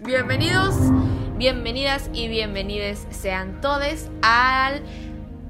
Bienvenidos, 0.00 0.74
bienvenidas 1.36 2.10
y 2.12 2.26
bienvenides 2.26 3.06
sean 3.10 3.60
todos 3.60 4.08
al 4.20 4.82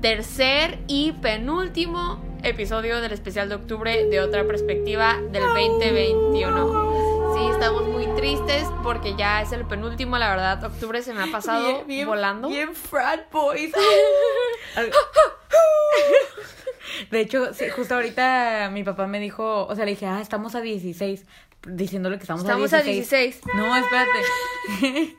tercer 0.02 0.78
y 0.86 1.12
penúltimo 1.12 2.22
episodio 2.42 3.00
del 3.00 3.12
especial 3.12 3.48
de 3.48 3.54
octubre 3.54 4.04
de 4.04 4.20
otra 4.20 4.44
perspectiva 4.44 5.16
del 5.32 5.42
2021. 5.42 7.34
Sí, 7.34 7.46
estamos 7.50 7.88
muy 7.88 8.08
tristes 8.14 8.66
porque 8.82 9.16
ya 9.16 9.40
es 9.40 9.52
el 9.52 9.64
penúltimo, 9.64 10.18
la 10.18 10.28
verdad, 10.28 10.62
octubre 10.64 11.00
se 11.00 11.14
me 11.14 11.22
ha 11.22 11.32
pasado 11.32 11.64
Bien, 11.64 11.86
bien, 11.86 12.06
volando. 12.06 12.48
Bien 12.48 12.74
frat 12.74 13.20
boys. 13.32 13.72
De 17.10 17.20
hecho, 17.20 17.54
sí, 17.54 17.70
justo 17.70 17.94
ahorita 17.94 18.68
mi 18.70 18.84
papá 18.84 19.06
me 19.06 19.18
dijo, 19.18 19.66
o 19.66 19.74
sea, 19.74 19.86
le 19.86 19.92
dije, 19.92 20.04
ah, 20.04 20.20
estamos 20.20 20.54
a 20.54 20.60
16, 20.60 21.24
diciéndole 21.66 22.16
que 22.16 22.22
estamos, 22.22 22.42
Estamos 22.42 22.72
a 22.72 22.78
a 22.78 22.82
16. 22.82 23.40
16. 23.42 23.54
No, 23.54 23.76
espérate. 23.76 25.16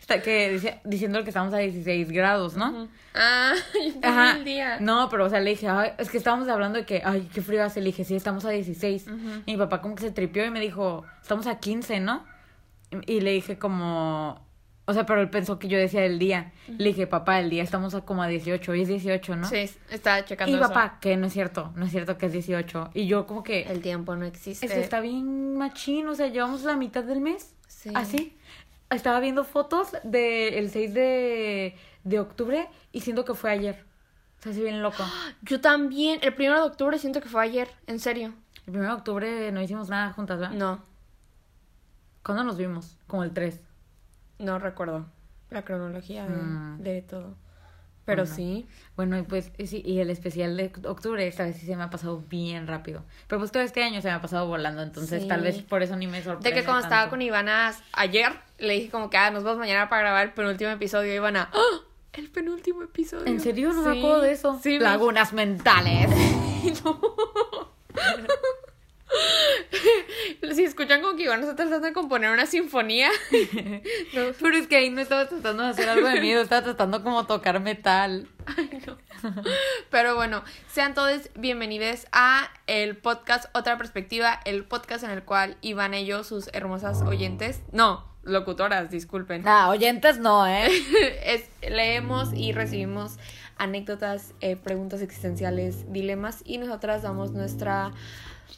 Está 0.00 0.20
que 0.20 0.50
dice, 0.50 0.80
diciéndole 0.84 1.24
que 1.24 1.30
estamos 1.30 1.52
a 1.54 1.58
16 1.58 2.10
grados, 2.12 2.56
¿no? 2.56 2.88
Ah, 3.14 3.54
yo 4.02 4.38
el 4.38 4.44
día. 4.44 4.78
No, 4.80 5.08
pero 5.08 5.24
o 5.24 5.30
sea, 5.30 5.40
le 5.40 5.50
dije, 5.50 5.68
ay, 5.68 5.92
es 5.98 6.10
que 6.10 6.18
estábamos 6.18 6.48
hablando 6.48 6.78
de 6.78 6.84
que, 6.84 7.02
ay, 7.04 7.28
qué 7.32 7.42
frío 7.42 7.64
hace. 7.64 7.80
Le 7.80 7.86
dije, 7.86 8.04
sí, 8.04 8.14
estamos 8.14 8.44
a 8.44 8.50
16. 8.50 9.06
Ujú. 9.06 9.16
Y 9.46 9.52
mi 9.52 9.58
papá 9.58 9.80
como 9.80 9.94
que 9.94 10.02
se 10.02 10.10
tripió 10.10 10.44
y 10.44 10.50
me 10.50 10.60
dijo, 10.60 11.04
estamos 11.22 11.46
a 11.46 11.58
15, 11.58 12.00
¿no? 12.00 12.24
Y 13.06 13.20
le 13.20 13.32
dije 13.32 13.58
como, 13.58 14.46
o 14.86 14.92
sea, 14.92 15.06
pero 15.06 15.20
él 15.20 15.30
pensó 15.30 15.58
que 15.58 15.68
yo 15.68 15.78
decía 15.78 16.04
el 16.04 16.18
día. 16.18 16.52
Le 16.68 16.90
dije, 16.90 17.06
papá, 17.06 17.40
el 17.40 17.48
día 17.48 17.62
estamos 17.62 17.94
a 17.94 18.02
como 18.02 18.22
a 18.22 18.28
18, 18.28 18.72
hoy 18.72 18.82
es 18.82 18.88
18, 18.88 19.36
¿no? 19.36 19.48
Sí, 19.48 19.70
estaba 19.90 20.24
checando 20.24 20.52
Y 20.52 20.60
eso. 20.60 20.68
papá, 20.68 20.98
que 21.00 21.16
no 21.16 21.26
es 21.26 21.32
cierto, 21.32 21.72
no 21.76 21.86
es 21.86 21.90
cierto 21.90 22.18
que 22.18 22.26
es 22.26 22.32
18. 22.32 22.90
Y 22.94 23.06
yo 23.06 23.26
como 23.26 23.42
que, 23.42 23.62
El 23.62 23.80
tiempo 23.80 24.14
no 24.14 24.26
existe. 24.26 24.66
esto 24.66 24.78
está 24.78 25.00
bien 25.00 25.56
machín, 25.56 26.06
o 26.08 26.14
sea, 26.14 26.26
llevamos 26.28 26.62
la 26.64 26.76
mitad 26.76 27.02
del 27.04 27.20
mes. 27.20 27.54
Sí. 27.66 27.90
Así. 27.94 28.36
Estaba 28.90 29.20
viendo 29.20 29.44
fotos 29.44 29.88
del 30.04 30.70
6 30.70 30.92
de, 30.94 31.76
de 32.04 32.20
octubre 32.20 32.68
y 32.92 33.00
siento 33.00 33.24
que 33.24 33.34
fue 33.34 33.50
ayer. 33.50 33.84
O 34.38 34.42
sea, 34.42 34.52
sí, 34.52 34.60
bien 34.62 34.82
loco. 34.82 35.02
Yo 35.42 35.60
también. 35.62 36.20
El 36.22 36.34
primero 36.34 36.60
de 36.60 36.66
octubre 36.66 36.98
siento 36.98 37.22
que 37.22 37.28
fue 37.30 37.42
ayer. 37.42 37.68
En 37.86 37.98
serio. 37.98 38.34
El 38.66 38.76
1 38.76 38.82
de 38.82 38.92
octubre 38.92 39.52
no 39.52 39.62
hicimos 39.62 39.88
nada 39.88 40.12
juntas, 40.12 40.38
¿verdad? 40.40 40.54
No, 40.54 40.82
¿Cuándo 42.22 42.44
nos 42.44 42.56
vimos? 42.56 42.96
Como 43.06 43.22
el 43.24 43.32
3. 43.32 43.60
No 44.38 44.58
recuerdo 44.58 45.06
la 45.50 45.64
cronología 45.64 46.26
de, 46.26 46.36
Mm. 46.36 46.82
de 46.82 47.02
todo. 47.02 47.36
Pero 48.04 48.24
Bueno. 48.24 48.36
sí. 48.36 48.66
Bueno, 48.96 49.16
y 49.18 49.22
pues 49.22 49.50
y 49.56 49.66
sí, 49.66 49.82
y 49.84 50.00
el 50.00 50.10
especial 50.10 50.56
de 50.58 50.70
octubre 50.86 51.26
esta 51.26 51.44
vez 51.44 51.56
sí 51.56 51.64
se 51.64 51.74
me 51.74 51.84
ha 51.84 51.88
pasado 51.90 52.22
bien 52.28 52.66
rápido. 52.66 53.02
Pero 53.28 53.38
pues 53.38 53.50
todo 53.50 53.62
este 53.62 53.82
año 53.82 54.02
se 54.02 54.08
me 54.08 54.14
ha 54.14 54.20
pasado 54.20 54.46
volando, 54.46 54.82
entonces 54.82 55.22
Sí. 55.22 55.28
tal 55.28 55.40
vez 55.40 55.62
por 55.62 55.82
eso 55.82 55.96
ni 55.96 56.06
me 56.06 56.22
sorprende. 56.22 56.50
De 56.50 56.54
que 56.54 56.64
cuando 56.66 56.82
estaba 56.84 57.08
con 57.08 57.22
Ivana 57.22 57.72
ayer, 57.92 58.30
le 58.58 58.74
dije 58.74 58.90
como 58.90 59.08
que 59.08 59.16
ah, 59.16 59.30
nos 59.30 59.42
vamos 59.42 59.58
mañana 59.58 59.88
para 59.88 60.02
grabar 60.02 60.26
el 60.26 60.32
penúltimo 60.34 60.70
episodio. 60.70 61.14
Ivana, 61.14 61.48
¡Ah! 61.54 61.80
El 62.12 62.28
penúltimo 62.30 62.82
episodio. 62.82 63.26
¿En 63.26 63.40
serio? 63.40 63.72
No 63.72 63.82
me 63.82 63.92
Sí. 63.94 63.98
acuerdo 64.00 64.20
de 64.20 64.32
eso. 64.32 64.60
Sí, 64.62 64.74
me- 64.74 64.80
Lagunas 64.80 65.32
mentales. 65.32 66.10
Si 70.54 70.64
escuchan 70.64 71.00
como 71.02 71.16
que 71.16 71.24
Ivana 71.24 71.42
está 71.42 71.56
tratando 71.56 71.86
de 71.86 71.92
componer 71.92 72.30
una 72.30 72.46
sinfonía. 72.46 73.08
no, 74.14 74.22
Pero 74.40 74.56
es 74.56 74.66
que 74.66 74.76
ahí 74.76 74.90
no 74.90 75.00
estaba 75.00 75.28
tratando 75.28 75.62
de 75.62 75.68
hacer 75.70 75.88
algo 75.88 76.08
de 76.08 76.20
miedo, 76.20 76.42
estaba 76.42 76.62
tratando 76.62 77.02
como 77.02 77.26
tocar 77.26 77.60
metal. 77.60 78.28
Ay, 78.46 78.82
no. 78.86 78.96
Pero 79.90 80.14
bueno, 80.14 80.44
sean 80.68 80.94
todos 80.94 81.30
bienvenidos 81.34 82.06
a 82.12 82.50
el 82.66 82.96
podcast 82.96 83.46
Otra 83.56 83.78
Perspectiva, 83.78 84.40
el 84.44 84.64
podcast 84.64 85.04
en 85.04 85.10
el 85.10 85.22
cual 85.24 85.56
Iván 85.62 85.94
y 85.94 86.04
yo, 86.06 86.24
sus 86.24 86.48
hermosas 86.52 87.00
oyentes, 87.02 87.62
no, 87.72 88.04
locutoras, 88.22 88.90
disculpen, 88.90 89.42
Ah, 89.46 89.70
oyentes 89.70 90.18
no, 90.18 90.46
¿eh? 90.46 90.68
es- 91.24 91.48
leemos 91.68 92.32
y 92.34 92.52
recibimos 92.52 93.16
anécdotas, 93.56 94.34
eh, 94.40 94.56
preguntas 94.56 95.00
existenciales, 95.00 95.90
dilemas 95.92 96.42
y 96.44 96.58
nosotras 96.58 97.02
damos 97.02 97.30
nuestra, 97.32 97.92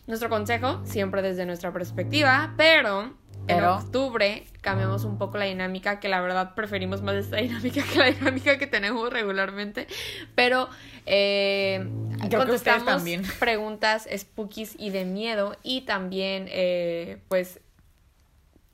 nuestro 0.07 0.29
consejo, 0.29 0.83
siempre 0.84 1.23
desde 1.23 1.47
nuestra 1.47 1.73
perspectiva, 1.73 2.55
pero... 2.57 3.15
En 3.49 3.62
octubre 3.62 4.45
cambiamos 4.61 5.05
un 5.05 5.19
poco 5.19 5.39
la 5.39 5.45
dinámica, 5.45 6.01
que 6.01 6.09
la 6.09 6.21
verdad 6.21 6.55
preferimos 6.57 7.03
más 7.03 7.15
esta 7.15 7.37
dinámica 7.37 7.81
que 7.84 7.99
la 7.99 8.11
dinámica 8.11 8.59
que 8.59 8.67
tenemos 8.67 9.12
regularmente. 9.12 9.87
Pero 10.34 10.69
eh, 11.07 11.89
contestamos 12.29 12.84
también. 12.84 13.23
preguntas 13.39 14.09
spookies 14.12 14.75
y 14.79 14.91
de 14.91 15.05
miedo. 15.05 15.57
Y 15.62 15.83
también, 15.83 16.47
eh, 16.49 17.19
pues, 17.28 17.61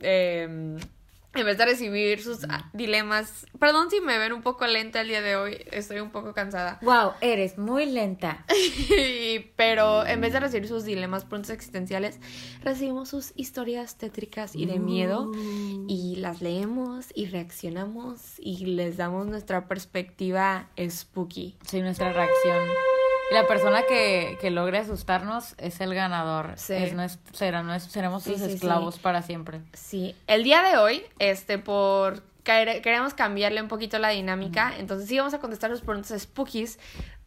eh, 0.01 0.79
en 1.35 1.47
vez 1.47 1.59
de 1.59 1.65
recibir 1.65 2.23
sus 2.23 2.45
ah, 2.49 2.71
dilemas. 2.73 3.47
Perdón 3.59 3.91
si 3.91 4.01
me 4.01 4.19
ven 4.19 4.33
un 4.33 4.43
poco 4.43 4.67
lenta 4.67 5.01
el 5.01 5.09
día 5.09 5.23
de 5.23 5.37
hoy, 5.37 5.65
estoy 5.71 6.01
un 6.01 6.11
poco 6.11 6.35
cansada. 6.35 6.79
Wow, 6.83 7.13
eres 7.21 7.59
muy 7.59 7.87
lenta. 7.87 8.45
Pero 9.57 10.07
en 10.07 10.21
vez 10.21 10.33
de 10.33 10.41
recibir 10.41 10.69
sus 10.69 10.85
dilemas, 10.85 11.25
preguntas 11.25 11.51
existenciales, 11.51 12.21
recibimos 12.63 13.09
sus 13.09 13.33
historias 13.37 13.97
tétricas 13.97 14.55
y 14.55 14.67
de 14.67 14.79
miedo 14.79 15.31
y 15.89 16.17
las 16.17 16.43
leemos 16.43 17.07
y 17.15 17.27
reaccionamos 17.27 18.39
y 18.39 18.67
les 18.67 18.97
damos 18.97 19.27
nuestra 19.27 19.69
perspectiva 19.69 20.69
spooky. 20.79 21.57
Sí, 21.67 21.81
nuestra 21.81 22.13
reacción. 22.13 22.92
Y 23.33 23.35
la 23.35 23.47
persona 23.47 23.83
que, 23.89 24.37
que 24.41 24.51
logre 24.51 24.79
asustarnos 24.79 25.55
es 25.59 25.81
el 25.81 25.95
ganador. 25.95 26.53
Sí. 26.57 26.75
Es 26.75 26.95
nues- 26.95 27.19
será 27.33 27.63
nues- 27.63 27.89
seremos 27.89 28.23
sus 28.25 28.39
sí, 28.39 28.47
sí. 28.47 28.53
esclavos 28.55 28.99
para 28.99 29.23
siempre. 29.23 29.61
Sí, 29.73 30.15
el 30.27 30.45
día 30.45 30.63
de 30.63 30.77
hoy, 30.77 31.03
este, 31.19 31.59
por 31.59 32.23
quere- 32.45 32.81
queremos 32.83 33.15
cambiarle 33.15 33.63
un 33.63 33.69
poquito 33.69 33.99
la 33.99 34.11
dinámica, 34.11 34.75
entonces 34.79 35.09
sí 35.09 35.17
vamos 35.19 35.35
a 35.35 35.39
contestar 35.39 35.71
los 35.71 35.81
preguntas 35.81 36.21
spookies, 36.23 36.79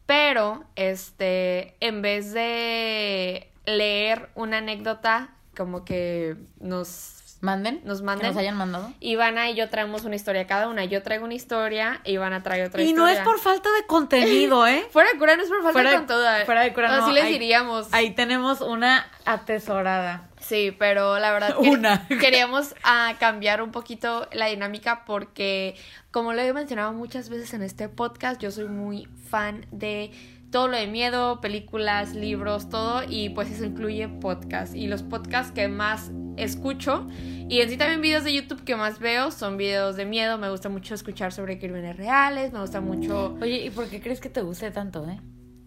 pero 0.05 0.63
este, 0.75 1.75
en 1.79 2.01
vez 2.01 2.31
de 2.33 3.49
leer 3.65 4.29
una 4.35 4.57
anécdota, 4.59 5.29
como 5.57 5.85
que 5.85 6.35
nos 6.59 7.14
Manden. 7.45 7.81
Nos 7.85 7.99
Que 7.99 8.05
manden. 8.05 8.27
nos 8.27 8.37
hayan 8.37 8.57
mandado. 8.57 8.91
Ivana 8.99 9.49
y 9.49 9.55
yo 9.55 9.69
traemos 9.69 10.03
una 10.03 10.15
historia 10.15 10.45
cada 10.47 10.67
una. 10.67 10.83
Yo 10.85 11.01
traigo 11.03 11.23
una 11.25 11.35
historia, 11.35 12.01
Ivana 12.03 12.43
trae 12.43 12.65
otra 12.65 12.81
Y 12.81 12.93
no 12.93 13.03
historia. 13.07 13.13
es 13.19 13.19
por 13.25 13.39
falta 13.39 13.69
de 13.71 13.85
contenido, 13.85 14.67
¿eh? 14.67 14.85
Fuera 14.91 15.09
de 15.13 15.17
cura, 15.17 15.35
no 15.37 15.43
es 15.43 15.49
por 15.49 15.57
falta 15.63 15.71
Fuera 15.73 15.89
de 15.91 15.95
de- 15.95 15.99
con 15.99 16.07
toda. 16.07 16.45
fuera 16.45 16.61
de 16.61 16.73
cura, 16.73 16.87
no, 16.97 17.03
Así 17.05 17.13
les 17.13 17.23
ahí- 17.25 17.31
diríamos. 17.33 17.87
Ahí 17.93 18.11
tenemos 18.11 18.59
una 18.61 19.07
atesorada. 19.25 20.29
Sí, 20.39 20.75
pero 20.77 21.17
la 21.17 21.31
verdad 21.31 21.55
que 21.57 21.69
Una. 21.69 22.07
queríamos 22.19 22.75
ah, 22.83 23.13
cambiar 23.19 23.61
un 23.63 23.71
poquito 23.71 24.27
la 24.31 24.45
dinámica 24.47 25.03
porque, 25.05 25.75
como 26.11 26.33
lo 26.33 26.41
he 26.41 26.53
mencionado 26.53 26.93
muchas 26.93 27.29
veces 27.29 27.53
en 27.55 27.63
este 27.63 27.89
podcast, 27.89 28.39
yo 28.41 28.51
soy 28.51 28.65
muy 28.65 29.07
fan 29.29 29.65
de 29.71 30.11
todo 30.55 30.69
lo 30.69 30.77
de 30.77 30.87
miedo, 30.87 31.41
películas, 31.41 32.15
libros, 32.15 32.69
todo, 32.69 33.03
y 33.05 33.27
pues 33.27 33.51
eso 33.51 33.65
incluye 33.65 34.07
podcast. 34.07 34.73
Y 34.73 34.87
los 34.87 35.03
podcasts 35.03 35.51
que 35.51 35.67
más 35.67 36.11
escucho, 36.37 37.05
y 37.49 37.59
en 37.59 37.69
sí 37.69 37.75
también 37.75 37.99
videos 37.99 38.23
de 38.23 38.33
YouTube 38.33 38.63
que 38.63 38.77
más 38.77 38.99
veo, 38.99 39.31
son 39.31 39.57
videos 39.57 39.97
de 39.97 40.05
miedo. 40.05 40.37
Me 40.37 40.49
gusta 40.49 40.69
mucho 40.69 40.95
escuchar 40.95 41.33
sobre 41.33 41.59
crímenes 41.59 41.97
reales, 41.97 42.53
me 42.53 42.61
gusta 42.61 42.79
mucho 42.79 43.37
Oye, 43.41 43.65
¿y 43.65 43.69
por 43.69 43.89
qué 43.89 43.99
crees 43.99 44.21
que 44.21 44.29
te 44.29 44.41
guste 44.43 44.71
tanto, 44.71 45.05
eh? 45.09 45.19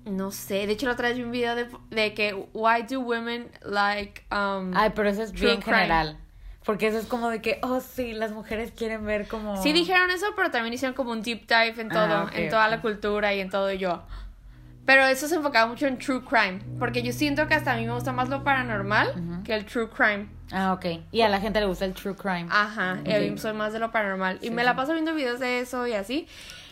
no 0.07 0.31
sé, 0.31 0.67
de 0.67 0.73
hecho 0.73 0.87
la 0.87 0.93
otra 0.93 1.09
vez 1.09 1.19
vi 1.19 1.25
un 1.25 1.33
video 1.33 1.55
de, 1.55 1.69
de 1.91 2.15
que 2.15 2.33
why 2.55 2.81
do 2.89 3.01
women 3.01 3.51
like 3.67 4.23
um 4.33 4.73
Ay, 4.75 4.93
pero 4.95 5.11
eso 5.11 5.23
es 5.23 5.33
bien 5.33 5.61
crime. 5.61 5.81
general. 5.81 6.17
Porque 6.65 6.87
eso 6.87 6.97
es 6.97 7.05
como 7.05 7.29
de 7.29 7.43
que, 7.43 7.59
oh, 7.63 7.81
sí, 7.81 8.13
las 8.13 8.33
mujeres 8.33 8.73
quieren 8.73 9.05
ver 9.05 9.29
como... 9.29 9.63
Sí 9.63 9.75
dijeron 9.75 10.11
eso, 10.11 10.27
pero 10.35 10.51
también 10.51 10.73
hicieron 10.73 10.95
como 10.95 11.13
un 11.13 11.23
deep 11.23 11.47
dive 11.47 11.81
en 11.81 11.89
todo, 11.91 12.15
Ah, 12.15 12.25
ok, 12.25 12.33
en 12.37 12.49
toda 12.49 12.69
la 12.69 12.81
cultura 12.81 13.35
y 13.35 13.41
en 13.41 13.51
todo 13.51 13.71
y 13.71 13.77
yo. 13.77 14.03
Pero 14.89 15.05
eso 15.05 15.29
se 15.29 15.35
enfocaba 15.35 15.67
mucho 15.67 15.87
en 15.87 15.99
true 15.99 16.23
crime, 16.25 16.61
porque 16.79 17.03
yo 17.03 17.13
siento 17.13 17.47
que 17.47 17.53
hasta 17.53 17.75
a 17.75 17.77
mí 17.77 17.85
me 17.85 17.93
gusta 17.93 18.11
más 18.11 18.31
lo 18.31 18.43
paranormal 18.43 19.43
que 19.45 19.53
el 19.55 19.67
true 19.67 19.91
crime. 19.91 20.31
Ah, 20.51 20.73
ok. 20.73 20.87
Y 21.13 21.21
a 21.21 21.29
la 21.29 21.41
gente 21.43 21.61
le 21.61 21.67
gusta 21.67 21.85
el 21.85 21.93
true 21.93 22.17
crime. 22.17 22.47
Ajá, 22.49 22.99
y 23.05 23.13
a 23.13 23.19
mí 23.19 23.37
soy 23.37 23.53
más 23.53 23.75
de 23.75 23.81
lo 23.81 23.93
paranormal. 23.93 24.39
Y 24.41 24.49
me 24.49 24.65
la 24.65 24.75
paso 24.77 24.95
viendo 24.95 25.13
videos 25.13 25.41
de 25.41 25.61
eso 25.61 25.87
y 25.87 25.93
así. 25.93 26.27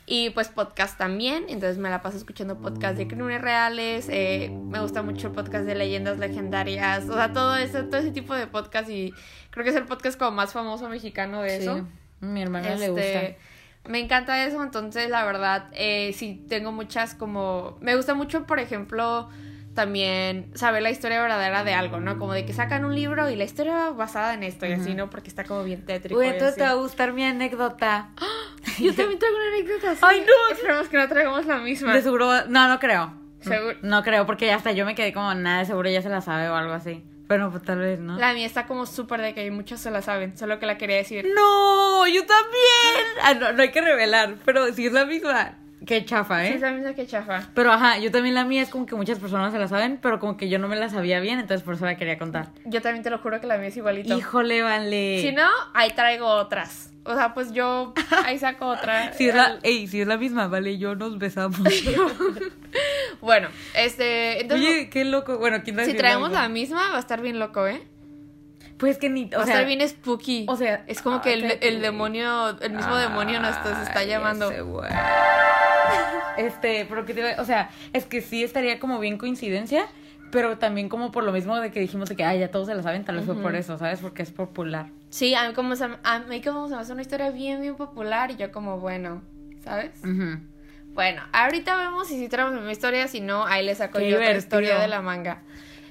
Y 0.06 0.30
pues 0.30 0.48
podcast 0.48 0.96
también, 0.96 1.44
entonces 1.50 1.76
me 1.76 1.90
la 1.90 2.00
paso 2.00 2.16
escuchando 2.16 2.56
podcast 2.58 2.96
de 2.96 3.06
crímenes 3.06 3.42
reales, 3.42 4.08
eh, 4.08 4.50
me 4.50 4.80
gusta 4.80 5.02
mucho 5.02 5.26
el 5.26 5.34
podcast 5.34 5.66
de 5.66 5.74
leyendas 5.74 6.16
legendarias, 6.16 7.06
o 7.10 7.12
sea, 7.14 7.34
todo 7.34 7.54
ese, 7.56 7.82
todo 7.82 8.00
ese 8.00 8.12
tipo 8.12 8.34
de 8.34 8.46
podcast 8.46 8.88
y 8.88 9.12
creo 9.50 9.62
que 9.62 9.70
es 9.70 9.76
el 9.76 9.84
podcast 9.84 10.18
como 10.18 10.30
más 10.30 10.54
famoso 10.54 10.88
mexicano 10.88 11.42
de 11.42 11.56
eso. 11.58 11.76
Sí. 11.76 11.82
Mi 12.20 12.40
hermana 12.40 12.76
le 12.76 12.86
Este, 12.86 12.88
gusta. 12.88 13.42
Me 13.88 14.00
encanta 14.00 14.44
eso, 14.44 14.62
entonces 14.62 15.10
la 15.10 15.24
verdad, 15.24 15.68
eh, 15.72 16.12
sí 16.14 16.44
tengo 16.48 16.72
muchas 16.72 17.14
como... 17.14 17.78
Me 17.80 17.96
gusta 17.96 18.14
mucho, 18.14 18.46
por 18.46 18.58
ejemplo, 18.58 19.28
también 19.76 20.50
saber 20.54 20.82
la 20.82 20.90
historia 20.90 21.20
verdadera 21.20 21.62
de 21.62 21.74
algo, 21.74 22.00
¿no? 22.00 22.18
Como 22.18 22.32
de 22.32 22.44
que 22.44 22.52
sacan 22.52 22.84
un 22.84 22.94
libro 22.94 23.30
y 23.30 23.36
la 23.36 23.44
historia 23.44 23.90
basada 23.90 24.34
en 24.34 24.42
esto 24.42 24.66
y 24.66 24.72
así. 24.72 24.94
¿no? 24.94 25.08
Porque 25.10 25.28
está 25.28 25.44
como 25.44 25.62
bien 25.62 25.84
tétrico. 25.84 26.18
Uy, 26.18 26.26
así. 26.26 26.56
te 26.56 26.62
va 26.62 26.70
a 26.70 26.74
gustar 26.74 27.12
mi 27.12 27.22
anécdota. 27.22 28.10
Yo 28.80 28.94
también 28.94 29.18
traigo 29.18 29.36
una 29.36 29.46
anécdota 29.48 29.90
así. 29.92 30.00
Ay, 30.02 30.20
no. 30.26 30.54
Esperemos 30.54 30.88
que 30.88 30.96
no 30.96 31.08
traigamos 31.08 31.46
la 31.46 31.58
misma. 31.58 31.94
De 31.94 32.02
seguro, 32.02 32.46
no, 32.46 32.68
no 32.68 32.80
creo. 32.80 33.14
Seguro. 33.40 33.76
No 33.82 34.02
creo, 34.02 34.26
porque 34.26 34.50
hasta 34.50 34.72
yo 34.72 34.84
me 34.84 34.96
quedé 34.96 35.12
como, 35.12 35.32
nada, 35.34 35.60
de 35.60 35.66
seguro 35.66 35.88
ya 35.88 36.02
se 36.02 36.08
la 36.08 36.20
sabe 36.20 36.48
o 36.48 36.56
algo 36.56 36.72
así. 36.72 37.04
Bueno, 37.28 37.50
pues 37.50 37.62
tal 37.64 37.78
vez, 37.78 37.98
¿no? 37.98 38.16
La 38.18 38.32
mía 38.34 38.46
está 38.46 38.66
como 38.66 38.86
súper 38.86 39.20
de 39.20 39.34
que 39.34 39.50
muchos 39.50 39.80
se 39.80 39.90
la 39.90 40.00
saben, 40.02 40.36
solo 40.38 40.58
que 40.58 40.66
la 40.66 40.78
quería 40.78 40.96
decir. 40.96 41.26
No, 41.34 42.06
yo 42.06 42.24
también. 42.24 43.04
Ah, 43.22 43.34
no, 43.34 43.52
no 43.52 43.62
hay 43.62 43.70
que 43.70 43.80
revelar, 43.80 44.36
pero 44.44 44.72
si 44.72 44.86
es 44.86 44.92
la 44.92 45.04
misma. 45.04 45.58
Qué 45.84 46.04
chafa, 46.04 46.40
Sí, 46.42 46.52
¿eh? 46.52 46.54
es 46.54 46.60
la 46.62 46.70
misma 46.72 46.94
que 46.94 47.06
chafa. 47.06 47.48
Pero 47.54 47.70
ajá, 47.70 47.98
yo 47.98 48.10
también 48.10 48.34
la 48.34 48.44
mía 48.44 48.62
es 48.62 48.70
como 48.70 48.86
que 48.86 48.94
muchas 48.94 49.18
personas 49.18 49.52
se 49.52 49.58
la 49.58 49.68
saben, 49.68 49.98
pero 50.00 50.18
como 50.18 50.36
que 50.36 50.48
yo 50.48 50.58
no 50.58 50.68
me 50.68 50.76
la 50.76 50.88
sabía 50.88 51.20
bien, 51.20 51.38
entonces 51.38 51.62
por 51.64 51.74
eso 51.74 51.84
la 51.84 51.96
quería 51.96 52.16
contar. 52.18 52.48
Yo 52.64 52.80
también 52.80 53.02
te 53.02 53.10
lo 53.10 53.18
juro 53.18 53.40
que 53.40 53.46
la 53.46 53.58
mía 53.58 53.68
es 53.68 53.76
igualito. 53.76 54.16
Híjole, 54.16 54.62
vale. 54.62 55.20
Si 55.20 55.32
no, 55.32 55.48
ahí 55.74 55.90
traigo 55.90 56.26
otras. 56.26 56.92
O 57.06 57.14
sea, 57.14 57.34
pues 57.34 57.52
yo 57.52 57.92
ahí 58.24 58.38
saco 58.38 58.66
otra. 58.66 59.12
Si 59.14 59.28
es 59.28 59.34
la, 59.34 59.58
ey, 59.62 59.86
si 59.86 60.00
es 60.00 60.06
la 60.06 60.16
misma, 60.16 60.48
vale, 60.48 60.78
yo 60.78 60.94
nos 60.94 61.18
besamos. 61.18 61.58
Bueno, 63.22 63.48
este. 63.74 64.42
Entonces, 64.42 64.68
Oye, 64.68 64.90
qué 64.90 65.04
loco. 65.04 65.38
Bueno, 65.38 65.62
¿quién 65.64 65.82
si 65.84 65.94
traemos 65.94 66.30
la 66.32 66.48
misma, 66.48 66.90
va 66.90 66.96
a 66.96 67.00
estar 67.00 67.22
bien 67.22 67.38
loco, 67.38 67.66
¿eh? 67.66 67.82
Pues 68.76 68.98
que 68.98 69.08
ni, 69.08 69.24
Va 69.30 69.38
o 69.38 69.40
a 69.40 69.44
sea, 69.46 69.54
estar 69.54 69.66
bien 69.66 69.88
spooky. 69.88 70.44
o 70.48 70.56
sea, 70.56 70.84
es 70.86 71.00
como 71.00 71.22
que 71.22 71.32
el, 71.32 71.58
el 71.62 71.80
demonio, 71.80 72.58
el 72.60 72.72
mismo 72.72 72.94
demonio 72.96 73.40
nos 73.40 73.56
está 73.56 74.00
Ay, 74.00 74.08
llamando. 74.08 74.50
ese 74.50 74.60
güey. 74.60 74.90
Este, 76.36 76.84
pero 76.86 77.06
que 77.06 77.14
te 77.14 77.40
o 77.40 77.44
sea, 77.46 77.70
es 77.94 78.04
que 78.04 78.20
sí 78.20 78.44
estaría 78.44 78.78
como 78.78 78.98
bien 78.98 79.16
coincidencia, 79.16 79.86
pero 80.30 80.58
también 80.58 80.88
como 80.88 81.10
por 81.12 81.24
lo 81.24 81.32
mismo 81.32 81.56
de 81.56 81.70
que 81.70 81.80
dijimos 81.80 82.08
de 82.08 82.16
que, 82.16 82.24
ay, 82.24 82.40
ya 82.40 82.50
todos 82.50 82.66
se 82.66 82.74
la 82.74 82.82
saben, 82.82 83.04
tal 83.04 83.16
vez 83.16 83.24
fue 83.24 83.34
por 83.36 83.54
eso, 83.54 83.78
¿sabes? 83.78 84.00
Porque 84.00 84.22
es 84.22 84.30
popular. 84.30 84.90
Sí, 85.10 85.34
a 85.34 85.46
mí 85.48 85.54
como 85.54 85.76
se, 85.76 85.88
a 86.02 86.18
mí 86.20 86.42
como 86.42 86.68
se 86.68 86.74
me 86.74 86.80
hace 86.80 86.92
una 86.92 87.02
historia 87.02 87.30
bien, 87.30 87.60
bien 87.60 87.76
popular 87.76 88.30
y 88.30 88.36
yo 88.36 88.50
como, 88.52 88.78
bueno, 88.78 89.22
¿sabes? 89.62 89.92
Bueno, 90.94 91.22
ahorita 91.32 91.76
vemos 91.76 92.08
si 92.08 92.18
sí 92.18 92.28
traemos 92.28 92.52
la 92.54 92.58
misma 92.60 92.72
historia, 92.72 93.06
si 93.08 93.20
no, 93.20 93.44
ahí 93.46 93.64
le 93.64 93.74
saco 93.74 93.98
Qué 93.98 94.08
yo 94.10 94.16
otra 94.16 94.28
divertido. 94.28 94.38
historia 94.60 94.78
de 94.78 94.88
la 94.88 95.02
manga. 95.02 95.42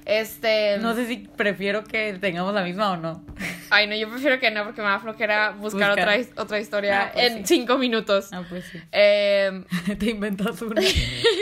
Este... 0.06 0.78
No 0.78 0.94
sé 0.94 1.06
si 1.08 1.16
prefiero 1.18 1.82
que 1.82 2.12
tengamos 2.20 2.54
la 2.54 2.62
misma 2.62 2.92
o 2.92 2.96
no. 2.96 3.24
Ay, 3.70 3.88
no, 3.88 3.96
yo 3.96 4.08
prefiero 4.08 4.38
que 4.38 4.52
no, 4.52 4.62
porque 4.64 4.80
me 4.80 4.86
da 4.86 5.00
flojera 5.00 5.50
buscar, 5.50 5.90
Buscar. 5.90 6.08
Otra, 6.08 6.42
otra 6.42 6.60
historia 6.60 7.02
Ah, 7.02 7.10
pues 7.12 7.32
en 7.32 7.38
sí. 7.46 7.56
cinco 7.56 7.76
minutos. 7.76 8.28
Ah, 8.32 8.44
pues 8.48 8.64
sí. 8.70 8.78
Eh, 8.92 9.64
Te 9.98 10.06
inventas 10.10 10.62
una. 10.62 10.80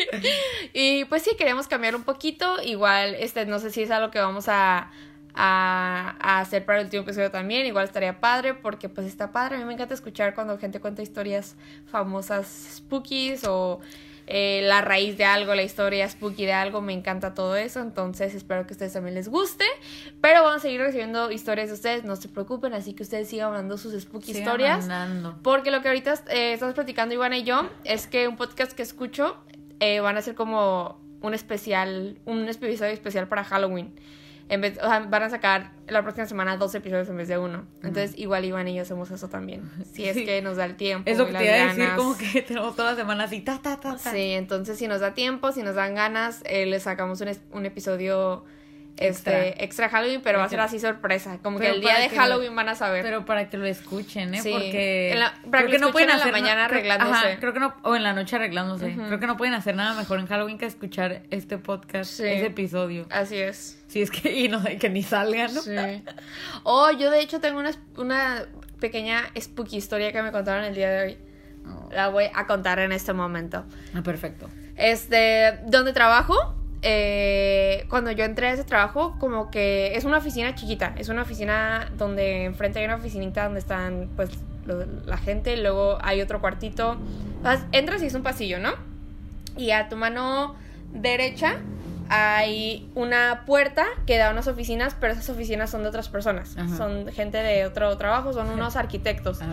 y 0.72 1.04
pues 1.04 1.22
sí, 1.22 1.32
queremos 1.36 1.68
cambiar 1.68 1.94
un 1.94 2.04
poquito. 2.04 2.62
Igual, 2.62 3.14
este, 3.16 3.44
no 3.46 3.58
sé 3.58 3.70
si 3.70 3.82
es 3.82 3.90
algo 3.90 4.10
que 4.10 4.18
vamos 4.18 4.48
a, 4.48 4.90
a, 5.34 6.16
a 6.18 6.40
hacer 6.40 6.64
para 6.64 6.78
el 6.78 6.86
último 6.86 7.02
episodio 7.02 7.30
también. 7.30 7.66
Igual 7.66 7.84
estaría 7.84 8.18
padre, 8.20 8.54
porque 8.54 8.88
pues 8.88 9.06
está 9.06 9.30
padre. 9.30 9.56
A 9.56 9.58
mí 9.58 9.64
me 9.66 9.74
encanta 9.74 9.92
escuchar 9.94 10.34
cuando 10.34 10.56
gente 10.58 10.80
cuenta 10.80 11.02
historias 11.02 11.56
famosas 11.86 12.46
spookies 12.76 13.44
o 13.46 13.80
eh, 14.26 14.60
la 14.64 14.80
raíz 14.80 15.16
de 15.18 15.24
algo, 15.24 15.54
la 15.54 15.62
historia 15.62 16.08
spooky 16.08 16.46
de 16.46 16.52
algo. 16.52 16.80
Me 16.80 16.92
encanta 16.92 17.34
todo 17.34 17.56
eso. 17.56 17.80
Entonces 17.80 18.34
espero 18.34 18.66
que 18.66 18.72
a 18.72 18.74
ustedes 18.74 18.92
también 18.92 19.14
les 19.14 19.28
guste. 19.28 19.64
Pero 20.20 20.42
vamos 20.42 20.56
a 20.56 20.60
seguir 20.60 20.80
recibiendo 20.80 21.30
historias 21.30 21.68
de 21.68 21.74
ustedes, 21.74 22.04
no 22.04 22.16
se 22.16 22.28
preocupen. 22.28 22.72
Así 22.74 22.94
que 22.94 23.02
ustedes 23.02 23.28
sigan 23.28 23.50
mandando 23.50 23.76
sus 23.78 24.00
spooky 24.00 24.26
Sigan 24.32 24.42
historias. 24.42 24.86
mandando. 24.86 25.38
Porque 25.42 25.70
lo 25.70 25.82
que 25.82 25.88
ahorita 25.88 26.14
eh, 26.30 26.52
estamos 26.54 26.74
platicando 26.74 27.14
Ivana 27.14 27.36
y 27.38 27.44
yo 27.44 27.68
es 27.84 28.06
que 28.06 28.28
un 28.28 28.36
podcast 28.36 28.72
que 28.72 28.82
escucho 28.82 29.36
eh, 29.80 30.00
van 30.00 30.16
a 30.16 30.22
ser 30.22 30.34
como 30.34 31.00
un 31.20 31.34
especial, 31.34 32.18
un 32.24 32.48
episodio 32.48 32.92
especial 32.92 33.28
para 33.28 33.44
Halloween. 33.44 33.94
En 34.50 34.60
vez, 34.60 34.76
o 34.78 34.86
sea, 34.86 35.00
van 35.00 35.22
a 35.22 35.30
sacar 35.30 35.72
la 35.88 36.02
próxima 36.02 36.26
semana 36.26 36.56
dos 36.58 36.74
episodios 36.74 37.08
en 37.08 37.16
vez 37.16 37.28
de 37.28 37.38
uno. 37.38 37.66
Entonces, 37.82 38.12
igual 38.18 38.44
Iván 38.44 38.68
y 38.68 38.74
yo 38.74 38.82
hacemos 38.82 39.10
eso 39.10 39.28
también. 39.28 39.62
Si 39.92 40.04
es 40.06 40.14
Sí. 40.16 40.24
que 40.26 40.42
nos 40.42 40.56
da 40.58 40.66
el 40.66 40.76
tiempo. 40.76 41.10
Es 41.10 41.16
lo 41.16 41.26
que 41.26 41.32
te 41.32 41.44
iba 41.44 41.54
a 41.54 41.66
decir, 41.68 41.78
ganas. 41.78 41.96
como 41.96 42.16
que 42.18 42.42
tenemos 42.42 42.76
toda 42.76 42.90
la 42.90 42.96
semana 42.96 43.24
así, 43.24 43.40
ta, 43.40 43.60
ta, 43.62 43.80
ta, 43.80 43.96
ta. 43.96 44.10
Sí, 44.12 44.32
entonces 44.32 44.78
si 44.78 44.86
nos 44.86 45.00
da 45.00 45.14
tiempo, 45.14 45.50
si 45.52 45.62
nos 45.62 45.74
dan 45.76 45.94
ganas, 45.94 46.42
eh, 46.44 46.66
les 46.66 46.82
sacamos 46.82 47.20
un, 47.22 47.30
un 47.52 47.64
episodio 47.66 48.44
este, 48.96 49.64
Extra. 49.64 49.88
Halloween, 49.88 50.20
pero 50.22 50.38
va 50.38 50.44
a 50.44 50.48
ser 50.48 50.60
así 50.60 50.78
sorpresa. 50.78 51.38
Como 51.42 51.58
que 51.58 51.68
el 51.70 51.80
día 51.80 51.98
de 51.98 52.08
Halloween 52.10 52.50
lo- 52.50 52.56
van 52.56 52.68
a 52.68 52.74
saber. 52.74 53.02
Pero 53.02 53.24
para 53.24 53.48
que 53.50 53.56
lo 53.56 53.66
escuchen, 53.66 54.34
¿eh? 54.34 54.40
Sí. 54.42 54.50
Porque. 54.52 55.12
En 55.12 55.20
la- 55.20 55.34
para 55.50 55.66
que 55.66 55.78
lo 55.78 55.86
escuchen 55.86 56.02
en 56.10 56.16
la 56.16 56.22
hacer 56.22 56.32
mañana 56.32 56.62
na- 56.62 56.68
creo- 56.68 56.78
arreglándose. 56.78 57.12
Ajá, 57.26 57.36
creo 57.40 57.52
que 57.52 57.60
no. 57.60 57.74
O 57.82 57.96
en 57.96 58.02
la 58.02 58.12
noche 58.12 58.36
arreglándose. 58.36 58.94
Creo 58.94 59.18
que 59.18 59.26
no 59.26 59.36
pueden 59.36 59.54
hacer 59.54 59.74
nada 59.74 59.94
mejor 59.94 60.20
en 60.20 60.26
Halloween 60.26 60.58
que 60.58 60.66
escuchar 60.66 61.22
este 61.30 61.58
podcast, 61.58 62.10
Sí. 62.10 62.24
ese 62.24 62.46
episodio. 62.46 63.06
Así 63.10 63.36
es. 63.36 63.82
Si 63.88 64.00
es 64.02 64.10
que. 64.10 64.30
Y 64.44 64.48
no 64.48 64.62
que 64.78 64.88
ni 64.90 65.02
salgan, 65.02 65.52
¿no? 65.54 65.60
Sí. 65.60 65.74
Oh, 66.62 66.90
yo 66.90 67.10
de 67.10 67.20
hecho 67.20 67.40
tengo 67.40 67.58
una, 67.58 67.70
una 67.96 68.44
pequeña 68.80 69.24
spooky 69.40 69.76
historia 69.76 70.12
que 70.12 70.22
me 70.22 70.30
contaron 70.32 70.64
el 70.64 70.74
día 70.74 70.90
de 70.90 71.02
hoy. 71.06 71.18
La 71.90 72.08
voy 72.08 72.24
a 72.34 72.46
contar 72.46 72.78
en 72.78 72.92
este 72.92 73.12
momento. 73.14 73.64
Ah, 73.94 74.02
perfecto. 74.02 74.50
Este, 74.76 75.60
donde 75.64 75.92
trabajo, 75.94 76.54
eh, 76.86 77.86
cuando 77.88 78.10
yo 78.10 78.24
entré 78.24 78.48
a 78.48 78.52
ese 78.52 78.64
trabajo, 78.64 79.16
como 79.18 79.50
que 79.50 79.96
es 79.96 80.04
una 80.04 80.18
oficina 80.18 80.54
chiquita. 80.54 80.94
Es 80.98 81.08
una 81.08 81.22
oficina 81.22 81.90
donde 81.96 82.44
enfrente 82.44 82.78
hay 82.78 82.84
una 82.84 82.96
oficinita 82.96 83.44
donde 83.44 83.60
están, 83.60 84.10
pues, 84.16 84.30
la 85.06 85.16
gente. 85.16 85.56
Luego 85.56 85.96
hay 86.02 86.20
otro 86.20 86.42
cuartito. 86.42 86.98
Sea, 87.42 87.66
entras 87.72 88.02
y 88.02 88.06
es 88.06 88.14
un 88.14 88.22
pasillo, 88.22 88.58
¿no? 88.58 88.72
Y 89.56 89.70
a 89.70 89.88
tu 89.88 89.96
mano 89.96 90.56
derecha 90.92 91.56
hay 92.08 92.90
una 92.94 93.44
puerta 93.46 93.84
que 94.06 94.18
da 94.18 94.28
a 94.28 94.32
unas 94.32 94.48
oficinas, 94.48 94.96
pero 94.98 95.12
esas 95.12 95.28
oficinas 95.30 95.70
son 95.70 95.82
de 95.82 95.88
otras 95.88 96.08
personas. 96.08 96.56
Ajá. 96.56 96.76
Son 96.76 97.08
gente 97.12 97.38
de 97.38 97.66
otro 97.66 97.96
trabajo, 97.96 98.32
son 98.32 98.50
unos 98.50 98.76
arquitectos. 98.76 99.40
Ah. 99.42 99.46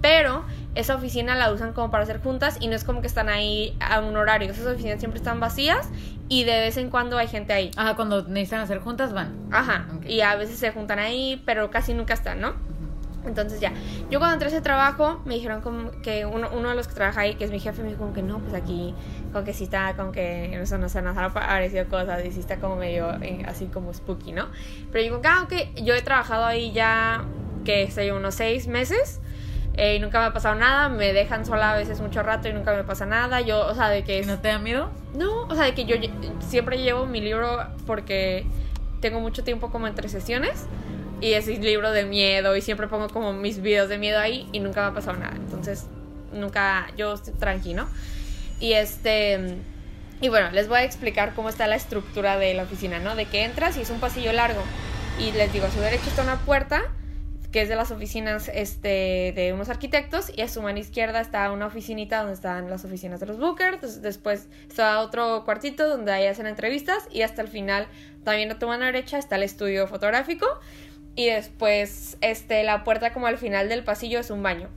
Pero 0.00 0.44
esa 0.74 0.94
oficina 0.94 1.34
la 1.34 1.52
usan 1.52 1.72
como 1.72 1.90
para 1.90 2.04
hacer 2.04 2.20
juntas 2.20 2.56
y 2.60 2.68
no 2.68 2.76
es 2.76 2.84
como 2.84 3.00
que 3.00 3.06
están 3.06 3.28
ahí 3.28 3.76
a 3.80 4.00
un 4.00 4.16
horario. 4.16 4.50
Esas 4.50 4.66
oficinas 4.66 4.98
siempre 4.98 5.18
están 5.18 5.40
vacías 5.40 5.88
y 6.28 6.44
de 6.44 6.60
vez 6.60 6.76
en 6.76 6.90
cuando 6.90 7.18
hay 7.18 7.28
gente 7.28 7.52
ahí. 7.52 7.70
Ajá, 7.76 7.94
cuando 7.96 8.22
necesitan 8.22 8.60
hacer 8.60 8.78
juntas 8.80 9.12
van. 9.12 9.34
Ajá. 9.50 9.86
Y 10.06 10.20
a 10.20 10.36
veces 10.36 10.58
se 10.58 10.70
juntan 10.72 10.98
ahí, 10.98 11.42
pero 11.44 11.70
casi 11.70 11.94
nunca 11.94 12.14
están, 12.14 12.40
¿no? 12.40 12.54
Entonces 13.26 13.60
ya, 13.60 13.72
yo 14.10 14.18
cuando 14.18 14.34
entré 14.34 14.48
a 14.48 14.52
ese 14.52 14.60
trabajo 14.60 15.20
me 15.24 15.34
dijeron 15.34 15.60
como 15.60 15.90
que 16.02 16.26
uno, 16.26 16.48
uno 16.52 16.70
de 16.70 16.74
los 16.74 16.88
que 16.88 16.94
trabaja 16.94 17.22
ahí, 17.22 17.34
que 17.34 17.44
es 17.44 17.50
mi 17.50 17.60
jefe, 17.60 17.82
me 17.82 17.88
dijo 17.88 18.00
como 18.00 18.12
que 18.12 18.22
no, 18.22 18.38
pues 18.40 18.54
aquí, 18.54 18.94
como 19.32 19.44
que 19.44 19.52
sí 19.52 19.64
está, 19.64 19.94
como 19.96 20.12
que 20.12 20.60
eso 20.60 20.78
nos 20.78 20.94
han 20.96 21.06
aparecido 21.06 21.86
cosas 21.88 22.24
y 22.24 22.32
sí 22.32 22.40
está 22.40 22.56
como 22.58 22.76
medio 22.76 23.10
eh, 23.22 23.44
así 23.46 23.66
como 23.66 23.92
spooky, 23.92 24.32
¿no? 24.32 24.48
Pero 24.92 25.02
digo, 25.02 25.20
ah, 25.24 25.42
ok, 25.44 25.80
yo 25.82 25.94
he 25.94 26.02
trabajado 26.02 26.44
ahí 26.44 26.72
ya, 26.72 27.24
que 27.64 27.90
sé 27.90 28.06
yo, 28.06 28.16
unos 28.16 28.34
seis 28.34 28.68
meses 28.68 29.20
eh, 29.76 29.96
y 29.96 29.98
nunca 30.00 30.20
me 30.20 30.26
ha 30.26 30.32
pasado 30.32 30.54
nada, 30.54 30.88
me 30.88 31.12
dejan 31.12 31.44
sola 31.44 31.72
a 31.72 31.76
veces 31.76 32.00
mucho 32.00 32.22
rato 32.22 32.48
y 32.48 32.52
nunca 32.52 32.72
me 32.72 32.84
pasa 32.84 33.04
nada, 33.04 33.42
yo, 33.42 33.66
o 33.66 33.74
sea, 33.74 33.90
de 33.90 34.04
que... 34.04 34.22
¿Y 34.22 34.24
no 34.24 34.38
te 34.38 34.48
da 34.48 34.58
miedo? 34.58 34.90
No, 35.14 35.42
o 35.42 35.54
sea, 35.54 35.64
de 35.64 35.74
que 35.74 35.84
yo 35.84 35.96
siempre 36.40 36.78
llevo 36.78 37.04
mi 37.04 37.20
libro 37.20 37.58
porque 37.86 38.46
tengo 39.00 39.20
mucho 39.20 39.44
tiempo 39.44 39.70
como 39.70 39.86
entre 39.86 40.08
sesiones 40.08 40.66
y 41.20 41.32
es 41.32 41.48
un 41.48 41.60
libro 41.62 41.92
de 41.92 42.04
miedo 42.04 42.56
y 42.56 42.60
siempre 42.60 42.88
pongo 42.88 43.08
como 43.08 43.32
mis 43.32 43.62
videos 43.62 43.88
de 43.88 43.98
miedo 43.98 44.18
ahí 44.18 44.48
y 44.52 44.60
nunca 44.60 44.82
me 44.82 44.88
ha 44.88 44.94
pasado 44.94 45.16
nada. 45.18 45.36
Entonces, 45.36 45.86
nunca, 46.32 46.88
yo 46.96 47.14
estoy 47.14 47.34
tranquilo. 47.34 47.86
Y 48.60 48.72
este, 48.72 49.56
y 50.20 50.28
bueno, 50.28 50.50
les 50.50 50.68
voy 50.68 50.78
a 50.78 50.84
explicar 50.84 51.34
cómo 51.34 51.48
está 51.48 51.66
la 51.66 51.76
estructura 51.76 52.38
de 52.38 52.54
la 52.54 52.62
oficina, 52.62 52.98
¿no? 52.98 53.14
De 53.16 53.26
que 53.26 53.44
entras 53.44 53.76
y 53.76 53.82
es 53.82 53.90
un 53.90 54.00
pasillo 54.00 54.32
largo 54.32 54.62
y 55.18 55.32
les 55.32 55.52
digo, 55.52 55.66
a 55.66 55.70
su 55.70 55.80
derecha 55.80 56.06
está 56.08 56.22
una 56.22 56.38
puerta 56.40 56.82
que 57.52 57.62
es 57.62 57.68
de 57.70 57.76
las 57.76 57.90
oficinas 57.90 58.50
este, 58.52 59.32
de 59.34 59.52
unos 59.54 59.70
arquitectos, 59.70 60.30
y 60.36 60.42
a 60.42 60.48
su 60.48 60.60
mano 60.60 60.78
izquierda 60.78 61.22
está 61.22 61.50
una 61.52 61.66
oficinita 61.66 62.18
donde 62.18 62.34
están 62.34 62.68
las 62.68 62.84
oficinas 62.84 63.18
de 63.18 63.24
los 63.24 63.38
bookers, 63.38 63.80
des- 63.80 64.02
después 64.02 64.48
está 64.68 65.00
otro 65.00 65.42
cuartito 65.46 65.88
donde 65.88 66.12
ahí 66.12 66.26
hacen 66.26 66.46
entrevistas, 66.46 67.04
y 67.10 67.22
hasta 67.22 67.40
el 67.40 67.48
final, 67.48 67.86
también 68.24 68.50
a 68.50 68.58
tu 68.58 68.66
mano 68.66 68.84
derecha, 68.84 69.16
está 69.16 69.36
el 69.36 69.42
estudio 69.42 69.86
fotográfico, 69.86 70.46
y 71.16 71.26
después 71.26 72.18
este, 72.20 72.62
la 72.62 72.84
puerta 72.84 73.12
como 73.12 73.26
al 73.26 73.38
final 73.38 73.68
del 73.68 73.82
pasillo 73.82 74.20
es 74.20 74.30
un 74.30 74.42
baño. 74.42 74.68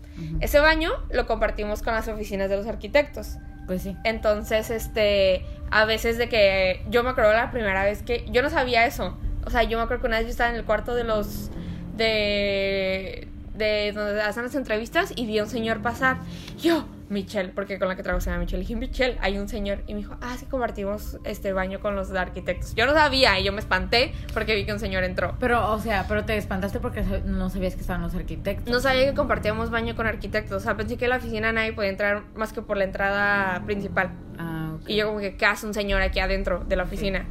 Ese 0.41 0.59
baño 0.59 0.91
lo 1.11 1.27
compartimos 1.27 1.81
con 1.81 1.93
las 1.93 2.07
oficinas 2.07 2.49
de 2.49 2.57
los 2.57 2.65
arquitectos. 2.65 3.37
Pues 3.67 3.83
sí. 3.83 3.95
Entonces, 4.03 4.69
este, 4.71 5.45
a 5.69 5.85
veces 5.85 6.17
de 6.17 6.27
que 6.27 6.83
yo 6.89 7.03
me 7.03 7.11
acuerdo 7.11 7.31
la 7.33 7.51
primera 7.51 7.83
vez 7.83 8.01
que 8.01 8.25
yo 8.31 8.41
no 8.41 8.49
sabía 8.49 8.85
eso. 8.85 9.17
O 9.45 9.49
sea, 9.49 9.63
yo 9.63 9.77
me 9.77 9.83
acuerdo 9.83 10.01
que 10.01 10.07
una 10.07 10.17
vez 10.17 10.25
yo 10.25 10.31
estaba 10.31 10.49
en 10.49 10.55
el 10.55 10.65
cuarto 10.65 10.95
de 10.95 11.03
los 11.03 11.51
de 11.95 13.27
de 13.59 13.91
donde 13.91 14.21
hacen 14.21 14.43
las 14.43 14.55
entrevistas 14.55 15.13
y 15.15 15.27
vi 15.27 15.37
a 15.37 15.43
un 15.43 15.49
señor 15.49 15.81
pasar. 15.81 16.17
Yo, 16.57 16.85
Michelle, 17.09 17.49
porque 17.49 17.79
con 17.79 17.87
la 17.87 17.95
que 17.95 18.03
trabajo 18.03 18.21
se 18.21 18.29
llama 18.29 18.43
Michelle, 18.43 18.61
dije, 18.61 18.75
Michelle, 18.75 19.17
hay 19.21 19.37
un 19.37 19.47
señor. 19.47 19.81
Y 19.87 19.93
me 19.93 19.99
dijo, 19.99 20.15
ah, 20.21 20.35
sí, 20.37 20.45
compartimos 20.45 21.17
este 21.23 21.53
baño 21.53 21.79
con 21.79 21.95
los 21.95 22.11
arquitectos. 22.11 22.75
Yo 22.75 22.85
no 22.85 22.93
sabía 22.93 23.39
y 23.39 23.43
yo 23.43 23.51
me 23.51 23.59
espanté 23.59 24.13
porque 24.33 24.55
vi 24.55 24.65
que 24.65 24.73
un 24.73 24.79
señor 24.79 25.03
entró. 25.03 25.35
Pero, 25.39 25.71
o 25.71 25.79
sea, 25.79 26.05
pero 26.07 26.25
te 26.25 26.37
espantaste 26.37 26.79
porque 26.79 27.01
no 27.25 27.49
sabías 27.49 27.75
que 27.75 27.81
estaban 27.81 28.01
los 28.03 28.13
arquitectos. 28.13 28.71
No 28.71 28.79
sabía 28.79 29.05
que 29.05 29.15
compartíamos 29.15 29.69
baño 29.69 29.95
con 29.95 30.07
arquitectos. 30.07 30.61
O 30.61 30.63
sea, 30.63 30.77
pensé 30.77 30.97
que 30.97 31.05
en 31.05 31.09
la 31.09 31.17
oficina 31.17 31.51
nadie 31.51 31.73
podía 31.73 31.89
entrar 31.89 32.23
más 32.35 32.53
que 32.53 32.61
por 32.61 32.77
la 32.77 32.83
entrada 32.83 33.63
principal. 33.65 34.11
Ah, 34.37 34.73
ok. 34.75 34.89
Y 34.89 34.95
yo 34.95 35.07
como 35.07 35.19
que, 35.19 35.35
¿qué 35.35 35.45
hace 35.45 35.65
un 35.65 35.73
señor 35.73 36.01
aquí 36.01 36.19
adentro 36.19 36.63
de 36.67 36.75
la 36.75 36.83
oficina? 36.83 37.25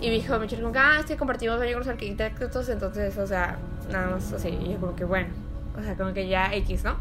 Y 0.00 0.08
me 0.08 0.14
dijo, 0.14 0.38
Michelle, 0.38 0.62
como 0.62 0.72
que, 0.72 0.78
ah, 0.78 0.96
es 1.00 1.06
que 1.06 1.16
compartimos 1.16 1.58
baño 1.58 1.72
con 1.72 1.80
los 1.80 1.88
arquitectos, 1.88 2.68
entonces, 2.70 3.16
o 3.18 3.26
sea, 3.26 3.58
nada 3.92 4.12
más 4.12 4.32
así. 4.32 4.48
Y 4.48 4.72
yo 4.72 4.80
como 4.80 4.96
que, 4.96 5.04
bueno, 5.04 5.28
o 5.78 5.82
sea, 5.82 5.94
como 5.94 6.12
que 6.14 6.26
ya 6.26 6.54
X, 6.54 6.84
¿no? 6.84 6.96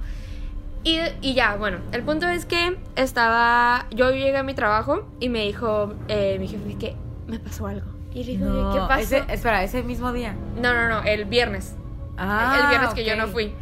Y, 0.89 1.00
y 1.22 1.34
ya, 1.34 1.55
bueno, 1.55 1.77
el 1.91 2.01
punto 2.03 2.27
es 2.27 2.46
que 2.46 2.77
estaba, 2.96 3.86
yo 3.91 4.12
llegué 4.12 4.38
a 4.38 4.43
mi 4.43 4.53
trabajo 4.53 5.08
y 5.19 5.29
me 5.29 5.41
dijo, 5.43 5.93
eh, 6.08 6.38
mi 6.39 6.48
jefe, 6.48 6.75
que 6.77 6.96
me 7.27 7.38
pasó 7.39 7.67
algo. 7.67 7.86
Y 8.13 8.24
le 8.24 8.31
digo, 8.38 8.46
No, 8.46 8.74
¿qué 8.74 8.79
pasó? 8.88 9.01
ese- 9.17 9.24
espera, 9.34 9.63
ese 9.63 9.84
mismo 9.84 10.12
día. 10.13 10.34
No, 10.60 10.74
no, 10.74 10.89
no, 10.89 11.03
el 11.03 11.25
viernes. 11.25 11.75
Ah, 12.17 12.58
el 12.63 12.67
viernes 12.69 12.93
que 12.96 13.05
yo 13.05 13.15
no 13.15 13.27
fui. 13.27 13.53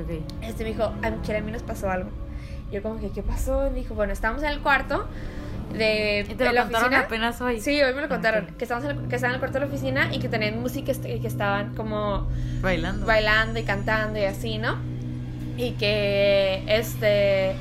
Ok. 0.00 0.22
Este 0.42 0.62
me 0.62 0.70
dijo, 0.70 0.84
a 1.02 1.10
Michelle, 1.10 1.38
a 1.38 1.42
mí 1.42 1.50
nos 1.50 1.62
pasó 1.64 1.90
algo. 1.90 2.10
Yo 2.70 2.82
como 2.82 3.00
que, 3.00 3.10
¿qué 3.10 3.22
pasó? 3.22 3.66
Y 3.66 3.74
dijo, 3.74 3.94
bueno, 3.94 4.12
estábamos 4.12 4.42
en 4.44 4.50
el 4.50 4.60
cuarto 4.60 5.06
de, 5.72 6.24
¿Y 6.28 6.34
te 6.34 6.44
de 6.44 6.44
lo 6.46 6.52
la 6.52 6.62
contaron 6.62 6.86
oficina. 6.88 7.06
apenas 7.06 7.40
hoy? 7.40 7.60
Sí, 7.60 7.82
hoy 7.82 7.92
me 7.94 8.02
lo 8.02 8.08
contaron. 8.08 8.44
Ok. 8.44 8.56
Que, 8.56 8.64
estábamos 8.64 8.88
en 8.90 8.98
el, 8.98 9.08
que 9.08 9.16
estaban 9.16 9.32
en 9.32 9.34
el 9.34 9.40
cuarto 9.40 9.58
de 9.58 9.66
la 9.66 9.72
oficina 9.72 10.14
y 10.14 10.20
que 10.20 10.28
tenían 10.28 10.60
música 10.60 10.92
este- 10.92 11.14
y 11.16 11.20
que 11.20 11.26
estaban 11.26 11.74
como 11.74 12.28
Bailando. 12.60 13.04
bailando 13.04 13.58
y 13.58 13.64
cantando 13.64 14.18
y 14.18 14.24
así, 14.24 14.58
¿no? 14.58 14.76
Y 15.58 15.72
que 15.72 16.62
este 16.68 17.54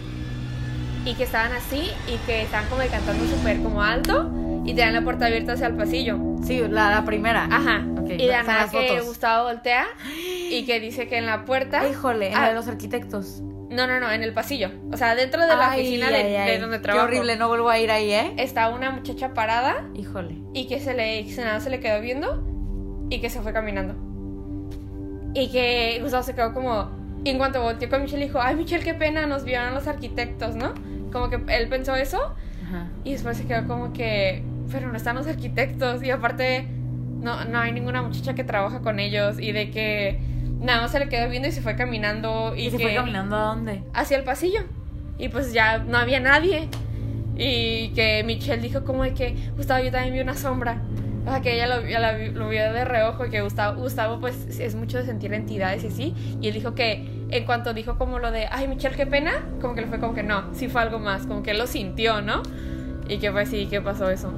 y 1.05 1.13
que 1.15 1.23
estaban 1.23 1.51
así 1.53 1.89
y 2.07 2.17
que 2.25 2.43
estaban 2.43 2.67
como 2.69 2.81
cantando 2.89 3.25
súper 3.25 3.57
como 3.61 3.81
alto 3.81 4.29
y 4.65 4.73
tenían 4.73 4.93
la 4.93 5.01
puerta 5.01 5.25
abierta 5.25 5.53
hacia 5.53 5.67
el 5.67 5.75
pasillo. 5.75 6.19
Sí, 6.43 6.61
la, 6.69 6.89
la 6.91 7.05
primera. 7.05 7.45
Ajá. 7.51 7.83
Y 8.09 8.25
de 8.27 8.31
nada 8.43 8.69
que 8.69 8.87
fotos. 8.89 9.07
Gustavo 9.07 9.45
voltea 9.49 9.85
y 10.49 10.63
que 10.65 10.79
dice 10.79 11.07
que 11.07 11.17
en 11.17 11.25
la 11.25 11.43
puerta 11.45 11.87
Híjole, 11.89 12.27
en 12.29 12.35
Ah. 12.35 12.41
la 12.43 12.49
de 12.49 12.55
los 12.55 12.67
arquitectos. 12.67 13.41
no, 13.41 13.87
no, 13.87 13.99
no, 13.99 14.11
en 14.11 14.21
el 14.23 14.33
pasillo. 14.33 14.69
O 14.93 14.97
sea, 14.97 15.15
dentro 15.15 15.41
de 15.41 15.47
la 15.47 15.71
Ay, 15.71 15.81
oficina 15.81 16.09
de, 16.09 16.15
ay, 16.15 16.31
de 16.31 16.37
ay. 16.37 16.57
donde 16.59 16.77
Qué 16.77 16.83
trabajo. 16.83 17.07
horrible, 17.07 17.35
no 17.37 17.47
vuelvo 17.47 17.69
a 17.69 17.79
ir 17.79 17.89
ahí, 17.91 18.11
¿eh? 18.11 18.33
Está 18.37 18.69
una 18.69 18.91
muchacha 18.91 19.33
parada 19.33 19.89
Híjole. 19.95 20.35
y 20.53 20.67
que 20.67 20.79
se 20.79 20.93
le, 20.93 21.25
que 21.25 21.35
nada 21.41 21.59
se 21.61 21.69
le 21.69 21.79
quedó 21.79 21.99
viendo 22.01 22.43
y 23.09 23.19
que 23.21 23.29
se 23.29 23.41
fue 23.41 23.53
caminando. 23.53 23.95
Y 25.33 25.49
que 25.51 25.99
Gustavo 26.01 26.23
se 26.23 26.35
quedó 26.35 26.53
como. 26.53 26.96
Y 27.27 27.29
en 27.29 27.39
cuanto 27.39 27.61
volteó 27.61 27.89
con 27.89 28.03
Michelle 28.03 28.23
dijo, 28.25 28.39
ay 28.41 28.55
Michelle, 28.55 28.85
qué 28.85 28.93
pena, 28.93 29.25
nos 29.25 29.43
vieron 29.43 29.73
los 29.73 29.85
arquitectos, 29.85 30.55
¿no? 30.55 30.73
Como 31.11 31.29
que 31.29 31.37
él 31.49 31.67
pensó 31.67 31.93
eso 31.93 32.33
Ajá. 32.65 32.87
y 33.03 33.11
después 33.11 33.35
se 33.35 33.45
quedó 33.45 33.67
como 33.67 33.91
que, 33.91 34.43
pero 34.71 34.87
no 34.87 34.95
están 34.95 35.17
los 35.17 35.27
arquitectos 35.27 36.01
y 36.03 36.09
aparte 36.09 36.65
no, 37.19 37.43
no 37.43 37.59
hay 37.59 37.73
ninguna 37.73 38.01
muchacha 38.01 38.33
que 38.33 38.45
trabaja 38.45 38.79
con 38.79 39.01
ellos 39.01 39.41
y 39.41 39.51
de 39.51 39.71
que 39.71 40.21
nada 40.61 40.83
más 40.83 40.91
se 40.91 40.99
le 40.99 41.09
quedó 41.09 41.29
viendo 41.29 41.49
y 41.49 41.51
se 41.51 41.61
fue 41.61 41.75
caminando 41.75 42.53
y, 42.55 42.67
¿Y, 42.67 42.71
se 42.71 42.77
que 42.77 42.83
fue 42.83 42.95
caminando 42.95 43.35
a 43.35 43.41
dónde? 43.41 43.83
hacia 43.93 44.15
el 44.15 44.23
pasillo 44.23 44.61
y 45.19 45.27
pues 45.27 45.51
ya 45.51 45.79
no 45.79 45.97
había 45.97 46.21
nadie 46.21 46.69
y 47.35 47.89
que 47.89 48.23
Michelle 48.25 48.61
dijo 48.61 48.85
como 48.85 49.03
de 49.03 49.13
que 49.13 49.35
Gustavo 49.57 49.83
yo 49.83 49.91
también 49.91 50.13
vi 50.13 50.21
una 50.21 50.35
sombra 50.37 50.81
o 51.27 51.29
sea 51.29 51.41
que 51.41 51.53
ella 51.55 51.67
lo, 51.67 51.81
la 51.85 52.17
lo 52.17 52.49
vio 52.49 52.71
de 52.73 52.85
reojo 52.85 53.25
y 53.25 53.29
que 53.29 53.41
Gustavo, 53.41 53.79
Gustavo 53.81 54.19
pues 54.19 54.59
es 54.59 54.75
mucho 54.75 54.97
de 54.97 55.05
sentir 55.05 55.33
entidades 55.33 55.83
y 55.83 55.87
así 55.87 56.15
y 56.41 56.47
él 56.47 56.53
dijo 56.53 56.73
que 56.73 57.05
en 57.29 57.45
cuanto 57.45 57.73
dijo 57.73 57.97
como 57.97 58.17
lo 58.17 58.31
de 58.31 58.47
ay 58.49 58.67
Michelle 58.67 58.95
qué 58.95 59.05
pena 59.05 59.43
como 59.61 59.75
que 59.75 59.81
le 59.81 59.87
fue 59.87 59.99
como 59.99 60.13
que 60.13 60.23
no 60.23 60.53
sí 60.53 60.69
fue 60.69 60.81
algo 60.81 60.99
más 60.99 61.27
como 61.27 61.43
que 61.43 61.51
él 61.51 61.57
lo 61.57 61.67
sintió 61.67 62.21
¿no? 62.21 62.41
y 63.09 63.17
que 63.17 63.29
pues 63.31 63.49
sí 63.49 63.67
que 63.67 63.81
pasó 63.81 64.09
eso 64.09 64.31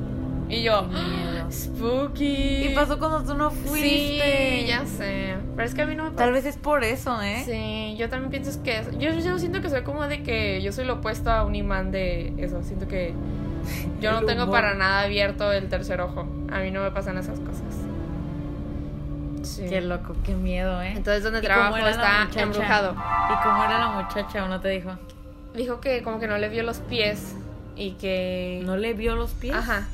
y 0.50 0.64
yo 0.64 0.82
miedo. 0.84 1.52
spooky 1.52 2.66
Y 2.66 2.74
pasó 2.76 2.98
cuando 2.98 3.24
tú 3.24 3.36
no 3.36 3.52
fuiste. 3.52 4.62
sí 4.62 4.66
ya 4.68 4.86
sé 4.86 5.36
pero 5.56 5.68
es 5.68 5.76
que 5.76 5.82
a 5.82 5.86
mí 5.86 5.96
no 5.96 6.06
me 6.06 6.12
Tal 6.12 6.32
vez 6.32 6.46
es 6.46 6.58
por 6.58 6.84
eso, 6.84 7.22
¿eh? 7.22 7.44
Sí, 7.46 7.96
yo 7.98 8.08
también 8.10 8.32
pienso 8.32 8.64
que 8.64 8.80
es- 8.80 8.98
yo, 8.98 9.12
yo 9.12 9.38
siento 9.38 9.62
que 9.62 9.70
soy 9.70 9.82
como 9.84 10.08
de 10.08 10.24
que 10.24 10.62
yo 10.62 10.72
soy 10.72 10.86
lo 10.86 10.94
opuesto 10.96 11.30
a 11.32 11.44
un 11.44 11.54
imán 11.54 11.92
de 11.92 12.34
eso. 12.38 12.64
Siento 12.64 12.88
que 12.88 13.14
yo 14.02 14.12
no 14.12 14.26
tengo 14.26 14.50
para 14.50 14.74
nada 14.76 15.02
abierto 15.02 15.52
el 15.52 15.70
tercer 15.70 16.02
ojo. 16.02 16.28
A 16.52 16.60
mí 16.60 16.72
no 16.72 16.82
me 16.82 16.92
pasan 16.92 17.18
esas 17.18 17.40
cosas. 17.40 17.64
Sí. 19.44 19.66
Qué 19.70 19.82
loco, 19.82 20.16
qué 20.24 20.34
miedo, 20.36 20.82
¿eh? 20.82 20.94
Entonces 20.96 21.24
donde 21.24 21.40
¿Y 21.40 21.42
cómo 21.44 21.54
trabajo 21.56 21.88
está 21.88 22.28
embrujado. 22.42 22.92
¿Y 22.94 23.44
cómo 23.44 23.64
era 23.64 23.80
la 23.80 23.88
muchacha 23.90 24.44
o 24.44 24.48
no 24.48 24.60
te 24.60 24.70
dijo? 24.70 24.92
Dijo 25.54 25.80
que 25.80 26.04
como 26.04 26.20
que 26.20 26.28
no 26.28 26.38
le 26.38 26.50
vio 26.50 26.64
los 26.64 26.78
pies 26.80 27.36
y 27.76 27.92
que 27.92 28.62
¿No 28.66 28.78
le 28.78 28.94
vio 28.94 29.16
los 29.16 29.32
pies? 29.32 29.56
ajá, 29.56 29.88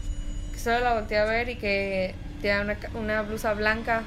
que 0.51 0.59
solo 0.59 0.79
la 0.79 0.93
volteé 0.95 1.19
a 1.19 1.25
ver 1.25 1.49
y 1.49 1.55
que 1.55 2.15
tenía 2.41 2.61
una, 2.61 2.77
una 2.95 3.21
blusa 3.21 3.53
blanca 3.53 4.03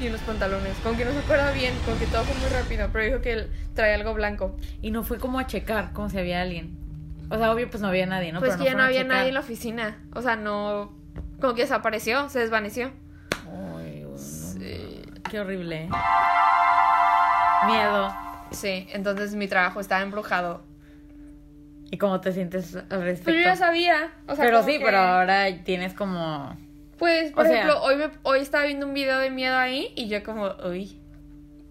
y 0.00 0.08
unos 0.08 0.20
pantalones. 0.22 0.76
Como 0.82 0.96
que 0.96 1.04
no 1.04 1.12
se 1.12 1.18
acuerda 1.18 1.52
bien, 1.52 1.74
como 1.84 1.98
que 1.98 2.06
todo 2.06 2.24
fue 2.24 2.34
muy 2.36 2.48
rápido, 2.48 2.88
pero 2.92 3.04
dijo 3.04 3.20
que 3.20 3.32
él 3.32 3.50
traía 3.74 3.94
algo 3.96 4.14
blanco. 4.14 4.56
Y 4.82 4.90
no 4.90 5.04
fue 5.04 5.18
como 5.18 5.38
a 5.38 5.46
checar 5.46 5.92
como 5.92 6.08
si 6.08 6.18
había 6.18 6.40
alguien. 6.40 6.76
O 7.30 7.38
sea, 7.38 7.52
obvio, 7.52 7.70
pues 7.70 7.80
no 7.80 7.88
había 7.88 8.06
nadie, 8.06 8.32
¿no? 8.32 8.40
Pues 8.40 8.52
Pero 8.52 8.64
que 8.64 8.64
ya 8.64 8.72
no 8.72 8.78
fueron 8.78 8.84
a 8.84 8.88
había 8.88 9.04
nadie 9.04 9.28
en 9.28 9.34
la 9.34 9.40
oficina. 9.40 9.98
O 10.14 10.20
sea, 10.22 10.36
no. 10.36 10.92
Como 11.40 11.54
que 11.54 11.62
desapareció, 11.62 12.28
se 12.28 12.40
desvaneció. 12.40 12.90
Ay, 13.76 14.02
bueno. 14.04 14.18
Sí. 14.18 15.02
Qué 15.30 15.40
horrible. 15.40 15.88
Miedo. 17.66 18.14
Sí, 18.50 18.88
entonces 18.92 19.34
mi 19.34 19.46
trabajo 19.48 19.80
estaba 19.80 20.02
embrujado. 20.02 20.64
¿Y 21.92 21.98
cómo 21.98 22.20
te 22.20 22.32
sientes 22.32 22.74
al 22.76 23.02
respecto? 23.02 23.24
Pues 23.24 23.36
yo 23.36 23.42
ya 23.42 23.56
sabía. 23.56 24.12
O 24.26 24.34
sea, 24.36 24.44
pero 24.44 24.62
sí, 24.62 24.78
que- 24.78 24.84
pero 24.84 24.98
ahora 24.98 25.46
tienes 25.64 25.92
como... 25.94 26.56
Pues, 26.98 27.32
por 27.32 27.44
o 27.44 27.48
sea- 27.48 27.56
ejemplo, 27.62 27.82
hoy, 27.82 27.96
me, 27.96 28.10
hoy 28.22 28.40
estaba 28.40 28.64
viendo 28.64 28.86
un 28.86 28.94
video 28.94 29.18
de 29.18 29.30
miedo 29.30 29.56
ahí 29.56 29.92
y 29.96 30.08
yo 30.08 30.22
como, 30.22 30.50
uy. 30.68 31.00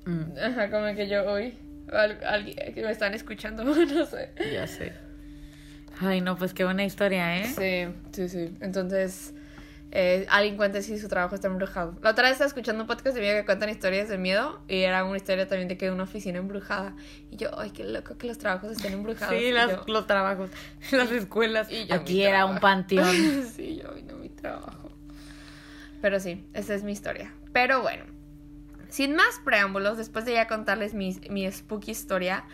Mm, 0.05 0.23
Ajá, 0.43 0.71
como 0.71 0.93
que 0.95 1.07
yo, 1.07 1.31
uy. 1.33 1.57
Al- 1.91 2.23
alguien 2.25 2.73
que 2.73 2.81
me 2.81 2.91
están 2.91 3.13
escuchando, 3.13 3.63
no 3.63 4.05
sé. 4.05 4.31
ya 4.53 4.65
sé. 4.67 4.93
Ay, 5.99 6.21
no, 6.21 6.37
pues 6.37 6.53
qué 6.53 6.63
buena 6.63 6.83
historia, 6.85 7.37
¿eh? 7.39 7.45
Sí, 7.45 7.93
sí, 8.13 8.29
sí. 8.29 8.55
Entonces, 8.61 9.33
eh, 9.91 10.25
alguien 10.29 10.55
cuenta 10.55 10.81
si 10.81 10.97
su 10.97 11.07
trabajo 11.09 11.35
está 11.35 11.47
embrujado. 11.47 11.95
La 12.01 12.11
otra 12.11 12.23
vez 12.23 12.33
estaba 12.33 12.47
escuchando 12.47 12.83
un 12.83 12.87
podcast 12.87 13.15
de 13.15 13.21
miedo 13.21 13.35
que 13.39 13.45
cuentan 13.45 13.69
historias 13.69 14.07
de 14.07 14.17
miedo 14.17 14.61
y 14.67 14.81
era 14.83 15.03
una 15.03 15.17
historia 15.17 15.47
también 15.47 15.67
de 15.67 15.77
que 15.77 15.91
una 15.91 16.03
oficina 16.03 16.37
embrujada. 16.37 16.95
Y 17.31 17.35
yo, 17.37 17.49
ay, 17.59 17.71
qué 17.71 17.83
loco 17.83 18.17
que 18.17 18.27
los 18.27 18.37
trabajos 18.37 18.71
estén 18.71 18.93
embrujados. 18.93 19.35
Sí, 19.35 19.51
las- 19.51 19.69
yo, 19.71 19.83
los 19.87 20.07
trabajos, 20.07 20.49
las 20.91 21.11
escuelas. 21.11 21.69
y 21.71 21.85
yo, 21.87 21.95
Aquí 21.95 22.23
era 22.23 22.45
un 22.45 22.59
panteón. 22.59 23.13
sí, 23.55 23.81
yo, 23.83 23.91
ay, 23.93 24.03
no, 24.03 24.15
mi 24.17 24.29
trabajo. 24.29 24.91
Pero 26.01 26.19
sí, 26.19 26.45
esa 26.53 26.75
es 26.75 26.83
mi 26.83 26.93
historia. 26.93 27.33
Pero 27.51 27.81
bueno, 27.81 28.05
sin 28.87 29.15
más 29.15 29.41
preámbulos, 29.43 29.97
después 29.97 30.23
de 30.23 30.33
ya 30.33 30.47
contarles 30.47 30.93
mi, 30.93 31.19
mi 31.29 31.51
spooky 31.51 31.91
historia, 31.91 32.45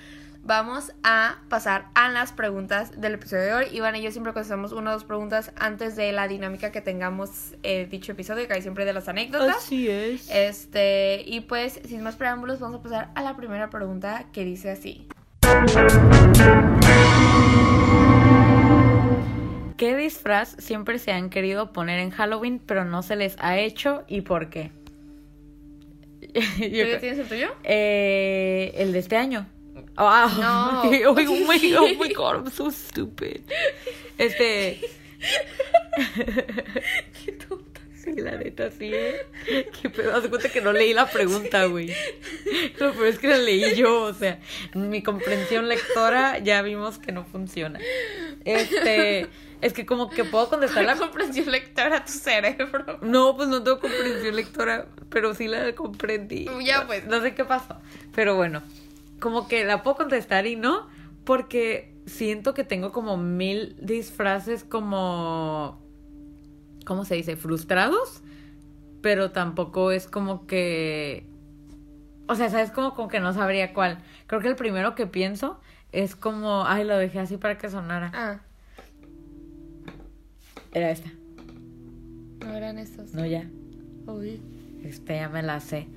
vamos 0.45 0.93
a 1.03 1.39
pasar 1.49 1.87
a 1.95 2.09
las 2.09 2.31
preguntas 2.31 3.01
del 3.01 3.15
episodio 3.15 3.43
de 3.43 3.53
hoy. 3.53 3.65
Iván 3.71 3.95
y 3.95 4.01
yo 4.03 4.11
siempre 4.11 4.31
contestamos 4.31 4.71
una 4.71 4.91
o 4.91 4.93
dos 4.93 5.03
preguntas 5.03 5.51
antes 5.57 5.95
de 5.95 6.11
la 6.11 6.27
dinámica 6.27 6.71
que 6.71 6.81
tengamos 6.81 7.55
eh, 7.63 7.87
dicho 7.89 8.11
episodio, 8.11 8.47
que 8.47 8.53
hay 8.53 8.61
siempre 8.61 8.85
de 8.85 8.93
las 8.93 9.09
anécdotas. 9.09 9.57
Así 9.57 9.89
es. 9.89 10.29
Este, 10.29 11.23
y 11.25 11.41
pues, 11.41 11.81
sin 11.85 12.03
más 12.03 12.15
preámbulos, 12.15 12.59
vamos 12.59 12.79
a 12.79 12.83
pasar 12.83 13.09
a 13.15 13.23
la 13.23 13.35
primera 13.35 13.69
pregunta 13.69 14.27
que 14.31 14.45
dice 14.45 14.69
así. 14.69 15.07
¿Qué 19.77 19.95
disfraz 19.95 20.55
siempre 20.59 20.99
se 20.99 21.11
han 21.11 21.29
querido 21.29 21.73
poner 21.73 21.99
en 21.99 22.11
Halloween, 22.11 22.61
pero 22.65 22.85
no 22.85 23.01
se 23.01 23.15
les 23.15 23.35
ha 23.39 23.57
hecho 23.57 24.03
y 24.07 24.21
por 24.21 24.49
qué? 24.49 24.71
¿Tú 26.21 26.39
ya 26.59 26.99
tienes 26.99 27.19
el 27.19 27.27
tuyo? 27.27 27.47
Eh, 27.63 28.73
el 28.77 28.93
de 28.93 28.99
este 28.99 29.17
año. 29.17 29.47
Wow. 29.97 30.27
No. 30.27 30.81
oh, 30.83 31.13
my, 31.47 31.75
oh 31.77 31.95
my 31.97 32.13
god, 32.13 32.35
I'm 32.35 32.51
so 32.51 32.69
stupid. 32.69 33.43
Este. 34.17 34.81
Qué 37.25 37.31
tonta. 37.31 37.81
Sí, 37.95 38.13
la 38.17 38.37
neta, 38.37 38.69
sí, 38.69 38.91
¿eh? 38.93 39.25
Qué 39.81 39.89
pedo. 39.89 40.13
Haz 40.15 40.23
de 40.23 40.29
cuenta 40.29 40.49
que 40.49 40.61
no 40.61 40.73
leí 40.73 40.93
la 40.93 41.09
pregunta, 41.09 41.65
güey. 41.65 41.91
Lo 42.77 42.93
peor 42.93 43.07
es 43.07 43.17
que 43.17 43.29
la 43.29 43.37
leí 43.37 43.75
yo, 43.75 44.03
o 44.03 44.13
sea, 44.13 44.39
mi 44.75 45.01
comprensión 45.01 45.67
lectora 45.67 46.37
ya 46.39 46.61
vimos 46.61 46.99
que 46.99 47.11
no 47.11 47.23
funciona. 47.25 47.79
Este. 48.43 49.27
Es 49.61 49.73
que 49.73 49.85
como 49.85 50.09
que 50.09 50.25
puedo 50.25 50.49
contestar 50.49 50.83
la 50.83 50.95
comprensión 50.97 51.49
lectora 51.49 51.97
a 51.97 52.05
tu 52.05 52.11
cerebro. 52.11 52.99
no, 53.01 53.35
pues 53.35 53.47
no 53.47 53.63
tengo 53.63 53.79
comprensión 53.79 54.35
lectora, 54.35 54.87
pero 55.09 55.33
sí 55.33 55.47
la 55.47 55.73
comprendí. 55.73 56.47
Ya, 56.63 56.85
pues. 56.85 57.05
No 57.05 57.21
sé 57.21 57.33
qué 57.33 57.45
pasó. 57.45 57.77
Pero 58.13 58.35
bueno, 58.35 58.61
como 59.25 59.47
que 59.47 59.65
la 59.65 59.81
puedo 59.81 59.97
contestar 59.97 60.45
y 60.45 60.55
no, 60.55 60.87
porque 61.23 61.95
siento 62.05 62.53
que 62.53 62.63
tengo 62.63 62.91
como 62.91 63.17
mil 63.17 63.75
disfraces 63.81 64.63
como... 64.63 65.81
¿Cómo 66.85 67.05
se 67.05 67.15
dice? 67.15 67.35
Frustrados, 67.35 68.21
pero 69.01 69.31
tampoco 69.31 69.89
es 69.89 70.05
como 70.05 70.45
que... 70.45 71.25
O 72.27 72.35
sea, 72.35 72.51
¿sabes? 72.51 72.69
Como, 72.69 72.93
como 72.93 73.07
que 73.07 73.19
no 73.19 73.33
sabría 73.33 73.73
cuál. 73.73 73.97
Creo 74.27 74.41
que 74.41 74.47
el 74.47 74.55
primero 74.55 74.93
que 74.93 75.07
pienso 75.07 75.59
es 75.91 76.15
como... 76.15 76.67
Ay, 76.67 76.83
lo 76.83 76.95
dejé 76.95 77.17
así 77.17 77.37
para 77.37 77.57
que 77.57 77.67
sonara. 77.71 78.11
Ah, 78.13 78.41
Era 80.71 80.91
esta. 80.91 81.09
no 82.45 82.53
eran 82.53 82.77
estos. 82.77 83.11
No, 83.15 83.25
ya. 83.25 83.49
Uy. 84.05 84.39
Este 84.83 85.15
ya 85.15 85.29
me 85.29 85.41
la 85.41 85.61
sé. 85.61 85.87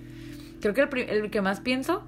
Creo 0.63 0.73
que 0.73 0.81
el, 0.81 1.11
el 1.25 1.31
que 1.31 1.43
más 1.43 1.61
pienso 1.61 2.07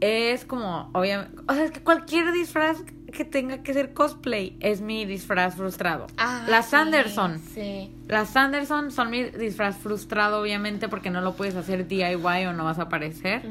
es 0.00 0.44
como, 0.44 0.90
obviamente, 0.92 1.36
o 1.48 1.54
sea, 1.54 1.64
es 1.64 1.70
que 1.70 1.80
cualquier 1.80 2.32
disfraz 2.32 2.82
que 3.12 3.24
tenga 3.24 3.62
que 3.62 3.72
ser 3.72 3.94
cosplay 3.94 4.56
es 4.60 4.80
mi 4.80 5.06
disfraz 5.06 5.54
frustrado. 5.54 6.06
Ah, 6.18 6.44
Las 6.48 6.66
sí, 6.66 6.72
Sanderson. 6.72 7.38
Sí. 7.38 7.90
Las 8.08 8.30
Sanderson 8.30 8.90
son 8.90 9.10
mi 9.10 9.24
disfraz 9.24 9.78
frustrado, 9.78 10.40
obviamente, 10.40 10.88
porque 10.88 11.10
no 11.10 11.20
lo 11.20 11.34
puedes 11.34 11.56
hacer 11.56 11.88
DIY 11.88 12.46
o 12.46 12.52
no 12.52 12.64
vas 12.64 12.78
a 12.78 12.82
aparecer. 12.82 13.42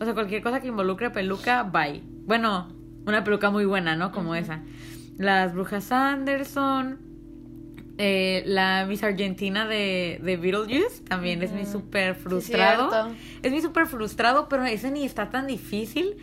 O 0.00 0.04
sea, 0.04 0.14
cualquier 0.14 0.42
cosa 0.42 0.60
que 0.60 0.68
involucre 0.68 1.10
peluca, 1.10 1.62
bye. 1.62 2.02
Bueno, 2.26 2.68
una 3.06 3.22
peluca 3.22 3.50
muy 3.50 3.64
buena, 3.64 3.94
¿no? 3.94 4.10
Como 4.10 4.34
esa. 4.34 4.62
Las 5.18 5.54
brujas 5.54 5.84
Sanderson. 5.84 6.98
Eh, 7.98 8.42
la 8.46 8.84
Miss 8.86 9.02
Argentina 9.02 9.66
de, 9.66 10.20
de 10.22 10.36
Beetlejuice 10.36 11.02
también 11.08 11.42
es 11.42 11.52
mi 11.52 11.64
súper 11.64 12.14
frustrado. 12.14 13.10
es 13.42 13.52
mi 13.52 13.60
súper 13.62 13.86
frustrado, 13.86 14.48
pero 14.48 14.64
ese 14.64 14.90
ni 14.90 15.04
está 15.04 15.30
tan 15.30 15.46
difícil. 15.46 16.16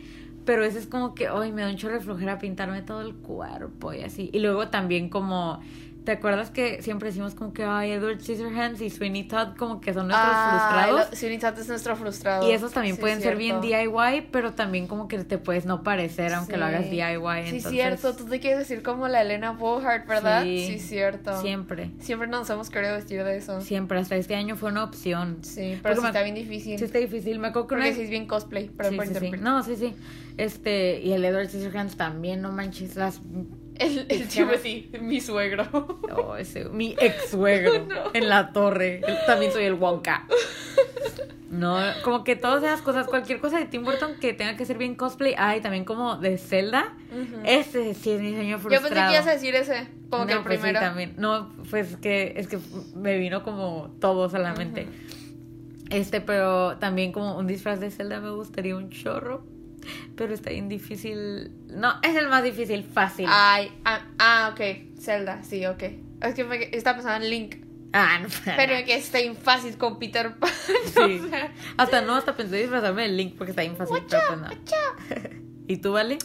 Pero 0.45 0.65
ese 0.65 0.77
es 0.79 0.87
como 0.87 1.15
que, 1.15 1.29
ay, 1.29 1.53
me 1.53 1.61
da 1.61 1.69
un 1.69 1.77
chorro 1.77 1.93
de 1.93 2.01
flojera 2.01 2.37
pintarme 2.37 2.81
todo 2.81 3.01
el 3.01 3.15
cuerpo 3.15 3.93
y 3.93 4.01
así. 4.01 4.29
Y 4.33 4.39
luego 4.39 4.67
también 4.67 5.09
como, 5.09 5.61
¿te 6.03 6.11
acuerdas 6.11 6.49
que 6.49 6.81
siempre 6.81 7.09
decimos 7.09 7.33
como 7.35 7.53
que, 7.53 7.63
ay, 7.63 7.91
Edward 7.91 8.19
Scissorhands 8.21 8.81
y 8.81 8.89
Sweeney 8.89 9.23
Todd 9.27 9.55
como 9.57 9.79
que 9.81 9.93
son 9.93 10.07
nuestros 10.09 10.31
frustrados? 10.35 11.09
Lo, 11.11 11.15
Sweeney 11.17 11.39
Todd 11.39 11.57
es 11.59 11.67
nuestro 11.69 11.95
frustrado. 11.95 12.47
Y 12.47 12.51
esos 12.51 12.71
también 12.73 12.95
Sí, 12.95 13.01
pueden 13.01 13.21
ser 13.21 13.35
bien. 13.37 13.61
DIY, 13.61 14.27
pero 14.31 14.53
también 14.53 14.87
como 14.87 15.07
que 15.07 15.23
te 15.23 15.37
puedes 15.37 15.65
no 15.65 15.83
parecer 15.83 16.33
aunque 16.33 16.57
lo 16.57 16.67
Sí. 16.67 16.73
hagas 16.73 16.89
DIY. 16.89 17.43
Sí, 17.43 17.55
entonces, 17.55 17.71
cierto. 17.71 18.15
Tú 18.15 18.25
te 18.25 18.39
quieres 18.39 18.59
decir 18.59 18.83
como 18.83 19.07
la 19.07 19.21
Elena 19.21 19.51
Bohart, 19.51 20.07
¿verdad? 20.07 20.43
Sí. 20.43 20.67
Sí, 20.67 20.79
cierto. 20.79 21.41
Siempre, 21.41 21.91
Siempre 21.99 22.27
nos 22.27 22.49
hemos 22.49 22.69
querido 22.69 22.93
vestir 22.95 23.23
de 23.23 23.37
eso. 23.37 23.61
siempre. 23.61 23.99
Hasta 23.99 24.15
este 24.15 24.35
año 24.35 24.55
fue 24.55 24.69
una 24.71 24.83
opción. 24.83 25.37
Sí, 25.41 25.79
pero 25.81 25.95
sí 25.95 26.01
me- 26.01 26.07
está 26.07 26.21
bien 26.23 26.35
difícil. 26.35 26.77
Sí, 26.77 26.85
está 26.85 26.97
difícil. 26.99 27.39
Me 27.39 27.47
acuerdo 27.49 27.67
que 27.67 27.75
una 27.75 27.83
Porque 27.85 27.95
sí 27.95 28.03
es 28.03 28.09
bien 28.09 28.27
cosplay, 28.27 28.69
pero 28.75 28.89
Sí, 28.89 28.95
por 28.95 29.07
sí, 29.07 29.13
sí. 29.19 29.31
No, 29.39 29.63
sí, 29.63 29.75
sí. 29.75 29.95
Este, 30.37 30.99
y 31.01 31.13
el 31.13 31.23
Edward 31.23 31.47
Scissorhands 31.47 31.95
también, 31.95 32.41
no 32.41 32.51
manches, 32.51 32.95
las... 32.95 33.21
El, 33.83 34.05
el 34.09 34.27
Timothy, 34.27 34.89
mi 35.01 35.19
suegro. 35.21 35.67
Oh, 36.15 36.35
ese, 36.35 36.65
mi 36.65 36.95
ex 36.99 37.29
suegro 37.31 37.85
No. 37.89 38.11
en 38.13 38.29
la 38.29 38.51
torre. 38.53 39.01
También 39.27 39.51
soy 39.51 39.65
el 39.65 39.73
Wonka. 39.73 40.25
No, 41.49 41.77
como 42.03 42.23
que 42.23 42.35
todas 42.35 42.63
esas 42.63 42.81
cosas, 42.81 43.05
cualquier 43.07 43.39
cosa 43.39 43.59
de 43.59 43.65
Tim 43.65 43.83
Burton 43.83 44.15
que 44.19 44.33
tenga 44.33 44.55
que 44.57 44.65
ser 44.65 44.77
bien 44.79 44.95
cosplay. 44.95 45.35
Ay, 45.37 45.61
también 45.61 45.85
como 45.85 46.15
de 46.17 46.37
Zelda. 46.39 46.95
Ese 47.45 47.93
sí 47.93 48.11
es 48.11 48.21
mi 48.21 48.33
sueño 48.33 48.57
Yo 48.57 48.59
frustrado. 48.59 48.89
pensé 48.89 49.05
que 49.05 49.13
ibas 49.13 49.27
a 49.27 49.31
decir 49.33 49.53
ese, 49.55 49.87
como 50.09 50.25
que 50.25 50.33
No, 50.33 50.39
el 50.39 50.45
pues 50.45 50.55
sí, 50.55 50.61
primero. 50.63 50.79
también. 50.79 51.13
No, 51.17 51.51
pues 51.69 51.95
que 51.97 52.33
es 52.37 52.47
que 52.47 52.57
me 52.95 53.19
vino 53.19 53.43
como 53.43 53.95
todo 54.01 54.29
solamente. 54.29 54.87
Este, 55.91 56.21
pero 56.21 56.77
también 56.77 57.11
como 57.11 57.37
un 57.37 57.45
disfraz 57.45 57.79
de 57.79 57.91
Zelda 57.91 58.19
me 58.19 58.31
gustaría 58.31 58.75
un 58.75 58.89
chorro. 58.89 59.45
Pero 60.15 60.33
está 60.33 60.49
bien 60.49 60.69
difícil. 60.69 61.51
No, 61.75 61.93
es 62.01 62.15
el 62.15 62.27
más 62.27 62.43
difícil, 62.43 62.83
fácil. 62.83 63.27
Ay, 63.29 63.71
ah, 63.85 64.01
ah, 64.19 64.51
ok. 64.53 64.99
Zelda, 64.99 65.43
sí, 65.43 65.65
ok. 65.65 65.83
Es 66.21 66.35
que 66.35 66.43
me, 66.43 66.69
estaba 66.75 66.97
pensando 66.97 67.25
en 67.25 67.29
Link. 67.29 67.55
Ah, 67.91 68.19
no. 68.21 68.27
Pero 68.45 68.85
que 68.85 68.95
está 68.95 69.19
bien 69.19 69.35
fácil 69.35 69.77
con 69.77 69.99
Peter 69.99 70.35
Pan. 70.35 70.49
Sí. 70.85 71.21
o 71.23 71.29
sea, 71.29 71.51
Hasta 71.77 72.01
no, 72.01 72.15
hasta 72.15 72.35
pensé 72.35 72.57
disfrazarme 72.57 73.03
del 73.03 73.17
Link 73.17 73.35
porque 73.37 73.51
está 73.51 73.61
bien 73.61 73.75
fácil. 73.75 73.97
pero 74.09 74.21
pues 74.27 74.39
no. 74.39 74.47
¿Y 75.67 75.77
tú, 75.77 75.93
Vale? 75.93 76.17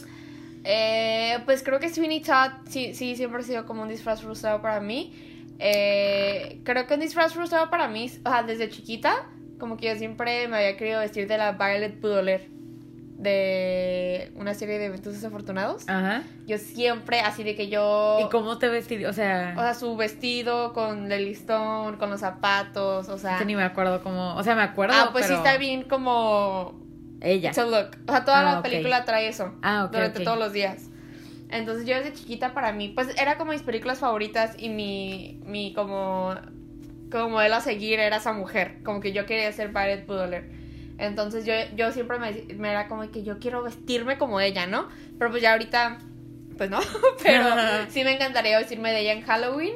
Eh, 0.63 1.39
pues 1.45 1.63
creo 1.63 1.79
que 1.79 1.89
Sweeney 1.89 2.21
Todd 2.21 2.51
sí, 2.67 2.93
sí, 2.93 3.15
siempre 3.15 3.41
ha 3.41 3.43
sido 3.43 3.65
como 3.65 3.83
un 3.83 3.89
disfraz 3.89 4.21
frustrado 4.21 4.61
para 4.61 4.79
mí. 4.79 5.13
Eh, 5.59 6.59
creo 6.63 6.85
que 6.87 6.93
un 6.93 6.99
disfraz 6.99 7.33
frustrado 7.33 7.69
para 7.69 7.87
mí, 7.87 8.11
o 8.23 8.29
sea, 8.29 8.43
desde 8.43 8.69
chiquita, 8.69 9.27
como 9.57 9.77
que 9.77 9.87
yo 9.87 9.95
siempre 9.97 10.47
me 10.47 10.57
había 10.57 10.77
querido 10.77 10.99
vestir 10.99 11.27
de 11.27 11.37
la 11.37 11.53
Violet 11.53 11.99
Pudoler 11.99 12.58
de 13.19 14.31
una 14.35 14.53
serie 14.53 14.79
de 14.79 14.85
eventos 14.85 15.13
desafortunados. 15.13 15.83
Ajá. 15.89 16.23
Yo 16.47 16.57
siempre, 16.57 17.19
así 17.19 17.43
de 17.43 17.53
que 17.55 17.67
yo... 17.67 18.17
¿Y 18.25 18.29
cómo 18.29 18.57
te 18.57 18.69
vestirías? 18.69 19.11
O 19.11 19.13
sea, 19.13 19.53
O 19.57 19.59
sea, 19.61 19.73
su 19.73 19.95
vestido 19.97 20.71
con 20.71 21.11
el 21.11 21.25
listón, 21.25 21.97
con 21.97 22.09
los 22.09 22.21
zapatos, 22.21 23.09
o 23.09 23.17
sea... 23.17 23.37
que 23.37 23.45
ni 23.45 23.55
me 23.57 23.63
acuerdo 23.63 24.01
cómo. 24.01 24.35
O 24.35 24.43
sea, 24.43 24.55
me 24.55 24.61
acuerdo. 24.61 24.95
Ah, 24.97 25.09
pues 25.11 25.25
sí 25.25 25.33
está 25.33 25.57
bien 25.57 25.83
como 25.83 26.79
Ella. 27.19 27.51
to 27.51 27.65
look. 27.65 27.91
O 28.07 28.11
sea, 28.11 28.23
toda 28.23 28.39
Ah, 28.39 28.55
la 28.55 28.61
película 28.63 29.03
trae 29.03 29.27
eso. 29.27 29.53
Ah, 29.61 29.83
ok, 29.85 29.91
durante 29.91 30.23
todos 30.23 30.39
los 30.39 30.53
días. 30.53 30.85
Entonces 31.49 31.85
yo 31.85 31.95
desde 31.97 32.13
chiquita 32.13 32.53
para 32.53 32.71
mí, 32.71 32.89
pues 32.89 33.09
era 33.19 33.37
como 33.37 33.51
mis 33.51 33.63
películas 33.63 33.99
favoritas 33.99 34.55
y 34.57 34.69
mi, 34.69 35.41
mi 35.45 35.73
como, 35.73 36.35
como 37.11 37.29
modelo 37.29 37.55
a 37.55 37.59
seguir 37.61 37.99
era 37.99 38.17
esa 38.17 38.31
mujer. 38.31 38.77
Como 38.85 39.01
que 39.01 39.11
yo 39.11 39.25
quería 39.25 39.51
ser 39.51 39.69
Violet 39.69 40.05
Pudoler. 40.05 40.57
Entonces 40.99 41.45
yo, 41.45 41.53
yo 41.75 41.91
siempre 41.91 42.19
me, 42.19 42.31
me 42.55 42.69
era 42.71 42.87
como 42.87 43.09
que 43.09 43.23
yo 43.23 43.39
quiero 43.39 43.63
vestirme 43.63 44.17
como 44.17 44.39
ella, 44.41 44.67
¿no? 44.67 44.87
Pero 45.17 45.31
pues 45.31 45.41
ya 45.41 45.53
ahorita, 45.53 45.97
pues 46.57 46.69
no. 46.69 46.79
Pero 47.23 47.45
sí 47.89 48.03
me 48.03 48.13
encantaría 48.15 48.57
vestirme 48.59 48.91
de 48.91 49.01
ella 49.01 49.13
en 49.13 49.21
Halloween. 49.23 49.73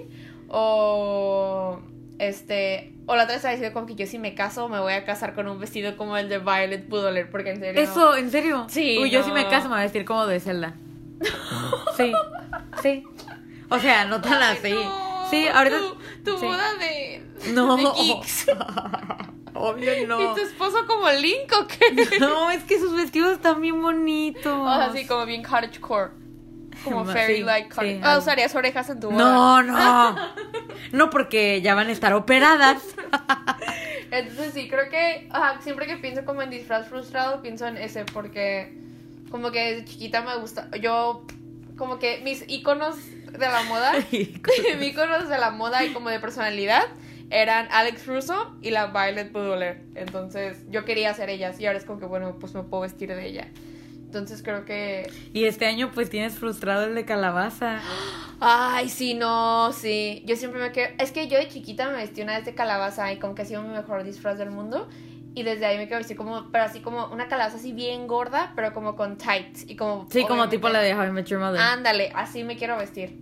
O 0.50 1.80
este, 2.20 2.94
o 3.06 3.16
la 3.16 3.24
otra 3.24 3.36
vez 3.36 3.44
diciendo 3.44 3.74
como 3.74 3.86
que 3.88 3.96
yo 3.96 4.06
si 4.06 4.20
me 4.20 4.36
caso 4.36 4.70
me 4.70 4.80
voy 4.80 4.94
a 4.94 5.04
casar 5.04 5.34
con 5.34 5.48
un 5.48 5.60
vestido 5.60 5.98
como 5.98 6.16
el 6.16 6.30
de 6.30 6.40
Violet 6.40 6.88
Pudoler, 6.88 7.30
porque 7.32 7.52
en 7.52 7.60
serio. 7.60 7.82
Eso, 7.82 8.16
¿en 8.16 8.30
serio? 8.30 8.66
Sí, 8.70 8.98
Uy, 9.02 9.10
yo 9.10 9.26
no. 9.26 9.34
me 9.34 9.48
caso, 9.48 9.64
me 9.64 9.70
voy 9.76 9.80
a 9.80 9.84
vestir 9.84 10.06
como 10.06 10.26
de 10.28 10.40
Zelda. 10.40 10.76
Sí, 11.98 12.12
sí. 12.82 13.04
O 13.70 13.80
sea, 13.80 14.06
no 14.06 14.20
tan 14.22 14.42
Ay, 14.42 14.58
así. 14.58 14.72
no, 14.74 15.28
Sí, 15.30 15.48
ahorita. 15.48 15.78
Tu, 16.24 16.32
tu 16.32 16.38
sí. 16.38 16.46
boda 16.46 16.74
de. 16.76 17.24
No. 17.54 17.76
de 17.78 17.84
geeks. 18.02 18.46
Obvio 19.56 20.08
no. 20.08 20.22
¿Y 20.22 20.36
tu 20.36 20.42
esposo 20.42 20.86
como 20.88 21.10
Link 21.12 21.52
o 21.58 21.68
qué? 21.68 22.18
No, 22.20 22.50
es 22.50 22.64
que 22.64 22.80
sus 22.80 22.96
vestidos 22.96 23.34
están 23.34 23.62
bien 23.62 23.82
bonitos. 23.82 24.46
O 24.46 24.76
sea, 24.76 24.86
así 24.86 25.06
como 25.06 25.26
bien 25.26 25.44
cottagecore. 25.44 26.12
Como 26.84 27.06
fairy 27.06 27.44
like 27.44 27.70
sí, 27.70 27.76
cottage. 27.76 28.02
Ah, 28.04 28.18
usarías 28.18 28.56
orejas 28.56 28.90
en 28.90 29.00
tu 29.00 29.12
boda. 29.12 29.24
No, 29.24 29.64
no. 29.64 30.16
No, 30.92 31.10
porque 31.10 31.62
ya 31.62 31.76
van 31.76 31.88
a 31.88 31.92
estar 31.92 32.14
operadas. 32.14 32.84
Entonces 34.12 34.54
sí, 34.54 34.68
creo 34.68 34.90
que 34.90 35.28
ajá, 35.32 35.62
siempre 35.62 35.88
que 35.88 35.98
pienso 35.98 36.26
como 36.26 36.42
en 36.42 36.50
disfraz 36.50 36.88
frustrado, 36.88 37.42
pienso 37.42 37.68
en 37.68 37.78
ese 37.78 38.06
porque 38.06 38.74
como 39.30 39.52
que 39.52 39.60
desde 39.60 39.86
chiquita 39.86 40.22
me 40.22 40.36
gusta, 40.38 40.70
yo 40.80 41.26
como 41.78 41.98
que 41.98 42.22
mis 42.24 42.44
iconos 42.48 42.96
de 43.32 43.40
la 43.40 43.64
moda, 43.64 43.94
mis 44.12 44.30
iconos 44.82 45.30
de 45.30 45.38
la 45.40 45.50
moda 45.50 45.84
y 45.84 45.94
como 45.94 46.10
de 46.10 46.20
personalidad 46.20 46.86
eran 47.30 47.68
Alex 47.72 48.06
Russo 48.08 48.56
y 48.62 48.72
la 48.72 48.88
Violet 48.88 49.32
Budoler. 49.32 49.82
Entonces 49.96 50.66
yo 50.70 50.86
quería 50.86 51.14
ser 51.14 51.30
ellas 51.30 51.60
y 51.60 51.66
ahora 51.66 51.80
es 51.80 51.86
como 51.86 52.00
que 52.00 52.06
bueno, 52.06 52.38
pues 52.40 52.54
me 52.54 52.64
puedo 52.64 52.82
vestir 52.84 53.10
de 53.10 53.26
ella. 53.26 53.48
Entonces 54.06 54.44
creo 54.44 54.64
que 54.64 55.10
Y 55.34 55.46
este 55.46 55.66
año 55.66 55.90
pues 55.92 56.10
tienes 56.12 56.36
frustrado 56.36 56.86
el 56.86 56.94
de 56.94 57.04
calabaza. 57.04 57.82
Ay, 58.40 58.90
sí, 58.90 59.16
no, 59.16 59.72
sí. 59.74 60.22
Yo 60.28 60.36
siempre 60.36 60.62
me 60.62 60.72
quiero. 60.72 60.94
Es 61.00 61.12
que 61.12 61.28
yo 61.28 61.40
de 61.40 61.48
chiquita 61.48 61.90
me 61.90 61.96
vestí 61.96 62.22
una 62.22 62.36
vez 62.36 62.46
de 62.46 62.54
calabaza 62.54 63.12
y 63.12 63.18
como 63.18 63.34
que 63.34 63.42
ha 63.42 63.46
sido 63.46 63.64
mi 63.64 63.70
mejor 63.70 64.04
disfraz 64.04 64.38
del 64.38 64.52
mundo. 64.52 64.88
Y 65.36 65.42
desde 65.42 65.66
ahí 65.66 65.78
me 65.78 65.88
quiero 65.88 65.98
vestir 65.98 66.16
como, 66.16 66.52
pero 66.52 66.66
así 66.66 66.80
como 66.82 67.08
una 67.08 67.28
calabaza 67.28 67.58
así 67.58 67.74
bien 67.74 68.06
gorda, 68.06 68.54
pero 68.56 68.72
como 68.72 68.96
con 68.96 69.18
tights. 69.18 69.68
Y 69.68 69.76
como. 69.76 70.08
Sí, 70.12 70.26
como 70.26 70.48
tipo 70.48 70.70
la 70.70 70.82
de 70.82 70.94
How 70.94 71.06
I 71.06 71.12
Met 71.12 71.26
Your 71.26 71.40
Mother. 71.40 71.60
Ándale, 71.60 72.12
así 72.14 72.44
me 72.44 72.56
quiero 72.56 72.78
vestir. 72.78 73.18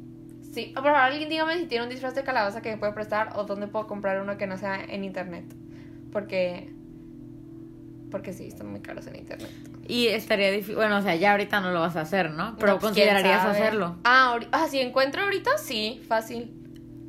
Sí, 0.52 0.72
por 0.76 0.84
favor, 0.84 1.00
alguien 1.00 1.30
dígame 1.30 1.58
si 1.58 1.66
tiene 1.66 1.86
un 1.86 1.90
disfraz 1.90 2.14
de 2.16 2.24
calabaza 2.24 2.62
que 2.62 2.72
me 2.72 2.78
puede 2.78 2.92
prestar 2.94 3.30
o 3.36 3.46
dónde 3.46 3.68
puedo 3.68 3.88
comprar 3.88 4.22
uno 4.22 4.38
que 4.38 4.48
no 4.48 4.58
sea 4.58 4.84
en 4.84 5.04
internet. 5.04 5.46
Porque. 6.12 6.74
Porque 8.12 8.34
sí, 8.34 8.48
están 8.48 8.70
muy 8.70 8.82
caros 8.82 9.08
en 9.08 9.16
internet. 9.16 9.50
Y 9.88 10.08
estaría 10.08 10.52
difícil. 10.52 10.76
Bueno, 10.76 10.98
o 10.98 11.02
sea, 11.02 11.16
ya 11.16 11.32
ahorita 11.32 11.62
no 11.62 11.72
lo 11.72 11.80
vas 11.80 11.96
a 11.96 12.02
hacer, 12.02 12.32
¿no? 12.32 12.58
Pero 12.60 12.74
No, 12.74 12.80
pues, 12.80 12.94
¿quién 12.94 13.08
considerarías 13.08 13.46
hacerlo. 13.46 13.96
Ah, 14.04 14.38
ah, 14.52 14.68
si 14.70 14.80
encuentro 14.82 15.22
ahorita, 15.22 15.58
sí, 15.58 16.02
fácil. 16.08 16.54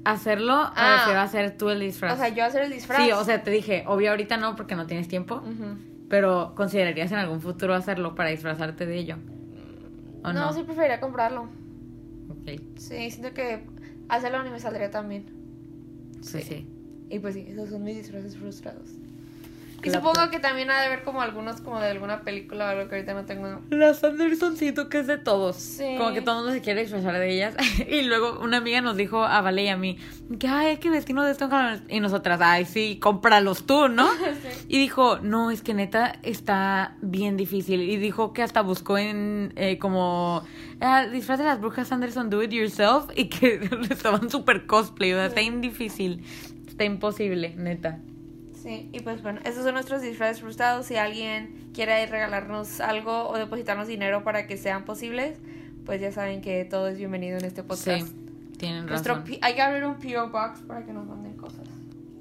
Hacerlo, 0.04 0.54
Ah. 0.54 0.72
me 0.76 0.96
refiero 0.98 1.20
a 1.20 1.22
hacer 1.24 1.56
tú 1.56 1.70
el 1.70 1.80
disfraz. 1.80 2.14
O 2.14 2.16
sea, 2.16 2.28
yo 2.28 2.44
hacer 2.44 2.62
el 2.62 2.70
disfraz. 2.72 3.02
sí, 3.02 3.10
o 3.12 3.24
sea, 3.24 3.42
te 3.42 3.50
dije, 3.50 3.84
obvio 3.86 4.10
ahorita 4.10 4.36
no 4.36 4.54
porque 4.54 4.76
no 4.76 4.86
tienes 4.86 5.08
tiempo, 5.08 5.42
pero 6.08 6.54
considerarías 6.54 7.10
en 7.10 7.18
algún 7.18 7.40
futuro 7.40 7.74
hacerlo 7.74 8.14
para 8.14 8.30
disfrazarte 8.30 8.86
de 8.86 8.98
ello. 8.98 9.16
¿O 10.24 10.32
no? 10.32 10.46
no, 10.46 10.52
sí 10.52 10.62
preferiría 10.62 11.00
comprarlo. 11.00 11.48
Ok, 12.42 12.60
Sí, 12.76 13.10
siento 13.10 13.32
que 13.34 13.64
hacerlo 14.08 14.42
ni 14.42 14.50
me 14.50 14.60
saldría 14.60 14.90
tan 14.90 15.08
bien. 15.08 15.26
sí, 16.20 16.42
sí. 16.42 16.66
Y 17.10 17.18
pues 17.18 17.34
sí, 17.34 17.44
esos 17.48 17.68
son 17.70 17.84
mis 17.84 17.96
disfraces 17.96 18.36
frustrados. 18.36 18.90
Y 19.82 19.90
supongo 19.90 20.30
que 20.30 20.38
también 20.38 20.70
ha 20.70 20.80
de 20.80 20.86
haber 20.86 21.02
como 21.02 21.22
algunos 21.22 21.60
como 21.60 21.80
de 21.80 21.88
alguna 21.88 22.22
película 22.22 22.66
o 22.66 22.68
algo 22.68 22.88
que 22.88 22.96
ahorita 22.96 23.14
no 23.14 23.24
tengo. 23.24 23.60
Las 23.70 24.04
Anderson 24.04 24.56
siento 24.56 24.88
que 24.88 25.00
es 25.00 25.06
de 25.06 25.18
todos. 25.18 25.56
Sí. 25.56 25.96
Como 25.98 26.12
que 26.12 26.20
todo 26.20 26.38
el 26.38 26.44
mundo 26.44 26.54
se 26.54 26.62
quiere 26.62 26.82
disfrazar 26.82 27.18
de 27.18 27.34
ellas. 27.34 27.54
y 27.88 28.02
luego 28.02 28.38
una 28.40 28.58
amiga 28.58 28.80
nos 28.80 28.96
dijo 28.96 29.24
a 29.24 29.40
Vale 29.40 29.64
y 29.64 29.68
a 29.68 29.76
mí 29.76 29.98
que, 30.38 30.48
ay, 30.48 30.68
hay 30.68 30.76
que 30.78 30.90
de 30.90 30.98
esto. 30.98 31.12
en 31.12 31.50
Halloween". 31.50 31.82
Y 31.88 32.00
nosotras, 32.00 32.40
ay, 32.42 32.64
sí, 32.64 32.98
cómpralos 33.00 33.66
tú, 33.66 33.88
¿no? 33.88 34.08
Sí. 34.42 34.66
Y 34.68 34.78
dijo, 34.78 35.18
no, 35.18 35.50
es 35.50 35.62
que 35.62 35.74
neta 35.74 36.18
está 36.22 36.96
bien 37.00 37.36
difícil. 37.36 37.82
Y 37.82 37.96
dijo 37.96 38.32
que 38.32 38.42
hasta 38.42 38.62
buscó 38.62 38.98
en 38.98 39.52
eh, 39.56 39.78
como 39.78 40.42
ah, 40.80 41.06
disfraz 41.06 41.38
de 41.38 41.44
las 41.44 41.60
brujas 41.60 41.92
Anderson 41.92 42.30
Do 42.30 42.42
It 42.42 42.50
Yourself 42.50 43.06
y 43.16 43.26
que 43.26 43.68
estaban 43.90 44.30
súper 44.30 44.66
cosplay. 44.66 45.12
O 45.12 45.16
sea, 45.16 45.26
está 45.26 45.40
bien 45.40 45.60
difícil. 45.60 46.24
Está 46.66 46.84
imposible, 46.84 47.54
neta. 47.56 48.00
Sí, 48.62 48.88
y 48.92 49.00
pues 49.00 49.22
bueno, 49.22 49.40
esos 49.44 49.64
son 49.64 49.74
nuestros 49.74 50.02
disfraces 50.02 50.40
frustrados. 50.40 50.86
Si 50.86 50.96
alguien 50.96 51.68
quiere 51.74 52.06
regalarnos 52.06 52.80
algo 52.80 53.28
o 53.28 53.36
depositarnos 53.36 53.88
dinero 53.88 54.22
para 54.22 54.46
que 54.46 54.56
sean 54.56 54.84
posibles, 54.84 55.36
pues 55.84 56.00
ya 56.00 56.12
saben 56.12 56.40
que 56.42 56.64
todo 56.64 56.86
es 56.88 56.96
bienvenido 56.96 57.38
en 57.38 57.44
este 57.44 57.64
podcast. 57.64 58.06
Sí, 58.06 58.14
tienen 58.58 58.86
Nuestro 58.86 59.16
razón. 59.16 59.36
Hay 59.40 59.54
que 59.54 59.62
abrir 59.62 59.84
un 59.84 59.96
PO 59.96 60.28
Box 60.28 60.60
para 60.60 60.84
que 60.84 60.92
nos 60.92 61.06
manden 61.06 61.32
cosas. 61.32 61.66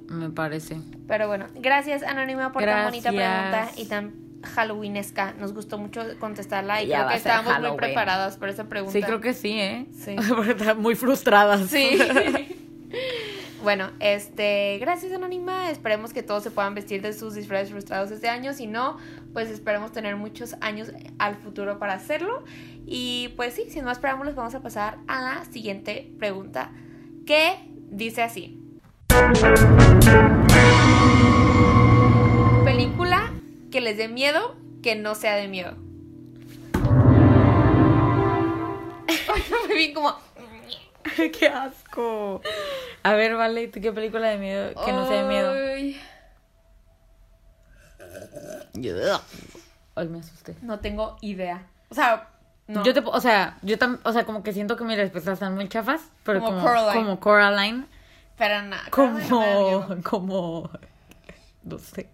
Me 0.08 0.30
parece. 0.32 0.78
Pero 1.08 1.28
bueno, 1.28 1.46
gracias 1.56 2.02
Anónima 2.02 2.52
por 2.52 2.64
tan 2.64 2.86
bonita 2.86 3.12
Gracias. 3.12 3.72
pregunta 3.76 3.82
y 3.82 3.86
tan 3.86 4.14
Halloweenesca. 4.44 5.34
Nos 5.40 5.54
gustó 5.54 5.78
mucho 5.78 6.02
contestarla 6.20 6.82
y 6.82 6.88
Ya 6.88 6.98
creo 7.00 7.10
que 7.10 7.16
estábamos 7.18 7.46
muy 7.46 7.54
Halloween. 7.54 7.78
preparadas 7.78 8.38
por 8.38 8.50
esa 8.50 8.64
pregunta. 8.64 8.94
Sí, 8.94 9.04
creo 9.04 9.22
que 9.22 9.34
sí, 9.34 9.60
¿eh? 9.60 9.86
Sí. 9.94 10.16
Porque 10.36 10.52
están 10.52 10.82
muy 10.82 10.96
frustradas. 10.96 11.68
Sí. 11.70 12.00
Bueno, 13.64 13.92
este, 14.00 14.80
gracias 14.80 15.12
Anónima. 15.14 15.70
Esperemos 15.70 16.14
que 16.14 16.24
todos 16.24 16.42
se 16.42 16.50
puedan 16.50 16.74
vestir 16.74 17.04
de 17.04 17.14
sus 17.14 17.36
disfraces 17.36 17.70
frustrados 17.70 18.10
este 18.10 18.28
año. 18.28 18.54
Si 18.54 18.66
no, 18.66 18.98
pues 19.34 19.52
esperemos 19.52 19.92
tener 19.92 20.16
muchos 20.16 20.56
años 20.62 20.92
al 21.20 21.36
futuro 21.36 21.78
para 21.78 21.94
hacerlo. 21.94 22.44
Y 22.88 23.34
pues 23.36 23.54
sí, 23.54 23.66
sin 23.70 23.86
más 23.86 24.00
preámbulos, 24.00 24.34
vamos 24.34 24.56
a 24.56 24.62
pasar 24.62 24.98
a 25.08 25.22
la 25.22 25.46
siguiente 25.46 26.12
pregunta. 26.18 26.72
Que 27.28 27.60
dice 27.92 28.24
así. 28.24 28.58
Película 32.66 33.32
que 33.70 33.80
les 33.80 33.96
dé 33.96 34.08
miedo, 34.08 34.56
que 34.82 34.96
no 34.96 35.14
sea 35.14 35.36
de 35.36 35.48
miedo. 35.48 35.76
Me 39.68 39.76
vi 39.76 39.94
como. 39.94 40.31
¡Qué 41.40 41.48
asco! 41.48 42.42
A 43.04 43.14
ver, 43.14 43.36
vale, 43.36 43.68
¿tú 43.68 43.80
qué 43.82 43.92
película 43.92 44.30
de 44.30 44.38
miedo 44.38 44.86
que 44.86 44.92
no 44.92 45.08
sea 45.08 45.24
de 45.24 45.28
miedo? 45.28 45.54
Ay, 49.96 50.08
me 50.08 50.20
asusté. 50.20 50.56
no 50.62 50.80
tengo 50.80 51.18
idea. 51.22 51.68
O 51.90 51.96
sea, 51.96 52.30
no. 52.68 52.84
Yo 52.84 52.94
te, 52.94 53.02
o 53.06 53.20
sea, 53.22 53.58
yo 53.62 53.78
tam, 53.78 54.00
o 54.04 54.14
sea, 54.14 54.26
como 54.26 54.44
que 54.44 54.54
siento 54.54 54.78
que 54.78 54.84
mis 54.84 54.98
respuestas 54.98 55.34
están 55.34 55.56
muy 55.56 55.68
chafas, 55.68 56.02
pero 56.24 56.40
Como 56.40 56.52
como 56.58 56.64
Coraline. 56.64 56.94
como 57.04 57.20
Coraline, 57.20 57.86
Pero 58.38 58.62
nada. 58.64 58.84
como 58.90 59.88
como 60.04 60.70
no 61.64 61.78
sé. 61.78 62.10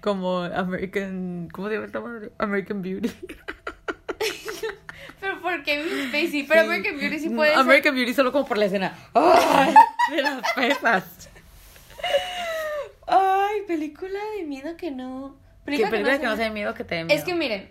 Como 0.00 0.38
American, 0.42 1.48
¿cómo 1.52 1.68
se 1.68 1.74
llama 1.74 1.86
esta 1.86 2.00
madre? 2.00 2.32
American 2.38 2.82
Beauty. 2.82 3.10
Pero 5.24 5.40
¿por 5.40 5.62
qué 5.62 5.82
Miss 5.82 6.08
Spacey? 6.08 6.42
Pero 6.44 6.60
Sí. 6.62 6.66
American 6.66 6.98
Beauty 6.98 7.18
sí 7.18 7.30
puede 7.30 7.50
ser. 7.50 7.58
American 7.58 7.94
Beauty 7.94 8.14
solo 8.14 8.30
como 8.32 8.46
por 8.46 8.58
la 8.58 8.66
escena. 8.66 8.94
¡Ay! 9.14 9.74
De 10.10 10.22
las 10.22 10.52
pesas. 10.54 11.28
Ay, 13.06 13.60
película 13.66 14.18
de 14.36 14.44
miedo 14.44 14.76
que 14.76 14.90
no. 14.90 15.36
¿Qué 15.66 15.86
película 15.86 16.18
que 16.18 16.24
no 16.24 16.30
sea- 16.30 16.36
sea 16.36 16.44
de 16.46 16.50
miedo 16.50 16.74
que 16.74 16.84
te 16.84 16.94
dé 16.96 17.04
miedo? 17.04 17.18
Es 17.18 17.24
que 17.24 17.34
miren, 17.34 17.70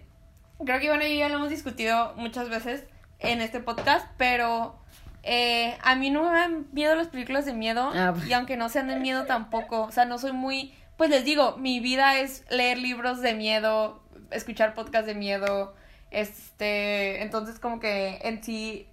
creo 0.66 0.80
que 0.80 0.86
Iván 0.86 1.02
y 1.02 1.10
yo 1.10 1.16
ya 1.20 1.30
lo 1.30 1.36
hemos 1.36 1.50
discutido 1.50 2.14
muchas 2.16 2.50
veces 2.50 2.84
en 3.20 3.42
este 3.42 3.60
podcast, 3.60 4.08
pero 4.18 4.76
eh, 5.24 5.78
a 5.82 5.96
mí 5.96 6.10
no 6.10 6.24
me 6.24 6.32
dan 6.38 6.68
miedo 6.72 6.96
las 6.96 7.08
películas 7.08 7.46
de 7.46 7.54
miedo 7.54 7.92
Ah, 7.94 8.12
pues. 8.16 8.28
y 8.28 8.34
aunque 8.34 8.58
no 8.58 8.70
sean 8.70 8.88
de 8.88 8.96
miedo 8.98 9.26
tampoco, 9.26 9.82
o 9.84 9.92
sea, 9.92 10.06
no 10.06 10.18
soy 10.18 10.32
muy, 10.34 10.74
pues 10.98 11.10
les 11.10 11.24
digo, 11.24 11.56
mi 11.58 11.80
vida 11.80 12.20
es 12.20 12.46
leer 12.50 12.78
libros 12.80 13.22
de 13.22 13.34
miedo, 13.34 14.04
escuchar 14.32 14.74
podcasts 14.74 15.08
de 15.08 15.16
miedo, 15.16 15.76
este, 16.14 17.22
entonces 17.22 17.60
como 17.60 17.80
que 17.80 18.20
en 18.24 18.44
sí 18.44 18.88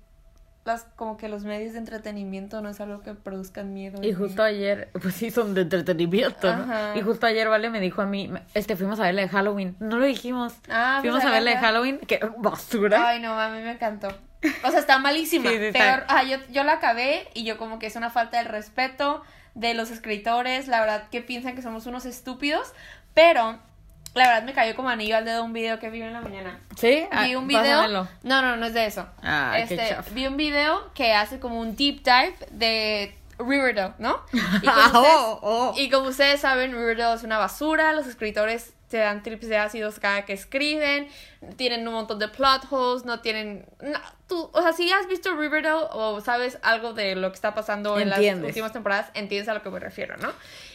las 0.64 0.84
como 0.96 1.16
que 1.16 1.28
los 1.28 1.44
medios 1.44 1.72
de 1.72 1.78
entretenimiento 1.78 2.60
no 2.60 2.68
es 2.68 2.80
algo 2.80 3.00
que 3.00 3.14
produzcan 3.14 3.72
miedo. 3.72 4.02
Y 4.02 4.12
justo 4.12 4.42
mí. 4.42 4.48
ayer, 4.48 4.90
pues 5.00 5.14
sí, 5.14 5.30
son 5.30 5.54
de 5.54 5.62
entretenimiento, 5.62 6.54
¿no? 6.54 6.96
Y 6.96 7.00
justo 7.00 7.26
ayer, 7.26 7.48
Vale, 7.48 7.70
me 7.70 7.80
dijo 7.80 8.02
a 8.02 8.06
mí, 8.06 8.30
este, 8.54 8.76
fuimos 8.76 9.00
a 9.00 9.04
ver 9.04 9.14
la 9.14 9.22
de 9.22 9.28
Halloween. 9.28 9.76
No 9.80 9.98
lo 9.98 10.04
dijimos. 10.06 10.54
Ah, 10.68 10.98
fuimos 11.00 11.20
pues, 11.20 11.30
a 11.30 11.32
ver 11.34 11.42
la 11.42 11.50
de 11.50 11.56
verla. 11.56 11.68
Halloween, 11.68 11.98
que 12.00 12.20
basura. 12.38 13.08
Ay, 13.08 13.20
no, 13.20 13.38
a 13.38 13.48
mí 13.48 13.62
me 13.62 13.72
encantó. 13.72 14.08
O 14.64 14.70
sea, 14.70 14.80
está 14.80 14.98
malísima. 14.98 15.50
Sí, 15.50 15.56
sí, 15.58 15.64
está- 15.66 15.78
Peor. 15.78 16.04
Ajá, 16.08 16.22
yo, 16.24 16.36
yo 16.50 16.62
la 16.64 16.72
acabé 16.74 17.28
y 17.34 17.44
yo 17.44 17.56
como 17.58 17.78
que 17.78 17.86
es 17.86 17.96
una 17.96 18.10
falta 18.10 18.38
de 18.38 18.44
respeto 18.44 19.22
de 19.54 19.74
los 19.74 19.90
escritores. 19.90 20.68
La 20.68 20.80
verdad 20.80 21.08
que 21.10 21.20
piensan 21.22 21.54
que 21.54 21.62
somos 21.62 21.86
unos 21.86 22.04
estúpidos. 22.06 22.72
Pero 23.14 23.58
la 24.14 24.26
verdad 24.28 24.42
me 24.42 24.52
cayó 24.52 24.74
como 24.74 24.88
anillo 24.88 25.16
al 25.16 25.24
dedo 25.24 25.44
un 25.44 25.52
video 25.52 25.78
que 25.78 25.88
vi 25.90 26.02
en 26.02 26.12
la 26.12 26.20
mañana. 26.20 26.58
¿Sí? 26.76 27.04
Ah, 27.12 27.24
Vi 27.24 27.34
un 27.36 27.46
pásamelo. 27.48 28.02
video. 28.04 28.08
No, 28.24 28.42
no, 28.42 28.56
no 28.56 28.66
es 28.66 28.74
de 28.74 28.86
eso. 28.86 29.06
Ah, 29.22 29.52
qué 29.56 29.62
este, 29.74 29.88
chafa. 29.88 30.10
vi 30.12 30.26
un 30.26 30.36
video 30.36 30.92
que 30.94 31.12
hace 31.12 31.38
como 31.38 31.60
un 31.60 31.76
deep 31.76 32.02
dive 32.02 32.34
de 32.50 33.14
Riverdale, 33.38 33.94
¿no? 33.98 34.20
Y 34.32 34.66
como, 34.66 34.72
Ah, 34.80 34.86
ustedes, 34.86 35.14
oh, 35.16 35.38
oh. 35.42 35.74
y 35.76 35.90
como 35.90 36.08
ustedes 36.08 36.40
saben, 36.40 36.72
Riverdale 36.72 37.14
es 37.16 37.22
una 37.22 37.38
basura. 37.38 37.92
Los 37.92 38.06
escritores 38.06 38.74
se 38.88 38.98
dan 38.98 39.22
trips 39.22 39.48
de 39.48 39.56
ácidos 39.56 40.00
cada 40.00 40.24
que 40.24 40.32
escriben. 40.32 41.08
Tienen 41.56 41.86
un 41.86 41.94
montón 41.94 42.18
de 42.18 42.26
plot 42.28 42.66
holes. 42.70 43.04
No 43.04 43.20
tienen. 43.20 43.64
no, 43.80 43.98
tú, 44.26 44.50
o 44.52 44.60
sea, 44.62 44.72
si 44.72 44.90
has 44.92 45.06
visto 45.06 45.34
Riverdale 45.36 45.86
o 45.92 46.20
sabes 46.20 46.58
algo 46.62 46.92
de 46.92 47.14
lo 47.14 47.30
que 47.30 47.36
está 47.36 47.54
pasando 47.54 47.98
en 48.00 48.10
las 48.10 48.18
últimas 48.18 48.72
temporadas, 48.72 49.10
entiendes 49.14 49.48
a 49.48 49.54
lo 49.54 49.62
que 49.62 49.70
me 49.70 49.78
refiero, 49.78 50.16
¿no? 50.16 50.30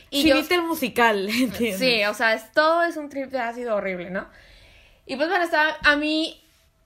Y 0.09 0.21
si 0.23 0.29
yo- 0.29 0.35
viste 0.35 0.55
el 0.55 0.63
musical, 0.63 1.27
¿entiendes? 1.29 1.79
Sí, 1.79 2.03
o 2.05 2.13
sea, 2.13 2.33
es, 2.33 2.51
todo 2.51 2.83
es 2.83 2.97
un 2.97 3.09
trip 3.09 3.29
de 3.31 3.39
ácido 3.39 3.75
horrible, 3.75 4.09
¿no? 4.09 4.27
Y 5.05 5.15
pues 5.15 5.29
bueno, 5.29 5.43
está, 5.43 5.77
a 5.83 5.95
mí 5.95 6.41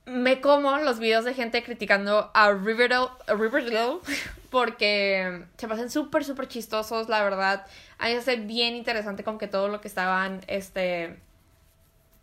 me 0.05 0.41
como 0.41 0.75
los 0.79 0.99
videos 0.99 1.23
de 1.25 1.33
gente 1.33 1.63
criticando 1.63 2.31
a 2.33 2.51
Riverdale, 2.51 3.09
a 3.27 3.33
Riverdale 3.35 3.99
porque 4.49 5.43
se 5.57 5.67
pasan 5.67 5.89
súper, 5.91 6.23
súper 6.25 6.47
chistosos, 6.47 7.07
la 7.09 7.23
verdad. 7.23 7.65
A 7.97 8.07
mí 8.07 8.13
me 8.13 8.19
hace 8.19 8.37
bien 8.37 8.75
interesante 8.75 9.23
con 9.23 9.37
que 9.37 9.47
todo 9.47 9.67
lo 9.67 9.79
que 9.81 9.87
estaban, 9.87 10.41
este, 10.47 11.15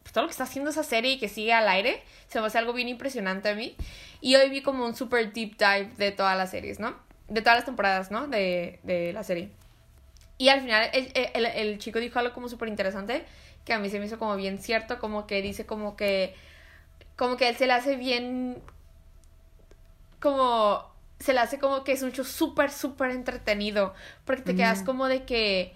pues 0.03 0.13
todo 0.13 0.23
lo 0.25 0.29
que 0.29 0.33
está 0.33 0.45
haciendo 0.45 0.71
esa 0.71 0.83
serie 0.83 1.13
y 1.13 1.19
que 1.19 1.29
sigue 1.29 1.53
al 1.53 1.69
aire, 1.69 2.03
se 2.29 2.41
me 2.41 2.47
hace 2.47 2.59
algo 2.59 2.73
bien 2.73 2.89
impresionante 2.89 3.51
a 3.51 3.55
mí. 3.55 3.77
Y 4.21 4.35
hoy 4.37 4.51
vi 4.51 4.63
como 4.63 4.85
un 4.85 4.97
super 4.97 5.33
deep 5.33 5.57
dive 5.57 5.91
de 5.97 6.11
todas 6.13 6.37
las 6.37 6.51
series, 6.51 6.81
¿no? 6.81 6.97
De 7.29 7.41
todas 7.43 7.59
las 7.59 7.65
temporadas, 7.65 8.11
¿no? 8.11 8.27
De, 8.27 8.81
de 8.83 9.13
la 9.13 9.23
serie. 9.23 9.51
Y 10.39 10.49
al 10.51 10.61
final 10.61 10.91
el, 10.93 11.11
el- 11.35 11.47
el 11.47 11.79
chico 11.79 11.99
dijo 12.01 12.19
algo 12.19 12.35
como 12.35 12.49
súper 12.49 12.69
interesante 12.69 13.25
que 13.65 13.73
a 13.73 13.79
mí 13.79 13.91
se 13.91 13.99
me 13.99 14.07
hizo 14.07 14.19
como 14.19 14.37
bien 14.37 14.59
cierto, 14.61 14.99
como 14.99 15.27
que 15.27 15.43
dice 15.43 15.67
como 15.67 15.97
que, 15.97 16.35
como 17.17 17.37
que 17.37 17.49
él 17.51 17.57
se 17.57 17.67
le 17.67 17.73
hace 17.75 17.97
bien, 17.97 18.63
como, 20.21 20.85
se 21.19 21.33
le 21.33 21.41
hace 21.41 21.59
como 21.59 21.85
que 21.85 21.93
es 21.93 22.03
un 22.03 22.13
show 22.13 22.25
súper, 22.25 22.71
súper 22.71 23.11
entretenido, 23.11 23.95
porque 24.25 24.43
te 24.43 24.55
quedas 24.55 24.83
como 24.83 25.07
de 25.09 25.25
que, 25.25 25.75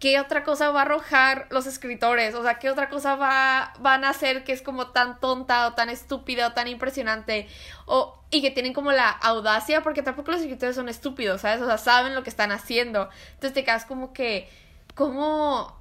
¿qué 0.00 0.20
otra 0.20 0.44
cosa 0.44 0.70
va 0.70 0.80
a 0.80 0.82
arrojar 0.82 1.46
los 1.50 1.66
escritores? 1.66 2.34
O 2.34 2.42
sea, 2.42 2.58
¿qué 2.58 2.70
otra 2.70 2.88
cosa 2.88 3.16
va, 3.16 3.72
van 3.80 4.04
a 4.04 4.10
hacer 4.10 4.44
que 4.44 4.52
es 4.52 4.62
como 4.62 4.88
tan 4.88 5.18
tonta 5.20 5.66
o 5.66 5.74
tan 5.74 5.90
estúpida 5.90 6.48
o 6.48 6.52
tan 6.52 6.68
impresionante? 6.68 7.48
O, 7.86 8.18
y 8.30 8.42
que 8.42 8.50
tienen 8.50 8.74
como 8.74 8.92
la 8.92 9.08
audacia, 9.10 9.82
porque 9.82 10.02
tampoco 10.02 10.30
los 10.32 10.40
escritores 10.40 10.76
son 10.76 10.88
estúpidos, 10.88 11.40
¿sabes? 11.42 11.60
O 11.62 11.66
sea, 11.66 11.78
saben 11.78 12.14
lo 12.14 12.22
que 12.22 12.30
están 12.30 12.52
haciendo. 12.52 13.08
Entonces 13.34 13.54
te 13.54 13.64
quedas 13.64 13.84
como 13.86 14.12
que, 14.12 14.48
¿cómo? 14.94 15.76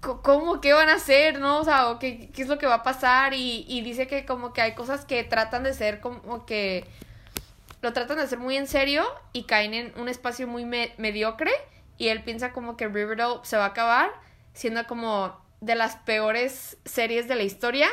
¿Cómo? 0.00 0.60
¿Qué 0.60 0.72
van 0.74 0.90
a 0.90 0.94
hacer? 0.94 1.40
¿No? 1.40 1.58
O 1.60 1.64
sea, 1.64 1.88
o 1.88 1.98
qué, 1.98 2.30
qué 2.30 2.42
es 2.42 2.48
lo 2.48 2.58
que 2.58 2.66
va 2.66 2.74
a 2.76 2.82
pasar? 2.82 3.32
Y, 3.34 3.64
y 3.68 3.80
dice 3.82 4.06
que 4.06 4.26
como 4.26 4.52
que 4.52 4.60
hay 4.62 4.74
cosas 4.74 5.04
que 5.06 5.24
tratan 5.24 5.62
de 5.62 5.72
ser 5.74 6.00
como 6.00 6.44
que 6.46 6.84
lo 7.82 7.92
tratan 7.92 8.18
de 8.18 8.24
hacer 8.24 8.38
muy 8.38 8.56
en 8.56 8.66
serio 8.66 9.04
y 9.32 9.44
caen 9.44 9.74
en 9.74 9.92
un 9.98 10.08
espacio 10.08 10.46
muy 10.46 10.64
me- 10.64 10.94
mediocre 10.98 11.50
y 11.98 12.08
él 12.08 12.22
piensa 12.22 12.52
como 12.52 12.76
que 12.76 12.88
Riverdale 12.88 13.40
se 13.42 13.56
va 13.56 13.64
a 13.64 13.68
acabar 13.68 14.10
siendo 14.52 14.86
como 14.86 15.40
de 15.60 15.74
las 15.74 15.96
peores 15.96 16.78
series 16.84 17.28
de 17.28 17.34
la 17.34 17.42
historia 17.42 17.88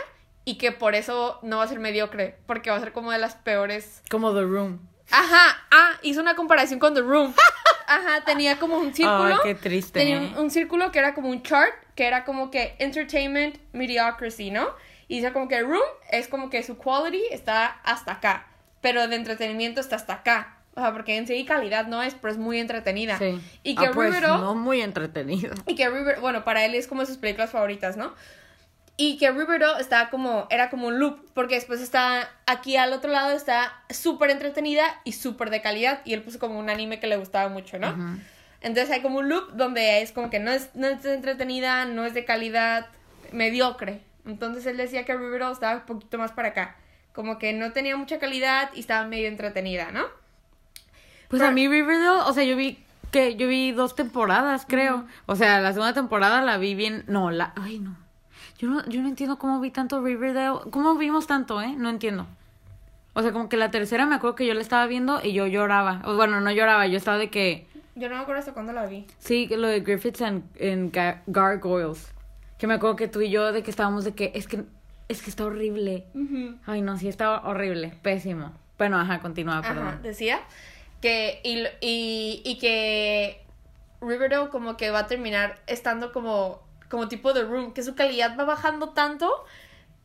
y 0.46 0.58
que 0.58 0.72
por 0.72 0.96
eso 0.96 1.40
no 1.44 1.58
va 1.58 1.64
a 1.64 1.68
ser 1.68 1.80
mediocre, 1.80 2.38
porque 2.46 2.70
va 2.70 2.78
a 2.78 2.80
ser 2.80 2.94
como 2.94 3.12
de 3.12 3.18
las 3.18 3.36
peores. 3.36 4.02
Como 4.10 4.34
The 4.34 4.42
Room. 4.42 4.80
Ajá, 5.12 5.66
ah, 5.72 5.92
hizo 6.02 6.22
una 6.22 6.36
comparación 6.36 6.80
con 6.80 6.94
The 6.94 7.02
Room. 7.02 7.34
Ajá, 7.88 8.24
tenía 8.26 8.58
como 8.58 8.78
un 8.78 8.94
círculo. 8.94 9.36
Ay, 9.36 9.40
qué 9.44 9.56
triste. 9.56 10.00
Tenía 10.00 10.18
¿eh? 10.18 10.32
un, 10.36 10.46
un 10.46 10.52
círculo 10.52 10.92
que 10.92 11.00
era 11.00 11.14
como 11.14 11.30
un 11.30 11.44
chart, 11.44 11.74
que 11.96 12.06
era 12.08 12.24
como 12.24 12.50
que 12.50 12.76
entertainment, 12.80 13.58
mediocrity, 13.74 14.52
¿no? 14.52 14.70
Y 15.08 15.18
dice 15.18 15.34
como 15.34 15.48
que 15.50 15.62
Room 15.62 15.82
es 16.10 16.28
como 16.28 16.50
que 16.50 16.64
su 16.64 16.78
quality 16.78 17.22
está 17.32 17.66
hasta 17.84 18.14
acá, 18.14 18.48
pero 18.80 19.08
de 19.08 19.18
entretenimiento 19.18 19.82
está 19.82 19.98
hasta 19.98 20.14
acá. 20.14 20.61
O 20.74 20.82
sea, 20.82 20.94
porque 20.94 21.18
en 21.18 21.28
sí 21.28 21.44
calidad 21.46 21.88
no 21.88 22.02
es, 22.02 22.16
pero 22.16 22.32
es 22.32 22.40
muy 22.40 22.60
entretenida. 22.60 23.18
Sí. 23.18 23.42
Y 23.64 23.76
que 23.76 23.88
Ah, 23.88 23.92
pues, 23.94 24.10
Riverdale, 24.14 24.42
no 24.42 24.56
muy 24.56 24.82
entretenido. 24.82 25.54
y 25.68 25.76
que 25.76 25.90
River, 25.90 26.20
bueno, 26.22 26.44
para 26.44 26.64
él 26.66 26.76
es 26.76 26.88
como 26.88 27.06
sus 27.06 27.18
películas 27.18 27.52
favoritas, 27.52 27.98
¿no? 27.98 28.14
Y 28.98 29.18
que 29.18 29.32
Riverdale 29.32 29.82
está 29.82 30.10
como, 30.10 30.48
era 30.50 30.70
como 30.70 30.88
un 30.88 31.00
loop, 31.00 31.26
porque 31.34 31.56
después 31.56 31.82
está, 31.82 32.30
aquí 32.46 32.78
al 32.78 32.94
otro 32.94 33.12
lado 33.12 33.32
está 33.32 33.84
súper 33.90 34.30
entretenida 34.30 34.84
y 35.04 35.14
súper 35.14 35.50
de 35.50 35.62
calidad, 35.62 36.02
y 36.06 36.14
él 36.14 36.22
puso 36.22 36.40
como 36.40 36.60
un 36.60 36.70
anime 36.70 37.00
que 37.00 37.08
le 37.08 37.18
gustaba 37.18 37.50
mucho, 37.50 37.80
¿no? 37.80 37.90
Ujú. 37.90 38.20
Entonces 38.62 38.92
hay 38.92 39.02
como 39.02 39.20
un 39.20 39.28
loop 39.28 39.54
donde 39.54 40.02
es 40.02 40.12
como 40.12 40.30
que 40.30 40.40
no 40.40 40.52
es, 40.52 40.70
no 40.76 40.88
es 40.88 41.04
entretenida, 41.04 41.86
no 41.86 42.06
es 42.06 42.14
de 42.14 42.26
calidad, 42.26 42.88
mediocre. 43.32 44.02
Entonces 44.26 44.66
él 44.68 44.78
decía 44.78 45.04
que 45.04 45.16
Riverdale 45.18 45.54
estaba 45.54 45.80
un 45.80 45.86
poquito 45.86 46.18
más 46.18 46.32
para 46.32 46.50
acá, 46.50 46.76
como 47.12 47.40
que 47.40 47.54
no 47.54 47.72
tenía 47.72 47.98
mucha 47.98 48.20
calidad 48.20 48.70
y 48.76 48.82
estaba 48.82 49.06
medio 49.08 49.28
entretenida, 49.28 49.92
¿no? 49.92 50.06
Pues 51.32 51.40
Pero- 51.42 51.48
a 51.48 51.52
mí 51.52 51.68
Riverdale, 51.68 52.22
o 52.30 52.34
sea, 52.34 52.44
yo 52.44 52.56
vi 52.56 52.78
que 53.12 53.36
yo 53.36 53.48
vi 53.48 53.72
dos 53.72 53.96
temporadas, 53.96 54.66
creo. 54.68 55.06
O 55.26 55.36
sea, 55.36 55.60
la 55.62 55.74
segunda 55.74 55.94
temporada 55.94 56.42
la 56.44 56.58
vi 56.58 56.76
bien, 56.76 57.04
no, 57.08 57.32
la 57.32 57.54
ay 57.56 57.80
no. 57.80 57.96
Yo 58.60 58.70
no 58.70 58.86
yo 58.88 59.02
no 59.02 59.08
entiendo 59.08 59.38
cómo 59.40 59.60
vi 59.60 59.72
tanto 59.72 60.02
Riverdale, 60.04 60.60
cómo 60.70 60.96
vimos 60.96 61.26
tanto, 61.28 61.62
¿eh? 61.62 61.74
No 61.76 61.90
entiendo. 61.90 62.28
O 63.14 63.22
sea, 63.22 63.32
como 63.34 63.50
que 63.50 63.58
la 63.58 63.72
tercera 63.72 64.06
me 64.06 64.16
acuerdo 64.16 64.36
que 64.36 64.46
yo 64.46 64.54
la 64.54 64.62
estaba 64.62 64.86
viendo 64.86 65.20
y 65.24 65.34
yo 65.34 65.48
lloraba. 65.48 66.02
O 66.06 66.16
bueno, 66.16 66.40
no 66.42 66.52
lloraba, 66.52 66.86
yo 66.88 66.98
estaba 66.98 67.18
de 67.18 67.30
que 67.30 67.66
Yo 67.96 68.08
no 68.08 68.16
me 68.16 68.22
acuerdo 68.22 68.40
hasta 68.40 68.54
cuándo 68.54 68.72
la 68.72 68.86
vi. 68.86 69.06
sí, 69.20 69.48
lo 69.52 69.68
de 69.68 69.82
Griffiths 69.82 70.22
and, 70.22 70.44
and 70.62 70.94
Ga- 70.94 71.22
Gargoyles. 71.28 72.12
Que 72.58 72.68
me 72.68 72.76
acuerdo 72.76 72.96
que 72.96 73.08
tú 73.08 73.20
y 73.22 73.30
yo 73.32 73.52
de 73.52 73.64
que 73.64 73.72
estábamos 73.72 74.06
de 74.06 74.14
que 74.14 74.32
es 74.36 74.48
que 74.48 74.64
es 75.10 75.22
que 75.22 75.30
está 75.30 75.44
horrible. 75.46 76.06
Ay, 76.66 76.82
no, 76.82 76.98
sí 76.98 77.10
está 77.10 77.42
horrible, 77.42 77.94
pésimo. 78.02 78.54
Bueno, 78.78 78.98
ajá, 79.00 79.20
continúa, 79.20 79.58
Ajá, 79.60 79.74
perdón. 79.74 80.00
decía. 80.04 80.40
Que 81.02 81.42
y, 81.44 81.64
y, 81.82 82.42
y 82.46 82.58
que 82.58 83.44
Riverdale 84.02 84.50
como 84.50 84.78
que 84.78 84.92
va 84.92 85.00
a 85.00 85.08
terminar 85.08 85.62
estando 85.68 86.12
como 86.12 86.62
como 86.92 87.08
tipo 87.08 87.34
de 87.34 87.44
room, 87.44 87.74
que 87.74 87.84
su 87.84 87.96
calidad 87.96 88.38
va 88.38 88.44
bajando 88.44 88.90
tanto, 88.90 89.46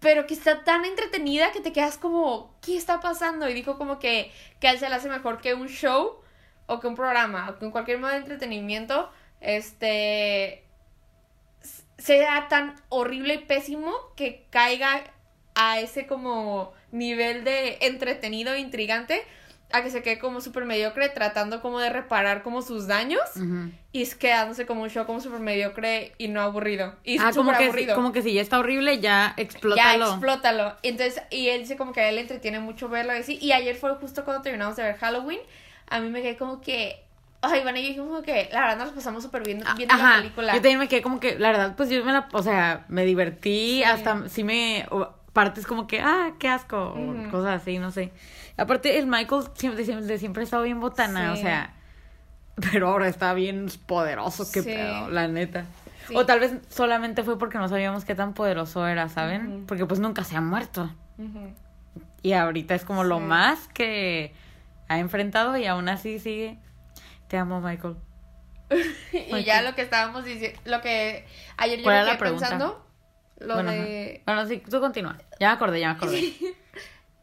pero 0.01 0.27
que 0.27 0.35
está 0.35 0.65
tan 0.65 0.85
entretenida 0.85 1.53
que 1.53 1.61
te 1.61 1.73
quedas 1.73 1.99
como, 1.99 2.55
¿qué 2.63 2.77
está 2.77 3.01
pasando? 3.01 3.49
Y 3.49 3.55
dijo 3.55 3.77
como 3.77 3.99
que, 3.99 4.33
que 4.61 4.69
él 4.69 4.79
se 4.79 4.89
le 4.89 4.95
hace 4.95 5.09
mejor 5.09 5.41
que 5.41 5.53
un 5.53 5.69
show 5.69 6.21
o 6.67 6.81
que 6.81 6.87
un 6.87 6.95
programa, 6.95 7.51
o 7.51 7.59
que 7.59 7.65
en 7.65 7.73
cualquier 7.73 7.99
modo 7.99 8.13
de 8.13 8.19
entretenimiento, 8.19 9.11
este, 9.41 10.65
sea 11.99 12.47
tan 12.49 12.77
horrible 12.89 13.35
y 13.35 13.39
pésimo 13.39 13.93
que 14.15 14.47
caiga 14.51 15.03
a 15.57 15.81
ese 15.81 16.07
como 16.07 16.73
nivel 16.93 17.43
de 17.43 17.79
entretenido 17.81 18.53
e 18.53 18.61
intrigante 18.61 19.23
a 19.77 19.83
que 19.83 19.91
se 19.91 20.03
quede 20.03 20.19
como 20.19 20.41
súper 20.41 20.65
mediocre 20.65 21.09
tratando 21.09 21.61
como 21.62 21.79
de 21.81 21.91
reparar 21.91 22.43
como 22.43 22.62
sus 22.62 22.87
daños 22.87 23.21
y 23.93 24.03
es 24.03 24.15
quedándose 24.15 24.67
como 24.67 24.83
un 24.83 24.91
show 24.91 25.07
como 25.07 25.21
súper 25.21 25.41
mediocre 25.41 26.12
y 26.19 26.29
no 26.29 26.41
aburrido. 26.41 26.95
Y 27.05 27.19
Ah, 27.19 27.31
como 27.35 27.53
que, 27.57 27.65
aburrido. 27.65 27.95
como 27.95 28.12
que 28.12 28.23
si 28.23 28.33
ya 28.33 28.41
está 28.43 28.59
horrible, 28.59 28.99
ya 29.01 29.35
explótalo. 29.37 30.05
ya 30.05 30.11
explótalo. 30.12 30.75
entonces 30.83 31.23
y 31.31 31.49
él 31.49 31.61
dice 31.62 31.77
como 31.77 31.93
que 31.93 32.01
a 32.01 32.09
él 32.09 32.17
le 32.17 32.21
entretiene 32.23 32.61
mucho 32.61 32.89
verlo 32.89 33.15
y 33.15 33.19
así. 33.19 33.39
Y 33.41 33.53
ayer 33.53 33.75
fue 33.77 33.95
justo 33.97 34.25
cuando 34.25 34.43
terminamos 34.43 34.77
de 34.77 34.83
ver 34.83 34.97
Halloween. 34.97 35.41
A 35.89 36.01
mí 36.01 36.11
me 36.11 36.21
quedé 36.23 36.37
como 36.37 36.61
que 36.61 37.03
ay 37.43 37.61
Iván 37.61 37.77
y 37.77 37.83
yo 37.83 37.89
dijimos 37.89 38.09
como 38.09 38.23
que 38.23 38.49
la 38.53 38.61
verdad 38.62 38.79
nos 38.79 38.89
pasamos 38.91 39.23
súper 39.23 39.45
bien 39.45 39.62
viendo 39.77 39.95
Ajá, 39.95 40.17
la 40.17 40.23
película. 40.23 40.53
Yo 40.55 40.61
también 40.62 40.79
me 40.81 40.89
quedé 40.89 41.03
como 41.03 41.21
que, 41.21 41.39
la 41.39 41.51
verdad, 41.53 41.75
pues 41.77 41.91
yo 41.91 42.05
me 42.05 42.12
la, 42.12 42.29
o 42.33 42.43
sea, 42.43 42.85
me 42.89 43.05
divertí, 43.05 43.79
Sí. 43.79 43.83
hasta 43.85 44.29
sí 44.29 44.43
me, 44.43 44.87
o 44.91 45.12
partes 45.33 45.67
como 45.67 45.87
que, 45.87 46.01
ah, 46.01 46.33
qué 46.41 46.49
asco, 46.49 46.95
o 46.97 47.31
cosas 47.31 47.61
así, 47.61 47.79
no 47.79 47.91
sé. 47.91 48.11
Aparte, 48.57 48.99
el 48.99 49.07
Michael 49.07 49.45
siempre, 49.55 49.85
siempre, 49.85 50.19
siempre 50.19 50.42
ha 50.42 50.45
estado 50.45 50.62
bien 50.62 50.81
botana, 50.81 51.33
o 51.33 51.37
sea, 51.37 51.75
pero 52.73 52.88
ahora 52.88 53.09
está 53.09 53.35
bien 53.35 53.66
poderoso, 53.87 54.51
qué 54.53 54.62
Sí. 54.62 54.71
pedo, 54.71 55.11
la 55.11 55.29
neta. 55.29 55.64
Sí. 56.09 56.14
O 56.16 56.25
tal 56.25 56.40
vez 56.40 56.55
solamente 56.69 57.23
fue 57.23 57.38
porque 57.38 57.59
no 57.59 57.69
sabíamos 57.69 58.05
qué 58.05 58.14
tan 58.14 58.33
poderoso 58.33 58.87
era, 58.87 59.09
¿saben? 59.09 59.64
Porque 59.66 59.85
pues 59.87 60.01
nunca 60.01 60.25
se 60.25 60.37
ha 60.37 60.40
muerto. 60.40 60.90
Y 62.23 62.33
ahorita 62.33 62.75
es 62.75 62.85
como 62.85 63.05
lo 63.05 63.21
más 63.21 63.69
que 63.69 64.33
ha 64.88 64.99
enfrentado 64.99 65.57
y 65.57 65.66
aún 65.66 65.88
así 65.88 66.19
sigue. 66.19 66.59
Te 67.29 67.37
amo, 67.37 67.61
Michael. 67.61 67.97
y 69.12 69.45
ya 69.45 69.62
lo 69.62 69.75
que 69.75 69.83
estábamos 69.83 70.25
diciendo 70.25 70.59
lo 70.64 70.81
que 70.81 71.25
ayer 71.57 71.79
yo 71.79 71.85
¿Cuál 71.85 72.05
me 72.05 72.16
quedé 72.16 72.31
pensando 72.31 72.85
lo 73.38 73.55
bueno, 73.55 73.71
de 73.71 74.23
bueno, 74.27 74.47
sí, 74.47 74.62
tú 74.69 74.81
continúa. 74.81 75.16
Ya 75.38 75.49
me 75.49 75.55
acordé, 75.55 75.81
ya 75.81 75.90
me 75.90 75.97
acordé. 75.97 76.33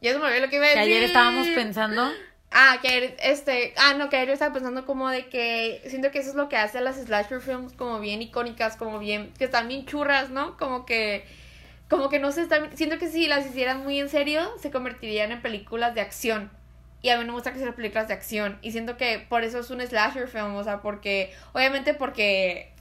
ya 0.04 0.12
se 0.12 0.20
me 0.20 0.26
olvidó 0.26 0.42
lo 0.42 0.50
que 0.50 0.58
iba 0.58 0.66
a 0.66 0.74
Que 0.74 0.80
decir 0.80 0.96
ayer 0.96 1.04
estábamos 1.04 1.48
pensando. 1.48 2.12
Ah, 2.52 2.78
que 2.82 2.90
ayer, 2.90 3.16
este, 3.24 3.74
ah, 3.78 3.94
no, 3.94 4.10
que 4.10 4.18
ayer 4.18 4.28
yo 4.28 4.34
estaba 4.34 4.54
pensando 4.54 4.86
como 4.86 5.10
de 5.10 5.28
que 5.28 5.82
siento 5.88 6.12
que 6.12 6.20
eso 6.20 6.32
es 6.32 6.36
lo 6.36 6.50
que 6.50 6.58
hace 6.58 6.78
a 6.78 6.82
las 6.82 6.98
slasher 6.98 7.42
films 7.42 7.74
como 7.74 8.00
bien 8.00 8.22
icónicas, 8.22 8.76
como 8.76 9.00
bien, 9.00 9.32
que 9.38 9.46
están 9.46 9.70
bien 9.70 9.86
churras, 9.86 10.30
¿no? 10.30 10.58
Como 10.58 10.86
que, 10.86 11.26
como 11.90 12.10
que 12.10 12.20
no 12.20 12.32
se 12.34 12.42
están, 12.42 12.76
siento 12.76 13.00
que 13.00 13.08
si 13.08 13.28
las 13.28 13.46
hicieran 13.46 13.82
muy 13.84 13.98
en 13.98 14.10
serio, 14.10 14.52
se 14.60 14.72
convertirían 14.72 15.32
en 15.32 15.42
películas 15.42 15.96
de 15.96 16.02
acción. 16.02 16.52
Y 17.02 17.10
a 17.10 17.18
mí 17.18 17.22
no 17.22 17.28
me 17.28 17.34
gusta 17.34 17.54
que 17.54 17.60
sean 17.60 17.74
películas 17.74 18.10
de 18.10 18.14
acción. 18.14 18.60
Y 18.62 18.72
siento 18.72 18.98
que 18.98 19.26
por 19.30 19.44
eso 19.44 19.60
es 19.60 19.70
un 19.72 19.82
slasher 19.82 20.28
film, 20.28 20.56
o 20.56 20.64
sea, 20.64 20.82
porque, 20.82 21.34
obviamente 21.54 21.94
porque 21.94 22.74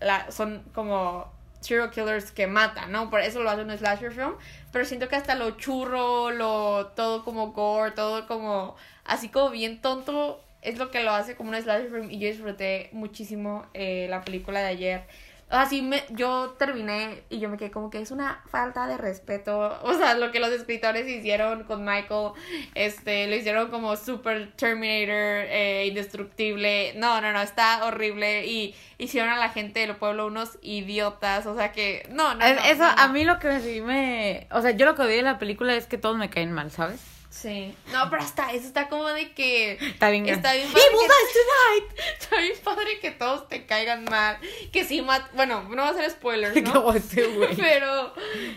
la, 0.00 0.30
son 0.30 0.64
como 0.74 1.30
serial 1.60 1.90
killers 1.90 2.32
que 2.32 2.46
matan, 2.46 2.90
¿no? 2.90 3.10
Por 3.10 3.20
eso 3.20 3.42
lo 3.42 3.50
hace 3.50 3.62
un 3.62 3.76
slasher 3.76 4.12
film. 4.12 4.34
Pero 4.72 4.84
siento 4.84 5.08
que 5.08 5.16
hasta 5.16 5.34
lo 5.34 5.52
churro, 5.52 6.30
lo 6.30 6.88
todo 6.88 7.24
como 7.24 7.52
gore, 7.52 7.90
todo 7.92 8.26
como 8.26 8.76
así 9.04 9.28
como 9.28 9.50
bien 9.50 9.80
tonto, 9.80 10.40
es 10.62 10.78
lo 10.78 10.90
que 10.90 11.02
lo 11.02 11.10
hace 11.12 11.34
como 11.36 11.50
un 11.50 11.56
slasher 11.56 11.90
film. 11.90 12.10
Y 12.10 12.18
yo 12.18 12.28
disfruté 12.28 12.88
muchísimo 12.92 13.66
eh, 13.74 14.06
la 14.08 14.22
película 14.22 14.60
de 14.60 14.66
ayer. 14.66 15.02
Así 15.50 15.82
me, 15.82 16.04
yo 16.10 16.54
terminé 16.58 17.24
y 17.28 17.40
yo 17.40 17.48
me 17.48 17.56
quedé 17.56 17.72
como 17.72 17.90
que 17.90 18.00
es 18.00 18.12
una 18.12 18.40
falta 18.50 18.86
de 18.86 18.96
respeto. 18.96 19.78
O 19.82 19.94
sea, 19.94 20.14
lo 20.14 20.30
que 20.30 20.38
los 20.40 20.50
escritores 20.50 21.08
hicieron 21.08 21.64
con 21.64 21.84
Michael, 21.84 22.30
este, 22.74 23.26
lo 23.26 23.34
hicieron 23.36 23.68
como 23.70 23.96
super 23.96 24.52
Terminator, 24.56 25.46
eh, 25.48 25.86
indestructible. 25.88 26.92
No, 26.96 27.20
no, 27.20 27.32
no, 27.32 27.40
está 27.42 27.84
horrible. 27.84 28.46
Y 28.46 28.74
hicieron 28.98 29.28
a 29.30 29.36
la 29.38 29.48
gente 29.50 29.80
del 29.80 29.96
pueblo 29.96 30.26
unos 30.28 30.58
idiotas. 30.62 31.46
O 31.46 31.56
sea 31.56 31.72
que, 31.72 32.06
no, 32.10 32.34
no. 32.34 32.44
Es- 32.44 32.56
no, 32.56 32.62
eso, 32.62 32.82
no, 32.96 33.02
a 33.02 33.08
mí 33.08 33.24
lo 33.24 33.38
que 33.38 33.60
sí 33.60 33.80
me. 33.80 34.46
O 34.52 34.62
sea, 34.62 34.70
yo 34.70 34.86
lo 34.86 34.94
que 34.94 35.02
odié 35.02 35.16
de 35.16 35.22
la 35.22 35.38
película 35.38 35.74
es 35.74 35.86
que 35.86 35.98
todos 35.98 36.16
me 36.16 36.30
caen 36.30 36.52
mal, 36.52 36.70
¿sabes? 36.70 37.00
Sí. 37.30 37.74
No, 37.92 38.10
pero 38.10 38.22
hasta 38.22 38.52
eso 38.52 38.66
está 38.66 38.88
como 38.88 39.06
de 39.08 39.32
que. 39.32 39.72
Está 39.80 40.10
bien. 40.10 40.28
Está 40.28 40.52
bien 40.52 40.68
¡Y 40.68 40.72
padre 40.72 40.84
Evil 40.88 41.00
que- 41.00 41.86
Tonight! 41.88 42.00
Está 42.20 42.40
bien 42.40 42.52
padre 42.62 42.98
que 43.00 43.10
todos 43.12 43.48
te 43.48 43.66
caigan 43.66 44.04
mal. 44.04 44.36
Que 44.72 44.84
sí, 44.84 45.00
mat 45.00 45.22
Bueno, 45.34 45.62
no 45.70 45.76
va 45.82 45.88
a 45.90 45.94
ser 45.94 46.10
spoilers, 46.10 46.54
¿no? 46.62 46.72
Como 46.72 46.92
ese 46.92 47.26
güey. 47.28 47.56
Pero 47.56 48.12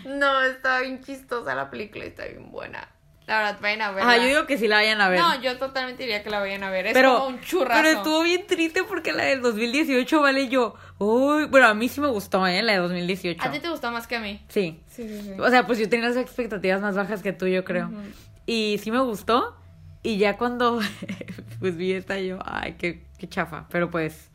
no, 0.06 0.42
está 0.42 0.82
bien 0.82 1.04
chistosa 1.04 1.54
la 1.54 1.70
película, 1.70 2.04
está 2.04 2.26
bien 2.26 2.52
buena. 2.52 2.90
La 3.28 3.38
verdad, 3.38 3.60
vayan 3.62 3.82
a 3.84 3.92
verla. 3.92 4.12
Ajá, 4.12 4.18
yo 4.22 4.28
digo 4.28 4.46
que 4.48 4.58
sí 4.58 4.68
la 4.68 4.78
vayan 4.78 5.00
a 5.00 5.08
ver. 5.08 5.20
No, 5.20 5.42
yo 5.42 5.58
totalmente 5.58 6.04
diría 6.04 6.24
que 6.24 6.30
la 6.30 6.40
vayan 6.40 6.64
a 6.64 6.70
ver. 6.70 6.88
Es 6.88 6.94
pero, 6.94 7.14
como 7.20 7.28
un 7.28 7.42
churrazo. 7.42 7.82
pero 7.82 7.98
estuvo 7.98 8.22
bien 8.24 8.46
triste 8.48 8.84
porque 8.84 9.14
la 9.14 9.24
del 9.24 9.42
2018, 9.42 10.20
vale, 10.20 10.50
yo. 10.50 10.74
Uy, 10.98 11.46
bueno, 11.46 11.68
a 11.68 11.74
mí 11.74 11.88
sí 11.88 12.02
me 12.02 12.10
gustó, 12.10 12.46
¿eh? 12.48 12.62
La 12.64 12.74
de 12.74 12.80
2018. 12.80 13.42
A 13.42 13.50
ti 13.52 13.60
te 13.60 13.70
gustó 13.70 13.92
más 13.92 14.08
que 14.08 14.18
a 14.18 14.20
mí. 14.20 14.44
Sí. 14.50 14.82
Sí, 14.90 15.08
sí, 15.08 15.22
sí. 15.22 15.40
O 15.40 15.50
sea, 15.50 15.66
pues 15.66 15.80
yo 15.80 15.88
tenía 15.88 16.10
las 16.10 16.18
expectativas 16.18 16.82
más 16.82 16.96
bajas 16.96 17.22
que 17.22 17.32
tú, 17.32 17.48
yo 17.48 17.64
creo. 17.64 17.88
Ujú. 17.88 18.02
Y 18.46 18.80
sí 18.82 18.92
me 18.92 19.00
gustó. 19.00 19.56
Y 20.02 20.18
ya 20.18 20.38
cuando 20.38 20.80
pues 21.60 21.78
vi 21.78 21.94
esta 21.94 22.20
yo, 22.20 22.40
ay, 22.46 22.76
qué, 22.78 23.06
qué 23.18 23.28
chafa. 23.30 23.68
Pero 23.70 23.90
pues 23.90 24.30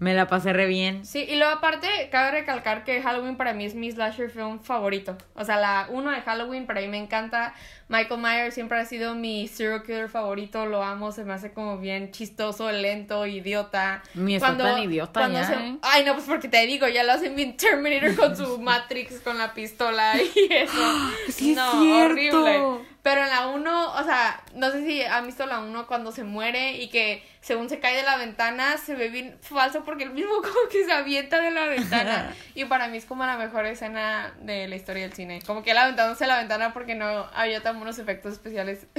me 0.00 0.12
la 0.12 0.26
pasé 0.26 0.52
re 0.52 0.66
bien. 0.66 1.06
Sí, 1.06 1.20
y 1.26 1.36
luego 1.36 1.52
aparte, 1.54 1.88
cabe 2.10 2.32
recalcar 2.32 2.84
que 2.84 3.00
Halloween 3.00 3.36
para 3.36 3.54
mí 3.54 3.64
es 3.64 3.74
mi 3.74 3.90
slasher 3.90 4.28
film 4.28 4.60
favorito. 4.60 5.16
O 5.34 5.44
sea, 5.44 5.56
la 5.56 5.86
uno 5.88 6.10
de 6.10 6.20
Halloween 6.20 6.66
para 6.66 6.80
mí 6.82 6.88
me 6.88 6.98
encanta. 6.98 7.54
Michael 7.88 8.20
Myers 8.20 8.54
siempre 8.54 8.78
ha 8.78 8.84
sido 8.84 9.14
mi 9.14 9.46
serial 9.48 9.82
killer 9.82 10.08
favorito, 10.10 10.66
lo 10.66 10.82
amo, 10.82 11.12
se 11.12 11.24
me 11.24 11.32
hace 11.32 11.52
como 11.52 11.78
bien 11.78 12.10
chistoso, 12.10 12.70
lento, 12.72 13.24
idiota. 13.24 14.02
Está 14.28 14.56
tan 14.58 14.78
idiota 14.82 15.20
cuando 15.20 15.38
ya, 15.38 15.46
se- 15.46 15.54
¿eh? 15.54 15.76
Ay, 15.82 16.04
no, 16.04 16.14
pues 16.14 16.24
porque 16.26 16.48
te 16.48 16.66
digo, 16.66 16.88
ya 16.88 17.02
lo 17.04 17.12
hacen 17.12 17.34
bien 17.36 17.56
Terminator 17.56 18.14
con 18.16 18.36
su 18.36 18.58
Matrix, 18.60 19.20
con 19.20 19.38
la 19.38 19.54
pistola 19.54 20.16
y 20.20 20.52
eso. 20.52 20.72
Sí 21.28 21.52
es 21.52 21.56
no, 21.56 21.80
cierto. 21.80 22.42
horrible. 22.42 22.93
Pero 23.04 23.22
en 23.22 23.28
la 23.28 23.48
1, 23.48 23.92
o 23.96 24.02
sea, 24.04 24.42
no 24.54 24.70
sé 24.70 24.82
si 24.86 25.02
han 25.04 25.26
visto 25.26 25.44
la 25.44 25.60
1 25.60 25.86
cuando 25.86 26.10
se 26.10 26.24
muere 26.24 26.78
y 26.78 26.88
que 26.88 27.22
según 27.42 27.68
se 27.68 27.78
cae 27.78 27.94
de 27.96 28.02
la 28.02 28.16
ventana 28.16 28.78
se 28.78 28.94
ve 28.94 29.10
bien 29.10 29.36
falso 29.42 29.84
porque 29.84 30.04
el 30.04 30.10
mismo 30.10 30.32
como 30.36 30.68
que 30.72 30.86
se 30.86 30.90
avienta 30.92 31.38
de 31.42 31.50
la 31.50 31.66
ventana. 31.66 32.34
y 32.54 32.64
para 32.64 32.88
mí 32.88 32.96
es 32.96 33.04
como 33.04 33.26
la 33.26 33.36
mejor 33.36 33.66
escena 33.66 34.32
de 34.40 34.68
la 34.68 34.76
historia 34.76 35.02
del 35.02 35.12
cine. 35.12 35.42
Como 35.46 35.62
que 35.62 35.72
él 35.72 35.76
aventándose 35.76 36.24
de 36.24 36.28
la 36.28 36.38
ventana 36.38 36.72
porque 36.72 36.94
no 36.94 37.26
había 37.34 37.62
tan 37.62 37.76
buenos 37.76 37.98
efectos 37.98 38.32
especiales. 38.32 38.86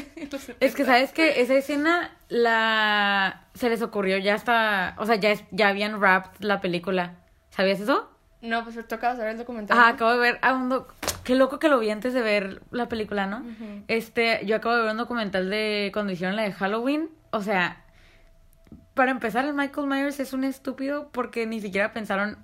Es 0.59 0.75
que, 0.75 0.83
70. 0.83 0.85
¿sabes 0.85 1.11
que 1.11 1.41
Esa 1.41 1.55
escena 1.55 2.11
la... 2.29 3.41
Se 3.55 3.69
les 3.69 3.81
ocurrió 3.81 4.17
ya 4.19 4.35
hasta... 4.35 4.95
O 4.99 5.05
sea, 5.07 5.15
ya, 5.15 5.31
es- 5.31 5.43
ya 5.51 5.69
habían 5.69 5.99
wrapped 5.99 6.41
la 6.41 6.61
película. 6.61 7.15
¿Sabías 7.49 7.79
eso? 7.79 8.11
No, 8.41 8.63
pues 8.63 8.75
tocaba 8.87 9.15
saber 9.15 9.31
el 9.31 9.37
documental. 9.39 9.75
¿no? 9.77 9.83
acabo 9.83 10.11
de 10.11 10.17
ver 10.19 10.39
a 10.43 10.53
un 10.53 10.69
doc- 10.69 10.93
Qué 11.25 11.35
loco 11.35 11.59
que 11.59 11.67
lo 11.67 11.79
vi 11.79 11.89
antes 11.89 12.13
de 12.13 12.21
ver 12.21 12.61
la 12.71 12.87
película, 12.87 13.25
¿no? 13.25 13.43
Este, 13.89 14.39
yo 14.45 14.55
acabo 14.55 14.75
de 14.75 14.83
ver 14.83 14.91
un 14.91 14.97
documental 14.97 15.49
de 15.49 15.89
cuando 15.91 16.13
hicieron 16.13 16.35
la 16.37 16.43
de 16.43 16.53
Halloween. 16.53 17.09
O 17.31 17.41
sea, 17.41 17.83
para 18.93 19.11
empezar, 19.11 19.43
el 19.43 19.53
Michael 19.53 19.87
Myers 19.87 20.19
es 20.21 20.31
un 20.33 20.43
estúpido 20.43 21.09
porque 21.11 21.45
ni 21.45 21.59
siquiera 21.59 21.91
pensaron. 21.91 22.37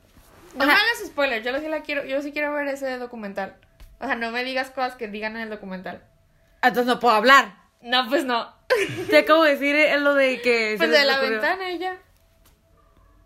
No 0.57 0.65
me 0.65 0.71
hagas 0.73 0.83
spoilers, 1.05 1.45
yo 1.45 1.57
sí 1.59 1.67
la 1.69 1.81
quiero, 1.81 2.03
yo 2.03 2.21
sí 2.21 2.33
quiero 2.33 2.51
ver 2.53 2.67
ese 2.67 2.97
documental. 2.97 3.55
O 3.99 4.05
sea, 4.05 4.15
no 4.15 4.31
me 4.31 4.43
digas 4.43 4.69
cosas 4.71 4.95
que 4.95 5.07
digan 5.07 5.35
en 5.37 5.43
el 5.43 5.49
documental. 5.49 6.01
"Ah, 6.61 6.69
Entonces 6.69 6.87
no 6.87 6.99
puedo 6.99 7.15
hablar. 7.15 7.53
No, 7.81 8.07
pues 8.09 8.25
no. 8.25 8.51
Te 9.09 9.19
acabo 9.19 9.43
de 9.43 9.51
decir 9.51 9.75
eh, 9.75 9.97
lo 9.99 10.15
de 10.15 10.41
que. 10.41 10.75
Pues 10.77 10.89
de 10.89 11.05
la 11.05 11.17
ocurrió. 11.17 11.31
ventana 11.39 11.69
ella. 11.69 11.97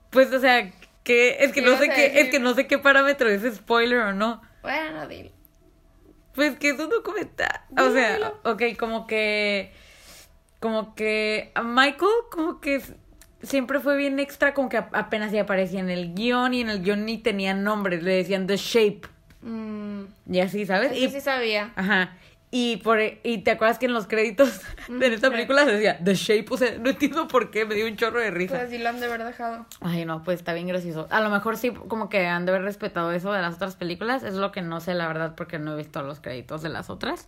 Pues, 0.09 0.31
o 0.33 0.39
sea, 0.39 0.69
que 1.03 1.37
es 1.43 1.51
que 1.53 1.61
¿Qué 1.61 1.69
no 1.69 1.77
sé 1.77 1.89
qué, 1.89 2.19
es 2.21 2.29
que 2.29 2.39
no 2.39 2.53
sé 2.53 2.67
qué 2.67 2.77
parámetro 2.77 3.29
es 3.29 3.41
spoiler 3.55 3.99
o 3.99 4.13
no. 4.13 4.41
Bueno, 4.61 5.07
dile. 5.07 5.31
Pues 6.35 6.57
que 6.57 6.69
es 6.69 6.79
un 6.79 6.89
documental. 6.89 7.61
O 7.77 7.91
sea, 7.91 8.33
ok, 8.43 8.61
como 8.77 9.07
que. 9.07 9.71
Como 10.59 10.95
que. 10.95 11.51
a 11.55 11.63
Michael, 11.63 12.11
como 12.31 12.59
que 12.59 12.81
siempre 13.41 13.79
fue 13.79 13.95
bien 13.97 14.19
extra, 14.19 14.53
como 14.53 14.69
que 14.69 14.77
apenas 14.77 15.31
ya 15.31 15.41
aparecía 15.41 15.79
en 15.79 15.89
el 15.89 16.13
guion 16.13 16.53
y 16.53 16.61
en 16.61 16.69
el 16.69 16.81
guion 16.81 17.05
ni 17.05 17.17
tenían 17.17 17.63
nombres, 17.63 18.03
le 18.03 18.15
decían 18.15 18.47
The 18.47 18.57
Shape. 18.57 19.01
Mm, 19.41 20.03
Y 20.31 20.39
así, 20.39 20.65
¿sabes? 20.65 20.91
eso 20.91 21.05
Y, 21.05 21.09
sí 21.09 21.21
sabía. 21.21 21.71
Ajá. 21.75 22.17
Y, 22.51 22.77
por, 22.77 22.99
y 23.01 23.39
te 23.39 23.51
acuerdas 23.51 23.79
que 23.79 23.85
en 23.87 23.93
los 23.93 24.07
créditos 24.07 24.61
de 24.87 25.07
esta 25.13 25.27
sí. 25.27 25.33
película 25.33 25.65
se 25.65 25.73
decía 25.73 25.97
The 26.01 26.13
Shape, 26.15 26.45
o 26.49 26.57
sea, 26.57 26.77
no 26.77 26.89
entiendo 26.91 27.27
por 27.27 27.51
qué, 27.51 27.65
me 27.65 27.75
dio 27.75 27.85
un 27.85 27.97
chorro 27.97 28.19
de 28.19 28.27
Pues 28.27 28.37
risa. 28.37 28.61
así 28.61 28.77
lo 28.77 28.87
han 28.89 28.99
de 29.01 29.07
haber 29.07 29.23
dejado. 29.25 29.65
Ay, 29.81 30.05
no, 30.05 30.23
pues 30.23 30.39
está 30.39 30.53
bien 30.53 30.67
gracioso. 30.67 31.07
A 31.09 31.19
lo 31.19 31.29
mejor 31.29 31.57
sí, 31.57 31.71
como 31.71 32.07
que 32.07 32.27
han 32.27 32.45
de 32.45 32.51
haber 32.53 32.63
respetado 32.63 33.11
eso 33.11 33.33
de 33.33 33.41
las 33.41 33.55
otras 33.55 33.75
películas. 33.75 34.23
Es 34.23 34.35
lo 34.35 34.51
que 34.53 34.61
no 34.61 34.79
sé, 34.79 34.93
la 34.93 35.07
verdad, 35.07 35.33
porque 35.35 35.59
no 35.59 35.73
he 35.73 35.77
visto 35.77 36.01
los 36.01 36.19
créditos 36.21 36.61
de 36.61 36.69
las 36.69 36.89
otras. 36.89 37.27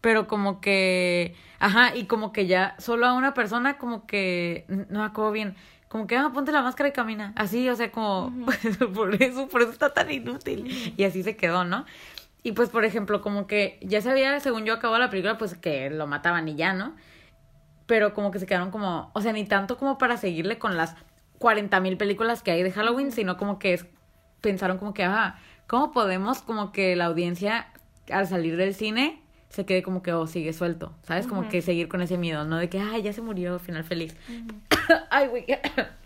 pero 0.00 0.26
como 0.26 0.60
que, 0.60 1.34
ajá, 1.60 1.94
y 1.94 2.06
como 2.06 2.32
que 2.32 2.46
ya 2.46 2.74
solo 2.78 3.06
a 3.06 3.14
una 3.14 3.32
persona 3.32 3.78
como 3.78 4.06
que, 4.06 4.64
no 4.68 5.00
me 5.00 5.06
acuerdo 5.06 5.30
bien, 5.32 5.54
como 5.88 6.06
que, 6.06 6.16
ah, 6.16 6.30
ponte 6.34 6.50
la 6.52 6.60
máscara 6.62 6.88
y 6.88 6.92
camina, 6.92 7.32
así, 7.36 7.68
o 7.70 7.76
sea, 7.76 7.90
como, 7.92 8.30
por 8.94 9.14
eso, 9.22 9.46
por 9.48 9.62
eso 9.62 9.70
está 9.70 9.94
tan 9.94 10.10
inútil, 10.10 10.92
y 10.96 11.04
así 11.04 11.22
se 11.22 11.36
quedó, 11.36 11.64
¿no? 11.64 11.86
Y 12.46 12.52
pues, 12.52 12.68
por 12.68 12.84
ejemplo, 12.84 13.22
como 13.22 13.46
que 13.46 13.78
ya 13.80 14.02
se 14.02 14.10
había, 14.10 14.38
según 14.38 14.66
yo 14.66 14.74
acabó 14.74 14.98
la 14.98 15.08
película, 15.08 15.38
pues 15.38 15.54
que 15.54 15.88
lo 15.88 16.06
mataban 16.06 16.46
y 16.46 16.54
ya, 16.54 16.74
¿no? 16.74 16.94
Pero 17.86 18.12
como 18.12 18.30
que 18.30 18.38
se 18.38 18.44
quedaron 18.44 18.70
como, 18.70 19.10
o 19.14 19.20
sea, 19.22 19.32
ni 19.32 19.46
tanto 19.46 19.78
como 19.78 19.96
para 19.96 20.18
seguirle 20.18 20.58
con 20.58 20.76
las 20.76 20.94
40 21.38 21.80
mil 21.80 21.96
películas 21.96 22.42
que 22.42 22.50
hay 22.50 22.62
de 22.62 22.70
Halloween, 22.70 23.12
sino 23.12 23.38
como 23.38 23.58
que 23.58 23.72
es, 23.72 23.86
pensaron 24.42 24.76
como 24.76 24.92
que, 24.92 25.04
ah, 25.04 25.38
¿cómo 25.66 25.90
podemos 25.90 26.42
como 26.42 26.70
que 26.70 26.94
la 26.96 27.06
audiencia 27.06 27.68
al 28.10 28.26
salir 28.26 28.58
del 28.58 28.74
cine 28.74 29.22
se 29.48 29.64
quede 29.64 29.82
como 29.82 30.02
que, 30.02 30.12
oh, 30.12 30.26
sigue 30.26 30.52
suelto, 30.52 30.92
¿sabes? 31.02 31.26
Como 31.26 31.48
que 31.48 31.62
seguir 31.62 31.88
con 31.88 32.02
ese 32.02 32.18
miedo, 32.18 32.44
¿no? 32.44 32.58
De 32.58 32.68
que, 32.68 32.78
ay, 32.78 33.00
ya 33.00 33.14
se 33.14 33.22
murió, 33.22 33.58
final 33.58 33.84
feliz. 33.84 34.14
ay, 35.10 35.28
güey. 35.28 35.46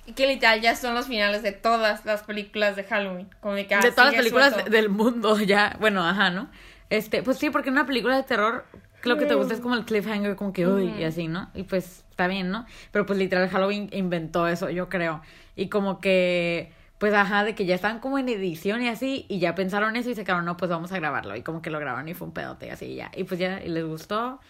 Y 0.06 0.12
que 0.12 0.26
literal 0.26 0.60
ya 0.60 0.74
son 0.74 0.94
los 0.94 1.06
finales 1.06 1.42
de 1.42 1.52
todas 1.52 2.04
las 2.04 2.22
películas 2.22 2.76
de 2.76 2.84
Halloween. 2.84 3.28
Como 3.40 3.54
de 3.54 3.66
que, 3.66 3.74
ah, 3.74 3.80
de 3.80 3.90
todas 3.90 4.12
las 4.12 4.14
películas 4.14 4.52
suelto. 4.52 4.70
del 4.70 4.88
mundo, 4.88 5.38
ya. 5.40 5.76
Bueno, 5.80 6.02
ajá, 6.06 6.30
¿no? 6.30 6.48
Este, 6.90 7.22
pues 7.22 7.38
sí, 7.38 7.50
porque 7.50 7.68
en 7.68 7.74
una 7.74 7.86
película 7.86 8.16
de 8.16 8.22
terror, 8.22 8.64
lo 9.04 9.18
que 9.18 9.26
te 9.26 9.34
gusta 9.34 9.54
es 9.54 9.60
como 9.60 9.74
el 9.74 9.84
cliffhanger, 9.84 10.36
como 10.36 10.52
que, 10.52 10.66
uy, 10.66 10.94
y 10.98 11.04
así, 11.04 11.28
¿no? 11.28 11.50
Y 11.54 11.64
pues 11.64 12.04
está 12.10 12.26
bien, 12.26 12.50
¿no? 12.50 12.66
Pero 12.90 13.06
pues 13.06 13.18
literal 13.18 13.48
Halloween 13.48 13.90
inventó 13.92 14.48
eso, 14.48 14.70
yo 14.70 14.88
creo. 14.88 15.20
Y 15.54 15.68
como 15.68 16.00
que, 16.00 16.72
pues 16.98 17.12
ajá, 17.12 17.44
de 17.44 17.54
que 17.54 17.66
ya 17.66 17.74
estaban 17.74 18.00
como 18.00 18.18
en 18.18 18.28
edición 18.28 18.82
y 18.82 18.88
así, 18.88 19.26
y 19.28 19.38
ya 19.38 19.54
pensaron 19.54 19.96
eso 19.96 20.10
y 20.10 20.14
se 20.14 20.24
quedaron, 20.24 20.46
no, 20.46 20.56
pues 20.56 20.70
vamos 20.70 20.90
a 20.92 20.96
grabarlo. 20.96 21.36
Y 21.36 21.42
como 21.42 21.62
que 21.62 21.70
lo 21.70 21.78
grabaron 21.78 22.08
y 22.08 22.14
fue 22.14 22.26
un 22.26 22.34
pedote 22.34 22.68
y 22.68 22.70
así, 22.70 22.86
y 22.86 22.94
ya. 22.96 23.10
Y 23.14 23.24
pues 23.24 23.38
ya, 23.38 23.62
y 23.62 23.68
les 23.68 23.84
gustó. 23.84 24.40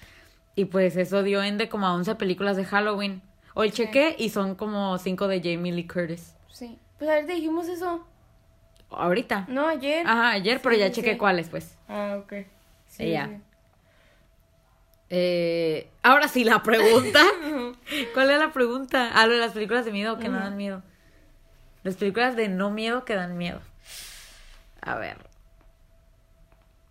Y 0.54 0.66
pues 0.66 0.96
eso 0.96 1.22
dio 1.22 1.42
ende 1.42 1.68
como 1.68 1.86
a 1.86 1.94
11 1.94 2.14
películas 2.14 2.56
de 2.56 2.64
Halloween. 2.64 3.22
Hoy 3.60 3.70
Sí. 3.70 3.78
chequé 3.78 4.14
y 4.16 4.30
son 4.30 4.54
como 4.54 4.96
5 4.98 5.26
de 5.26 5.40
Jamie 5.42 5.72
Lee 5.72 5.84
Curtis. 5.88 6.32
Sí. 6.48 6.78
Pues 6.96 7.10
ahorita 7.10 7.32
dijimos 7.32 7.66
eso. 7.66 8.06
Ahorita. 8.88 9.46
No, 9.48 9.66
ayer. 9.66 10.06
Ajá, 10.06 10.30
ayer, 10.30 10.60
pero 10.62 10.76
ya 10.76 10.86
sí, 10.86 10.92
chequé 10.92 11.18
cuáles, 11.18 11.48
pues. 11.48 11.76
Ah, 11.88 12.20
ok. 12.22 12.34
Sí, 12.86 13.10
ya. 13.10 13.40
Eh, 15.10 15.90
ahora 16.04 16.28
sí, 16.28 16.44
la 16.44 16.62
pregunta. 16.62 17.20
¿Cuál 18.14 18.30
es 18.30 18.38
la 18.38 18.52
pregunta? 18.52 19.10
Ah, 19.12 19.26
lo 19.26 19.32
de 19.34 19.40
las 19.40 19.54
películas 19.54 19.84
de 19.84 19.90
miedo 19.90 20.18
que 20.20 20.28
no 20.28 20.38
dan 20.38 20.56
miedo. 20.56 20.84
Las 21.82 21.96
películas 21.96 22.36
de 22.36 22.48
no 22.48 22.70
miedo 22.70 23.04
que 23.04 23.16
dan 23.16 23.36
miedo. 23.36 23.60
A 24.82 24.94
ver. 24.94 25.16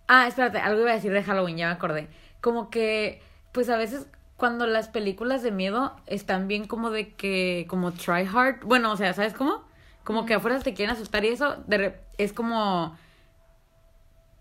Ah, 0.09 0.27
espérate, 0.27 0.57
algo 0.57 0.81
iba 0.81 0.91
a 0.91 0.95
decir 0.95 1.13
de 1.13 1.23
Halloween, 1.23 1.55
ya 1.55 1.67
me 1.67 1.73
acordé. 1.75 2.09
Como 2.41 2.69
que, 2.69 3.21
pues 3.53 3.69
a 3.69 3.77
veces 3.77 4.05
cuando 4.37 4.67
las 4.67 4.87
películas 4.87 5.41
de 5.43 5.51
miedo 5.51 5.95
están 6.05 6.47
bien 6.47 6.67
como 6.67 6.89
de 6.91 7.13
que, 7.13 7.65
como 7.69 7.91
try 7.91 8.25
hard. 8.31 8.63
Bueno, 8.63 8.91
o 8.91 8.97
sea, 8.97 9.13
¿sabes 9.13 9.33
cómo? 9.33 9.63
Como 10.03 10.25
que 10.25 10.35
afuera 10.35 10.59
te 10.59 10.73
quieren 10.73 10.95
asustar 10.95 11.25
y 11.25 11.29
eso 11.29 11.57
de 11.67 11.77
re- 11.77 11.99
es 12.17 12.33
como 12.33 12.95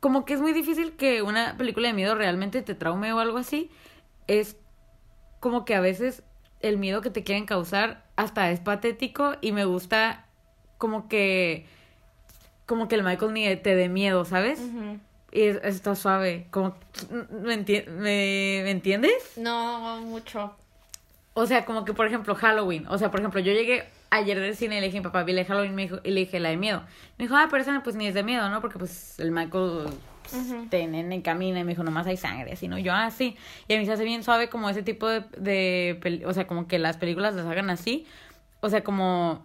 como 0.01 0.25
que 0.25 0.35
es 0.35 0.41
muy 0.41 0.53
difícil 0.53 0.93
que 0.93 1.23
una 1.23 1.57
película 1.57 1.89
de 1.89 1.95
miedo 1.95 2.15
realmente 2.15 2.63
te 2.63 2.75
traume 2.75 3.13
o 3.13 3.19
algo 3.19 3.39
así. 3.39 3.71
Es 4.29 4.57
como 5.41 5.65
que 5.65 5.75
a 5.75 5.81
veces 5.81 6.23
el 6.61 6.77
miedo 6.79 7.01
que 7.01 7.11
te 7.11 7.25
quieren 7.25 7.47
causar 7.47 8.05
hasta 8.15 8.51
es 8.51 8.61
patético 8.61 9.35
y 9.41 9.53
me 9.53 9.65
gusta 9.65 10.25
como 10.79 11.09
que 11.09 11.67
como 12.67 12.89
que 12.89 12.97
el 12.97 13.03
Michael 13.05 13.33
ni 13.33 13.57
te 13.57 13.75
dé 13.75 13.89
miedo, 13.89 14.25
¿sabes? 14.25 14.61
Y 14.61 14.99
es- 15.43 15.61
está 15.65 15.95
suave, 15.95 16.47
como 16.51 16.77
¿me, 17.31 17.55
enti- 17.59 17.87
me, 17.89 18.61
¿me 18.65 18.71
entiendes? 18.71 19.33
No, 19.37 20.01
mucho. 20.03 20.55
O 21.35 21.47
sea, 21.47 21.65
como 21.65 21.85
que 21.85 21.93
por 21.93 22.07
ejemplo 22.07 22.35
Halloween, 22.35 22.87
o 22.89 22.97
sea, 22.99 23.11
por 23.11 23.21
ejemplo, 23.21 23.41
yo 23.41 23.53
llegué 23.53 23.85
ayer 24.11 24.41
del 24.41 24.57
cine 24.57 24.79
y 24.79 24.81
le 24.81 24.87
dije 24.87 24.99
a 24.99 25.01
mi 25.01 25.05
papá, 25.05 25.23
vi 25.25 25.33
la 25.33 25.41
de 25.43 25.45
Halloween 25.47 25.75
me 25.75 25.83
dijo- 25.83 26.01
y 26.03 26.11
le 26.11 26.21
dije 26.21 26.41
la 26.41 26.49
de 26.51 26.57
miedo. 26.57 26.83
Me 27.19 27.25
dijo, 27.25 27.37
ah, 27.37 27.49
pero 27.51 27.63
esa 27.63 27.81
pues 27.83 27.97
ni 27.97 28.07
es 28.07 28.15
de 28.15 28.23
miedo, 28.23 28.49
¿no? 28.49 28.61
Porque 28.61 28.79
pues 28.79 29.19
el 29.21 29.31
Michael 29.33 29.89
pues, 30.23 30.35
Ujú. 30.35 30.67
te 30.71 30.87
nene 30.87 31.23
camina 31.23 31.61
y 31.61 31.65
me 31.65 31.73
dijo, 31.73 31.83
nomás 31.85 32.07
hay 32.07 32.17
sangre, 32.17 32.53
así, 32.53 32.69
¿no? 32.69 32.79
Yo, 32.79 32.93
ah, 32.95 33.11
sí. 33.11 33.37
Y 33.69 33.75
a 33.75 33.79
mí 33.79 33.85
se 33.85 33.93
hace 33.93 34.05
bien 34.05 34.23
suave 34.25 34.49
como 34.49 34.71
ese 34.71 34.83
tipo 34.83 35.07
de, 35.09 35.21
de 35.37 36.23
o 36.27 36.33
sea, 36.33 36.47
como 36.47 36.67
que 36.67 36.79
las 36.79 36.97
películas 36.97 37.35
las 37.35 37.47
hagan 37.47 37.69
así. 37.71 38.07
O 38.61 38.69
sea, 38.71 38.83
como... 38.83 39.45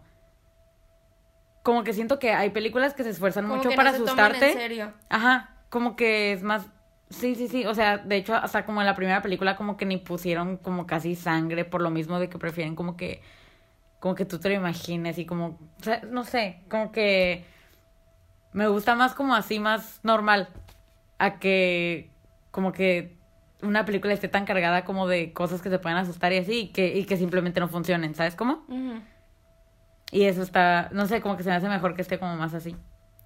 Como 1.64 1.84
que 1.84 1.94
siento 1.94 2.18
que 2.18 2.32
hay 2.32 2.50
películas 2.50 2.94
que 2.96 3.04
se 3.04 3.10
esfuerzan 3.12 3.44
Como 3.46 3.58
mucho 3.58 3.70
que 3.70 3.76
para 3.76 3.92
no 3.92 3.98
se 4.00 4.04
toman 4.06 4.20
en 4.20 4.32
asustarte. 4.32 4.54
serio. 4.60 4.94
Ajá, 5.10 5.50
como 5.72 5.96
que 5.96 6.34
es 6.34 6.44
más... 6.44 6.68
Sí, 7.10 7.34
sí, 7.36 7.48
sí, 7.48 7.66
o 7.66 7.74
sea, 7.74 7.98
de 7.98 8.18
hecho, 8.18 8.36
hasta 8.36 8.66
como 8.66 8.82
en 8.82 8.88
la 8.88 8.96
primera 8.96 9.22
película 9.22 9.56
como 9.56 9.76
que 9.78 9.86
ni 9.86 9.98
pusieron 9.98 10.58
como 10.58 10.86
casi 10.86 11.16
sangre 11.16 11.66
por 11.66 11.82
lo 11.82 11.90
mismo 11.90 12.20
de 12.20 12.30
que 12.30 12.38
prefieren 12.38 12.76
como 12.76 12.96
que... 12.96 13.24
Como 14.00 14.14
que 14.16 14.26
tú 14.26 14.40
te 14.40 14.50
lo 14.50 14.56
imagines 14.56 15.18
y 15.18 15.26
como... 15.26 15.60
O 15.80 15.84
sea, 15.84 16.02
no 16.02 16.24
sé, 16.24 16.62
como 16.70 16.92
que... 16.92 17.46
Me 18.54 18.68
gusta 18.68 18.96
más 18.96 19.16
como 19.16 19.34
así, 19.34 19.60
más 19.60 20.02
normal. 20.04 20.50
A 21.18 21.40
que 21.40 22.12
como 22.52 22.74
que 22.74 23.18
una 23.62 23.86
película 23.86 24.14
esté 24.14 24.28
tan 24.28 24.46
cargada 24.46 24.84
como 24.84 25.08
de 25.08 25.32
cosas 25.32 25.62
que 25.62 25.70
se 25.70 25.80
pueden 25.80 25.98
asustar 25.98 26.34
y 26.34 26.38
así 26.38 26.60
y 26.60 26.68
que, 26.70 26.98
y 26.98 27.06
que 27.06 27.16
simplemente 27.16 27.62
no 27.62 27.70
funcionen, 27.70 28.14
¿sabes 28.14 28.36
cómo? 28.36 28.66
Y 30.12 30.24
eso 30.24 30.42
está, 30.42 30.90
no 30.92 31.06
sé, 31.06 31.22
como 31.22 31.38
que 31.38 31.44
se 31.44 31.50
me 31.50 31.56
hace 31.56 31.70
mejor 31.70 31.96
que 31.96 32.02
esté 32.02 32.20
como 32.20 32.36
más 32.36 32.54
así. 32.54 32.76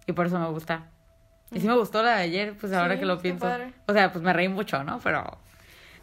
Y 0.06 0.12
por 0.12 0.28
eso 0.28 0.38
me 0.38 0.48
gusta. 0.50 0.92
Y 1.52 1.60
sí 1.60 1.68
me 1.68 1.76
gustó 1.76 2.02
la 2.04 2.18
de 2.18 2.24
ayer, 2.24 2.54
pues 2.60 2.74
ahora 2.74 2.96
Sí, 2.96 3.00
que 3.02 3.06
lo 3.06 3.20
pienso. 3.20 3.46
padre. 3.46 3.74
O 3.88 3.94
sea, 3.94 4.12
pues 4.12 4.24
me 4.24 4.34
reí 4.34 4.48
mucho, 4.50 4.84
¿no? 4.84 5.00
Pero. 5.04 5.38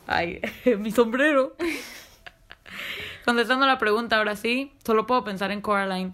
Ay, 0.06 0.40
mi 0.78 0.90
sombrero. 0.90 1.54
Contestando 3.24 3.66
la 3.66 3.78
pregunta, 3.78 4.16
ahora 4.18 4.36
sí, 4.36 4.72
solo 4.84 5.06
puedo 5.06 5.24
pensar 5.24 5.50
en 5.50 5.60
Coraline. 5.60 6.12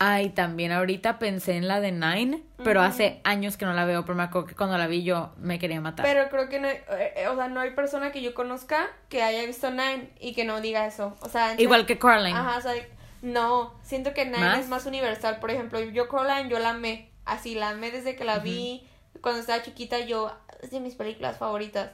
Ay, 0.00 0.30
también 0.30 0.70
ahorita 0.70 1.18
pensé 1.18 1.56
en 1.56 1.66
la 1.66 1.80
de 1.80 1.90
Nine, 1.90 2.42
pero 2.62 2.82
hace 2.82 3.20
años 3.24 3.56
que 3.56 3.64
no 3.64 3.72
la 3.72 3.84
veo, 3.84 4.04
pero 4.04 4.14
me 4.14 4.22
acuerdo 4.22 4.46
que 4.46 4.54
cuando 4.54 4.78
la 4.78 4.86
vi 4.86 5.02
yo 5.02 5.32
me 5.38 5.58
quería 5.58 5.80
matar. 5.80 6.06
Pero 6.06 6.28
creo 6.28 6.48
que 6.48 6.60
no 6.60 6.68
hay, 6.68 6.76
eh, 7.16 7.26
o 7.28 7.34
sea, 7.34 7.48
no 7.48 7.58
hay 7.58 7.70
persona 7.72 8.12
que 8.12 8.22
yo 8.22 8.32
conozca 8.32 8.86
que 9.08 9.24
haya 9.24 9.44
visto 9.44 9.70
Nine 9.72 10.10
y 10.20 10.34
que 10.34 10.44
no 10.44 10.60
diga 10.60 10.86
eso. 10.86 11.16
O 11.20 11.28
sea, 11.28 11.60
Igual 11.60 11.84
que 11.84 11.98
Coraline. 11.98 12.38
Ajá, 12.38 12.58
o 12.58 12.60
sea, 12.60 12.74
no, 13.22 13.74
siento 13.82 14.14
que 14.14 14.24
Nine 14.24 14.38
¿Más? 14.38 14.58
es 14.60 14.68
más 14.68 14.86
universal. 14.86 15.38
Por 15.40 15.50
ejemplo, 15.50 15.80
yo 15.80 16.06
Coraline, 16.06 16.48
yo 16.48 16.60
la 16.60 16.70
amé. 16.70 17.07
Así, 17.28 17.54
la 17.54 17.70
amé 17.70 17.90
desde 17.90 18.16
que 18.16 18.24
la 18.24 18.38
vi. 18.38 18.86
Cuando 19.20 19.40
estaba 19.40 19.62
chiquita, 19.62 20.00
yo, 20.00 20.32
es 20.62 20.70
de 20.70 20.80
mis 20.80 20.94
películas 20.94 21.38
favoritas. 21.38 21.90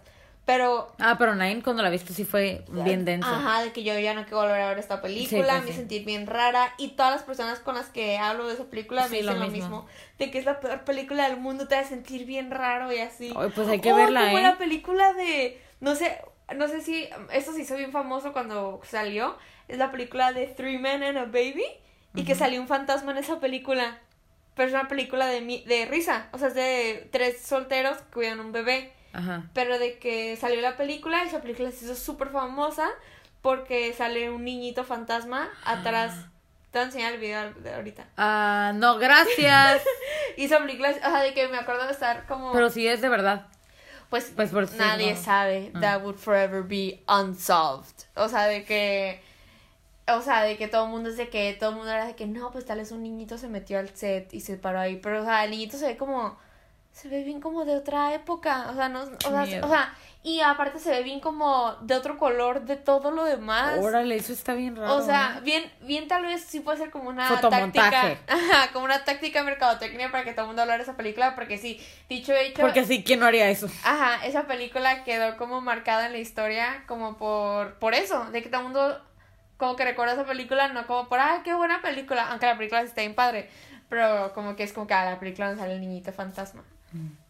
Pero 0.46 0.92
Ah, 0.98 1.16
pero 1.18 1.34
Nine 1.34 1.62
cuando 1.62 1.82
la 1.82 1.88
viste 1.88 2.12
sí 2.12 2.24
fue 2.26 2.64
bien 2.68 3.06
denso. 3.06 3.26
Ajá, 3.26 3.62
de 3.62 3.72
que 3.72 3.82
yo 3.82 3.98
ya 3.98 4.12
no 4.12 4.24
quiero 4.24 4.40
volver 4.42 4.60
a 4.60 4.68
ver 4.68 4.78
esta 4.78 5.00
película, 5.00 5.28
Sí, 5.30 5.50
pues 5.52 5.62
me 5.64 5.70
sí. 5.70 5.76
sentir 5.78 6.04
bien 6.04 6.26
rara. 6.26 6.74
Y 6.76 6.88
todas 6.88 7.12
las 7.12 7.22
personas 7.22 7.60
con 7.60 7.76
las 7.76 7.86
que 7.86 8.18
hablo 8.18 8.46
de 8.46 8.52
esa 8.54 8.64
película 8.64 9.04
me 9.04 9.08
Sí, 9.08 9.16
dicen 9.22 9.40
lo 9.40 9.46
mismo. 9.48 9.52
mismo. 9.82 9.86
De 10.18 10.30
que 10.30 10.38
es 10.38 10.44
la 10.44 10.60
peor 10.60 10.84
película 10.84 11.26
del 11.30 11.38
mundo, 11.38 11.66
te 11.66 11.76
hace 11.76 11.88
sentir 11.90 12.26
bien 12.26 12.50
raro 12.50 12.92
y 12.92 12.98
así. 12.98 13.32
Ay, 13.34 13.50
pues 13.54 13.68
hay 13.68 13.80
que 13.80 13.92
Oh, 13.94 13.96
verla, 13.96 14.26
como 14.26 14.38
¿eh? 14.38 14.42
la 14.42 14.58
película 14.58 15.14
de. 15.14 15.58
No 15.80 15.94
sé, 15.94 16.20
no 16.54 16.68
sé 16.68 16.82
si. 16.82 17.08
Esto 17.32 17.52
se 17.54 17.62
hizo 17.62 17.76
bien 17.76 17.90
famoso 17.92 18.34
cuando 18.34 18.82
salió. 18.84 19.38
Es 19.68 19.78
la 19.78 19.90
película 19.90 20.32
de 20.34 20.46
Three 20.48 20.76
Men 20.78 21.02
and 21.04 21.16
a 21.16 21.24
Baby. 21.24 21.64
Y 22.14 22.24
que 22.24 22.34
salió 22.34 22.60
un 22.60 22.68
fantasma 22.68 23.12
en 23.12 23.18
esa 23.18 23.40
película. 23.40 23.98
Pero 24.54 24.68
es 24.68 24.74
una 24.74 24.88
película 24.88 25.26
de, 25.26 25.40
mi- 25.40 25.64
de 25.64 25.86
risa. 25.86 26.28
O 26.32 26.38
sea, 26.38 26.48
es 26.48 26.54
de 26.54 27.08
tres 27.12 27.40
solteros 27.42 27.98
que 27.98 28.12
cuidan 28.12 28.40
un 28.40 28.52
bebé. 28.52 28.92
Ajá. 29.12 29.44
Pero 29.54 29.78
de 29.78 29.98
que 29.98 30.36
salió 30.36 30.60
la 30.60 30.76
película, 30.76 31.22
esa 31.24 31.40
película 31.40 31.70
se 31.70 31.84
hizo 31.84 31.94
súper 31.94 32.28
famosa 32.30 32.88
porque 33.42 33.92
sale 33.92 34.30
un 34.30 34.44
niñito 34.44 34.84
fantasma 34.84 35.48
atrás. 35.64 36.14
Te 36.70 36.78
voy 36.78 36.84
a 36.84 36.86
enseñar 36.86 37.12
el 37.14 37.20
video 37.20 37.52
de 37.54 37.74
ahorita. 37.74 38.06
Ah, 38.16 38.72
no, 38.74 38.98
gracias. 38.98 39.82
Y 40.36 40.46
esa 40.46 40.58
película, 40.58 40.90
o 40.90 40.94
sea, 40.94 41.22
de 41.22 41.32
que 41.32 41.46
me 41.46 41.56
acuerdo 41.58 41.86
de 41.86 41.92
estar 41.92 42.26
como... 42.26 42.52
pero 42.52 42.68
sí 42.70 42.88
es 42.88 43.00
de 43.00 43.08
verdad. 43.08 43.46
pues, 44.10 44.32
pues, 44.34 44.50
por 44.50 44.66
si 44.66 44.76
nadie 44.78 45.14
no. 45.14 45.20
sabe. 45.22 45.70
Ah. 45.74 45.80
That 45.80 46.02
would 46.02 46.16
forever 46.16 46.62
be 46.64 47.04
unsolved. 47.08 47.94
O 48.16 48.28
sea, 48.28 48.46
de 48.46 48.64
que... 48.64 49.22
O 50.06 50.20
sea, 50.20 50.42
de 50.42 50.56
que 50.58 50.68
todo 50.68 50.84
el 50.84 50.90
mundo 50.90 51.08
es 51.08 51.16
de 51.16 51.28
que 51.30 51.56
todo 51.58 51.70
el 51.70 51.76
mundo 51.76 51.90
era 51.90 52.06
de 52.06 52.14
que 52.14 52.26
no, 52.26 52.50
pues 52.50 52.66
tal 52.66 52.78
vez 52.78 52.92
un 52.92 53.02
niñito 53.02 53.38
se 53.38 53.48
metió 53.48 53.78
al 53.78 53.88
set 53.96 54.32
y 54.34 54.40
se 54.40 54.56
paró 54.58 54.80
ahí. 54.80 54.96
Pero, 54.96 55.22
o 55.22 55.24
sea, 55.24 55.44
el 55.44 55.50
niñito 55.50 55.78
se 55.78 55.86
ve 55.86 55.96
como. 55.96 56.36
Se 56.92 57.08
ve 57.08 57.24
bien 57.24 57.40
como 57.40 57.64
de 57.64 57.74
otra 57.74 58.14
época. 58.14 58.66
O 58.70 58.74
sea, 58.74 58.88
no. 58.88 59.02
O 59.02 59.30
sea, 59.30 59.42
o 59.62 59.68
sea, 59.68 59.94
y 60.22 60.40
aparte 60.40 60.78
se 60.78 60.90
ve 60.90 61.02
bien 61.02 61.20
como 61.20 61.74
de 61.82 61.94
otro 61.94 62.16
color 62.16 62.62
de 62.62 62.76
todo 62.76 63.10
lo 63.10 63.24
demás. 63.24 63.78
Órale, 63.78 64.16
eso 64.16 64.32
está 64.32 64.54
bien 64.54 64.74
raro. 64.74 64.96
O 64.96 65.02
sea, 65.02 65.40
bien, 65.42 65.70
bien 65.82 66.08
tal 66.08 66.22
vez 66.22 66.42
sí 66.42 66.60
puede 66.60 66.78
ser 66.78 66.90
como 66.90 67.10
una 67.10 67.28
Fotomontaje. 67.28 68.16
táctica. 68.16 68.34
Ajá, 68.54 68.72
como 68.72 68.86
una 68.86 69.04
táctica 69.04 69.40
de 69.40 69.44
mercadotecnia 69.44 70.10
para 70.10 70.24
que 70.24 70.32
todo 70.32 70.42
el 70.42 70.46
mundo 70.48 70.62
hablara 70.62 70.78
de 70.78 70.84
esa 70.84 70.96
película. 70.96 71.34
Porque 71.34 71.58
sí, 71.58 71.78
dicho 72.08 72.32
hecho. 72.32 72.62
Porque 72.62 72.86
sí, 72.86 73.04
¿quién 73.04 73.20
no 73.20 73.26
haría 73.26 73.50
eso? 73.50 73.68
Ajá, 73.84 74.24
esa 74.24 74.46
película 74.46 75.04
quedó 75.04 75.36
como 75.36 75.60
marcada 75.60 76.06
en 76.06 76.12
la 76.12 76.18
historia 76.18 76.84
como 76.86 77.18
por, 77.18 77.74
por 77.74 77.92
eso, 77.92 78.24
de 78.30 78.42
que 78.42 78.48
todo 78.48 78.60
el 78.60 78.64
mundo 78.68 79.02
como 79.56 79.76
que 79.76 79.84
recuerda 79.84 80.14
esa 80.14 80.24
película, 80.24 80.68
no 80.68 80.86
como 80.86 81.08
por, 81.08 81.20
ah, 81.20 81.40
qué 81.44 81.54
buena 81.54 81.80
película, 81.82 82.28
aunque 82.30 82.46
la 82.46 82.56
película 82.56 82.80
sí 82.82 82.88
está 82.88 83.00
bien 83.02 83.14
padre, 83.14 83.48
pero 83.88 84.32
como 84.34 84.56
que 84.56 84.62
es 84.64 84.72
como 84.72 84.86
que 84.86 84.94
ah, 84.94 85.04
la 85.04 85.18
película 85.20 85.46
donde 85.48 85.60
sale 85.62 85.74
el 85.74 85.80
niñito 85.80 86.12
fantasma. 86.12 86.62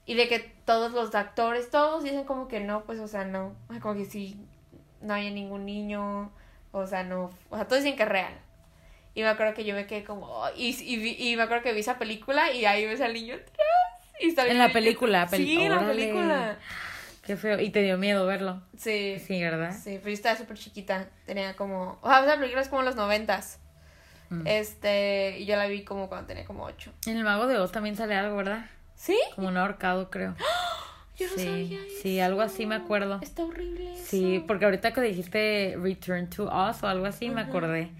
Y 0.07 0.15
de 0.15 0.29
que 0.29 0.39
todos 0.67 0.93
los 0.93 1.15
actores, 1.15 1.71
todos 1.71 2.05
dicen 2.05 2.25
como 2.25 2.49
que 2.49 2.61
no, 2.61 2.85
pues, 2.85 2.99
o 3.01 3.09
sea, 3.09 3.25
no. 3.25 3.55
Como 3.81 3.95
que 3.95 4.05
sí, 4.05 4.37
no 5.01 5.15
hay 5.15 5.31
ningún 5.33 5.65
niño. 5.65 6.31
O 6.73 6.87
sea, 6.87 7.03
no. 7.05 7.31
O 7.49 7.57
sea, 7.57 7.67
todos 7.67 7.83
dicen 7.83 7.97
que 7.97 8.03
es 8.03 8.09
real. 8.11 8.35
Y 9.15 9.23
me 9.23 9.29
acuerdo 9.29 9.55
que 9.55 9.65
yo 9.65 9.75
me 9.75 9.87
quedé 9.87 10.05
como. 10.05 10.27
oh, 10.27 10.51
Y, 10.55 10.77
y, 10.83 10.97
vi- 10.99 11.17
y 11.19 11.37
me 11.37 11.45
acuerdo 11.45 11.63
que 11.63 11.73
vi 11.73 11.81
esa 11.81 11.99
película 11.99 12.53
y 12.53 12.67
ahí 12.67 12.85
ves 12.85 13.01
al 13.01 13.15
niño 13.15 13.37
atrás. 13.37 13.57
Y 14.21 14.39
En 14.51 14.59
la 14.59 14.71
película, 14.71 15.27
peli- 15.27 15.47
Sí, 15.47 15.63
en 15.63 15.71
la 15.71 15.87
película. 15.87 16.59
Qué 17.25 17.37
feo. 17.37 17.61
Y 17.61 17.71
te 17.71 17.83
dio 17.83 17.97
miedo 17.99 18.27
verlo. 18.27 18.63
Sí. 18.77 19.19
Sí, 19.19 19.41
¿verdad? 19.43 19.73
Sí, 19.73 19.99
pero 19.99 20.09
yo 20.09 20.15
estaba 20.15 20.37
súper 20.37 20.59
chiquita. 20.59 21.09
Tenía 21.27 21.57
como. 21.57 21.99
O 22.03 22.09
sea, 22.09 22.25
esa 22.25 22.37
película 22.39 22.63
es 22.63 22.69
como 22.69 22.83
los 22.83 22.97
noventas. 22.97 23.59
Mm. 24.31 24.47
Este. 24.47 25.39
Y 25.39 25.47
yo 25.47 25.57
la 25.57 25.67
vi 25.67 25.85
como 25.85 26.09
cuando 26.09 26.27
tenía 26.27 26.45
como 26.45 26.65
ocho. 26.65 26.93
En 27.07 27.17
el 27.17 27.25
Mago 27.25 27.47
de 27.47 27.59
Oz 27.59 27.73
también 27.73 27.97
sale 27.97 28.15
algo, 28.15 28.37
¿verdad? 28.37 28.67
¿Sí? 28.95 29.19
Como 29.35 29.49
un 29.49 29.57
ahorcado, 29.57 30.11
creo. 30.11 30.35
Yo 31.17 31.29
no 31.29 31.35
sí, 31.37 31.45
sabía 31.45 31.79
sí, 32.03 32.19
algo 32.19 32.41
así 32.41 32.67
me 32.67 32.75
acuerdo. 32.75 33.21
Está 33.23 33.45
horrible. 33.45 33.95
Eso. 33.95 34.05
Sí, 34.05 34.45
porque 34.49 34.65
ahorita 34.65 34.93
que 34.93 35.01
dijiste 35.01 35.77
Return 35.81 36.29
to 36.29 36.47
Oz 36.47 36.83
o 36.83 36.89
algo 36.89 37.07
así, 37.07 37.31
me 37.31 37.41
acordé. 37.41 37.91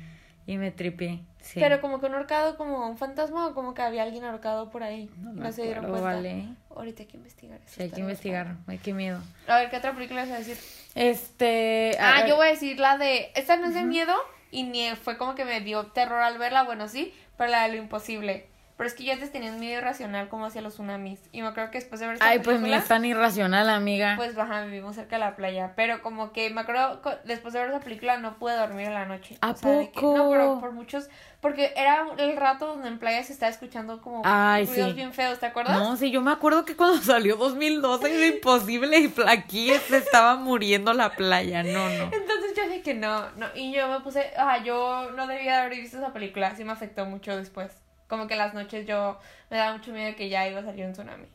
Y 0.47 0.59
me 0.59 0.73
tripié. 0.73 1.21
Sí. 1.45 1.61
Pero 1.61 1.83
como 1.83 2.01
que 2.01 2.07
un 2.07 2.15
ahorcado, 2.15 2.57
como 2.57 2.89
un 2.89 2.97
fantasma 2.97 3.47
o 3.49 3.55
como 3.55 3.75
que 3.75 3.83
había 3.83 4.03
alguien 4.03 4.25
ahorcado 4.25 4.71
por 4.71 4.83
ahí. 4.83 5.11
no, 5.19 5.53
se 5.53 5.63
dieron 5.65 5.85
cuenta. 5.85 6.01
vale. 6.01 6.49
Ahorita 6.75 7.03
hay 7.03 7.07
que 7.07 7.19
investigar 7.19 7.61
eso. 7.61 7.75
Sí, 7.77 7.83
hay 7.83 7.91
que 7.91 8.01
investigar. 8.01 8.57
Ay, 8.67 8.79
qué 8.79 8.95
miedo. 8.95 9.21
A 9.47 9.59
ver, 9.59 9.69
¿qué 9.69 9.77
otra 9.77 9.93
película 9.93 10.23
vas 10.23 10.31
a 10.31 10.39
decir? 10.39 10.57
Este. 10.95 11.99
Ah, 12.01 12.27
yo 12.27 12.37
voy 12.37 12.47
a 12.47 12.51
decir 12.51 12.81
la 12.81 12.97
de. 12.97 13.31
Esta 13.35 13.59
no 13.59 13.67
es 13.67 13.75
de 13.75 13.83
miedo 13.83 14.15
y 14.51 14.63
ni 14.63 14.89
fue 14.97 15.19
como 15.19 15.35
que 15.35 15.45
me 15.45 15.61
dio 15.61 15.89
terror 15.89 16.23
al 16.23 16.39
verla. 16.39 16.63
Bueno, 16.63 16.89
sí, 16.89 17.13
pero 17.37 17.51
la 17.51 17.65
de 17.65 17.75
lo 17.75 17.77
imposible. 17.77 18.49
Pero 18.77 18.89
es 18.89 18.95
que 18.95 19.05
yo 19.05 19.13
antes 19.13 19.31
tenía 19.31 19.53
un 19.53 19.61
miedo 19.61 19.79
irracional 19.79 20.29
como 20.29 20.47
hacia 20.47 20.61
los 20.61 20.73
tsunamis. 20.75 21.21
Y 21.31 21.43
me 21.43 21.47
acuerdo 21.49 21.71
que 21.71 21.79
después 21.79 22.01
de 22.01 22.07
ver 22.09 22.15
esta 22.15 22.27
Ay, 22.29 22.41
pues 22.41 22.61
mira, 22.61 22.79
es 22.79 22.89
tan 22.89 23.05
irracional, 23.05 23.71
amiga. 23.71 24.15
Pues 24.17 24.35
baja, 24.35 24.65
vivimos 24.65 24.97
cerca 24.97 25.15
de 25.15 25.21
la 25.21 25.37
playa. 25.37 25.75
Pero 25.77 26.03
como 26.03 26.33
que 26.33 26.51
me 26.51 26.63
acuerdo, 26.63 27.01
después 27.25 27.55
de 27.55 27.61
ver 27.61 27.69
esa 27.71 27.79
película 27.79 28.19
no 28.19 28.37
pude 28.37 28.57
dormir 28.57 28.87
en 28.89 28.95
la 28.95 29.05
noche. 29.07 29.39
¿A 29.43 29.51
O 29.53 29.57
sea, 29.57 29.71
de 29.71 29.91
que- 29.93 30.01
poco? 30.01 30.17
no, 30.17 30.31
pero 30.31 30.61
por 30.61 30.73
muchos. 30.73 31.09
Porque 31.41 31.73
era 31.77 32.05
el 32.19 32.37
rato 32.37 32.67
donde 32.67 32.89
en 32.89 32.99
playa 32.99 33.23
se 33.23 33.33
estaba 33.33 33.51
escuchando 33.51 34.01
como 34.03 34.23
Ay, 34.25 34.67
ruidos 34.67 34.89
sí. 34.89 34.95
bien 34.95 35.13
feos, 35.13 35.39
¿te 35.39 35.47
acuerdas? 35.47 35.79
No, 35.79 35.97
sí, 35.97 36.11
yo 36.11 36.21
me 36.21 36.33
acuerdo 36.33 36.65
que 36.65 36.75
cuando 36.75 36.97
salió 37.03 37.37
2012 37.37 38.13
era 38.13 38.35
imposible 38.35 38.99
y 38.99 39.15
aquí 39.29 39.71
se 39.87 39.99
estaba 39.99 40.35
muriendo 40.35 40.93
la 40.95 41.11
playa. 41.15 41.63
No, 41.63 41.89
no. 41.91 42.05
Entonces 42.13 42.55
yo 42.57 42.65
dije 42.65 42.83
que 42.83 42.95
no, 42.95 43.31
no. 43.37 43.47
Y 43.55 43.73
yo 43.73 43.87
me 43.87 44.01
puse, 44.01 44.33
ah, 44.37 44.59
yo 44.65 45.13
no 45.13 45.29
debía 45.29 45.61
haber 45.63 45.79
visto 45.79 45.99
esa 45.99 46.13
película. 46.13 46.57
Sí 46.57 46.65
me 46.65 46.73
afectó 46.73 47.07
mucho 47.07 47.37
después. 47.37 47.71
Como 48.15 48.29
que 48.29 48.35
en 48.35 48.39
las 48.39 48.55
noches 48.55 48.87
yo 48.87 49.19
me 49.51 49.57
daba 49.57 49.77
mucho 49.77 49.91
miedo 49.93 50.15
que 50.17 50.29
ya 50.29 50.49
iba 50.49 50.61
a 50.61 50.65
salir 50.65 50.87
un 50.87 50.93
tsunami. 50.93 51.27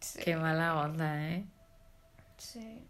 Sí. 0.00 0.20
Qué 0.24 0.34
mala 0.36 0.76
onda, 0.80 1.22
¿eh? 1.30 1.44
sí. 2.36 2.80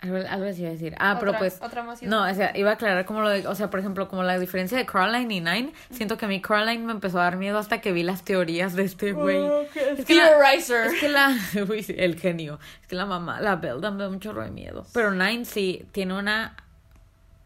Algo, 0.00 0.18
algo 0.28 0.46
así 0.46 0.60
iba 0.60 0.68
a 0.68 0.72
decir. 0.74 0.94
Ah, 0.98 1.16
pero 1.18 1.32
pues. 1.38 1.58
Otra. 1.62 1.82
No, 2.02 2.28
o 2.30 2.34
sea, 2.34 2.54
iba 2.54 2.68
a 2.70 2.74
aclarar 2.74 3.06
como 3.06 3.22
lo 3.22 3.30
de, 3.30 3.46
o 3.48 3.54
sea, 3.54 3.70
por 3.70 3.80
ejemplo, 3.80 4.06
como 4.08 4.22
la 4.22 4.38
diferencia 4.38 4.76
de 4.76 4.84
Coraline 4.84 5.34
y 5.34 5.40
Nine. 5.40 5.72
Siento 5.90 6.18
que 6.18 6.26
a 6.26 6.28
mí 6.28 6.42
Coraline 6.42 6.84
me 6.84 6.92
empezó 6.92 7.18
a 7.18 7.22
dar 7.22 7.36
miedo 7.36 7.58
hasta 7.58 7.80
que 7.80 7.92
vi 7.92 8.02
las 8.02 8.22
teorías 8.22 8.74
de 8.74 8.84
este 8.84 9.12
güey. 9.12 9.38
Es 9.74 10.04
que 10.04 10.14
la- 10.14 10.28
Theorizer. 10.28 10.86
Es 10.88 11.00
que 11.00 11.08
la, 11.08 11.34
uy, 11.68 11.84
el 11.96 12.20
genio, 12.20 12.60
es 12.82 12.86
que 12.86 12.94
la 12.94 13.06
mamá, 13.06 13.40
la 13.40 13.56
Belda 13.56 13.90
me 13.90 14.02
da 14.02 14.10
mucho 14.10 14.34
de 14.34 14.50
miedo. 14.50 14.86
Pero 14.92 15.12
Nine 15.12 15.46
sí, 15.46 15.88
tiene 15.92 16.12
una 16.12 16.54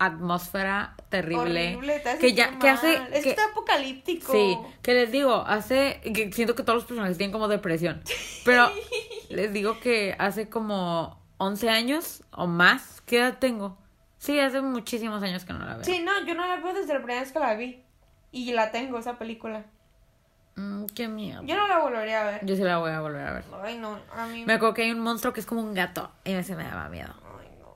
atmósfera 0.00 0.94
terrible. 1.10 1.76
Horrible, 1.76 2.00
te 2.00 2.08
hace 2.08 2.18
que 2.18 2.32
ya, 2.32 2.58
que 2.58 2.68
hace. 2.68 2.94
Es 2.94 3.00
que- 3.10 3.20
que 3.22 3.30
está 3.30 3.44
apocalíptico. 3.50 4.32
sí, 4.32 4.58
que 4.82 4.94
les 4.94 5.12
digo, 5.12 5.44
hace, 5.46 6.00
que 6.14 6.32
siento 6.32 6.56
que 6.56 6.62
todos 6.64 6.76
los 6.78 6.84
personajes 6.86 7.16
tienen 7.18 7.32
como 7.32 7.46
depresión. 7.46 8.02
Pero 8.44 8.70
les 9.30 9.52
digo 9.52 9.78
que 9.78 10.16
hace 10.18 10.48
como 10.48 11.20
11 11.36 11.68
años 11.70 12.24
o 12.32 12.46
más, 12.46 13.02
¿qué 13.06 13.18
edad 13.18 13.38
tengo? 13.38 13.78
Sí, 14.18 14.38
hace 14.40 14.60
muchísimos 14.60 15.22
años 15.22 15.44
que 15.44 15.52
no 15.52 15.60
la 15.64 15.74
veo. 15.76 15.84
Sí, 15.84 16.00
no, 16.00 16.26
yo 16.26 16.34
no 16.34 16.46
la 16.46 16.56
veo 16.56 16.74
desde 16.74 16.92
la 16.94 16.98
primera 17.00 17.20
vez 17.20 17.32
que 17.32 17.38
la 17.38 17.54
vi. 17.54 17.82
Y 18.32 18.52
la 18.52 18.70
tengo, 18.70 18.98
esa 18.98 19.18
película. 19.18 19.64
Mm, 20.56 20.86
qué 20.94 21.08
miedo. 21.08 21.42
Yo 21.44 21.56
no 21.56 21.68
la 21.68 21.78
volvería 21.78 22.20
a 22.22 22.24
ver. 22.24 22.44
Yo 22.46 22.54
sí 22.56 22.62
la 22.62 22.78
voy 22.78 22.90
a 22.90 23.00
volver 23.00 23.26
a 23.26 23.32
ver. 23.32 23.44
Ay, 23.62 23.78
no, 23.78 23.98
a 24.14 24.26
mí 24.26 24.44
Me 24.44 24.54
acuerdo 24.54 24.74
que 24.74 24.82
hay 24.82 24.90
un 24.90 25.00
monstruo 25.00 25.32
que 25.32 25.40
es 25.40 25.46
como 25.46 25.60
un 25.62 25.74
gato 25.74 26.10
y 26.24 26.32
ese 26.32 26.54
me 26.56 26.64
daba 26.64 26.88
miedo. 26.88 27.14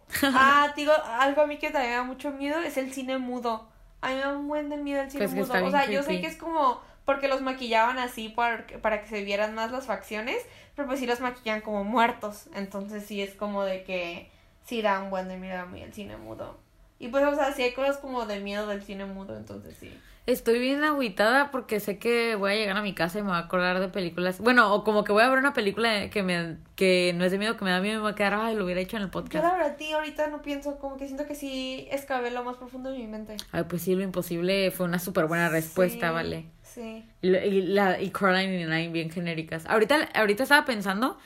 Ah, 0.22 0.72
digo, 0.76 0.92
algo 1.18 1.42
a 1.42 1.46
mí 1.46 1.58
que 1.58 1.70
también 1.70 1.92
me 1.92 1.96
da 1.96 2.04
mucho 2.04 2.30
miedo 2.30 2.58
es 2.60 2.76
el 2.76 2.92
cine 2.92 3.18
mudo. 3.18 3.68
A 4.00 4.08
mí 4.08 4.14
me 4.14 4.20
da 4.20 4.36
un 4.36 4.48
buen 4.48 4.68
de 4.68 4.76
miedo 4.76 5.02
el 5.02 5.10
cine 5.10 5.28
Pues 5.28 5.34
mudo. 5.34 5.64
O 5.64 5.70
sea, 5.70 5.86
yo 5.86 6.02
sé 6.02 6.20
que 6.20 6.26
es 6.26 6.36
como 6.36 6.80
porque 7.04 7.28
los 7.28 7.42
maquillaban 7.42 7.98
así 7.98 8.28
para, 8.30 8.66
para 8.80 9.02
que 9.02 9.08
se 9.08 9.24
vieran 9.24 9.54
más 9.54 9.70
las 9.70 9.86
facciones, 9.86 10.38
pero 10.74 10.88
pues 10.88 11.00
sí 11.00 11.06
los 11.06 11.20
maquillan 11.20 11.60
como 11.60 11.84
muertos. 11.84 12.48
Entonces 12.54 13.04
sí 13.04 13.22
es 13.22 13.34
como 13.34 13.62
de 13.64 13.84
que 13.84 14.30
sí 14.64 14.82
da 14.82 15.00
un 15.00 15.10
buen 15.10 15.28
de 15.28 15.36
miedo 15.36 15.60
a 15.60 15.66
mí 15.66 15.82
el 15.82 15.92
cine 15.92 16.16
mudo. 16.16 16.58
Y 16.98 17.08
pues, 17.08 17.24
o 17.24 17.34
sea, 17.34 17.52
sí 17.52 17.62
hay 17.62 17.72
cosas 17.72 17.98
como 17.98 18.24
de 18.24 18.40
miedo 18.40 18.66
del 18.66 18.82
cine 18.82 19.04
mudo, 19.04 19.36
entonces 19.36 19.76
sí. 19.78 19.92
Estoy 20.26 20.58
bien 20.58 20.82
agüitada 20.84 21.50
porque 21.50 21.80
sé 21.80 21.98
que 21.98 22.34
voy 22.34 22.52
a 22.52 22.54
llegar 22.54 22.78
a 22.78 22.82
mi 22.82 22.94
casa 22.94 23.18
y 23.18 23.22
me 23.22 23.28
voy 23.28 23.36
a 23.36 23.40
acordar 23.40 23.78
de 23.78 23.88
películas. 23.88 24.40
Bueno, 24.40 24.74
o 24.74 24.82
como 24.82 25.04
que 25.04 25.12
voy 25.12 25.22
a 25.22 25.28
ver 25.28 25.38
una 25.38 25.52
película 25.52 26.08
que 26.08 26.22
me 26.22 26.56
que 26.76 27.12
no 27.14 27.24
es 27.26 27.30
de 27.32 27.36
miedo, 27.36 27.58
que 27.58 27.64
me 27.66 27.70
da 27.70 27.80
miedo 27.80 27.94
y 27.94 27.96
me 27.98 28.02
voy 28.04 28.12
a 28.12 28.14
quedar, 28.14 28.32
ay, 28.34 28.54
lo 28.56 28.64
hubiera 28.64 28.80
hecho 28.80 28.96
en 28.96 29.02
el 29.02 29.08
Yo 29.08 29.12
podcast. 29.12 29.44
la 29.44 29.52
verdad, 29.52 29.76
ahorita 29.94 30.28
no 30.28 30.40
pienso, 30.40 30.78
como 30.78 30.96
que 30.96 31.06
siento 31.06 31.26
que 31.26 31.34
sí 31.34 31.86
escabé 31.90 32.30
lo 32.30 32.42
más 32.42 32.56
profundo 32.56 32.90
de 32.90 32.98
mi 32.98 33.06
mente. 33.06 33.36
Ay, 33.52 33.64
pues 33.68 33.82
sí, 33.82 33.94
lo 33.94 34.02
imposible 34.02 34.70
fue 34.70 34.86
una 34.86 34.98
súper 34.98 35.26
buena 35.26 35.50
respuesta, 35.50 36.08
Sí, 36.08 36.14
vale. 36.14 36.46
Sí. 36.62 37.04
Y, 37.20 37.28
y 37.28 37.62
la 37.66 38.00
y 38.00 38.08
Coraline 38.08 38.62
y 38.62 38.64
Nine 38.64 38.88
bien 38.88 39.10
genéricas. 39.10 39.66
Ahorita, 39.66 40.08
ahorita 40.14 40.44
estaba 40.44 40.64
pensando 40.64 41.18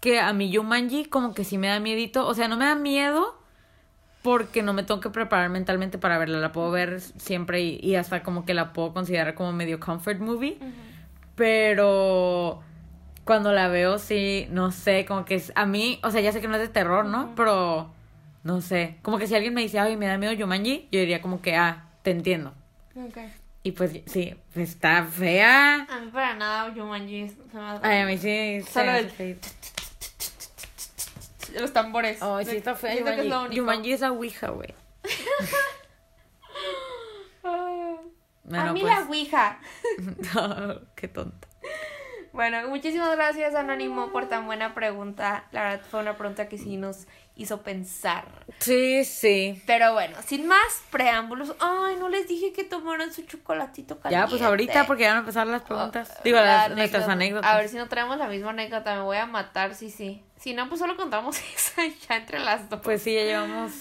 que 0.00 0.20
a 0.20 0.32
mi 0.32 0.54
Jumanji 0.54 1.06
como 1.06 1.34
que 1.34 1.42
sí 1.42 1.58
me 1.58 1.66
da 1.66 1.80
miedito. 1.80 2.24
O 2.26 2.34
sea, 2.34 2.46
no 2.46 2.56
me 2.56 2.66
da 2.66 2.76
miedo 2.76 3.36
porque 4.24 4.62
no 4.62 4.72
me 4.72 4.82
tengo 4.84 5.00
que 5.02 5.10
preparar 5.10 5.50
mentalmente 5.50 5.98
para 5.98 6.16
verla. 6.16 6.38
La 6.38 6.50
puedo 6.50 6.70
ver 6.70 6.98
siempre 7.00 7.60
y, 7.60 7.78
y 7.82 7.96
hasta 7.96 8.22
como 8.22 8.46
que 8.46 8.54
la 8.54 8.72
puedo 8.72 8.94
considerar 8.94 9.34
como 9.34 9.52
medio 9.52 9.78
comfort 9.78 10.18
movie. 10.18 10.56
Pero 11.36 12.62
cuando 13.24 13.52
la 13.52 13.68
veo, 13.68 13.98
sí, 13.98 14.46
no 14.50 14.70
sé, 14.72 15.04
como 15.04 15.26
que 15.26 15.34
es, 15.34 15.52
a 15.54 15.66
mí, 15.66 16.00
o 16.02 16.10
sea, 16.10 16.22
ya 16.22 16.32
sé 16.32 16.40
que 16.40 16.48
no 16.48 16.54
es 16.54 16.60
de 16.62 16.68
terror, 16.68 17.04
¿no? 17.04 17.34
Pero, 17.36 17.92
no 18.44 18.60
sé, 18.62 18.96
como 19.02 19.18
que 19.18 19.26
si 19.26 19.34
alguien 19.34 19.52
me 19.52 19.60
dice, 19.60 19.78
ay, 19.78 19.96
me 19.98 20.06
da 20.06 20.16
miedo 20.16 20.32
Jumanji, 20.38 20.88
yo 20.90 21.00
diría 21.00 21.20
como 21.20 21.42
que, 21.42 21.54
ah, 21.56 21.84
te 22.02 22.10
entiendo. 22.10 22.54
Ok. 22.96 23.18
Y 23.62 23.72
pues, 23.72 23.98
sí, 24.06 24.34
está 24.54 25.04
fea. 25.04 25.86
A 25.90 26.00
mí 26.00 26.10
para 26.12 26.34
nada 26.34 26.72
Jumanji 26.74 27.22
es- 27.22 27.34
se 27.52 27.58
me 27.58 27.64
hace- 27.64 27.86
Ay, 27.86 27.98
a 28.00 28.06
mí 28.06 28.16
sí. 28.18 28.60
Solo 28.70 28.92
el-. 28.92 29.38
Los 31.60 31.72
tambores. 31.72 32.22
Ay, 32.22 32.44
sí, 32.44 32.56
está 32.56 32.74
fea 32.74 32.92
que 33.02 33.20
es 33.20 33.26
lo 33.26 33.42
único. 33.44 34.10
Ouija, 34.10 34.48
güey. 34.50 34.74
Bueno, 38.44 38.70
a 38.70 38.72
mí 38.74 38.82
pues. 38.82 38.92
la 38.92 39.06
Ouija. 39.06 39.58
Qué 40.94 41.08
tonta. 41.08 41.48
Bueno, 42.32 42.68
muchísimas 42.68 43.14
gracias 43.14 43.54
Anónimo 43.54 44.10
por 44.10 44.28
tan 44.28 44.46
buena 44.46 44.74
pregunta. 44.74 45.44
La 45.52 45.62
verdad 45.62 45.86
fue 45.88 46.00
una 46.00 46.16
pregunta 46.16 46.48
que 46.48 46.58
sí 46.58 46.76
nos 46.76 47.06
hizo 47.36 47.62
pensar. 47.62 48.24
Sí, 48.58 49.04
sí. 49.04 49.62
Pero 49.66 49.92
bueno, 49.92 50.16
sin 50.26 50.46
más 50.46 50.82
preámbulos. 50.90 51.54
Ay, 51.60 51.96
no 51.96 52.08
les 52.08 52.26
dije 52.26 52.52
que 52.52 52.64
tomaran 52.64 53.12
su 53.12 53.22
chocolatito 53.22 54.00
caliente. 54.00 54.26
Ya, 54.26 54.28
pues 54.28 54.42
ahorita, 54.42 54.84
porque 54.86 55.04
ya 55.04 55.10
van 55.10 55.18
a 55.18 55.20
empezar 55.20 55.46
las 55.46 55.62
preguntas. 55.62 56.12
Oh, 56.12 56.20
Digo, 56.24 56.38
la 56.38 56.68
las, 56.68 56.76
nuestras 56.76 57.04
anécdota. 57.08 57.12
anécdotas. 57.12 57.50
A 57.52 57.56
ver 57.56 57.68
si 57.68 57.76
no 57.76 57.88
traemos 57.88 58.18
la 58.18 58.26
misma 58.26 58.50
anécdota. 58.50 58.96
Me 58.96 59.02
voy 59.02 59.16
a 59.16 59.26
matar, 59.26 59.74
sí, 59.76 59.90
sí. 59.90 60.22
Si 60.44 60.52
no, 60.52 60.68
pues 60.68 60.78
solo 60.78 60.94
contamos 60.98 61.38
esa 61.56 61.82
ya 62.06 62.16
entre 62.18 62.38
las 62.38 62.68
dos. 62.68 62.80
Pues 62.82 63.00
sí, 63.00 63.14
ya 63.14 63.22
llevamos. 63.24 63.72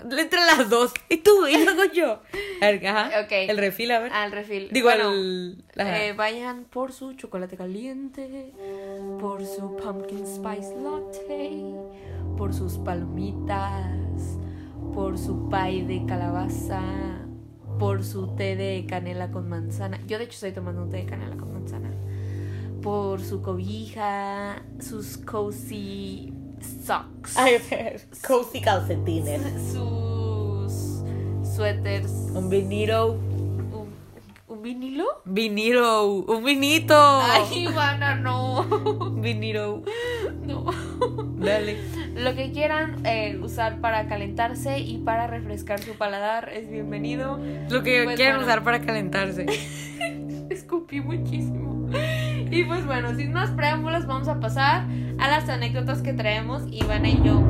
Entre 0.00 0.40
las 0.40 0.68
dos. 0.68 0.92
Y 1.08 1.18
tú, 1.18 1.46
y 1.46 1.64
luego 1.64 1.84
yo. 1.92 2.20
A 2.60 2.66
ver, 2.66 2.84
ajá. 2.86 3.20
Ok. 3.24 3.30
El 3.30 3.58
refil, 3.58 3.92
a 3.92 4.00
ver. 4.00 4.12
Al 4.12 4.32
refil. 4.32 4.68
Digo, 4.72 4.88
Bueno, 4.88 5.12
el. 5.12 5.64
ajá. 5.78 6.04
eh, 6.04 6.12
vayan 6.14 6.64
por 6.64 6.92
su 6.92 7.12
chocolate 7.14 7.56
caliente, 7.56 8.52
por 9.20 9.46
su 9.46 9.76
pumpkin 9.76 10.26
spice 10.26 10.74
latte, 10.82 11.62
por 12.36 12.52
sus 12.54 12.78
palomitas, 12.78 14.36
por 14.94 15.16
su 15.16 15.48
pie 15.48 15.84
de 15.84 16.04
calabaza, 16.06 16.82
por 17.78 18.04
su 18.04 18.34
té 18.34 18.56
de 18.56 18.84
canela 18.88 19.30
con 19.30 19.48
manzana. 19.48 20.00
Yo 20.08 20.18
de 20.18 20.24
hecho 20.24 20.34
estoy 20.34 20.50
tomando 20.52 20.82
un 20.82 20.90
té 20.90 20.96
de 20.98 21.06
canela 21.06 21.36
con 21.36 21.52
manzana. 21.52 21.90
Por 22.82 23.20
su 23.22 23.42
cobija, 23.42 24.62
sus 24.80 25.16
cozy 25.18 26.32
socks. 26.84 27.36
Ay, 27.36 27.56
cozy 28.26 28.60
calcetines. 28.60 29.42
sus 29.72 31.02
suéteres. 31.56 32.10
Un 32.34 32.48
vinilo. 32.48 33.12
¿Un, 33.12 33.88
un 34.48 34.62
vinilo? 34.62 35.04
Vinilo. 35.24 36.06
Un 36.06 36.44
vinito. 36.44 36.94
Ay, 36.96 37.64
Ivana, 37.64 38.14
no. 38.14 38.64
Vinilo. 39.20 39.82
No. 40.46 40.66
Dale. 41.36 41.76
Lo 42.14 42.34
que 42.34 42.52
quieran 42.52 43.04
eh, 43.04 43.38
usar 43.42 43.80
para 43.80 44.06
calentarse 44.08 44.78
y 44.78 44.98
para 44.98 45.26
refrescar 45.26 45.80
su 45.80 45.94
paladar 45.94 46.48
es 46.50 46.70
bienvenido. 46.70 47.38
Lo 47.68 47.82
que 47.82 48.04
Pues 48.04 48.16
quieran 48.16 48.36
bueno. 48.36 48.46
usar 48.46 48.62
para 48.64 48.80
calentarse. 48.80 49.46
Escupí 50.50 51.00
muchísimo. 51.00 51.77
Y 52.50 52.64
pues 52.64 52.86
bueno, 52.86 53.14
sin 53.14 53.32
más 53.32 53.50
preámbulos, 53.50 54.06
vamos 54.06 54.28
a 54.28 54.40
pasar 54.40 54.84
a 55.18 55.28
las 55.28 55.48
anécdotas 55.48 56.02
que 56.02 56.12
traemos 56.12 56.62
Ivana 56.70 57.08
y 57.08 57.22
yo. 57.22 57.42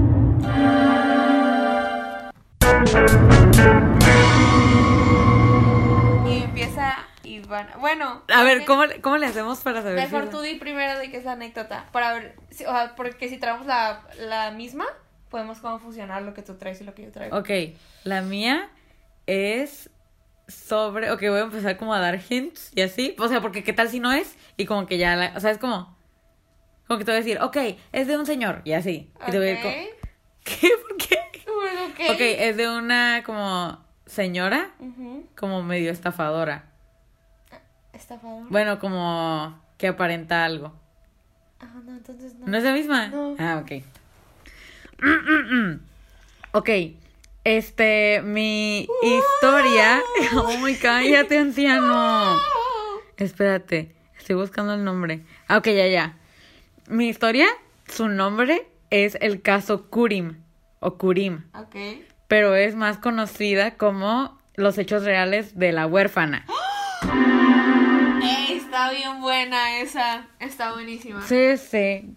Y 6.26 6.42
empieza 6.42 6.94
Ivana. 7.24 7.76
Bueno, 7.78 8.22
A 8.32 8.42
ver, 8.44 8.64
¿cómo, 8.64 8.84
le- 8.86 9.00
¿cómo 9.00 9.16
le 9.16 9.26
hacemos 9.26 9.60
para 9.60 9.82
saber? 9.82 9.98
si 10.06 10.12
Mejor 10.12 10.30
tú 10.30 10.40
di 10.40 10.54
primero 10.56 10.98
de 10.98 11.10
qué 11.10 11.16
es 11.16 11.24
la 11.24 11.32
anécdota. 11.32 11.86
Para 11.92 12.12
ver, 12.14 12.34
si- 12.50 12.64
o 12.64 12.70
sea, 12.70 12.94
porque 12.96 13.28
si 13.28 13.38
traemos 13.38 13.66
la, 13.66 14.02
la 14.20 14.50
misma, 14.50 14.84
podemos 15.30 15.58
cómo 15.60 15.78
fusionar 15.78 16.22
lo 16.22 16.34
que 16.34 16.42
tú 16.42 16.54
traes 16.56 16.80
y 16.80 16.84
lo 16.84 16.94
que 16.94 17.04
yo 17.04 17.10
traigo. 17.12 17.36
Ok, 17.38 17.48
la 18.04 18.20
mía 18.22 18.68
es 19.26 19.90
sobre. 20.48 21.10
Ok, 21.10 21.20
voy 21.22 21.40
a 21.40 21.42
empezar 21.42 21.76
como 21.76 21.94
a 21.94 22.00
dar 22.00 22.20
hints 22.28 22.72
y 22.74 22.80
así. 22.82 23.14
O 23.18 23.28
sea, 23.28 23.40
porque 23.40 23.62
qué 23.62 23.72
tal 23.72 23.88
si 23.88 24.00
no 24.00 24.12
es. 24.12 24.36
Y 24.56 24.66
como 24.66 24.86
que 24.86 24.98
ya 24.98 25.14
la. 25.14 25.32
O 25.36 25.40
sea, 25.40 25.50
es 25.50 25.58
como. 25.58 25.96
Como 26.86 26.98
que 26.98 27.04
te 27.04 27.10
voy 27.10 27.20
a 27.20 27.22
decir, 27.22 27.38
ok, 27.42 27.56
es 27.92 28.06
de 28.06 28.16
un 28.16 28.24
señor 28.24 28.62
y 28.64 28.72
así. 28.72 29.10
Y 29.26 29.30
te 29.30 29.38
voy 29.38 29.48
a 29.48 29.52
ir 29.52 29.60
como. 29.60 29.74
¿Qué? 30.44 30.70
¿Por 30.88 30.96
qué? 30.96 31.18
Bueno, 31.46 31.86
ok. 31.86 32.14
Ok, 32.14 32.20
es 32.20 32.56
de 32.56 32.68
una 32.68 33.22
como 33.24 33.78
señora, 34.06 34.70
como 35.36 35.62
medio 35.62 35.90
estafadora. 35.90 36.64
Estafador. 37.92 38.48
Bueno, 38.48 38.78
como 38.78 39.60
que 39.76 39.88
aparenta 39.88 40.44
algo. 40.44 40.72
Ah, 41.60 41.66
no, 41.84 41.92
entonces 41.92 42.34
no. 42.34 42.46
¿No 42.46 42.56
es 42.56 42.64
la 42.64 42.72
misma? 42.72 43.08
No. 43.08 43.36
Ah, 43.38 43.62
ok. 43.62 43.82
ok. 46.52 46.70
Este, 47.44 48.20
mi 48.22 48.86
historia. 49.02 50.00
¡Ay, 50.64 50.76
cállate, 50.76 51.38
anciano! 51.38 52.38
Espérate, 53.16 53.94
estoy 54.18 54.36
buscando 54.36 54.74
el 54.74 54.84
nombre. 54.84 55.24
Ah, 55.46 55.58
ok, 55.58 55.66
ya, 55.68 55.86
ya. 55.86 56.16
Mi 56.88 57.08
historia, 57.08 57.46
su 57.88 58.08
nombre 58.08 58.66
es 58.90 59.16
el 59.20 59.42
caso 59.42 59.88
Kurim. 59.90 60.36
O 60.80 60.98
Kurim. 60.98 61.44
Ok. 61.54 61.76
Pero 62.28 62.54
es 62.54 62.74
más 62.74 62.98
conocida 62.98 63.76
como 63.76 64.38
los 64.54 64.76
hechos 64.78 65.04
reales 65.04 65.58
de 65.58 65.72
la 65.72 65.86
huérfana. 65.86 66.44
Ey, 68.22 68.58
está 68.58 68.90
bien 68.90 69.20
buena 69.20 69.80
esa. 69.80 70.26
Está 70.38 70.72
buenísima. 70.72 71.22
Sí, 71.26 71.56
sí. 71.56 72.14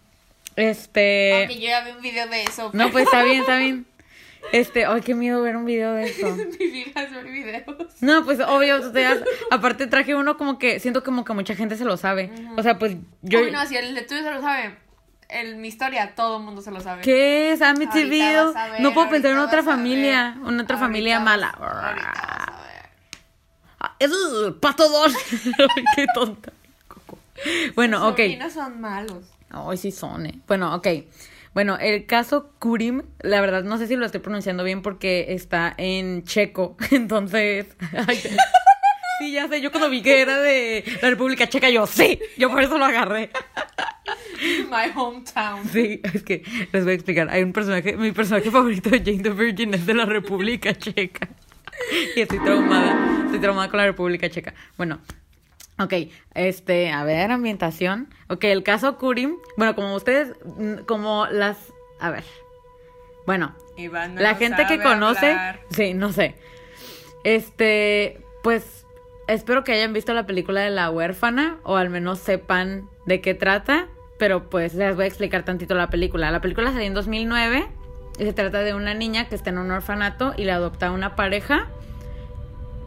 Este. 0.56 1.40
Aunque 1.40 1.60
yo 1.60 1.68
ya 1.68 1.84
vi 1.84 1.92
un 1.92 2.02
video 2.02 2.28
de 2.28 2.44
eso. 2.44 2.72
No, 2.74 2.92
pues 2.92 3.06
está 3.06 3.24
bien, 3.24 3.42
está 3.42 3.58
bien. 3.58 3.86
Este, 4.52 4.86
ay, 4.86 5.02
qué 5.02 5.16
miedo 5.16 5.42
ver 5.42 5.56
un 5.56 5.66
video 5.66 5.94
de 5.94 6.06
eso. 6.06 6.36
Mi 6.60 6.68
vida 6.68 7.04
es 7.04 7.12
ver 7.14 7.26
videos. 7.26 7.66
No, 8.02 8.26
pues 8.26 8.39
obvio, 8.39 8.82
tú 8.82 8.92
te 8.92 9.02
das- 9.02 9.24
aparte 9.52 9.88
traje 9.88 10.16
uno 10.16 10.38
como 10.38 10.58
que 10.60 10.80
siento 10.80 11.04
como 11.04 11.24
que 11.24 11.34
mucha 11.34 11.56
gente 11.56 11.78
se 11.78 11.86
lo 11.86 11.96
sabe. 11.98 12.32
O 12.58 12.64
sea, 12.64 12.78
pues 12.80 12.98
yo 13.22 13.39
Uy, 13.42 13.52
no, 13.52 13.66
si 13.66 13.78
el 13.78 13.94
de 13.96 14.02
tuyo 14.02 14.24
se 14.24 14.32
lo 14.32 14.42
sabe. 14.42 14.76
El, 15.30 15.56
mi 15.56 15.70
historia, 15.70 16.14
todo 16.16 16.38
el 16.39 16.44
mundo 16.44 16.62
se 16.62 16.72
lo 16.72 16.82
sabe. 16.82 17.04
¿Qué 17.04 17.54
es 17.54 17.62
Ahorita 17.62 17.92
Amityville? 17.94 18.36
vas 18.48 18.56
a 18.58 18.68
ver, 18.70 18.82
No 18.82 18.94
puedo 18.94 19.10
pensar 19.10 19.32
en 19.32 19.38
otra 19.38 19.64
familia, 19.64 20.34
en 20.36 20.42
otra 20.42 20.52
Ahorita 20.76 20.78
familia 20.78 21.16
vas- 21.20 21.26
mala. 21.26 21.50
Ahorita 21.52 22.08
vas 22.08 22.50
a 22.50 22.64
ver. 22.64 22.89
Ah, 23.80 23.96
Es 24.00 24.12
uh, 24.12 24.58
pato 24.60 24.89
Donald. 24.89 25.16
Ay, 25.78 25.84
qué 25.96 26.06
tonta. 26.14 26.52
Bueno, 27.76 28.00
Los 28.00 28.10
ok. 28.12 28.18
sobrinos 28.18 28.54
son 28.54 28.82
malos. 28.82 29.24
Ay, 29.52 29.78
sí 29.78 29.92
son, 29.92 30.26
eh. 30.26 30.38
Bueno, 30.48 30.76
ok. 30.76 30.88
Bueno, 31.54 31.78
el 31.80 32.06
caso 32.06 32.54
Kurim, 32.60 33.04
la 33.20 33.41
verdad 33.41 33.64
no 33.64 33.78
sé 33.78 33.88
si 33.88 33.97
lo 33.97 34.06
estoy 34.06 34.22
pronunciando 34.22 34.64
bien 34.64 34.82
porque 34.82 35.28
está 35.30 35.74
en 35.78 36.24
checo. 36.24 36.78
Entonces. 36.91 37.68
ay, 38.08 38.18
sí, 39.20 39.32
ya 39.34 39.47
sé. 39.49 39.62
Yo 39.62 39.70
cuando 39.72 39.89
vi 39.89 40.02
que 40.02 40.22
era 40.22 40.39
de 40.39 40.84
la 41.02 41.10
República 41.10 41.47
Checa, 41.47 41.70
yo 41.70 41.86
sí. 41.88 42.20
Yo 42.38 42.49
por 42.49 42.62
eso 42.62 42.78
lo 42.78 42.86
agarré. 42.86 43.32
My 44.70 44.91
hometown. 44.95 45.68
Sí, 45.68 45.99
es 46.04 46.24
que 46.24 46.43
les 46.72 46.84
voy 46.84 46.93
a 46.93 46.95
explicar. 46.95 47.30
Hay 47.30 47.43
un 47.43 47.52
personaje, 47.52 47.97
mi 47.97 48.12
personaje 48.14 48.49
favorito 48.49 48.89
de 48.89 48.99
Jane 48.99 49.22
the 49.24 49.30
Virgin 49.32 49.74
es 49.74 49.86
de 49.86 49.93
la 49.93 50.06
República 50.06 50.74
Checa. 50.74 51.28
Y 52.16 52.22
estoy 52.22 52.39
traumada. 52.39 53.26
Estoy 53.26 53.39
traumada 53.39 53.70
con 53.70 53.78
la 53.78 53.86
República 53.88 54.30
Checa. 54.30 54.54
Bueno, 54.78 55.02
ok. 55.84 55.94
Este, 56.34 56.92
a 56.92 57.04
ver, 57.04 57.32
ambientación. 57.32 58.14
Ok, 58.30 58.46
el 58.46 58.64
caso 58.64 58.98
Kurim. 58.98 59.38
Bueno, 59.58 59.76
como 59.76 59.96
ustedes, 59.96 60.36
mm, 60.58 60.84
como 60.86 61.28
las. 61.28 61.58
A 62.00 62.10
ver. 62.10 62.24
Bueno, 63.26 63.56
Iván 63.78 64.16
la 64.16 64.36
gente 64.36 64.66
que 64.66 64.82
conoce. 64.82 65.38
Sí, 65.70 65.94
no 65.94 66.12
sé. 66.12 66.36
Este, 67.24 68.20
pues 68.44 68.86
espero 69.28 69.64
que 69.64 69.74
hayan 69.74 69.94
visto 69.94 70.14
la 70.14 70.26
película 70.26 70.62
de 70.62 70.70
La 70.70 70.90
huérfana 70.90 71.60
o 71.64 71.76
al 71.76 71.90
menos 71.90 72.20
sepan 72.20 72.90
de 73.06 73.22
qué 73.22 73.34
trata, 73.34 73.88
pero 74.18 74.50
pues 74.50 74.74
les 74.74 74.96
voy 74.96 75.06
a 75.06 75.08
explicar 75.08 75.44
tantito 75.44 75.76
la 75.76 75.90
película. 75.90 76.32
La 76.32 76.42
película 76.42 76.72
salió 76.72 76.88
en 76.88 76.94
2009 76.94 77.68
y 78.20 78.24
se 78.24 78.34
trata 78.34 78.62
de 78.62 78.74
una 78.74 78.94
niña 78.94 79.30
que 79.30 79.36
está 79.36 79.50
en 79.52 79.58
un 79.58 79.72
orfanato 79.72 80.34
y 80.38 80.46
la 80.46 80.56
adopta 80.56 80.92
una 80.92 81.16
pareja. 81.16 81.68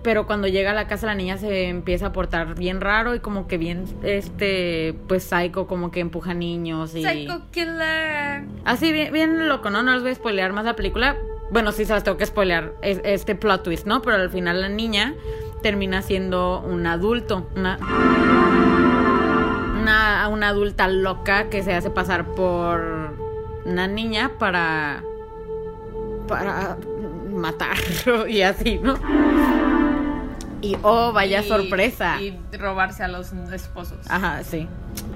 Pero 0.04 0.26
cuando 0.26 0.46
llega 0.46 0.70
a 0.70 0.74
la 0.74 0.86
casa 0.86 1.06
la 1.06 1.14
niña 1.14 1.38
se 1.38 1.68
empieza 1.68 2.06
a 2.08 2.12
portar 2.12 2.54
bien 2.56 2.80
raro 2.82 3.14
y 3.14 3.20
como 3.20 3.48
que 3.48 3.56
bien, 3.58 3.86
este, 4.02 4.94
pues 5.08 5.24
psycho, 5.24 5.66
como 5.66 5.90
que 5.90 6.00
empuja 6.00 6.34
niños 6.34 6.94
y... 6.94 7.02
Psycho 7.02 7.40
Killer. 7.50 8.44
Así, 8.66 8.92
bien, 8.92 9.12
bien 9.14 9.48
loco, 9.48 9.70
¿no? 9.70 9.82
No 9.82 9.92
les 9.94 10.02
voy 10.02 10.10
a 10.12 10.14
spoilear 10.14 10.52
más 10.52 10.66
la 10.66 10.76
película. 10.76 11.16
Bueno, 11.50 11.72
sí 11.72 11.86
se 11.86 11.94
las 11.94 12.04
tengo 12.04 12.18
que 12.18 12.26
spoilear 12.26 12.74
es- 12.82 13.00
este 13.02 13.34
plot 13.34 13.62
twist, 13.62 13.86
¿no? 13.86 14.02
Pero 14.02 14.16
al 14.16 14.28
final 14.30 14.60
la 14.60 14.68
niña 14.68 15.14
termina 15.62 16.02
siendo 16.02 16.60
un 16.60 16.86
adulto, 16.86 17.48
una, 17.56 17.78
una, 19.80 20.28
una 20.28 20.48
adulta 20.48 20.86
loca 20.88 21.48
que 21.48 21.62
se 21.62 21.72
hace 21.74 21.88
pasar 21.90 22.26
por 22.34 23.14
una 23.64 23.86
niña 23.86 24.32
para, 24.38 25.02
para 26.28 26.76
matar 27.32 27.76
y 28.28 28.42
así, 28.42 28.78
¿no? 28.82 28.98
Y 30.64 30.76
oh, 30.82 31.12
vaya 31.12 31.42
Y- 31.42 31.48
sorpresa. 31.48 32.20
Y 32.20 32.38
robarse 32.56 33.02
a 33.02 33.08
los 33.08 33.32
esposos. 33.52 33.98
Ajá, 34.08 34.42
sí. 34.44 34.66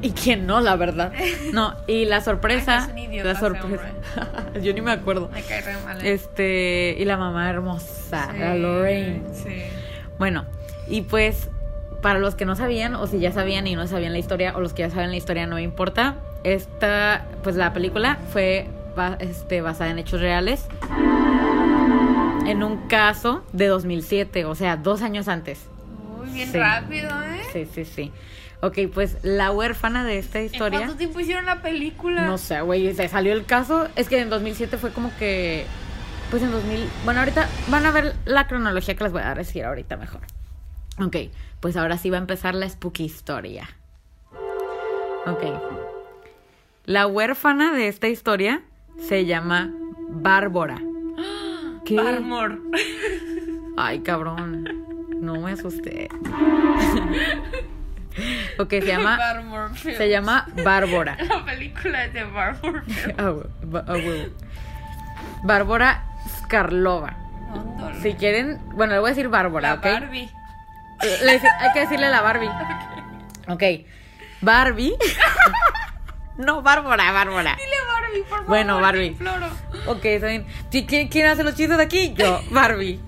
Y 0.02 0.10
quién 0.10 0.46
no, 0.46 0.60
la 0.60 0.76
verdad. 0.76 1.12
No, 1.52 1.74
y 1.86 2.04
la 2.04 2.20
sorpresa. 2.20 2.78
Ay, 2.78 2.84
es 2.84 2.92
un 2.92 2.98
idiota 2.98 3.32
la 3.32 3.40
sorpresa. 3.40 3.84
Yo 4.62 4.74
ni 4.74 4.80
me 4.82 4.92
acuerdo. 4.92 5.30
Me 5.32 5.42
cae 5.42 5.62
re 5.62 5.74
mal. 5.84 6.04
¿eh? 6.04 6.12
Este, 6.12 6.96
y 6.98 7.04
la 7.04 7.16
mamá 7.16 7.48
hermosa, 7.48 8.32
la 8.38 8.54
Lorraine. 8.54 9.22
Sí. 9.32 9.62
Bueno, 10.18 10.44
y 10.88 11.02
pues, 11.02 11.48
para 12.02 12.18
los 12.18 12.34
que 12.34 12.44
no 12.44 12.54
sabían, 12.54 12.94
o 12.94 13.06
si 13.06 13.18
ya 13.18 13.32
sabían 13.32 13.66
y 13.66 13.74
no 13.76 13.86
sabían 13.86 14.12
la 14.12 14.18
historia, 14.18 14.54
o 14.56 14.60
los 14.60 14.74
que 14.74 14.82
ya 14.82 14.90
saben 14.90 15.10
la 15.10 15.16
historia, 15.16 15.46
no 15.46 15.58
importa. 15.58 16.16
Esta, 16.44 17.24
pues 17.42 17.56
la 17.56 17.72
película 17.72 18.18
fue 18.32 18.66
este, 19.20 19.60
basada 19.60 19.90
en 19.90 19.98
hechos 19.98 20.20
reales. 20.20 20.66
En 22.50 22.62
un 22.62 22.88
caso 22.88 23.44
de 23.52 23.66
2007, 23.66 24.44
o 24.44 24.54
sea, 24.54 24.76
dos 24.76 25.02
años 25.02 25.28
antes. 25.28 25.66
Uy, 26.20 26.30
bien 26.30 26.50
Sí. 26.50 26.58
rápido, 26.58 27.08
¿eh? 27.22 27.42
Sí, 27.52 27.66
sí, 27.72 27.84
sí. 27.84 28.12
Ok, 28.60 28.78
pues 28.92 29.18
la 29.22 29.52
huérfana 29.52 30.04
de 30.04 30.18
esta 30.18 30.40
¿En 30.40 30.46
historia. 30.46 30.78
cuánto 30.80 30.96
tiempo 30.96 31.20
hicieron 31.20 31.46
la 31.46 31.62
película? 31.62 32.26
No 32.26 32.38
sé, 32.38 32.60
güey, 32.62 32.92
se 32.94 33.06
salió 33.08 33.32
el 33.32 33.44
caso. 33.44 33.88
Es 33.94 34.08
que 34.08 34.20
en 34.20 34.30
2007 34.30 34.78
fue 34.78 34.90
como 34.92 35.12
que. 35.18 35.64
Pues 36.30 36.42
en 36.42 36.50
2000. 36.50 36.88
Bueno, 37.04 37.20
ahorita 37.20 37.48
van 37.68 37.86
a 37.86 37.90
ver 37.92 38.14
la 38.24 38.46
cronología 38.48 38.94
que 38.96 39.04
les 39.04 39.12
voy 39.12 39.22
a 39.22 39.34
decir 39.34 39.64
ahorita 39.64 39.96
mejor. 39.96 40.20
Ok, 41.00 41.16
pues 41.60 41.76
ahora 41.76 41.96
sí 41.98 42.10
va 42.10 42.16
a 42.16 42.20
empezar 42.20 42.54
la 42.54 42.68
spooky 42.68 43.04
historia. 43.04 43.68
Ok. 45.26 45.42
La 46.84 47.06
huérfana 47.06 47.72
de 47.72 47.88
esta 47.88 48.08
historia 48.08 48.62
se 48.98 49.24
llama 49.26 49.70
Bárbara. 50.08 50.80
¿Qué? 51.88 51.96
Barmore. 51.96 52.58
Ay, 53.78 54.00
cabrón. 54.00 54.68
No 55.20 55.40
me 55.40 55.52
asusté. 55.52 56.08
ok, 58.58 58.68
se 58.70 58.80
llama. 58.86 59.16
Barmore 59.16 59.74
Se 59.78 60.08
llama 60.10 60.46
Bárbara. 60.62 61.16
La 61.28 61.44
película 61.46 62.04
es 62.04 62.12
de 62.12 62.24
Barmore 62.24 62.82
Films. 62.82 63.14
Ah, 63.18 63.30
huevo, 63.30 63.48
ba- 63.62 63.84
ah. 63.88 63.94
Bárbara 65.44 66.04
Skarlova. 66.42 67.16
Si 68.02 68.12
quieren, 68.14 68.60
bueno, 68.74 68.92
le 68.92 68.98
voy 68.98 69.08
a 69.08 69.14
decir 69.14 69.28
Bárbara, 69.28 69.74
¿ok? 69.74 69.84
Barbie. 69.84 70.28
Le 71.24 71.30
hay 71.30 71.72
que 71.72 71.80
decirle 71.80 72.10
la 72.10 72.20
Barbie. 72.20 72.50
Ok. 73.50 73.62
Barbie. 74.42 74.92
No, 76.38 76.62
Bárbara, 76.62 77.12
Bárbara. 77.12 77.56
Dile 77.56 77.76
Barbie, 77.86 78.20
por 78.22 78.28
favor. 78.30 78.46
Bueno, 78.46 78.80
Barbie. 78.80 79.16
Ok, 79.86 80.04
está 80.06 80.28
bien. 80.28 80.46
¿Qui- 80.70 80.86
¿Quién, 80.86 81.08
quién 81.08 81.26
hace 81.26 81.44
los 81.44 81.54
chistes 81.54 81.76
de 81.76 81.82
aquí? 81.84 82.14
Yo, 82.16 82.40
Barbie. 82.50 83.00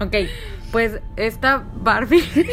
Ok, 0.00 0.14
pues 0.70 1.00
esta 1.16 1.64
Barbie. 1.74 2.24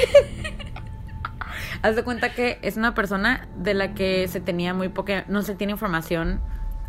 Haz 1.83 1.95
de 1.95 2.03
cuenta 2.03 2.33
que 2.33 2.59
es 2.61 2.77
una 2.77 2.93
persona 2.93 3.47
de 3.55 3.73
la 3.73 3.93
que 3.93 4.27
se 4.27 4.39
tenía 4.39 4.73
muy 4.73 4.89
poca, 4.89 5.25
no 5.27 5.41
se 5.41 5.55
tiene 5.55 5.71
información, 5.73 6.39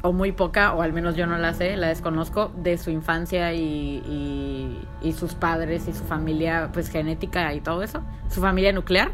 o 0.03 0.12
muy 0.12 0.32
poca, 0.32 0.72
o 0.74 0.82
al 0.82 0.93
menos 0.93 1.14
yo 1.16 1.26
no 1.26 1.38
la 1.38 1.55
sé, 1.55 1.76
la 1.76 1.86
desconozco, 1.88 2.53
de 2.57 2.76
su 2.76 2.90
infancia 2.90 3.53
y, 3.55 4.03
y, 4.05 4.86
y 5.01 5.12
sus 5.12 5.34
padres 5.34 5.88
y 5.88 5.93
su 5.95 6.05
familia, 6.05 6.70
pues 6.72 6.90
genética 6.90 7.55
y 7.55 7.61
todo 7.61 7.82
eso, 7.82 8.03
su 8.28 8.40
familia 8.40 8.72
nuclear. 8.72 9.12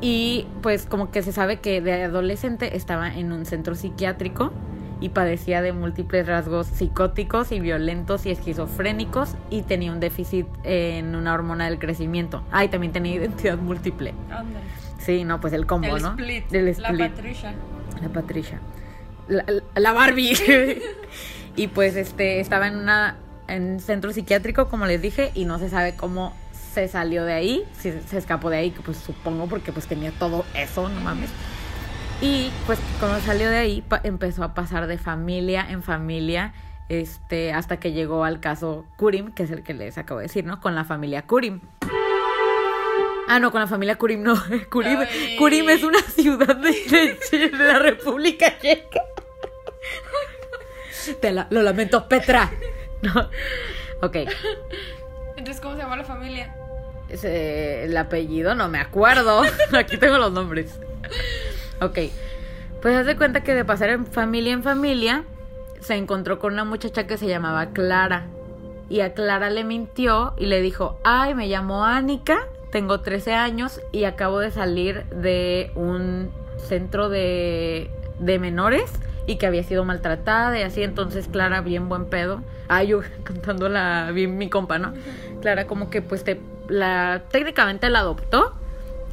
Y 0.00 0.46
pues 0.62 0.86
como 0.86 1.10
que 1.10 1.22
se 1.22 1.32
sabe 1.32 1.60
que 1.60 1.80
de 1.80 2.04
adolescente 2.04 2.76
estaba 2.76 3.14
en 3.14 3.32
un 3.32 3.44
centro 3.44 3.74
psiquiátrico 3.74 4.52
y 5.00 5.10
padecía 5.10 5.62
de 5.62 5.72
múltiples 5.72 6.26
rasgos 6.26 6.66
psicóticos 6.66 7.52
y 7.52 7.60
violentos 7.60 8.26
y 8.26 8.30
esquizofrénicos 8.30 9.34
y 9.48 9.62
tenía 9.62 9.92
un 9.92 10.00
déficit 10.00 10.46
en 10.62 11.14
una 11.16 11.34
hormona 11.34 11.66
del 11.66 11.78
crecimiento. 11.78 12.42
Ah, 12.50 12.64
y 12.64 12.68
también 12.68 12.92
tenía 12.92 13.14
identidad 13.14 13.58
múltiple. 13.58 14.14
Sí, 14.98 15.24
no, 15.24 15.40
pues 15.40 15.52
el 15.54 15.66
combo, 15.66 15.96
El 15.96 16.02
¿no? 16.02 16.10
split. 16.10 16.52
El 16.52 16.64
La 16.66 16.70
split. 16.70 17.10
Patricia. 17.14 17.54
La 18.02 18.08
Patricia. 18.08 18.60
La, 19.28 19.44
la 19.74 19.92
Barbie. 19.92 20.36
y 21.56 21.68
pues 21.68 21.96
este 21.96 22.40
estaba 22.40 22.68
en 22.68 22.76
una 22.76 23.16
en 23.48 23.72
un 23.72 23.80
centro 23.80 24.12
psiquiátrico, 24.12 24.68
como 24.68 24.86
les 24.86 25.02
dije, 25.02 25.32
y 25.34 25.44
no 25.44 25.58
se 25.58 25.68
sabe 25.68 25.96
cómo 25.96 26.34
se 26.72 26.88
salió 26.88 27.24
de 27.24 27.32
ahí, 27.32 27.64
se 27.78 27.98
escapó 28.16 28.50
de 28.50 28.58
ahí, 28.58 28.70
pues 28.84 28.98
supongo 28.98 29.46
porque 29.46 29.72
pues 29.72 29.86
tenía 29.86 30.12
todo 30.12 30.44
eso, 30.54 30.88
no 30.88 31.00
mames. 31.00 31.30
Y 32.20 32.50
pues 32.66 32.78
cuando 32.98 33.18
salió 33.20 33.48
de 33.50 33.56
ahí 33.56 33.84
empezó 34.04 34.44
a 34.44 34.54
pasar 34.54 34.86
de 34.86 34.98
familia 34.98 35.66
en 35.68 35.82
familia 35.82 36.52
este 36.88 37.52
hasta 37.52 37.78
que 37.78 37.92
llegó 37.92 38.24
al 38.24 38.40
caso 38.40 38.84
Kurim, 38.96 39.32
que 39.32 39.44
es 39.44 39.50
el 39.50 39.62
que 39.62 39.74
les 39.74 39.96
acabo 39.96 40.20
de 40.20 40.26
decir, 40.26 40.44
¿no? 40.44 40.60
Con 40.60 40.74
la 40.74 40.84
familia 40.84 41.22
Kurim. 41.22 41.60
Ah, 43.28 43.38
no, 43.38 43.52
con 43.52 43.60
la 43.60 43.68
familia 43.68 43.96
Kurim 43.96 44.22
no. 44.22 44.34
Kurim. 44.70 44.98
Kurim 45.38 45.70
es 45.70 45.82
una 45.84 46.02
ciudad 46.02 46.56
de, 46.56 47.16
de- 47.30 47.48
de 47.48 47.64
la 47.64 47.78
República 47.78 48.58
Checa. 48.60 49.02
Te 51.20 51.32
la- 51.32 51.46
lo 51.50 51.62
lamento, 51.62 52.06
Petra. 52.08 52.50
No. 53.02 53.30
Ok. 54.02 54.16
Entonces, 55.40 55.60
¿cómo 55.62 55.74
se 55.74 55.82
llama 55.82 55.96
la 55.96 56.04
familia? 56.04 56.54
Ese- 57.08 57.84
el 57.84 57.96
apellido 57.96 58.54
no 58.54 58.68
me 58.68 58.78
acuerdo. 58.78 59.42
Aquí 59.76 59.96
tengo 59.96 60.18
los 60.18 60.32
nombres. 60.32 60.78
Ok. 61.80 61.98
Pues 62.82 62.96
haz 62.96 63.06
de 63.06 63.16
cuenta 63.16 63.42
que 63.42 63.54
de 63.54 63.64
pasar 63.64 63.90
en 63.90 64.06
familia 64.06 64.52
en 64.52 64.62
familia, 64.62 65.24
se 65.80 65.94
encontró 65.96 66.38
con 66.38 66.52
una 66.52 66.64
muchacha 66.64 67.06
que 67.06 67.18
se 67.18 67.26
llamaba 67.26 67.66
Clara. 67.70 68.26
Y 68.88 69.00
a 69.00 69.12
Clara 69.14 69.50
le 69.50 69.64
mintió 69.64 70.34
y 70.36 70.46
le 70.46 70.60
dijo, 70.60 70.98
ay, 71.04 71.34
me 71.34 71.46
llamo 71.46 71.84
Annika, 71.84 72.38
tengo 72.72 73.00
13 73.00 73.34
años 73.34 73.80
y 73.92 74.04
acabo 74.04 74.38
de 74.40 74.50
salir 74.50 75.04
de 75.06 75.70
un 75.74 76.30
centro 76.58 77.08
de, 77.08 77.90
de 78.18 78.38
menores 78.38 78.90
y 79.26 79.36
que 79.36 79.46
había 79.46 79.62
sido 79.62 79.84
maltratada 79.84 80.58
y 80.58 80.62
así. 80.62 80.82
Entonces 80.82 81.28
Clara, 81.28 81.60
bien 81.60 81.88
buen 81.88 82.06
pedo. 82.06 82.42
Ay, 82.68 82.88
yo 82.88 83.00
cantando 83.24 83.68
la, 83.68 84.10
bien 84.12 84.38
mi 84.38 84.48
compa, 84.50 84.78
¿no? 84.78 84.92
Clara 85.40 85.66
como 85.66 85.90
que 85.90 86.02
pues 86.02 86.24
te, 86.24 86.40
la, 86.68 87.22
técnicamente 87.30 87.90
la 87.90 88.00
adoptó 88.00 88.54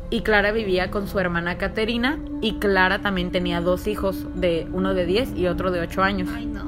y 0.10 0.22
Clara 0.22 0.52
vivía 0.52 0.90
con 0.92 1.08
su 1.08 1.20
hermana 1.20 1.58
Caterina 1.58 2.18
y 2.42 2.56
Clara 2.60 3.00
también 3.00 3.32
tenía 3.32 3.60
dos 3.62 3.88
hijos, 3.88 4.26
de 4.36 4.68
uno 4.72 4.94
de 4.94 5.06
10 5.06 5.36
y 5.36 5.48
otro 5.48 5.72
de 5.72 5.82
8 5.82 6.04
años. 6.04 6.30
Ay, 6.34 6.46
no. 6.46 6.66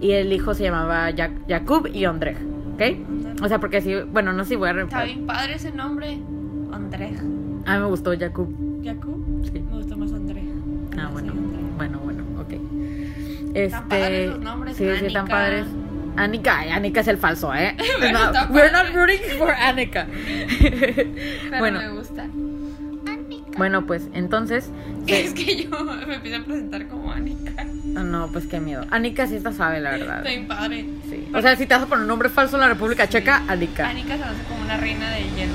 Y 0.00 0.12
el 0.12 0.32
hijo 0.32 0.54
se 0.54 0.62
llamaba 0.64 1.10
Jak- 1.10 1.46
Jakub 1.48 1.88
y 1.92 2.06
Ondrej, 2.06 2.36
¿ok? 2.74 3.42
O 3.42 3.48
sea, 3.48 3.58
porque 3.58 3.78
así, 3.78 3.94
bueno, 4.12 4.32
no 4.32 4.44
sé 4.44 4.50
si 4.50 4.56
voy 4.56 4.68
a 4.68 4.72
Está 4.72 4.82
repetir. 5.00 5.14
bien 5.16 5.26
padre 5.26 5.54
ese 5.54 5.72
nombre. 5.72 6.18
Andrej. 6.72 7.16
A 7.66 7.74
mí 7.74 7.80
me 7.80 7.86
gustó 7.86 8.12
Jakub. 8.16 8.82
¿Yaku? 8.82 9.40
Sí. 9.44 9.58
Me 9.60 9.76
gusta 9.78 9.96
más 9.96 10.12
Andrej. 10.12 10.44
Ah, 10.98 11.06
Sí, 11.08 11.12
bueno, 11.12 11.32
bueno, 11.76 11.98
bueno, 12.04 12.22
ok. 12.40 12.52
Están 13.54 13.88
padres 13.88 14.10
Este, 14.10 14.26
los 14.28 14.38
nombres, 14.40 14.76
sí, 14.76 14.84
sí, 15.00 15.06
están 15.06 15.26
padres. 15.26 15.64
Annika, 16.16 16.58
ay, 16.60 16.70
Annika 16.70 17.00
es 17.00 17.08
el 17.08 17.18
falso, 17.18 17.54
¿eh? 17.54 17.76
No, 18.12 18.54
we're 18.54 18.70
not 18.72 18.94
rooting 18.94 19.20
for 19.38 19.50
Annika. 19.50 20.06
Pero 20.60 21.58
bueno, 21.58 21.78
me 21.80 21.90
gusta. 21.90 22.26
bueno, 23.56 23.86
pues 23.86 24.08
entonces, 24.14 24.70
Es 25.06 25.32
que 25.34 25.64
yo 25.64 25.70
me 25.84 26.14
empiezo 26.14 26.42
a 26.42 26.44
presentar 26.44 26.86
como 26.88 27.12
Anika. 27.12 27.64
no, 27.64 28.28
pues 28.32 28.46
qué 28.46 28.60
miedo. 28.60 28.84
Annika 28.90 29.26
sí 29.26 29.36
está 29.36 29.52
suave, 29.52 29.80
la 29.80 29.92
verdad. 29.92 30.18
Está 30.18 30.28
bien 30.30 30.46
padre. 30.48 30.86
Sí. 31.08 31.28
O 31.34 31.40
sea, 31.42 31.56
si 31.56 31.66
te 31.66 31.74
vas 31.74 31.82
a 31.84 31.86
poner 31.86 32.02
un 32.02 32.08
nombre 32.08 32.28
falso 32.28 32.56
en 32.56 32.62
la 32.62 32.68
República 32.68 33.08
Checa, 33.08 33.42
Annika. 33.48 33.88
Anika 33.88 34.16
se 34.16 34.22
hace 34.24 34.42
como 34.48 34.62
una 34.62 34.76
reina 34.76 35.10
de 35.10 35.22
hielo. 35.36 35.54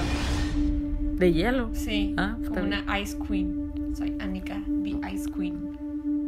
De 1.17 1.33
hielo. 1.33 1.69
Sí. 1.73 2.13
Ah, 2.17 2.35
está 2.41 2.61
como 2.61 2.63
una 2.63 2.99
Ice 2.99 3.17
Queen. 3.27 3.71
Soy 3.95 4.15
Anika, 4.19 4.61
the 4.83 4.91
Ice 5.13 5.29
Queen. 5.35 5.70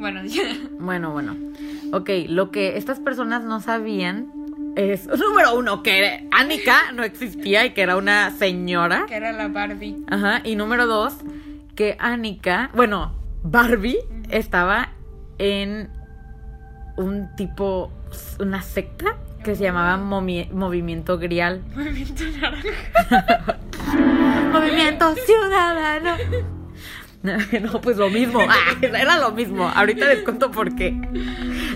Bueno, 0.03 0.21
ya. 0.25 0.43
Bueno, 0.79 1.11
bueno. 1.11 1.35
Ok, 1.93 2.09
lo 2.27 2.51
que 2.51 2.75
estas 2.77 2.99
personas 2.99 3.43
no 3.45 3.61
sabían 3.61 4.27
es, 4.75 5.07
número 5.27 5.55
uno, 5.55 5.81
que 5.81 6.27
Annika 6.31 6.91
no 6.91 7.03
existía 7.03 7.65
y 7.65 7.69
que 7.69 7.81
era 7.83 7.95
una 7.95 8.31
señora. 8.31 9.05
que 9.07 9.15
era 9.15 9.31
la 9.31 9.47
Barbie. 9.47 10.03
Ajá. 10.09 10.41
Y 10.43 10.57
número 10.57 10.87
dos, 10.87 11.13
que 11.75 11.95
Annika, 11.99 12.69
bueno, 12.75 13.13
Barbie 13.43 13.99
estaba 14.29 14.89
en 15.37 15.89
un 16.97 17.29
tipo, 17.37 17.89
una 18.39 18.61
secta 18.61 19.15
que 19.43 19.55
se 19.55 19.63
llamaba 19.63 19.97
Momi- 19.97 20.49
Movimiento 20.51 21.17
Grial. 21.17 21.61
Movimiento 21.75 22.23
naranja. 22.41 23.57
Movimiento 24.51 25.15
Ciudadano. 25.15 26.15
No, 27.61 27.81
pues 27.81 27.97
lo 27.97 28.09
mismo. 28.09 28.39
Ah, 28.49 28.75
era 28.81 29.17
lo 29.19 29.31
mismo. 29.31 29.69
Ahorita 29.73 30.07
les 30.07 30.23
cuento 30.23 30.51
por 30.51 30.75
qué. 30.75 30.91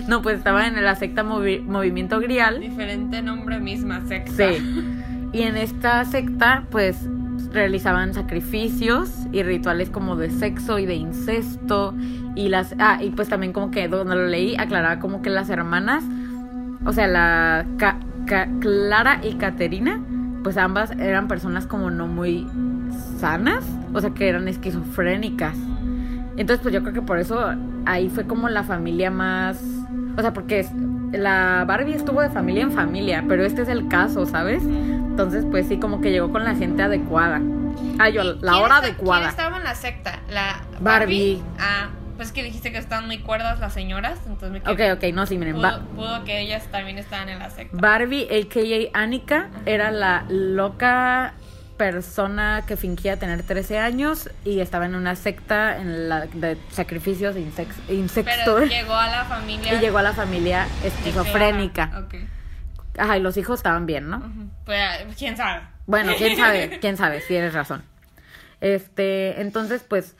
No, 0.06 0.22
pues 0.22 0.38
estaba 0.38 0.66
en 0.66 0.82
la 0.84 0.94
secta 0.94 1.24
Movi- 1.24 1.62
Movimiento 1.62 2.20
Grial. 2.20 2.60
Diferente 2.60 3.22
nombre, 3.22 3.58
misma 3.58 4.02
secta. 4.06 4.32
Sí. 4.50 4.84
Y 5.30 5.42
en 5.42 5.58
esta 5.58 6.06
secta, 6.06 6.64
pues 6.70 6.96
realizaban 7.52 8.14
sacrificios 8.14 9.10
y 9.30 9.42
rituales 9.42 9.90
como 9.90 10.16
de 10.16 10.30
sexo 10.30 10.78
y 10.78 10.86
de 10.86 10.94
incesto. 10.94 11.94
Y 12.34 12.48
las. 12.48 12.74
Ah, 12.78 12.98
y 13.02 13.10
pues 13.10 13.28
también 13.28 13.52
como 13.52 13.70
que 13.70 13.88
donde 13.88 14.14
lo 14.16 14.26
leí, 14.26 14.56
aclaraba 14.56 14.98
como 15.00 15.20
que 15.20 15.28
las 15.28 15.50
hermanas. 15.50 16.02
O 16.86 16.94
sea, 16.94 17.06
la 17.08 17.66
Ca- 17.76 17.98
Ca- 18.26 18.48
Clara 18.60 19.20
y 19.22 19.34
Caterina, 19.34 20.00
pues 20.42 20.56
ambas 20.56 20.92
eran 20.92 21.28
personas 21.28 21.66
como 21.66 21.90
no 21.90 22.06
muy 22.06 22.46
sanas. 23.18 23.64
O 23.94 24.00
sea, 24.00 24.10
que 24.10 24.28
eran 24.28 24.48
esquizofrénicas. 24.48 25.56
Entonces, 26.36 26.60
pues 26.62 26.72
yo 26.74 26.82
creo 26.82 26.94
que 26.94 27.02
por 27.02 27.18
eso 27.18 27.52
ahí 27.86 28.08
fue 28.10 28.24
como 28.26 28.48
la 28.48 28.62
familia 28.64 29.10
más. 29.10 29.60
O 30.16 30.20
sea, 30.20 30.32
porque 30.32 30.60
es- 30.60 30.70
la 31.12 31.64
Barbie 31.66 31.94
estuvo 31.94 32.20
de 32.20 32.28
familia 32.28 32.62
en 32.62 32.70
familia, 32.72 33.24
pero 33.26 33.44
este 33.44 33.62
es 33.62 33.68
el 33.68 33.88
caso, 33.88 34.26
¿sabes? 34.26 34.62
Entonces, 34.62 35.44
pues 35.50 35.66
sí, 35.66 35.78
como 35.78 36.00
que 36.00 36.10
llegó 36.10 36.30
con 36.30 36.44
la 36.44 36.54
gente 36.54 36.82
adecuada. 36.82 37.40
Ah, 37.98 38.08
yo, 38.10 38.22
la 38.24 38.32
¿Quién 38.40 38.52
hora 38.54 38.74
está- 38.74 38.76
adecuada. 38.78 39.20
¿Quién 39.22 39.30
estaba 39.30 39.56
en 39.56 39.64
la 39.64 39.74
secta? 39.74 40.18
¿La 40.30 40.60
Barbie. 40.80 41.40
Ah, 41.58 41.88
pues 42.16 42.30
que 42.32 42.42
dijiste 42.42 42.70
que 42.72 42.78
estaban 42.78 43.06
muy 43.06 43.18
cuerdas 43.18 43.58
las 43.60 43.72
señoras, 43.72 44.18
entonces 44.26 44.50
me 44.50 44.58
Ok, 44.70 44.76
quedé. 44.76 44.92
ok, 44.92 45.04
no, 45.14 45.24
sí, 45.26 45.38
miren. 45.38 45.54
Pudo, 45.56 45.80
pudo 45.96 46.24
que 46.24 46.40
ellas 46.40 46.66
también 46.70 46.98
estaban 46.98 47.28
en 47.28 47.38
la 47.38 47.48
secta. 47.50 47.76
Barbie, 47.80 48.24
a.k.a. 48.30 49.00
Annika, 49.00 49.48
era 49.66 49.90
la 49.90 50.24
loca 50.28 51.34
persona 51.78 52.64
que 52.66 52.76
fingía 52.76 53.16
tener 53.16 53.42
13 53.42 53.78
años 53.78 54.28
y 54.44 54.60
estaba 54.60 54.84
en 54.84 54.94
una 54.94 55.16
secta 55.16 55.78
en 55.78 56.08
la 56.10 56.26
de 56.26 56.58
sacrificios 56.70 57.34
e 57.36 57.40
insex- 57.40 57.88
insecto. 57.88 58.56
Pero 58.56 58.66
llegó 58.66 58.94
a 58.94 59.08
la 59.08 59.24
familia. 59.24 59.72
y 59.74 59.78
llegó 59.78 59.98
a 59.98 60.02
la 60.02 60.12
familia 60.12 60.66
esquizofrénica. 60.84 61.88
Clara. 61.88 62.04
Ok. 62.04 62.14
Ajá, 62.98 63.16
y 63.16 63.20
los 63.20 63.36
hijos 63.36 63.60
estaban 63.60 63.86
bien, 63.86 64.10
¿no? 64.10 64.30
Pues 64.66 64.80
quién 65.16 65.36
sabe. 65.36 65.62
Bueno, 65.86 66.12
quién 66.18 66.36
sabe, 66.36 66.78
quién 66.80 66.96
sabe, 66.96 67.20
si 67.22 67.36
eres 67.36 67.54
razón. 67.54 67.82
Este, 68.60 69.40
entonces, 69.40 69.84
pues, 69.88 70.16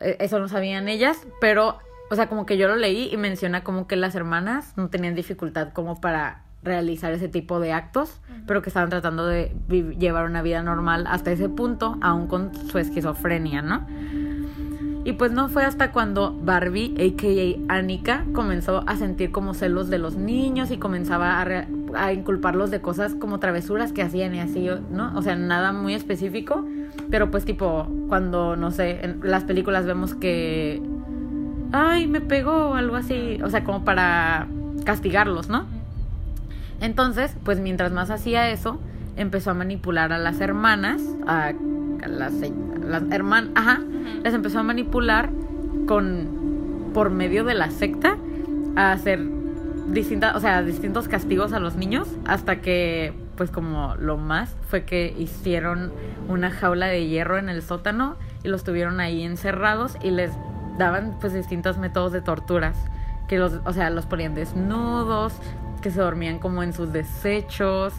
eh, 0.00 0.16
eso 0.20 0.38
no 0.38 0.48
sabían 0.48 0.88
ellas, 0.88 1.18
pero, 1.40 1.78
o 2.10 2.14
sea, 2.14 2.28
como 2.28 2.46
que 2.46 2.56
yo 2.56 2.68
lo 2.68 2.76
leí 2.76 3.10
y 3.12 3.16
menciona 3.16 3.64
como 3.64 3.86
que 3.88 3.96
las 3.96 4.14
hermanas 4.14 4.74
no 4.76 4.88
tenían 4.88 5.14
dificultad 5.14 5.72
como 5.72 6.00
para 6.00 6.42
realizar 6.64 7.12
ese 7.12 7.28
tipo 7.28 7.60
de 7.60 7.72
actos, 7.72 8.20
pero 8.46 8.62
que 8.62 8.70
estaban 8.70 8.90
tratando 8.90 9.26
de 9.26 9.54
llevar 9.98 10.26
una 10.26 10.42
vida 10.42 10.62
normal 10.62 11.04
hasta 11.06 11.30
ese 11.32 11.48
punto, 11.48 11.96
aún 12.00 12.26
con 12.26 12.54
su 12.54 12.78
esquizofrenia, 12.78 13.62
¿no? 13.62 13.86
Y 15.06 15.12
pues 15.12 15.32
no 15.32 15.48
fue 15.50 15.64
hasta 15.64 15.92
cuando 15.92 16.32
Barbie, 16.42 16.94
a.k.a. 16.98 17.74
Annika, 17.76 18.24
comenzó 18.32 18.84
a 18.86 18.96
sentir 18.96 19.30
como 19.32 19.52
celos 19.52 19.90
de 19.90 19.98
los 19.98 20.16
niños 20.16 20.70
y 20.70 20.78
comenzaba 20.78 21.40
a, 21.42 21.44
re- 21.44 21.68
a 21.94 22.14
inculparlos 22.14 22.70
de 22.70 22.80
cosas 22.80 23.14
como 23.14 23.38
travesuras 23.38 23.92
que 23.92 24.00
hacían 24.02 24.34
y 24.34 24.40
así, 24.40 24.66
¿no? 24.90 25.12
O 25.14 25.20
sea, 25.20 25.36
nada 25.36 25.72
muy 25.72 25.92
específico, 25.92 26.64
pero 27.10 27.30
pues 27.30 27.44
tipo, 27.44 27.86
cuando, 28.08 28.56
no 28.56 28.70
sé, 28.70 29.04
en 29.04 29.20
las 29.22 29.44
películas 29.44 29.84
vemos 29.84 30.14
que, 30.14 30.80
ay, 31.72 32.06
me 32.06 32.22
pegó 32.22 32.70
o 32.70 32.74
algo 32.74 32.96
así, 32.96 33.38
o 33.44 33.50
sea, 33.50 33.62
como 33.62 33.84
para 33.84 34.46
castigarlos, 34.86 35.50
¿no? 35.50 35.66
Entonces, 36.84 37.34
pues 37.44 37.60
mientras 37.60 37.92
más 37.92 38.10
hacía 38.10 38.50
eso, 38.50 38.78
empezó 39.16 39.52
a 39.52 39.54
manipular 39.54 40.12
a 40.12 40.18
las 40.18 40.42
hermanas, 40.42 41.00
a, 41.26 41.54
las 42.06 42.34
hermanas, 43.10 43.50
ajá, 43.54 43.80
las 44.22 44.34
empezó 44.34 44.58
a 44.58 44.62
manipular 44.64 45.30
con 45.86 46.90
por 46.92 47.08
medio 47.08 47.44
de 47.44 47.54
la 47.54 47.70
secta 47.70 48.18
a 48.76 48.92
hacer 48.92 49.18
distintas, 49.88 50.36
o 50.36 50.40
sea, 50.40 50.62
distintos 50.62 51.08
castigos 51.08 51.54
a 51.54 51.58
los 51.58 51.74
niños 51.76 52.06
hasta 52.26 52.60
que 52.60 53.14
pues 53.34 53.50
como 53.50 53.96
lo 53.96 54.18
más 54.18 54.54
fue 54.68 54.84
que 54.84 55.14
hicieron 55.18 55.90
una 56.28 56.50
jaula 56.50 56.88
de 56.88 57.06
hierro 57.06 57.38
en 57.38 57.48
el 57.48 57.62
sótano 57.62 58.16
y 58.42 58.48
los 58.48 58.62
tuvieron 58.62 59.00
ahí 59.00 59.22
encerrados 59.22 59.96
y 60.02 60.10
les 60.10 60.32
daban 60.76 61.16
pues 61.18 61.32
distintos 61.32 61.78
métodos 61.78 62.12
de 62.12 62.20
torturas 62.20 62.76
que 63.26 63.38
los 63.38 63.54
o 63.64 63.72
sea 63.72 63.88
los 63.88 64.04
ponían 64.04 64.34
desnudos 64.34 65.32
que 65.84 65.90
se 65.92 66.00
dormían 66.00 66.40
como 66.40 66.64
en 66.64 66.72
sus 66.72 66.92
desechos 66.92 67.92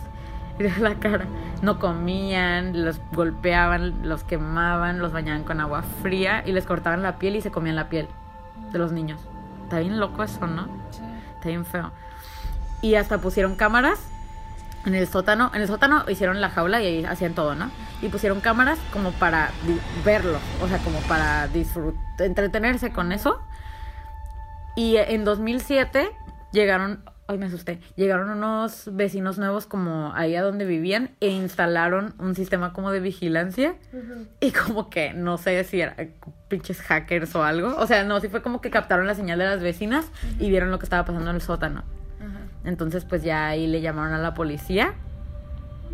la 0.80 0.96
cara 0.96 1.26
no 1.62 1.80
comían 1.80 2.84
los 2.84 3.00
golpeaban 3.14 4.08
los 4.10 4.24
quemaban 4.24 5.00
los 5.00 5.14
bañaban 5.14 5.44
con 5.44 5.62
agua 5.62 5.84
fría 6.02 6.44
y 6.46 6.52
les 6.52 6.66
cortaban 6.66 7.02
la 7.04 7.18
piel 7.20 7.36
y 7.38 7.42
se 7.42 7.52
comían 7.52 7.76
la 7.76 7.88
piel 7.88 8.08
de 8.72 8.80
los 8.80 8.92
niños 8.92 9.22
está 9.64 9.80
bien 9.80 10.00
loco 10.00 10.24
eso 10.24 10.48
no 10.48 10.68
está 11.36 11.48
bien 11.50 11.66
feo 11.66 11.92
y 12.82 12.96
hasta 12.96 13.20
pusieron 13.20 13.56
cámaras 13.56 14.00
en 14.86 14.94
el 14.94 15.08
sótano. 15.08 15.50
En 15.56 15.62
el 15.62 15.68
sótano 15.68 16.04
hicieron 16.08 16.42
la 16.42 16.52
jaula 16.52 16.80
y 16.80 16.86
ahí 16.86 17.06
hacían 17.06 17.34
todo, 17.34 17.56
¿no? 17.56 17.72
Y 18.04 18.10
pusieron 18.10 18.40
cámaras 18.40 18.78
como 18.94 19.10
para 19.14 19.50
verlo, 20.06 20.38
o 20.62 20.68
sea, 20.68 20.78
como 20.78 21.00
para 21.08 21.48
disfrut- 21.52 21.96
entretenerse 22.20 22.92
con 22.92 23.12
eso. 23.12 23.42
Y 24.76 24.98
en 24.98 25.26
2007 25.26 26.12
llegaron, 26.52 27.04
ay 27.28 27.38
me 27.38 27.46
asusté, 27.46 27.80
llegaron 27.96 28.30
unos 28.30 28.90
vecinos 28.94 29.38
nuevos 29.38 29.66
como 29.66 30.14
ahí 30.14 30.36
a 30.36 30.44
donde 30.44 30.66
vivían 30.66 31.12
e 31.22 31.30
instalaron 31.30 32.14
un 32.20 32.36
sistema 32.36 32.72
como 32.72 32.92
de 32.92 33.00
vigilancia 33.00 33.76
y 34.40 34.52
como 34.52 34.90
que 34.90 35.14
no 35.14 35.38
sé 35.38 35.64
si 35.64 35.82
era 35.82 35.96
pinches 36.48 36.82
hackers 36.82 37.36
o 37.36 37.44
algo. 37.44 37.76
O 37.78 37.88
sea, 37.88 38.04
no, 38.04 38.20
sí 38.20 38.30
fue 38.30 38.42
como 38.42 38.62
que 38.62 38.70
captaron 38.70 39.08
la 39.08 39.16
señal 39.16 39.40
de 39.40 39.46
las 39.46 39.62
vecinas 39.62 40.12
y 40.40 40.50
vieron 40.50 40.72
lo 40.72 40.80
que 40.80 40.86
estaba 40.86 41.06
pasando 41.06 41.30
en 41.30 41.38
el 41.38 41.42
sótano. 41.42 41.84
Entonces, 42.64 43.06
pues 43.06 43.24
ya 43.24 43.48
ahí 43.48 43.68
le 43.68 43.82
llamaron 43.82 44.14
a 44.14 44.18
la 44.18 44.34
policía. 44.34 44.94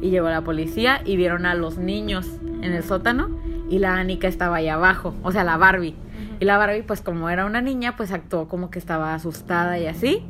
Y 0.02 0.10
llegó 0.10 0.30
la 0.30 0.42
policía 0.42 1.02
y 1.06 1.16
vieron 1.16 1.46
a 1.46 1.54
los 1.54 1.78
niños 1.78 2.26
en 2.62 2.74
el 2.74 2.84
sótano. 2.84 3.30
Y 3.70 3.80
la 3.80 3.96
Anika 3.96 4.28
estaba 4.28 4.58
ahí 4.58 4.68
abajo, 4.68 5.14
o 5.22 5.32
sea, 5.32 5.44
la 5.44 5.58
Barbie. 5.58 5.96
Y 6.40 6.46
la 6.46 6.58
Barbie, 6.58 6.82
pues 6.82 7.02
como 7.02 7.30
era 7.30 7.46
una 7.46 7.62
niña, 7.62 7.96
pues 7.98 8.12
actuó 8.12 8.48
como 8.48 8.72
que 8.72 8.80
estaba 8.80 9.14
asustada 9.14 9.78
y 9.78 9.88
así. 9.88 10.26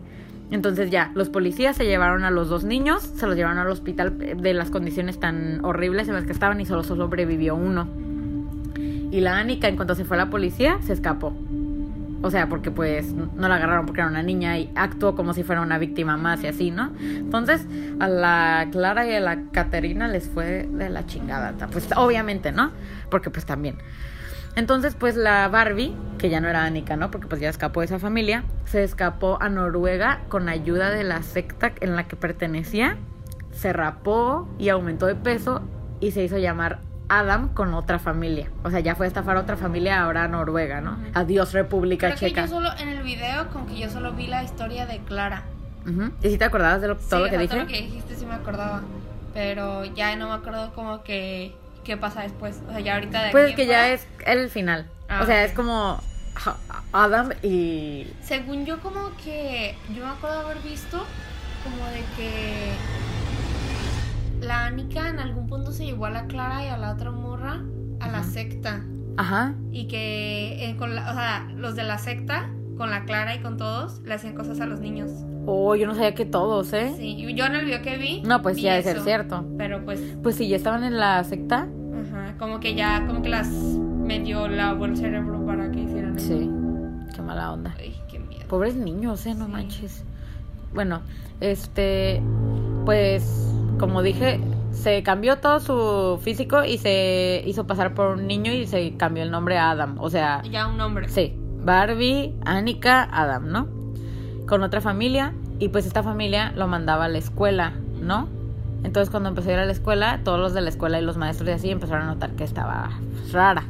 Entonces 0.52 0.92
ya, 0.92 1.12
los 1.16 1.30
policías 1.30 1.78
se 1.78 1.86
llevaron 1.86 2.26
a 2.26 2.32
los 2.32 2.50
dos 2.50 2.66
niños, 2.66 3.02
se 3.02 3.26
los 3.26 3.36
llevaron 3.36 3.58
al 3.58 3.70
hospital 3.70 4.18
eh, 4.20 4.36
de 4.38 4.54
las 4.54 4.70
condiciones 4.70 5.20
tan 5.20 5.64
horribles 5.64 6.10
en 6.10 6.14
las 6.14 6.26
que 6.26 6.34
estaban 6.34 6.60
y 6.60 6.66
solo 6.66 6.84
sobrevivió 6.84 7.56
uno. 7.56 7.88
Y 9.12 9.22
la 9.22 9.38
Anika, 9.38 9.68
en 9.68 9.78
cuanto 9.78 9.96
se 9.96 10.06
fue 10.06 10.18
a 10.18 10.20
la 10.20 10.30
policía, 10.30 10.78
se 10.82 10.94
escapó. 10.94 11.34
O 12.24 12.30
sea, 12.30 12.48
porque 12.48 12.70
pues 12.70 13.14
no 13.14 13.48
la 13.48 13.56
agarraron 13.56 13.86
porque 13.86 14.02
era 14.02 14.10
una 14.10 14.22
niña 14.22 14.58
y 14.60 14.70
actuó 14.76 15.16
como 15.16 15.34
si 15.34 15.44
fuera 15.44 15.62
una 15.62 15.80
víctima 15.80 16.18
más 16.18 16.44
y 16.44 16.48
así, 16.48 16.70
¿no? 16.70 16.92
Entonces, 17.00 17.66
a 18.00 18.08
la 18.08 18.68
Clara 18.72 19.08
y 19.08 19.14
a 19.14 19.20
la 19.20 19.44
Caterina 19.52 20.08
les 20.08 20.30
fue 20.30 20.70
de 20.72 20.90
la 20.90 21.06
chingada. 21.06 21.54
Pues 21.72 21.90
obviamente, 21.96 22.52
¿no? 22.52 22.72
Porque 23.10 23.32
pues 23.32 23.46
también. 23.46 23.78
Entonces, 24.56 24.96
pues 24.96 25.16
la 25.16 25.48
Barbie, 25.48 25.94
que 26.18 26.30
ya 26.30 26.42
no 26.42 26.50
era 26.50 26.66
Annika, 26.66 26.96
¿no? 26.98 27.10
Porque 27.12 27.28
pues 27.28 27.40
ya 27.42 27.50
escapó 27.50 27.80
de 27.82 27.86
esa 27.88 28.00
familia, 28.00 28.44
se 28.66 28.84
escapó 28.84 29.38
a 29.42 29.50
Noruega 29.50 30.20
con 30.30 30.50
ayuda 30.50 30.90
de 30.90 31.04
la 31.04 31.24
secta 31.24 31.72
en 31.80 31.96
la 31.96 32.08
que 32.08 32.16
pertenecía, 32.16 32.98
se 33.52 33.72
rapó 33.74 34.48
y 34.60 34.70
aumentó 34.70 35.06
de 35.08 35.16
peso 35.16 35.62
y 36.00 36.12
se 36.12 36.24
hizo 36.24 36.38
llamar 36.38 36.80
Adam 37.10 37.50
con 37.54 37.74
otra 37.74 38.00
familia. 38.00 38.50
O 38.64 38.70
sea, 38.72 38.80
ya 38.82 38.96
fue 38.96 39.06
a 39.06 39.08
estafar 39.08 39.38
a 39.38 39.42
otra 39.42 39.58
familia, 39.58 40.02
ahora 40.04 40.24
a 40.26 40.28
Noruega, 40.28 40.80
¿no? 40.82 40.98
Adiós, 41.14 41.54
República 41.54 42.08
Creo 42.08 42.20
que 42.20 42.28
Checa. 42.30 42.42
yo 42.42 42.48
solo, 42.48 42.70
en 42.80 42.90
el 42.90 43.04
video, 43.04 43.50
como 43.50 43.68
que 43.68 43.78
yo 43.78 43.90
solo 43.90 44.14
vi 44.14 44.28
la 44.28 44.44
historia 44.44 44.86
de 44.86 45.00
Clara. 45.00 45.44
¿Y 46.22 46.30
si 46.30 46.38
te 46.38 46.44
acordabas 46.46 46.80
de 46.82 46.90
lo- 46.90 46.96
todo 46.98 47.06
Sí, 47.08 47.16
lo 47.16 47.22
o 47.22 47.24
que 47.26 47.30
sea, 47.32 47.40
dije? 47.40 47.54
todo 47.56 47.64
lo 47.64 47.68
que 47.68 47.82
dijiste 47.82 48.16
sí 48.16 48.26
me 48.26 48.36
acordaba. 48.36 48.82
Pero 49.34 49.84
ya 49.86 50.16
no 50.16 50.28
me 50.28 50.34
acuerdo 50.36 50.74
como 50.74 51.04
que 51.04 51.56
qué 51.84 51.98
pasa 51.98 52.22
después. 52.22 52.62
O 52.68 52.72
sea, 52.72 52.80
ya 52.80 52.96
ahorita 52.96 53.24
de 53.24 53.32
Pues 53.32 53.44
aquí 53.44 53.52
es 53.52 53.56
que 53.56 53.66
ya 53.66 53.92
es 53.92 54.08
el 54.26 54.50
final. 54.50 54.90
Ah, 55.10 55.22
o 55.24 55.26
sea, 55.26 55.44
es 55.44 55.54
como 55.54 56.02
Adam 56.94 57.30
y... 57.42 58.08
Según 58.22 58.66
yo 58.66 58.80
como 58.80 59.12
que 59.24 59.76
yo 59.94 60.06
me 60.06 60.12
acuerdo 60.12 60.40
haber 60.42 60.60
visto 60.60 61.06
como 61.64 61.86
de 61.88 62.04
que 62.16 62.74
la 64.46 64.66
Anika 64.66 65.10
en 65.10 65.20
algún 65.20 65.48
punto 65.48 65.72
se 65.72 65.86
llevó 65.86 66.06
a 66.06 66.10
la 66.10 66.26
Clara 66.26 66.66
y 66.66 66.70
a 66.70 66.78
la 66.78 66.92
otra 66.92 67.12
morra 67.12 67.62
a 68.00 68.08
la 68.08 68.24
secta 68.24 68.84
Ajá. 69.18 69.54
y 69.72 69.88
que 69.88 70.70
eh, 70.70 70.76
con 70.78 70.96
la, 70.96 71.12
o 71.12 71.14
sea, 71.14 71.48
los 71.56 71.76
de 71.76 71.84
la 71.84 72.00
secta 72.00 72.50
con 72.78 72.90
la 72.90 73.06
Clara 73.06 73.36
y 73.36 73.42
con 73.42 73.58
todos 73.58 74.00
le 74.00 74.16
hacían 74.16 74.34
cosas 74.34 74.60
a 74.60 74.66
los 74.66 74.80
niños. 74.80 75.12
Oh, 75.46 75.76
yo 75.76 75.88
no 75.88 75.96
sabía 75.96 76.14
que 76.14 76.26
todos, 76.26 76.72
¿eh? 76.74 76.94
Sí, 76.98 77.18
yo 77.36 77.46
en 77.46 77.56
el 77.56 77.66
video 77.66 77.82
que 77.82 77.98
vi 77.98 78.22
No, 78.22 78.42
pues 78.42 78.56
vi 78.58 78.64
ya 78.64 78.76
de 78.76 78.84
ser 78.84 79.00
cierto. 79.02 79.46
Pero 79.58 79.84
pues 79.86 80.00
Pues 80.22 80.36
si 80.36 80.48
ya 80.48 80.56
estaban 80.56 80.84
en 80.84 80.98
la 80.98 81.24
secta. 81.24 81.68
Ajá, 81.68 82.36
como 82.38 82.60
que 82.60 82.76
ya, 82.76 83.06
como 83.08 83.22
que 83.22 83.30
las 83.30 83.50
medio 83.50 84.48
lavó 84.48 84.86
el 84.86 84.98
cerebro 84.98 85.46
para 85.46 85.72
que 85.72 85.80
hicieran 85.82 86.18
eso. 86.18 86.28
Sí. 86.28 86.50
Qué 87.16 87.22
mala 87.22 87.52
onda. 87.54 87.74
Ay, 87.80 87.96
qué 88.10 88.20
miedo. 88.20 88.44
Pobres 88.48 88.76
niños, 88.76 89.26
¿eh? 89.26 89.34
No 89.36 89.46
Sí. 89.46 89.52
manches. 89.52 90.04
Bueno, 90.74 91.02
este... 91.40 92.22
Pues, 92.86 93.54
como 93.80 94.02
dije, 94.02 94.40
se 94.72 95.04
cambió 95.04 95.38
todo 95.38 95.60
su 95.60 96.20
físico 96.24 96.64
y 96.64 96.78
se 96.80 97.44
hizo 97.46 97.68
pasar 97.68 97.94
por 97.94 98.18
un 98.18 98.26
niño 98.28 98.52
y 98.54 98.66
se 98.68 98.96
cambió 98.98 99.24
el 99.24 99.30
nombre 99.32 99.58
a 99.58 99.72
Adam. 99.72 99.98
O 100.00 100.10
sea, 100.10 100.42
Ya 100.50 100.68
un 100.68 100.78
nombre. 100.78 101.08
Sí, 101.10 101.34
Barbie, 101.64 102.34
Annika, 102.46 103.04
Adam, 103.12 103.50
¿no? 103.52 103.68
Con 104.52 104.64
otra 104.64 104.82
familia 104.82 105.32
y 105.60 105.70
pues 105.70 105.86
esta 105.86 106.04
familia 106.04 106.52
lo 106.58 106.68
mandaba 106.68 107.06
a 107.06 107.08
la 107.08 107.20
escuela, 107.20 107.72
¿no? 108.02 108.28
Entonces 108.84 109.10
cuando 109.10 109.30
empezó 109.30 109.50
a 109.50 109.54
ir 109.54 109.60
a 109.60 109.66
la 109.66 109.72
escuela, 109.72 110.20
todos 110.26 110.42
los 110.42 110.54
de 110.54 110.60
la 110.60 110.68
escuela 110.68 111.00
y 111.00 111.06
los 111.06 111.16
maestros 111.16 111.48
y 111.48 111.54
así 111.54 111.72
empezaron 111.72 112.04
a 112.04 112.08
notar 112.08 112.32
que 112.32 112.44
estaba 112.44 112.90
rara, 113.32 113.64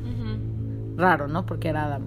raro, 0.97 1.27
¿no? 1.27 1.45
Porque 1.45 1.69
era 1.69 1.85
Adam. 1.85 2.01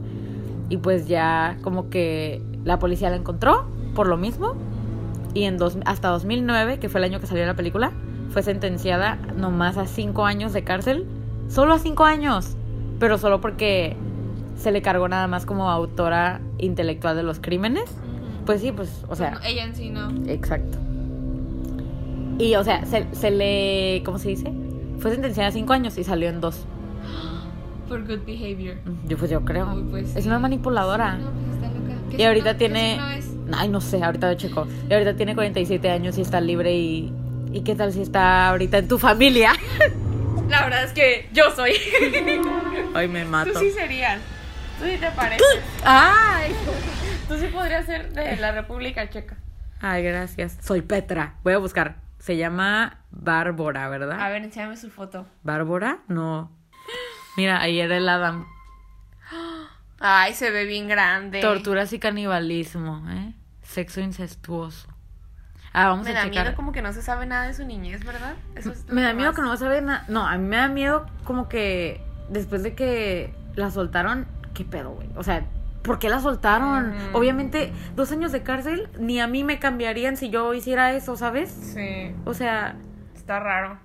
Y 0.70 0.78
pues 0.78 1.06
ya 1.06 1.56
como 1.62 1.88
que 1.88 2.42
la 2.64 2.80
policía 2.80 3.10
la 3.10 3.16
encontró 3.16 3.64
por 3.94 4.08
lo 4.08 4.16
mismo 4.16 4.56
y 5.34 5.44
en 5.44 5.56
dos, 5.56 5.78
hasta 5.86 6.08
2009, 6.08 6.80
que 6.80 6.88
fue 6.88 6.98
el 6.98 7.04
año 7.04 7.20
que 7.20 7.28
salió 7.28 7.46
la 7.46 7.54
película, 7.54 7.92
fue 8.30 8.42
sentenciada 8.42 9.20
nomás 9.36 9.78
a 9.78 9.86
cinco 9.86 10.26
años 10.26 10.52
de 10.52 10.64
cárcel. 10.64 11.06
Solo 11.46 11.74
a 11.74 11.78
cinco 11.78 12.06
años. 12.06 12.56
Pero 12.98 13.18
solo 13.18 13.40
porque 13.40 13.96
se 14.56 14.72
le 14.72 14.82
cargó 14.82 15.06
nada 15.06 15.28
más 15.28 15.46
como 15.46 15.70
autora 15.70 16.40
intelectual 16.58 17.14
de 17.14 17.22
los 17.22 17.38
crímenes. 17.38 17.84
Pues 18.46 18.60
sí, 18.60 18.72
pues, 18.72 18.90
o 19.08 19.16
sea, 19.16 19.32
No, 19.32 19.40
ella 19.44 19.64
en 19.64 19.74
sí 19.74 19.90
no. 19.90 20.10
exacto. 20.26 20.78
Y, 22.38 22.54
o 22.56 22.64
sea, 22.64 22.84
se, 22.86 23.06
se 23.12 23.30
le, 23.30 24.02
¿cómo 24.04 24.18
se 24.18 24.28
dice? 24.30 24.52
Fue 24.98 25.10
sentenciada 25.10 25.48
a 25.48 25.52
cinco 25.52 25.72
años 25.72 25.96
y 25.98 26.04
salió 26.04 26.28
en 26.28 26.40
dos. 26.40 26.66
For 27.88 28.00
good 28.02 28.24
behavior. 28.26 28.76
Yo, 29.06 29.16
pues 29.18 29.30
yo 29.30 29.44
creo. 29.44 29.82
Pues 29.90 30.16
es 30.16 30.22
sí. 30.24 30.28
una 30.28 30.38
manipuladora. 30.38 31.16
No, 31.16 31.30
pues 31.30 31.54
está 31.54 31.68
loca. 31.68 32.00
¿Qué 32.10 32.16
Y 32.22 32.24
ahorita 32.24 32.56
tiene... 32.56 32.98
qué 33.16 33.22
signo 33.22 33.50
es? 33.52 33.58
Ay, 33.58 33.68
no 33.68 33.80
sé, 33.80 34.02
ahorita 34.02 34.30
lo 34.32 34.34
checo. 34.38 34.66
Y 34.88 34.92
ahorita 34.92 35.14
tiene 35.16 35.34
47 35.34 35.90
años 35.90 36.18
y 36.18 36.22
está 36.22 36.40
libre 36.40 36.74
y... 36.74 37.12
¿Y 37.52 37.60
qué 37.60 37.74
tal 37.76 37.92
si 37.92 38.00
está 38.02 38.48
ahorita 38.48 38.78
en 38.78 38.88
tu 38.88 38.98
familia? 38.98 39.52
La 40.48 40.64
verdad 40.64 40.84
es 40.84 40.92
que 40.92 41.28
yo 41.32 41.44
soy. 41.54 41.72
Ay, 42.94 43.06
me 43.08 43.24
mato. 43.24 43.52
Tú 43.52 43.58
sí 43.60 43.70
serías. 43.70 44.18
Tú 44.78 44.86
sí 44.86 44.96
te 44.98 45.10
pareces. 45.10 45.46
Ay, 45.84 46.52
Tú 47.28 47.36
sí 47.38 47.46
podrías 47.48 47.86
ser 47.86 48.12
de 48.12 48.36
la 48.36 48.52
República 48.52 49.08
Checa. 49.08 49.36
Ay, 49.80 50.02
gracias. 50.02 50.58
Soy 50.60 50.82
Petra. 50.82 51.34
Voy 51.42 51.54
a 51.54 51.58
buscar. 51.58 51.96
Se 52.18 52.36
llama 52.36 52.98
Bárbara, 53.10 53.88
¿verdad? 53.88 54.20
A 54.20 54.28
ver, 54.30 54.42
enséñame 54.42 54.76
su 54.76 54.90
foto. 54.90 55.26
¿Bárbara? 55.42 55.98
No. 56.08 56.50
Mira, 57.36 57.60
ahí 57.60 57.80
era 57.80 57.96
el 57.96 58.08
Adam. 58.08 58.46
Ay, 60.00 60.34
se 60.34 60.50
ve 60.50 60.64
bien 60.64 60.88
grande. 60.88 61.40
Torturas 61.40 61.92
y 61.92 61.98
canibalismo, 61.98 63.02
¿eh? 63.10 63.34
Sexo 63.62 64.00
incestuoso. 64.00 64.88
Ah, 65.72 65.88
vamos 65.88 66.04
Me 66.04 66.12
a 66.12 66.14
da 66.14 66.24
checar. 66.24 66.44
miedo 66.44 66.56
como 66.56 66.72
que 66.72 66.82
no 66.82 66.92
se 66.92 67.02
sabe 67.02 67.26
nada 67.26 67.46
de 67.46 67.54
su 67.54 67.64
niñez, 67.66 68.04
¿verdad? 68.04 68.34
Eso 68.54 68.70
es 68.72 68.86
Me 68.88 69.02
da 69.02 69.12
miedo 69.12 69.30
más- 69.30 69.36
que 69.36 69.42
no 69.42 69.52
a 69.52 69.68
ver 69.70 69.82
nada. 69.82 70.04
No, 70.08 70.26
a 70.26 70.36
mí 70.38 70.46
me 70.46 70.56
da 70.56 70.68
miedo 70.68 71.06
como 71.24 71.48
que 71.48 72.00
después 72.28 72.62
de 72.62 72.74
que 72.74 73.34
la 73.56 73.70
soltaron, 73.70 74.26
¿qué 74.54 74.64
pedo, 74.64 74.90
güey? 74.92 75.08
O 75.16 75.24
sea, 75.24 75.44
¿por 75.84 76.00
qué 76.00 76.08
la 76.08 76.18
soltaron? 76.18 76.92
Obviamente, 77.12 77.72
dos 77.94 78.10
años 78.10 78.32
de 78.32 78.42
cárcel 78.42 78.88
ni 78.98 79.20
a 79.20 79.28
mí 79.28 79.44
me 79.44 79.60
cambiarían 79.60 80.16
si 80.16 80.30
yo 80.30 80.52
hiciera 80.54 80.92
eso, 80.94 81.16
¿sabes? 81.16 81.50
Sí, 81.50 82.12
O 82.24 82.34
sea, 82.34 82.74
está 83.14 83.38
raro. 83.38 83.78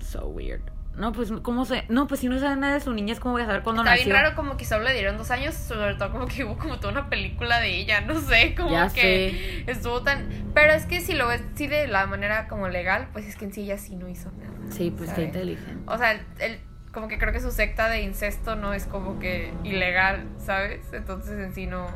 so 0.00 0.26
weird. 0.28 0.60
No, 0.96 1.12
pues, 1.12 1.30
¿cómo 1.42 1.64
se...? 1.64 1.84
No, 1.88 2.08
pues 2.08 2.18
si 2.18 2.28
no 2.28 2.40
sabe 2.40 2.56
nada 2.56 2.74
de 2.74 2.80
su 2.80 2.92
niñez, 2.92 3.20
¿cómo 3.20 3.34
voy 3.34 3.42
a 3.42 3.46
saber 3.46 3.62
cuándo 3.62 3.82
Está 3.82 3.92
nació? 3.92 4.06
bien 4.06 4.16
raro 4.16 4.34
como 4.34 4.56
que 4.56 4.64
solo 4.64 4.82
le 4.82 4.92
dieron 4.94 5.16
dos 5.16 5.30
años, 5.30 5.54
sobre 5.54 5.94
todo 5.94 6.10
como 6.10 6.26
que 6.26 6.42
hubo 6.44 6.58
como 6.58 6.78
toda 6.80 6.92
una 6.92 7.08
película 7.08 7.60
de 7.60 7.76
ella, 7.76 8.00
no 8.00 8.18
sé, 8.20 8.54
como 8.56 8.70
Ya 8.72 8.88
que 8.88 9.62
estuvo 9.68 10.02
tan... 10.02 10.28
Pero 10.54 10.72
es 10.72 10.86
que 10.86 11.00
si 11.00 11.14
lo 11.14 11.28
ves 11.28 11.40
sí 11.54 11.68
de 11.68 11.86
la 11.86 12.06
manera 12.06 12.48
como 12.48 12.66
legal, 12.68 13.08
pues 13.12 13.26
es 13.28 13.36
que 13.36 13.44
en 13.44 13.52
sí 13.52 13.60
ella 13.62 13.78
sí 13.78 13.94
no 13.94 14.08
hizo 14.08 14.32
nada. 14.32 14.50
Sí, 14.70 14.90
pues 14.90 15.10
qué 15.10 15.14
¿sabes? 15.14 15.28
inteligente. 15.28 15.82
O 15.86 15.96
sea, 15.98 16.12
él, 16.40 16.58
como 16.98 17.06
que 17.08 17.16
creo 17.18 17.32
que 17.32 17.40
su 17.40 17.52
secta 17.52 17.88
de 17.88 18.02
incesto 18.02 18.56
no 18.56 18.74
es 18.74 18.84
como 18.86 19.20
que 19.20 19.52
ilegal, 19.62 20.26
¿sabes? 20.44 20.80
Entonces 20.92 21.38
en 21.38 21.54
sí 21.54 21.66
no... 21.66 21.86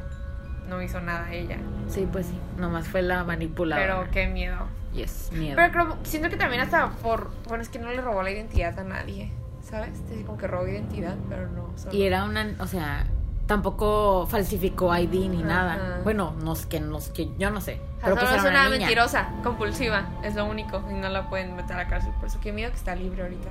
no 0.69 0.81
hizo 0.81 1.01
nada 1.01 1.33
ella. 1.33 1.57
Sí, 1.89 2.09
pues 2.11 2.27
sí. 2.27 2.39
Nomás 2.57 2.87
fue 2.87 3.03
la 3.03 3.25
manipuladora. 3.25 3.99
Pero 3.99 4.11
qué 4.13 4.29
miedo. 4.29 4.59
Yes, 4.93 5.31
miedo. 5.33 5.57
Pero 5.57 5.73
creo, 5.73 5.99
siento 6.05 6.29
que 6.31 6.37
también 6.37 6.63
hasta 6.63 6.91
por... 7.03 7.31
Bueno, 7.49 7.63
es 7.63 7.69
que 7.69 7.81
no 7.81 7.91
le 7.91 8.01
robó 8.01 8.23
la 8.23 8.31
identidad 8.31 8.79
a 8.79 8.85
nadie, 8.85 9.33
¿sabes? 9.69 9.99
Es 10.13 10.25
como 10.25 10.39
que 10.39 10.47
robó 10.47 10.69
identidad, 10.69 11.17
pero 11.29 11.49
no. 11.49 11.73
solo- 11.77 11.93
Y 11.97 12.05
era 12.05 12.25
una, 12.25 12.55
o 12.61 12.67
sea, 12.69 13.05
tampoco 13.47 14.27
falsificó 14.29 14.97
ID 14.97 15.29
ni 15.31 15.39
Ajá. 15.39 15.47
nada. 15.49 16.01
Bueno, 16.05 16.33
no 16.45 16.53
es 16.53 16.65
que, 16.67 16.79
no 16.79 16.99
es 16.99 17.09
que, 17.09 17.29
yo 17.39 17.51
no 17.51 17.61
sé. 17.61 17.75
Sea, 17.75 17.85
Pero 18.05 18.15
pues 18.17 18.31
es 18.31 18.41
una 18.43 18.51
una 18.51 18.69
mentirosa, 18.69 19.31
compulsiva, 19.43 20.05
es 20.23 20.37
lo 20.37 20.45
único. 20.45 20.81
Y 20.91 20.95
no 20.95 21.09
la 21.09 21.29
pueden 21.29 21.57
meter 21.57 21.73
a 21.73 21.85
la 21.85 21.89
cárcel. 21.89 22.13
Por 22.21 22.29
eso 22.29 22.39
qué 22.41 22.53
miedo 22.53 22.71
que 22.71 22.77
está 22.77 22.95
libre 22.95 23.23
ahorita. 23.23 23.49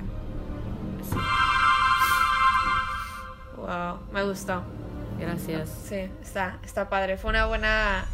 Wow, 3.56 3.98
me 4.12 4.22
gustó. 4.24 4.62
gracias. 5.18 5.68
Sí, 5.88 6.10
está, 6.22 6.58
está 6.64 6.88
padre. 6.88 7.16
Fue 7.16 7.30
una 7.30 7.46
buena. 7.46 8.04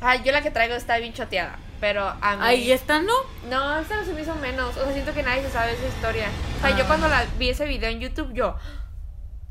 Ay, 0.00 0.22
yo 0.24 0.32
la 0.32 0.42
que 0.42 0.50
traigo 0.50 0.74
está 0.74 0.98
bien 0.98 1.12
choteada. 1.12 1.58
Pero 1.80 2.06
a 2.20 2.36
mí. 2.36 2.42
Ahí 2.42 2.70
esta 2.72 3.00
no. 3.02 3.12
No, 3.50 3.78
esta 3.80 3.96
no 3.96 4.04
se 4.04 4.12
me 4.12 4.22
hizo 4.22 4.34
menos. 4.36 4.76
O 4.76 4.84
sea, 4.84 4.92
siento 4.92 5.12
que 5.14 5.22
nadie 5.22 5.42
se 5.42 5.50
sabe 5.50 5.72
esa 5.72 5.86
historia. 5.88 6.28
O 6.58 6.60
sea, 6.60 6.76
yo 6.76 6.84
Ah. 6.84 6.86
cuando 6.86 7.08
la 7.08 7.24
vi 7.38 7.48
ese 7.50 7.64
video 7.66 7.90
en 7.90 7.98
YouTube, 8.00 8.32
yo. 8.32 8.56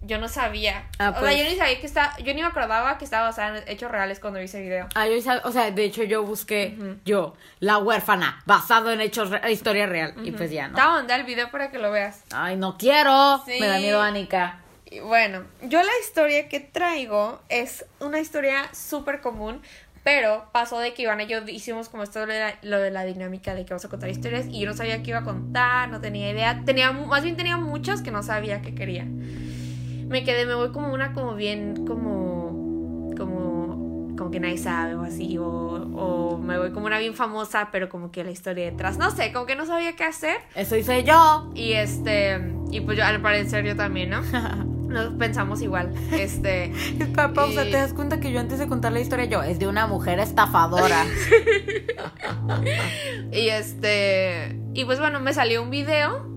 Yo 0.03 0.17
no 0.17 0.27
sabía. 0.27 0.87
Ah, 0.97 1.09
O 1.09 1.11
sea, 1.13 1.19
pues. 1.21 1.37
yo 1.37 1.43
ni 1.43 1.55
sabía 1.55 1.79
que 1.79 1.85
está. 1.85 2.17
Yo 2.17 2.33
ni 2.33 2.41
me 2.41 2.47
acordaba 2.47 2.97
que 2.97 3.05
estaba 3.05 3.27
basada 3.27 3.59
en 3.59 3.63
hechos 3.67 3.91
reales 3.91 4.19
cuando 4.19 4.39
vi 4.39 4.45
ese 4.45 4.59
video. 4.61 4.87
Ah, 4.95 5.07
yo, 5.07 5.13
o 5.43 5.51
sea, 5.51 5.69
de 5.69 5.83
hecho 5.83 6.03
yo 6.03 6.23
busqué 6.23 6.75
yo, 7.05 7.35
la 7.59 7.77
huérfana, 7.77 8.41
basado 8.47 8.91
en 8.91 8.99
hechos, 9.01 9.29
re- 9.29 9.51
historia 9.51 9.85
real. 9.85 10.13
Y 10.23 10.31
pues 10.31 10.49
ya, 10.51 10.65
Te 10.65 10.71
voy 10.73 10.81
¿no? 10.81 10.87
a 10.87 10.91
mandar 10.93 11.19
el 11.19 11.25
video 11.27 11.51
para 11.51 11.69
que 11.69 11.77
lo 11.77 11.91
veas. 11.91 12.23
Ay, 12.31 12.57
no 12.57 12.77
quiero. 12.79 13.43
Sí. 13.45 13.57
Me 13.59 13.67
da 13.67 13.77
miedo, 13.77 14.01
Anika. 14.01 14.59
Y 14.85 14.99
bueno, 15.01 15.43
yo 15.61 15.81
la 15.83 15.91
historia 16.03 16.49
que 16.49 16.59
traigo 16.59 17.39
es 17.47 17.85
una 17.99 18.19
historia 18.19 18.67
súper 18.73 19.21
común, 19.21 19.61
pero 20.03 20.49
pasó 20.51 20.79
de 20.79 20.93
que 20.95 21.03
Iván 21.03 21.21
y 21.21 21.27
yo 21.27 21.37
hicimos 21.47 21.87
como 21.89 22.01
esto 22.03 22.25
lo 22.25 22.33
de, 22.33 22.39
la, 22.39 22.55
lo 22.63 22.79
de 22.79 22.89
la 22.91 23.03
dinámica 23.05 23.53
de 23.53 23.63
que 23.65 23.69
vamos 23.73 23.85
a 23.85 23.89
contar 23.89 24.09
historias 24.09 24.47
y 24.49 24.59
yo 24.61 24.67
no 24.67 24.75
sabía 24.75 25.01
qué 25.03 25.11
iba 25.11 25.19
a 25.19 25.23
contar, 25.23 25.89
no 25.89 26.01
tenía 26.01 26.31
idea, 26.31 26.59
tenía 26.65 26.91
más 26.91 27.23
bien 27.23 27.37
tenía 27.37 27.55
muchas 27.55 28.01
que 28.01 28.09
no 28.11 28.21
sabía 28.23 28.61
que 28.63 28.73
quería. 28.75 29.05
Me 30.11 30.23
quedé, 30.23 30.45
me 30.45 30.53
voy 30.55 30.71
como 30.71 30.93
una 30.93 31.13
como 31.13 31.33
bien 31.35 31.85
como 31.87 33.11
como 33.17 34.13
como 34.17 34.29
que 34.29 34.39
nadie 34.39 34.57
sabe 34.57 34.93
o 34.95 35.01
así 35.01 35.37
o, 35.37 35.45
o 35.45 36.37
me 36.37 36.59
voy 36.59 36.71
como 36.71 36.85
una 36.85 36.99
bien 36.99 37.13
famosa, 37.15 37.69
pero 37.71 37.89
como 37.89 38.11
que 38.11 38.23
la 38.23 38.29
historia 38.31 38.65
detrás, 38.65 38.97
no 38.97 39.09
sé, 39.09 39.31
como 39.31 39.45
que 39.47 39.55
no 39.55 39.65
sabía 39.65 39.95
qué 39.95 40.03
hacer. 40.03 40.37
Eso 40.53 40.75
hice 40.75 41.03
yo. 41.03 41.51
Y 41.55 41.71
este, 41.73 42.39
y 42.71 42.81
pues 42.81 42.97
yo 42.97 43.05
al 43.05 43.21
parecer 43.21 43.65
yo 43.65 43.75
también, 43.75 44.09
¿no? 44.11 44.21
Nos 44.91 45.13
pensamos 45.13 45.61
igual. 45.61 45.93
Este, 46.11 46.71
pausa, 47.33 47.65
Y- 47.65 47.71
¿te 47.71 47.77
das 47.77 47.93
cuenta 47.93 48.19
que 48.19 48.31
yo 48.31 48.39
antes 48.41 48.59
de 48.59 48.67
contar 48.67 48.91
la 48.91 48.99
historia 48.99 49.25
yo, 49.25 49.41
es 49.41 49.57
de 49.57 49.67
una 49.67 49.87
mujer 49.87 50.19
estafadora? 50.19 51.05
y 53.31 53.47
este, 53.49 54.59
y 54.73 54.85
pues 54.85 54.99
bueno, 54.99 55.19
me 55.21 55.33
salió 55.33 55.63
un 55.63 55.69
video 55.69 56.27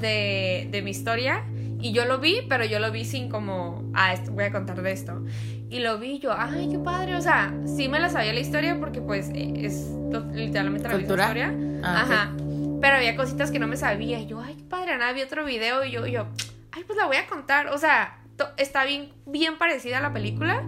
de, 0.00 0.68
de 0.70 0.82
mi 0.82 0.90
historia 0.90 1.44
y 1.82 1.92
yo 1.92 2.04
lo 2.04 2.18
vi, 2.18 2.42
pero 2.48 2.64
yo 2.64 2.78
lo 2.78 2.90
vi 2.92 3.04
sin 3.04 3.28
como, 3.28 3.90
ah, 3.94 4.12
esto, 4.12 4.30
voy 4.32 4.44
a 4.44 4.52
contar 4.52 4.80
de 4.80 4.92
esto. 4.92 5.24
Y 5.68 5.80
lo 5.80 5.98
vi 5.98 6.12
y 6.12 6.18
yo, 6.20 6.32
ay, 6.36 6.68
qué 6.70 6.78
padre, 6.78 7.16
o 7.16 7.20
sea, 7.20 7.52
sí 7.66 7.88
me 7.88 7.98
la 7.98 8.08
sabía 8.08 8.32
la 8.32 8.40
historia 8.40 8.78
porque 8.78 9.00
pues 9.00 9.30
eh, 9.34 9.52
es 9.56 9.90
literalmente 10.32 10.88
la 10.88 10.96
misma 10.96 11.14
historia. 11.14 11.54
Ah. 11.82 12.02
Ajá. 12.02 12.32
Pero 12.80 12.96
había 12.96 13.16
cositas 13.16 13.50
que 13.50 13.58
no 13.58 13.66
me 13.66 13.76
sabía 13.76 14.20
y 14.20 14.26
yo, 14.26 14.40
ay, 14.40 14.54
qué 14.56 14.64
padre, 14.64 14.96
nada, 14.96 15.12
vi 15.12 15.22
otro 15.22 15.44
video 15.44 15.84
y 15.84 15.90
yo, 15.90 16.06
y 16.06 16.12
yo, 16.12 16.26
ay, 16.72 16.84
pues 16.84 16.96
la 16.96 17.06
voy 17.06 17.16
a 17.16 17.26
contar. 17.26 17.68
O 17.68 17.78
sea, 17.78 18.18
está 18.56 18.84
bien, 18.84 19.12
bien 19.26 19.58
parecida 19.58 19.98
a 19.98 20.00
la 20.00 20.12
película. 20.12 20.62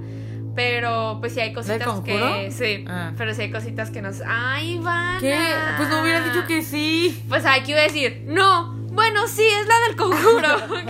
Pero 0.54 1.16
pues 1.18 1.34
sí 1.34 1.40
hay 1.40 1.52
cositas 1.52 2.00
que. 2.00 2.50
Sí. 2.52 2.84
Ah. 2.88 3.12
Pero 3.16 3.34
sí 3.34 3.42
hay 3.42 3.50
cositas 3.50 3.90
que 3.90 4.00
nos. 4.00 4.22
¡Ay, 4.24 4.74
Ivana! 4.74 5.18
¿Qué? 5.20 5.36
Pues 5.76 5.88
no 5.88 6.00
hubiera 6.00 6.20
dicho 6.20 6.46
que 6.46 6.62
sí. 6.62 7.24
Pues 7.28 7.44
aquí 7.44 7.72
iba 7.72 7.80
a 7.80 7.84
decir, 7.84 8.22
no. 8.26 8.83
Bueno, 8.94 9.26
sí, 9.26 9.44
es 9.44 9.66
la 9.66 9.78
del 9.80 9.96
conjuro. 9.96 10.84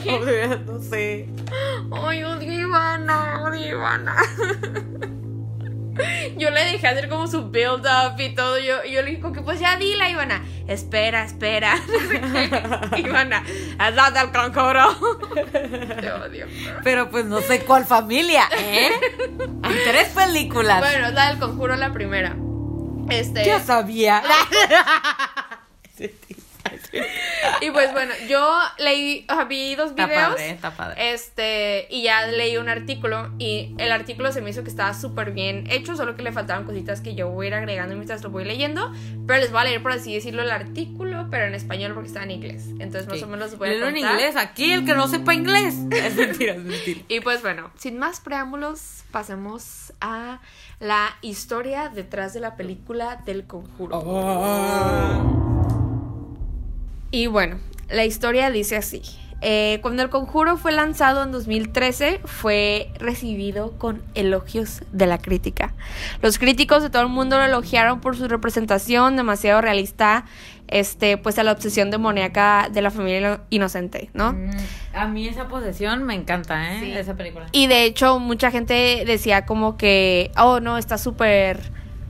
No 0.66 0.80
sé. 0.80 1.28
Ay, 1.90 2.24
odio 2.24 2.52
Ivana, 2.52 3.42
odio 3.42 3.78
Ivana. 3.78 4.16
Yo 6.36 6.50
le 6.50 6.64
dejé 6.64 6.86
hacer 6.88 7.08
como 7.08 7.26
su 7.26 7.50
build 7.50 7.86
up 7.86 8.20
y 8.20 8.34
todo. 8.34 8.58
Yo, 8.58 8.84
yo 8.84 9.00
le 9.02 9.10
dije, 9.10 9.22
como 9.22 9.32
que 9.32 9.40
pues 9.40 9.60
ya 9.60 9.76
dila, 9.76 10.10
Ivana. 10.10 10.44
Espera, 10.66 11.24
espera. 11.24 11.76
Ivana, 12.96 13.42
es 13.46 13.94
la 13.94 14.10
del 14.10 14.30
conjuro. 14.32 15.24
Te 15.52 16.12
odio. 16.12 16.46
Pero 16.82 17.10
pues 17.10 17.24
no 17.24 17.40
sé 17.40 17.60
cuál 17.60 17.86
familia, 17.86 18.48
¿eh? 18.58 18.90
Hay 19.62 19.76
tres 19.84 20.08
películas. 20.08 20.80
Bueno, 20.80 21.06
es 21.08 21.14
la 21.14 21.28
del 21.28 21.38
conjuro 21.38 21.76
la 21.76 21.92
primera. 21.92 22.36
Este. 23.08 23.46
Yo 23.46 23.60
sabía. 23.60 24.22
Y 27.60 27.70
pues 27.70 27.92
bueno, 27.92 28.12
yo 28.28 28.58
leí, 28.78 29.26
o 29.30 29.34
sea, 29.34 29.44
vi 29.44 29.74
dos 29.74 29.90
Está 29.90 30.06
videos. 30.06 30.28
padre, 30.30 30.50
está 30.50 30.70
padre. 30.76 31.12
Este, 31.12 31.86
y 31.90 32.02
ya 32.02 32.26
leí 32.26 32.56
un 32.56 32.68
artículo 32.68 33.30
y 33.38 33.74
el 33.78 33.92
artículo 33.92 34.32
se 34.32 34.40
me 34.40 34.50
hizo 34.50 34.62
que 34.64 34.70
estaba 34.70 34.94
súper 34.94 35.32
bien 35.32 35.70
hecho, 35.70 35.96
solo 35.96 36.16
que 36.16 36.22
le 36.22 36.32
faltaban 36.32 36.64
cositas 36.64 37.00
que 37.00 37.14
yo 37.14 37.28
voy 37.28 37.46
a 37.46 37.48
ir 37.48 37.54
agregando 37.54 37.94
mientras 37.94 38.22
lo 38.22 38.30
voy 38.30 38.44
leyendo, 38.44 38.92
pero 39.26 39.40
les 39.40 39.50
voy 39.50 39.60
a 39.60 39.64
leer 39.64 39.82
por 39.82 39.92
así 39.92 40.14
decirlo 40.14 40.42
el 40.42 40.50
artículo, 40.50 41.28
pero 41.30 41.46
en 41.46 41.54
español 41.54 41.92
porque 41.94 42.08
está 42.08 42.22
en 42.22 42.30
inglés. 42.32 42.66
Entonces 42.78 43.06
más 43.08 43.22
o 43.22 43.26
menos 43.26 43.56
voy 43.58 43.68
a 43.68 43.72
Léelo 43.72 43.88
en 43.88 43.96
inglés. 43.98 44.36
Aquí 44.36 44.72
el 44.72 44.84
que 44.84 44.94
no 44.94 45.08
sepa 45.08 45.34
inglés. 45.34 45.74
Es 46.04 46.14
mentira, 46.16 46.54
es 46.54 46.62
mentira. 46.62 47.00
Y 47.08 47.20
pues 47.20 47.40
bueno, 47.42 47.70
sin 47.78 47.98
más 47.98 48.20
preámbulos, 48.20 49.04
pasemos 49.10 49.92
a 50.00 50.40
la 50.80 51.16
historia 51.22 51.88
detrás 51.88 52.34
de 52.34 52.40
la 52.40 52.56
película 52.56 53.22
del 53.24 53.46
conjuro. 53.46 53.98
Oh. 54.04 55.83
Y 57.14 57.28
bueno, 57.28 57.58
la 57.90 58.04
historia 58.04 58.50
dice 58.50 58.74
así. 58.74 59.00
Eh, 59.40 59.78
cuando 59.82 60.02
el 60.02 60.10
conjuro 60.10 60.56
fue 60.56 60.72
lanzado 60.72 61.22
en 61.22 61.30
2013, 61.30 62.20
fue 62.24 62.90
recibido 62.98 63.78
con 63.78 64.02
elogios 64.16 64.82
de 64.90 65.06
la 65.06 65.18
crítica. 65.18 65.74
Los 66.22 66.40
críticos 66.40 66.82
de 66.82 66.90
todo 66.90 67.02
el 67.02 67.08
mundo 67.08 67.36
lo 67.38 67.44
elogiaron 67.44 68.00
por 68.00 68.16
su 68.16 68.26
representación 68.26 69.14
demasiado 69.14 69.60
realista, 69.60 70.24
este, 70.66 71.16
pues 71.16 71.38
a 71.38 71.44
la 71.44 71.52
obsesión 71.52 71.92
demoníaca 71.92 72.68
de 72.72 72.82
la 72.82 72.90
familia 72.90 73.42
inocente, 73.48 74.10
¿no? 74.12 74.32
Mm, 74.32 74.50
A 74.94 75.06
mí 75.06 75.28
esa 75.28 75.46
posesión 75.46 76.02
me 76.02 76.14
encanta, 76.16 76.74
¿eh? 76.74 76.80
Sí. 76.80 76.92
Esa 76.94 77.14
película. 77.14 77.46
Y 77.52 77.68
de 77.68 77.84
hecho, 77.84 78.18
mucha 78.18 78.50
gente 78.50 79.04
decía 79.06 79.46
como 79.46 79.76
que, 79.76 80.32
oh, 80.36 80.58
no, 80.58 80.78
está 80.78 80.98
súper 80.98 81.60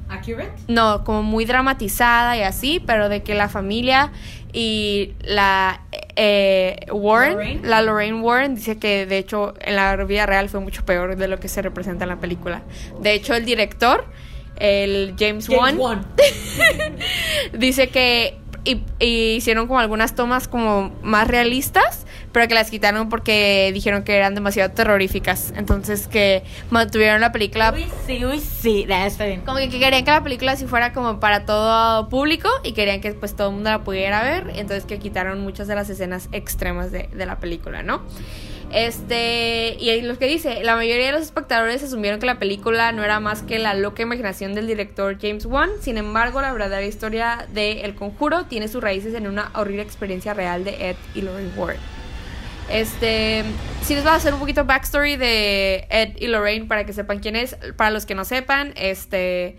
¿Accurate? 0.08 0.52
no, 0.68 1.04
como 1.04 1.22
muy 1.22 1.44
dramatizada 1.44 2.38
y 2.38 2.42
así, 2.42 2.82
pero 2.86 3.10
de 3.10 3.22
que 3.22 3.34
la 3.34 3.48
familia 3.48 4.12
y 4.54 5.14
la 5.20 5.80
eh, 6.14 6.86
Warren, 6.92 7.32
Lorraine. 7.32 7.68
la 7.68 7.82
Lorraine 7.82 8.20
Warren, 8.20 8.54
dice 8.54 8.78
que 8.78 9.04
de 9.04 9.18
hecho 9.18 9.52
en 9.60 9.74
la 9.74 9.96
vida 9.96 10.26
real 10.26 10.48
fue 10.48 10.60
mucho 10.60 10.86
peor 10.86 11.16
de 11.16 11.28
lo 11.28 11.40
que 11.40 11.48
se 11.48 11.60
representa 11.60 12.04
en 12.04 12.10
la 12.10 12.20
película. 12.20 12.62
De 13.00 13.12
hecho, 13.14 13.34
el 13.34 13.44
director, 13.44 14.06
el 14.56 15.14
James, 15.18 15.48
Wan, 15.48 15.76
Wan. 15.76 16.06
dice 17.52 17.88
que 17.88 18.38
y, 18.64 18.82
y 18.98 19.34
hicieron 19.36 19.66
como 19.66 19.78
algunas 19.80 20.14
tomas 20.14 20.48
como 20.48 20.92
más 21.02 21.28
realistas, 21.28 22.06
pero 22.32 22.48
que 22.48 22.54
las 22.54 22.70
quitaron 22.70 23.08
porque 23.08 23.70
dijeron 23.72 24.02
que 24.02 24.16
eran 24.16 24.34
demasiado 24.34 24.72
terroríficas. 24.72 25.52
Entonces 25.56 26.06
que 26.08 26.42
mantuvieron 26.70 27.20
la 27.20 27.32
película 27.32 27.72
Uy, 27.74 27.86
sí, 28.06 28.24
uy, 28.24 28.40
sí. 28.40 28.84
Nah, 28.88 29.06
está 29.06 29.24
bien. 29.26 29.42
como 29.42 29.58
que 29.58 29.68
querían 29.68 30.04
que 30.04 30.10
la 30.10 30.22
película 30.22 30.52
así 30.52 30.66
fuera 30.66 30.92
como 30.92 31.20
para 31.20 31.44
todo 31.44 32.08
público 32.08 32.48
y 32.62 32.72
querían 32.72 33.00
que 33.00 33.12
pues 33.12 33.36
todo 33.36 33.48
el 33.48 33.54
mundo 33.54 33.70
la 33.70 33.84
pudiera 33.84 34.22
ver, 34.22 34.50
entonces 34.56 34.84
que 34.84 34.98
quitaron 34.98 35.40
muchas 35.40 35.68
de 35.68 35.74
las 35.74 35.88
escenas 35.90 36.28
extremas 36.32 36.90
de, 36.90 37.08
de 37.12 37.26
la 37.26 37.38
película, 37.38 37.82
¿no? 37.82 38.02
Este, 38.74 39.76
y 39.78 40.00
lo 40.00 40.18
que 40.18 40.26
dice, 40.26 40.64
la 40.64 40.74
mayoría 40.74 41.06
de 41.06 41.12
los 41.12 41.22
espectadores 41.22 41.80
asumieron 41.84 42.18
que 42.18 42.26
la 42.26 42.40
película 42.40 42.90
no 42.90 43.04
era 43.04 43.20
más 43.20 43.42
que 43.42 43.60
la 43.60 43.72
loca 43.72 44.02
imaginación 44.02 44.52
del 44.52 44.66
director 44.66 45.16
James 45.20 45.46
Wan, 45.46 45.70
sin 45.80 45.96
embargo, 45.96 46.42
la 46.42 46.52
verdadera 46.52 46.84
historia 46.84 47.46
de 47.52 47.82
El 47.82 47.94
Conjuro 47.94 48.46
tiene 48.46 48.66
sus 48.66 48.82
raíces 48.82 49.14
en 49.14 49.28
una 49.28 49.52
horrible 49.54 49.82
experiencia 49.82 50.34
real 50.34 50.64
de 50.64 50.90
Ed 50.90 50.96
y 51.14 51.20
Lorraine 51.20 51.52
Ward. 51.56 51.76
Este, 52.68 53.44
si 53.82 53.94
les 53.94 54.02
voy 54.02 54.10
a 54.12 54.16
hacer 54.16 54.34
un 54.34 54.40
poquito 54.40 54.64
backstory 54.64 55.16
de 55.18 55.86
Ed 55.88 56.16
y 56.18 56.26
Lorraine 56.26 56.66
para 56.66 56.84
que 56.84 56.92
sepan 56.92 57.20
quién 57.20 57.36
es. 57.36 57.56
Para 57.76 57.90
los 57.90 58.06
que 58.06 58.16
no 58.16 58.24
sepan, 58.24 58.72
este, 58.74 59.56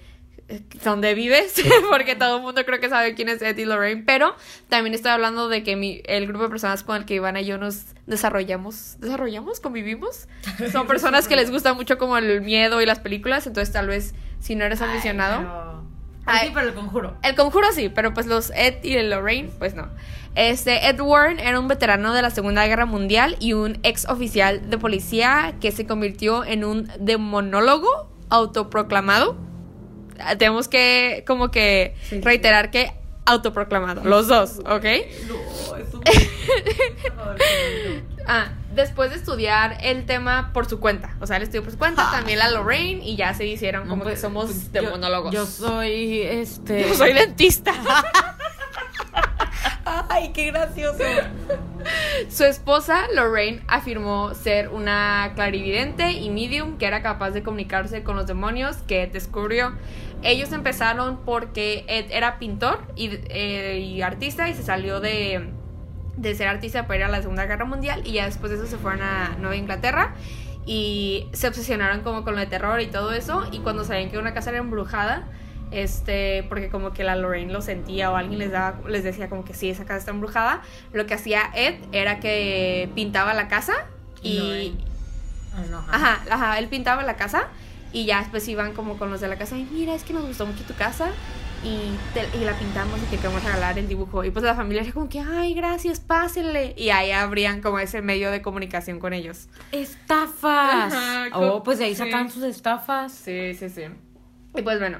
dónde 0.83 1.13
vives, 1.13 1.55
porque 1.89 2.15
todo 2.15 2.37
el 2.37 2.43
mundo 2.43 2.65
creo 2.65 2.79
que 2.79 2.89
sabe 2.89 3.15
quién 3.15 3.29
es 3.29 3.41
Ed 3.41 3.57
y 3.57 3.65
Lorraine. 3.65 4.03
Pero 4.05 4.35
también 4.69 4.93
estoy 4.93 5.11
hablando 5.11 5.49
de 5.49 5.63
que 5.63 5.75
mi, 5.75 6.01
el 6.05 6.27
grupo 6.27 6.43
de 6.43 6.49
personas 6.49 6.83
con 6.83 6.97
el 6.97 7.05
que 7.05 7.15
Ivana 7.15 7.41
y 7.41 7.45
yo 7.45 7.57
nos 7.57 7.85
desarrollamos, 8.05 8.97
desarrollamos, 8.99 9.59
convivimos, 9.59 10.27
son 10.71 10.87
personas 10.87 11.27
que 11.27 11.35
les 11.35 11.51
gusta 11.51 11.73
mucho 11.73 11.97
como 11.97 12.17
el 12.17 12.41
miedo 12.41 12.81
y 12.81 12.85
las 12.85 12.99
películas. 12.99 13.47
Entonces, 13.47 13.73
tal 13.73 13.87
vez 13.87 14.13
si 14.39 14.55
no 14.55 14.65
eres 14.65 14.81
aficionado. 14.81 15.39
Pero... 15.39 15.95
Ay. 16.27 16.47
Sí, 16.47 16.53
pero 16.55 16.67
el 16.69 16.73
conjuro. 16.73 17.17
El 17.21 17.35
conjuro 17.35 17.71
sí, 17.71 17.89
pero 17.89 18.13
pues 18.13 18.25
los 18.25 18.51
Ed 18.55 18.83
y 18.83 18.95
el 18.95 19.11
Lorraine, 19.11 19.49
pues 19.59 19.75
no. 19.75 19.89
Este, 20.33 20.89
Ed 20.89 20.99
Warren 20.99 21.39
era 21.39 21.59
un 21.59 21.67
veterano 21.67 22.13
de 22.13 22.21
la 22.21 22.29
Segunda 22.29 22.65
Guerra 22.67 22.85
Mundial 22.85 23.37
y 23.39 23.53
un 23.53 23.77
ex 23.83 24.05
oficial 24.09 24.69
de 24.69 24.77
policía 24.77 25.53
que 25.61 25.71
se 25.71 25.85
convirtió 25.85 26.43
en 26.43 26.65
un 26.65 26.89
demonólogo 26.99 28.09
autoproclamado. 28.29 29.37
Ah, 30.19 30.35
Tenemos 30.37 30.67
que 30.67 31.23
como 31.27 31.51
que 31.51 31.95
Sí, 32.03 32.15
sí. 32.17 32.21
reiterar 32.21 32.71
que 32.71 32.91
autoproclamado, 33.25 34.03
los 34.03 34.27
dos, 34.27 34.59
¿ok? 34.59 34.85
No, 35.27 35.75
eso 35.77 36.01
Ah, 38.27 38.49
después 38.73 39.11
de 39.11 39.17
estudiar 39.17 39.77
el 39.83 40.05
tema 40.05 40.51
por 40.53 40.67
su 40.67 40.79
cuenta, 40.79 41.15
o 41.21 41.27
sea, 41.27 41.37
él 41.37 41.43
estudió 41.43 41.61
por 41.63 41.71
su 41.71 41.77
cuenta, 41.77 42.09
también 42.11 42.39
la 42.39 42.49
Lorraine 42.49 43.03
y 43.05 43.15
ya 43.15 43.33
se 43.35 43.45
hicieron 43.45 43.87
como 43.87 44.03
que 44.03 44.17
somos 44.17 44.71
de 44.71 44.79
pues, 44.79 44.83
yo- 44.85 44.89
monólogos. 44.97 45.33
Yo 45.33 45.45
soy 45.45 46.21
este. 46.21 46.81
Yo 46.87 46.93
soy 46.95 47.13
dentista. 47.13 47.73
Ay, 50.09 50.31
qué 50.33 50.47
gracioso. 50.47 51.03
Su 52.29 52.43
esposa, 52.43 53.07
Lorraine, 53.13 53.61
afirmó 53.67 54.33
ser 54.33 54.69
una 54.69 55.33
clarividente 55.35 56.11
y 56.11 56.29
medium 56.29 56.77
que 56.77 56.85
era 56.85 57.01
capaz 57.01 57.31
de 57.31 57.43
comunicarse 57.43 58.03
con 58.03 58.15
los 58.15 58.27
demonios 58.27 58.77
que 58.87 59.03
Ed 59.03 59.11
descubrió. 59.11 59.73
Ellos 60.23 60.51
empezaron 60.53 61.17
porque 61.25 61.85
Ed 61.87 62.05
era 62.09 62.39
pintor 62.39 62.79
y, 62.95 63.11
eh, 63.29 64.01
artista 64.03 64.49
y 64.49 64.55
se 64.55 64.63
salió 64.63 64.99
de, 64.99 65.51
ser 66.35 66.47
artista 66.47 66.87
para 66.87 66.99
ir 66.99 67.03
a 67.05 67.09
la 67.09 67.21
Segunda 67.21 67.45
Guerra 67.45 67.65
Mundial 67.65 68.01
y 68.05 68.13
ya 68.13 68.25
después 68.25 68.51
de 68.51 68.57
eso 68.57 68.65
se 68.65 68.77
fueron 68.77 69.01
a 69.01 69.35
Nueva 69.39 69.55
Inglaterra 69.55 70.15
y 70.65 71.27
se 71.33 71.47
obsesionaron 71.47 72.01
como 72.01 72.23
con 72.23 72.33
lo 72.33 72.39
de 72.39 72.47
terror 72.47 72.81
y 72.81 72.87
todo 72.87 73.13
eso 73.13 73.45
y 73.51 73.59
cuando 73.59 73.83
sabían 73.83 74.09
que 74.09 74.17
una 74.17 74.33
casa 74.33 74.49
era 74.49 74.59
embrujada 74.59 75.27
este 75.83 76.43
porque 76.49 76.69
como 76.69 76.91
que 76.93 77.03
la 77.03 77.15
Lorraine 77.15 77.51
lo 77.51 77.61
sentía 77.61 78.11
o 78.11 78.15
alguien 78.15 78.39
les 78.39 78.51
daba 78.51 78.79
les 78.89 79.03
decía 79.03 79.29
como 79.29 79.43
que 79.45 79.53
sí 79.53 79.69
esa 79.69 79.83
casa 79.85 79.99
está 79.99 80.11
embrujada 80.11 80.61
lo 80.93 81.05
que 81.05 81.13
hacía 81.13 81.41
Ed 81.53 81.75
era 81.91 82.19
que 82.19 82.89
pintaba 82.95 83.33
la 83.33 83.47
casa 83.47 83.73
y. 84.23 84.37
Ay, 85.57 85.67
no, 85.69 85.77
ajá, 85.79 86.21
ajá 86.29 86.59
él 86.59 86.67
pintaba 86.67 87.03
la 87.03 87.15
casa 87.15 87.47
y 87.93 88.05
ya 88.05 88.19
después 88.19 88.45
iban 88.47 88.73
como 88.73 88.97
con 88.97 89.09
los 89.09 89.21
de 89.21 89.27
la 89.29 89.37
casa 89.37 89.57
y 89.57 89.63
mira 89.71 89.93
es 89.95 90.03
que 90.03 90.11
nos 90.13 90.25
gustó 90.25 90.45
mucho 90.45 90.63
tu 90.65 90.73
casa 90.75 91.07
y, 91.63 91.95
te- 92.13 92.37
y 92.37 92.43
la 92.43 92.51
pintamos 92.53 92.99
y 93.01 93.05
te 93.05 93.15
queremos 93.17 93.41
regalar 93.43 93.79
el 93.79 93.87
dibujo 93.87 94.23
y 94.25 94.31
pues 94.31 94.43
la 94.43 94.53
familia 94.53 94.83
era 94.83 94.91
como 94.91 95.07
que 95.09 95.19
ay 95.21 95.53
gracias 95.53 95.99
pásenle 96.01 96.73
y 96.77 96.89
ahí 96.89 97.11
abrían 97.11 97.61
como 97.61 97.79
ese 97.79 98.01
medio 98.01 98.31
de 98.31 98.41
comunicación 98.41 98.99
con 98.99 99.13
ellos 99.13 99.47
Estafas. 99.71 100.93
Ajá, 100.93 101.29
oh, 101.33 101.63
pues 101.63 101.79
de 101.79 101.85
ahí 101.85 101.95
sí. 101.95 102.03
sacan 102.03 102.29
sus 102.29 102.43
estafas. 102.43 103.13
Sí, 103.13 103.53
sí, 103.55 103.69
sí. 103.69 103.83
Y 104.57 104.61
pues 104.61 104.79
bueno, 104.79 104.99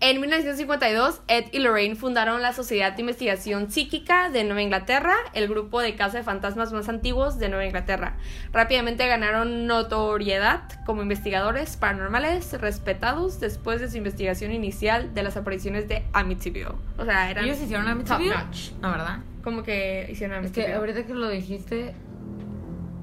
en 0.00 0.20
1952, 0.20 1.22
Ed 1.28 1.46
y 1.52 1.58
Lorraine 1.60 1.96
fundaron 1.96 2.42
la 2.42 2.52
Sociedad 2.52 2.92
de 2.92 3.00
Investigación 3.00 3.70
Psíquica 3.70 4.28
de 4.28 4.44
Nueva 4.44 4.60
Inglaterra, 4.60 5.14
el 5.32 5.48
grupo 5.48 5.80
de 5.80 5.94
caza 5.94 6.18
de 6.18 6.24
fantasmas 6.24 6.72
más 6.72 6.88
antiguos 6.90 7.38
de 7.38 7.48
Nueva 7.48 7.64
Inglaterra. 7.64 8.16
Rápidamente 8.52 9.06
ganaron 9.06 9.66
notoriedad 9.66 10.68
como 10.84 11.00
investigadores 11.00 11.78
paranormales 11.78 12.60
respetados 12.60 13.40
después 13.40 13.80
de 13.80 13.88
su 13.88 13.96
investigación 13.96 14.52
inicial 14.52 15.14
de 15.14 15.22
las 15.22 15.38
apariciones 15.38 15.88
de 15.88 16.04
Amityville. 16.12 16.74
O 16.98 17.04
sea, 17.06 17.30
eran 17.30 17.44
Ellos 17.46 17.58
hicieron 17.60 17.88
a 17.88 18.04
top 18.04 18.20
notch. 18.20 18.72
No, 18.82 18.90
¿verdad? 18.90 19.20
Como 19.42 19.62
que 19.62 20.08
hicieron 20.10 20.44
Es 20.44 20.52
que 20.52 20.60
Amityville. 20.62 20.74
ahorita 20.78 21.06
que 21.06 21.14
lo 21.14 21.28
dijiste, 21.30 21.94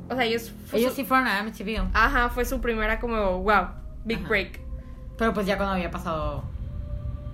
O 0.09 0.15
sea, 0.15 0.25
ellos... 0.25 0.53
ellos 0.73 0.93
sí 0.93 1.05
fueron 1.05 1.25
a 1.27 1.39
Amityville. 1.39 1.87
Ajá, 1.93 2.29
fue 2.29 2.45
su 2.45 2.61
primera 2.61 2.99
como, 2.99 3.39
wow, 3.39 3.69
big 4.05 4.19
Ajá. 4.19 4.27
break. 4.27 4.59
Pero 5.17 5.33
pues 5.33 5.45
ya 5.45 5.57
cuando 5.57 5.75
había 5.75 5.91
pasado. 5.91 6.43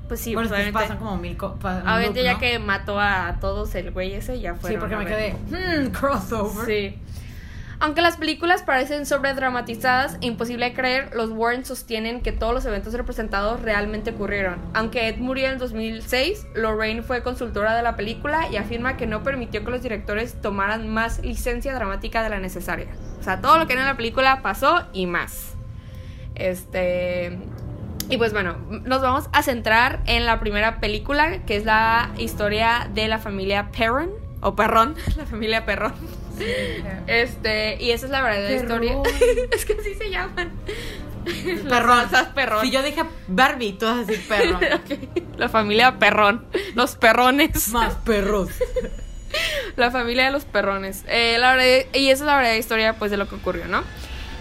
Pues 0.08 0.20
sí, 0.22 0.34
bueno, 0.34 0.50
pues 0.50 0.72
pasan 0.72 0.98
como 0.98 1.18
mil. 1.18 1.38
co- 1.38 1.56
pa- 1.56 1.76
un 1.84 1.88
Obviamente 1.88 2.20
loop, 2.20 2.26
ya 2.26 2.34
¿no? 2.34 2.40
que 2.40 2.60
mató 2.60 3.00
a 3.00 3.38
todos 3.40 3.76
el 3.76 3.92
güey 3.92 4.14
ese, 4.14 4.40
ya 4.40 4.56
fue. 4.56 4.72
Sí, 4.72 4.78
porque 4.78 4.96
me 4.96 5.06
quedé. 5.06 5.34
Hmm, 5.50 5.90
crossover. 5.92 6.66
Sí. 6.66 6.98
Aunque 7.82 8.02
las 8.02 8.18
películas 8.18 8.62
parecen 8.64 9.06
sobredramatizadas 9.06 10.16
e 10.20 10.26
imposible 10.26 10.66
de 10.66 10.74
creer, 10.74 11.12
los 11.16 11.30
Warren 11.30 11.64
sostienen 11.64 12.20
que 12.20 12.34
todos 12.34 12.54
los 12.54 12.66
eventos 12.66 12.92
representados 12.94 13.62
realmente 13.62 14.10
ocurrieron. 14.12 14.58
Aunque 14.74 15.08
Ed 15.08 15.18
murió 15.20 15.48
en 15.48 15.60
2006, 15.60 16.46
Lorraine 16.56 17.04
fue 17.04 17.24
consultora 17.24 17.76
de 17.78 17.84
la 17.84 17.96
película 17.96 18.50
y 18.52 18.58
afirma 18.58 18.98
que 18.98 19.08
no 19.08 19.24
permitió 19.24 19.64
que 19.64 19.72
los 19.72 19.82
directores 19.82 20.42
tomaran 20.42 20.90
más 20.90 21.20
licencia 21.24 21.74
dramática 21.74 22.22
de 22.22 22.30
la 22.30 22.40
necesaria. 22.42 22.88
O 23.22 23.24
sea, 23.24 23.40
todo 23.40 23.58
lo 23.58 23.66
que 23.66 23.74
era 23.74 23.84
en 23.84 23.88
la 23.88 23.96
película 23.96 24.42
pasó 24.42 24.84
y 24.92 25.06
más. 25.06 25.54
Este. 26.36 27.38
Y 28.10 28.18
pues 28.18 28.34
bueno, 28.34 28.58
nos 28.70 29.02
vamos 29.02 29.30
a 29.34 29.44
centrar 29.44 30.02
en 30.06 30.26
la 30.26 30.40
primera 30.40 30.80
película, 30.80 31.46
que 31.46 31.56
es 31.56 31.66
la 31.66 32.10
historia 32.18 32.90
de 32.94 33.08
la 33.08 33.20
familia 33.20 33.70
Perron, 33.72 34.10
o 34.42 34.56
Perrón, 34.56 34.96
la 35.18 35.26
familia 35.26 35.66
Perrón. 35.66 35.94
Este, 37.08 37.78
y 37.82 37.92
esa 37.92 38.06
es 38.06 38.12
la 38.12 38.22
verdadera 38.22 38.62
Perrón. 38.62 38.84
historia. 38.84 39.46
es 39.52 39.66
que 39.66 39.74
así 39.74 39.94
se 39.96 40.10
llaman. 40.10 40.52
Perrón. 41.70 42.08
Perrón. 42.34 42.62
Si 42.62 42.72
yo 42.72 42.82
dije 42.82 43.04
Barbie, 43.28 43.74
tú 43.74 43.86
vas 43.86 43.98
a 43.98 44.00
decir 44.06 44.28
perro. 44.28 44.58
Ok. 44.76 45.20
La 45.38 45.50
familia 45.50 46.00
Perrón. 46.00 46.46
Los 46.76 46.96
perrones. 46.96 47.68
Más 47.70 47.94
perros. 47.96 48.50
La 49.76 49.92
familia 49.92 50.26
de 50.26 50.32
los 50.32 50.46
perrones. 50.46 51.04
Eh, 51.08 51.38
la 51.40 51.54
verdad- 51.56 51.86
y 51.94 52.10
esa 52.10 52.24
es 52.24 52.28
la 52.28 52.36
verdadera 52.38 52.58
historia 52.58 52.94
pues 52.98 53.12
de 53.12 53.18
lo 53.18 53.28
que 53.30 53.36
ocurrió, 53.36 53.68
¿no? 53.68 53.84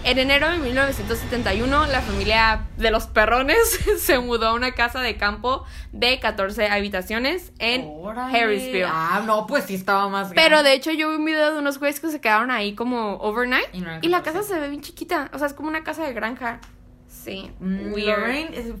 En 0.05 0.17
enero 0.17 0.49
de 0.49 0.57
1971, 0.57 1.85
la 1.87 2.01
familia 2.01 2.61
de 2.77 2.89
los 2.89 3.05
perrones 3.07 3.57
se 3.99 4.17
mudó 4.19 4.47
a 4.47 4.53
una 4.53 4.71
casa 4.71 5.01
de 5.01 5.17
campo 5.17 5.65
de 5.91 6.19
14 6.19 6.67
habitaciones 6.69 7.51
en 7.59 7.85
Órale. 7.85 8.39
Harrisville. 8.39 8.85
Ah, 8.87 9.21
no, 9.25 9.45
pues 9.45 9.65
sí 9.65 9.75
estaba 9.75 10.07
más 10.09 10.29
Pero 10.33 10.49
grande. 10.51 10.69
de 10.69 10.75
hecho 10.77 10.91
yo 10.91 11.09
vi 11.09 11.15
un 11.15 11.25
video 11.25 11.53
de 11.53 11.59
unos 11.59 11.77
güeyes 11.79 11.99
que 11.99 12.09
se 12.09 12.21
quedaron 12.21 12.49
ahí 12.49 12.73
como 12.75 13.15
overnight 13.17 13.67
Y 13.73 13.81
no 13.81 13.87
eran 13.89 13.99
y 14.03 14.07
la 14.07 14.19
14. 14.23 14.39
casa 14.39 14.53
se 14.55 14.59
ve 14.61 14.69
bien 14.69 14.81
chiquita, 14.81 15.29
o 15.33 15.37
sea, 15.37 15.47
es 15.47 15.53
como 15.53 15.67
una 15.69 15.83
casa 15.83 16.03
de 16.05 16.13
granja. 16.13 16.59
Sí, 17.23 17.51
Mm, 17.59 17.93
weird. 17.93 18.17
Lorraine 18.17 18.49
es 18.57 18.65
el 18.67 18.75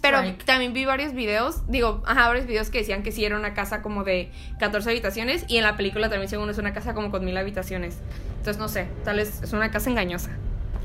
Pero 0.00 0.18
también 0.46 0.72
vi 0.72 0.84
varios 0.86 1.12
videos, 1.12 1.62
digo, 1.68 2.02
ajá, 2.06 2.28
varios 2.28 2.46
videos 2.46 2.70
que 2.70 2.78
decían 2.78 3.02
que 3.02 3.12
sí 3.12 3.24
era 3.24 3.36
una 3.36 3.52
casa 3.54 3.82
como 3.82 4.02
de 4.04 4.30
14 4.58 4.88
habitaciones 4.90 5.44
y 5.46 5.58
en 5.58 5.64
la 5.64 5.76
película 5.76 6.08
también 6.08 6.28
según 6.30 6.48
es 6.50 6.58
una 6.58 6.72
casa 6.72 6.94
como 6.94 7.10
con 7.10 7.24
mil 7.24 7.36
habitaciones. 7.36 7.98
Entonces 8.38 8.58
no 8.58 8.68
sé, 8.68 8.88
tal 9.04 9.16
vez 9.18 9.42
es 9.42 9.52
una 9.52 9.70
casa 9.70 9.90
engañosa. 9.90 10.30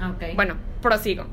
Ok. 0.09 0.35
Bueno, 0.35 0.55
prosigo. 0.81 1.25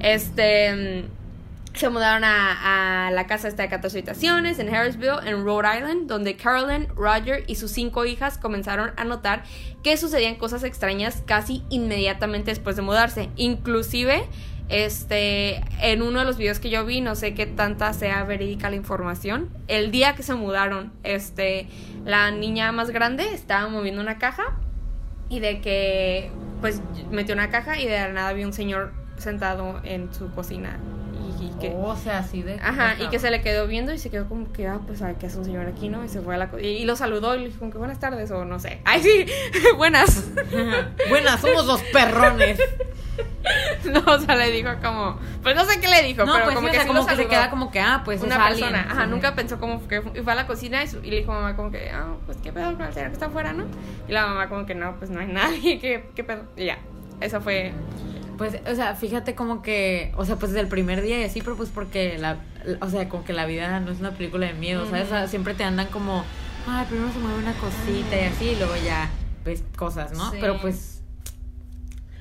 Este. 0.00 1.04
mm, 1.04 1.76
Se 1.78 1.90
mudaron 1.90 2.24
a, 2.24 3.08
a 3.08 3.10
la 3.10 3.26
casa 3.26 3.48
esta 3.48 3.62
de 3.64 3.68
14 3.68 3.98
habitaciones 3.98 4.58
en 4.58 4.74
Harrisville, 4.74 5.18
en 5.26 5.44
Rhode 5.44 5.76
Island, 5.76 6.06
donde 6.08 6.34
Carolyn, 6.36 6.88
Roger 6.96 7.44
y 7.46 7.56
sus 7.56 7.70
cinco 7.70 8.06
hijas 8.06 8.38
comenzaron 8.38 8.92
a 8.96 9.04
notar 9.04 9.42
que 9.82 9.98
sucedían 9.98 10.36
cosas 10.36 10.64
extrañas 10.64 11.22
casi 11.26 11.62
inmediatamente 11.68 12.50
después 12.50 12.76
de 12.76 12.82
mudarse. 12.82 13.28
Inclusive, 13.36 14.24
este, 14.68 15.62
en 15.80 16.02
uno 16.02 16.20
de 16.20 16.24
los 16.24 16.36
videos 16.36 16.58
que 16.58 16.70
yo 16.70 16.84
vi, 16.84 17.00
no 17.00 17.14
sé 17.14 17.34
qué 17.34 17.46
tanta 17.46 17.92
sea 17.92 18.24
verídica 18.24 18.70
la 18.70 18.76
información, 18.76 19.48
el 19.68 19.90
día 19.90 20.14
que 20.14 20.22
se 20.22 20.34
mudaron, 20.34 20.92
este, 21.04 21.68
la 22.04 22.30
niña 22.30 22.72
más 22.72 22.90
grande 22.90 23.32
estaba 23.32 23.68
moviendo 23.68 24.00
una 24.00 24.18
caja 24.18 24.58
y 25.28 25.40
de 25.40 25.60
que 25.60 26.30
pues 26.60 26.80
metió 27.10 27.34
una 27.34 27.50
caja 27.50 27.78
y 27.78 27.86
de 27.86 27.98
la 27.98 28.08
nada 28.08 28.32
vio 28.32 28.46
un 28.46 28.52
señor 28.52 28.92
sentado 29.18 29.80
en 29.84 30.12
su 30.12 30.30
cocina 30.32 30.78
y, 31.40 31.44
y 31.46 31.50
que 31.60 31.74
Oh, 31.76 31.88
o 31.88 31.96
sea, 31.96 32.18
así 32.18 32.42
de. 32.42 32.58
ajá 32.62 32.94
y 33.02 33.08
que 33.08 33.18
se 33.18 33.30
le 33.30 33.40
quedó 33.42 33.66
viendo 33.66 33.92
y 33.92 33.98
se 33.98 34.10
quedó 34.10 34.28
como 34.28 34.52
que 34.52 34.66
ah 34.68 34.80
pues 34.86 34.98
¿sabes 35.00 35.16
qué 35.18 35.26
hace 35.26 35.38
un 35.38 35.44
señor 35.44 35.66
aquí 35.66 35.88
no 35.88 36.04
y 36.04 36.08
se 36.08 36.20
fue 36.20 36.34
a 36.34 36.38
la 36.38 36.50
y, 36.60 36.66
y 36.66 36.84
lo 36.84 36.96
saludó 36.96 37.34
y 37.34 37.40
le 37.40 37.46
dijo 37.46 37.58
como 37.60 37.72
que 37.72 37.78
buenas 37.78 37.98
tardes 37.98 38.30
o 38.30 38.44
no 38.44 38.58
sé 38.58 38.80
ay 38.84 39.02
sí 39.02 39.26
buenas 39.76 40.24
Buenas, 41.08 41.40
somos 41.40 41.66
los 41.66 41.82
perrones. 41.84 42.58
no 43.84 44.00
o 44.06 44.18
sea 44.18 44.34
le 44.36 44.50
dijo 44.50 44.68
como 44.82 45.18
pues 45.42 45.54
no 45.56 45.64
sé 45.64 45.80
qué 45.80 45.88
le 45.88 46.02
dijo 46.02 46.24
No, 46.24 46.32
pero 46.32 46.44
pues 46.46 46.54
como 46.56 46.68
sí, 46.68 46.72
que 46.72 46.78
o 46.78 46.80
sea, 46.82 46.90
sí 46.92 46.96
como 46.96 47.06
que 47.08 47.16
se 47.16 47.26
queda 47.28 47.50
como 47.50 47.70
que, 47.70 47.80
ah, 47.80 48.02
pues 48.04 48.22
una 48.22 48.36
es 48.36 48.54
persona, 48.58 48.86
ajá, 48.90 49.04
Sí. 49.04 49.10
nunca 49.10 49.34
pensó 49.34 49.58
como 49.60 49.86
que 49.88 50.02
y 50.14 50.20
fue 50.22 50.32
a 50.32 50.36
la 50.36 50.46
cocina 50.46 50.82
y, 50.82 50.88
su- 50.88 50.98
y 51.02 51.10
le 51.10 51.16
dijo 51.18 51.32
a 51.32 51.36
mamá 51.36 51.56
como 51.56 51.70
que, 51.70 51.90
ah, 51.90 52.14
pues 52.26 52.38
qué 52.42 52.52
pedo 52.52 52.72
con 52.76 52.82
el 52.86 52.92
señor 52.92 53.08
que 53.10 53.14
está 53.14 53.26
afuera, 53.26 53.52
¿no? 53.52 53.64
Y 54.08 54.12
la 54.12 54.26
mamá 54.26 54.48
como 54.48 54.66
que 54.66 54.74
no, 54.74 54.96
pues 54.96 55.10
no 55.10 55.20
hay 55.20 55.28
nadie, 55.28 55.78
qué, 55.78 56.08
qué 56.14 56.24
pedo. 56.24 56.42
Y 56.56 56.66
ya, 56.66 56.78
eso 57.20 57.40
fue 57.40 57.72
Pues, 58.36 58.58
o 58.70 58.74
sea, 58.74 58.94
fíjate 58.94 59.34
como 59.34 59.62
que, 59.62 60.12
o 60.16 60.24
sea, 60.24 60.36
pues 60.36 60.52
desde 60.52 60.62
el 60.62 60.68
primer 60.68 61.02
día 61.02 61.20
y 61.20 61.24
así, 61.24 61.40
pero 61.40 61.56
pues 61.56 61.70
porque 61.70 62.18
la, 62.18 62.38
o 62.80 62.90
sea, 62.90 63.08
como 63.08 63.24
que 63.24 63.32
la 63.32 63.46
vida 63.46 63.80
no 63.80 63.90
es 63.90 64.00
una 64.00 64.12
película 64.12 64.46
de 64.46 64.54
miedo, 64.54 64.86
¿sabes? 64.86 65.06
O 65.06 65.10
sea, 65.10 65.28
siempre 65.28 65.54
te 65.54 65.64
andan 65.64 65.86
como, 65.88 66.24
ay, 66.66 66.86
primero 66.88 67.12
se 67.12 67.18
mueve 67.18 67.38
una 67.38 67.54
cosita 67.54 68.16
y 68.16 68.24
así, 68.24 68.44
y 68.50 68.56
luego 68.56 68.74
ya 68.84 69.10
ves 69.44 69.64
cosas, 69.76 70.12
¿no? 70.12 70.30
Sí. 70.30 70.38
Pero 70.40 70.60
pues... 70.60 71.02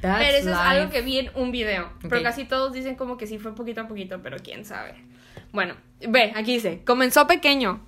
Pero 0.01 0.38
eso 0.38 0.51
es 0.51 0.55
algo 0.55 0.91
que 0.91 1.01
vi 1.01 1.18
en 1.18 1.32
un 1.34 1.51
video. 1.51 1.89
Pero 2.07 2.22
casi 2.22 2.45
todos 2.45 2.72
dicen 2.74 2.95
como 2.95 3.18
que 3.18 3.26
sí 3.26 3.39
fue 3.39 3.55
poquito 3.55 3.82
a 3.82 3.88
poquito, 3.88 4.22
pero 4.22 4.38
quién 4.38 4.63
sabe. 4.63 4.93
Bueno, 5.51 5.74
ve, 6.07 6.32
aquí 6.36 6.53
dice, 6.53 6.82
comenzó 6.86 7.26
pequeño. 7.26 7.82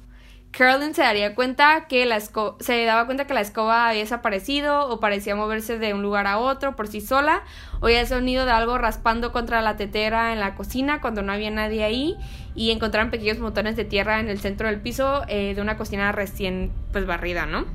Carolyn 0.52 0.96
se 0.96 1.04
daría 1.04 1.36
cuenta 1.36 1.86
que 1.88 2.06
la 2.08 2.20
se 2.20 2.86
daba 2.86 3.06
cuenta 3.06 3.28
que 3.28 3.34
la 3.36 3.42
escoba 3.42 3.90
había 3.90 4.02
desaparecido 4.02 4.88
o 4.90 5.00
parecía 5.00 5.36
moverse 5.36 5.78
de 5.78 5.94
un 5.94 6.02
lugar 6.02 6.26
a 6.26 6.40
otro 6.40 6.76
por 6.76 6.88
sí 6.88 7.00
sola. 7.00 7.44
Oía 7.80 8.02
el 8.02 8.08
sonido 8.08 8.46
de 8.46 8.52
algo 8.52 8.78
raspando 8.80 9.32
contra 9.32 9.62
la 9.62 9.76
tetera 9.76 10.34
en 10.34 10.40
la 10.40 10.56
cocina 10.56 11.00
cuando 11.00 11.22
no 11.22 11.32
había 11.32 11.52
nadie 11.52 11.84
ahí 11.84 12.16
y 12.56 12.72
encontraron 12.72 13.12
pequeños 13.12 13.38
montones 13.38 13.76
de 13.76 13.86
tierra 13.86 14.20
en 14.20 14.30
el 14.30 14.40
centro 14.40 14.68
del 14.68 14.80
piso 14.80 15.22
eh, 15.28 15.54
de 15.54 15.62
una 15.62 15.78
cocina 15.78 16.12
recién 16.12 16.72
pues 16.92 17.06
barrida, 17.06 17.46
¿no? 17.46 17.66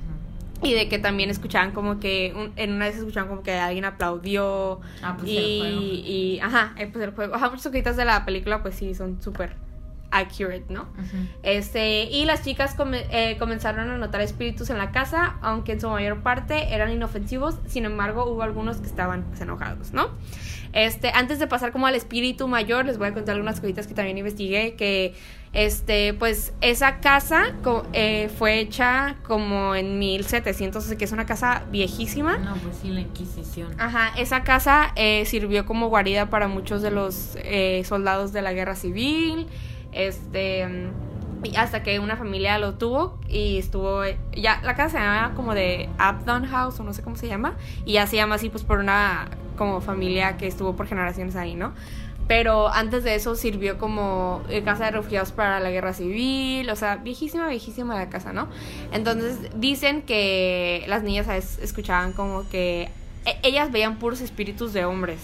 y 0.65 0.75
de 0.75 0.89
que 0.89 1.01
también 1.01 1.29
escuchaban 1.29 1.73
como 1.73 1.99
que 1.99 2.33
un- 2.37 2.53
en 2.55 2.73
una 2.73 2.87
vez 2.87 2.97
escuchaban 2.97 3.29
como 3.29 3.43
que 3.43 3.53
alguien 3.53 3.85
aplaudió 3.85 4.81
Ah, 5.03 5.17
pues 5.19 5.29
y, 5.29 5.37
el 5.37 5.61
juego. 5.61 5.81
y 5.83 6.41
ajá 6.41 6.73
eh, 6.79 6.87
pues 6.87 7.05
el 7.05 7.11
juego 7.11 7.35
ajá 7.35 7.51
muchas 7.51 7.67
cositas 7.67 7.97
de 7.97 8.05
la 8.05 8.25
película 8.25 8.63
pues 8.63 8.77
sí 8.77 8.95
son 8.95 9.21
súper 9.21 9.57
accurate 10.13 10.65
no 10.69 10.87
este 11.43 12.05
y 12.05 12.25
las 12.25 12.43
chicas 12.45 12.75
come- 12.75 13.07
eh, 13.11 13.37
comenzaron 13.39 13.91
a 13.91 13.97
notar 13.99 14.21
espíritus 14.21 14.71
en 14.71 14.79
la 14.79 14.91
casa 14.93 15.37
aunque 15.43 15.73
en 15.73 15.81
su 15.81 15.89
mayor 15.89 16.23
parte 16.23 16.73
eran 16.75 16.91
inofensivos 16.93 17.57
sin 17.67 17.85
embargo 17.85 18.27
hubo 18.31 18.43
algunos 18.43 18.77
que 18.79 18.87
estaban 18.87 19.25
pues, 19.25 19.41
enojados 19.41 19.93
no 19.93 20.11
este 20.73 21.11
antes 21.11 21.39
de 21.39 21.47
pasar 21.47 21.73
como 21.73 21.87
al 21.87 21.95
espíritu 21.95 22.49
mayor 22.49 22.85
les 22.87 22.99
voy 22.99 23.09
a 23.09 23.13
contar 23.15 23.35
algunas 23.35 23.61
cositas 23.61 23.87
que 23.87 23.95
también 23.95 24.17
investigué 24.19 24.75
que 24.75 25.15
este 25.53 26.15
pues 26.15 26.55
esa 26.63 27.01
casa 27.01 27.53
eh, 27.93 28.31
fue 28.39 28.59
hecha 28.61 29.17
como 29.23 29.75
en 29.75 29.99
1700 29.99 30.87
así 30.87 30.97
que 30.97 31.05
es 31.05 31.13
una 31.13 31.27
casa 31.27 31.65
viejísima 31.71 32.39
No, 32.39 32.55
pues 32.55 32.77
sí, 32.81 32.89
la 32.89 33.01
Inquisición. 33.03 33.69
Ajá, 33.79 34.13
esa 34.17 34.45
casa 34.45 34.93
eh, 34.97 35.25
sirvió 35.27 35.67
como 35.67 35.89
guarida 35.89 36.31
para 36.31 36.49
muchos 36.49 36.81
de 36.81 36.91
los 36.91 37.37
eh, 37.37 37.83
soldados 37.85 38.33
de 38.33 38.41
la 38.41 38.55
guerra 38.55 38.75
civil. 38.77 39.47
Este. 39.93 40.91
hasta 41.57 41.83
que 41.83 41.99
una 41.99 42.17
familia 42.17 42.59
lo 42.59 42.75
tuvo 42.75 43.19
y 43.29 43.59
estuvo. 43.59 44.03
Ya, 44.37 44.61
la 44.63 44.75
casa 44.75 44.99
se 44.99 45.05
llama 45.05 45.35
como 45.35 45.55
de 45.55 45.89
Abdon 45.99 46.47
House 46.47 46.79
o 46.81 46.85
no 46.85 46.93
sé 46.93 47.03
cómo 47.03 47.17
se 47.17 47.29
llama. 47.29 47.57
Y 47.85 47.95
ya 47.95 48.07
se 48.07 48.17
llama 48.17 48.37
así, 48.37 48.49
pues 48.49 48.65
por 48.65 48.79
una 48.79 49.29
como 49.57 49.81
familia 49.81 50.37
que 50.37 50.47
estuvo 50.47 50.75
por 50.75 50.87
generaciones 50.87 51.37
ahí, 51.37 51.55
¿no? 51.55 51.73
Pero 52.29 52.69
antes 52.73 53.05
de 53.05 53.15
eso 53.15 53.35
sirvió 53.35 53.79
como 53.79 54.43
eh, 54.49 54.63
casa 54.63 54.87
de 54.87 54.93
refugiados 54.93 55.33
para 55.33 55.61
la 55.61 55.71
guerra 55.71 55.93
civil, 55.93 56.71
o 56.71 56.77
sea, 56.77 56.97
viejísima, 56.97 57.49
viejísima 57.49 57.95
la 57.95 58.09
casa, 58.09 58.33
¿no? 58.33 58.49
Entonces 58.93 59.51
dicen 59.57 60.03
que 60.03 60.85
las 60.87 61.03
niñas 61.03 61.29
escuchaban 61.59 62.13
como 62.13 62.49
que 62.49 62.89
e- 63.27 63.39
ellas 63.43 63.73
veían 63.73 63.99
puros 63.99 64.21
espíritus 64.21 64.73
de 64.73 64.85
hombres 64.85 65.19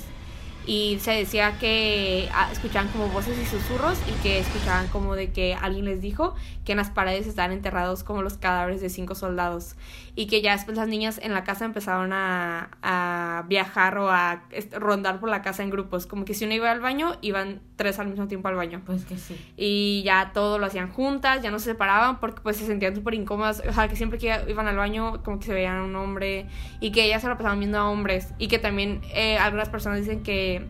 y 0.68 0.98
se 1.00 1.12
decía 1.12 1.58
que 1.58 2.28
ah, 2.34 2.50
escuchaban 2.52 2.88
como 2.88 3.08
voces 3.08 3.38
y 3.38 3.46
susurros 3.46 3.98
y 4.06 4.12
que 4.22 4.38
escuchaban 4.38 4.86
como 4.88 5.16
de 5.16 5.32
que 5.32 5.54
alguien 5.54 5.86
les 5.86 6.02
dijo 6.02 6.34
que 6.66 6.72
en 6.72 6.78
las 6.78 6.90
paredes 6.90 7.26
estaban 7.26 7.52
enterrados 7.52 8.04
como 8.04 8.20
los 8.20 8.34
cadáveres 8.36 8.82
de 8.82 8.90
cinco 8.90 9.14
soldados 9.14 9.76
y 10.20 10.26
que 10.26 10.42
ya 10.42 10.50
después 10.56 10.76
las 10.76 10.88
niñas 10.88 11.20
en 11.22 11.32
la 11.32 11.44
casa 11.44 11.64
empezaron 11.64 12.12
a, 12.12 12.70
a 12.82 13.44
viajar 13.46 13.98
o 13.98 14.10
a 14.10 14.42
rondar 14.72 15.20
por 15.20 15.28
la 15.28 15.42
casa 15.42 15.62
en 15.62 15.70
grupos 15.70 16.06
como 16.06 16.24
que 16.24 16.34
si 16.34 16.44
uno 16.44 16.54
iba 16.54 16.72
al 16.72 16.80
baño 16.80 17.14
iban 17.20 17.60
tres 17.76 18.00
al 18.00 18.08
mismo 18.08 18.26
tiempo 18.26 18.48
al 18.48 18.56
baño 18.56 18.82
Pues 18.84 19.04
que 19.04 19.16
sí. 19.16 19.36
y 19.56 20.02
ya 20.04 20.32
todo 20.34 20.58
lo 20.58 20.66
hacían 20.66 20.90
juntas, 20.90 21.40
ya 21.40 21.52
no 21.52 21.60
se 21.60 21.66
separaban 21.66 22.18
porque 22.18 22.40
pues 22.42 22.56
se 22.56 22.66
sentían 22.66 22.96
súper 22.96 23.14
incómodas, 23.14 23.62
o 23.64 23.72
sea, 23.72 23.86
que 23.86 23.94
siempre 23.94 24.18
que 24.18 24.36
iban 24.48 24.66
al 24.66 24.76
baño 24.76 25.22
como 25.22 25.38
que 25.38 25.46
se 25.46 25.54
veían 25.54 25.76
a 25.76 25.84
un 25.84 25.94
hombre 25.94 26.46
y 26.80 26.90
que 26.90 27.04
ellas 27.04 27.22
se 27.22 27.28
lo 27.28 27.36
pasaban 27.36 27.60
viendo 27.60 27.78
a 27.78 27.88
hombres 27.88 28.34
y 28.38 28.48
que 28.48 28.58
también 28.58 29.02
eh, 29.14 29.38
algunas 29.38 29.68
personas 29.68 30.00
dicen 30.00 30.24
que 30.24 30.66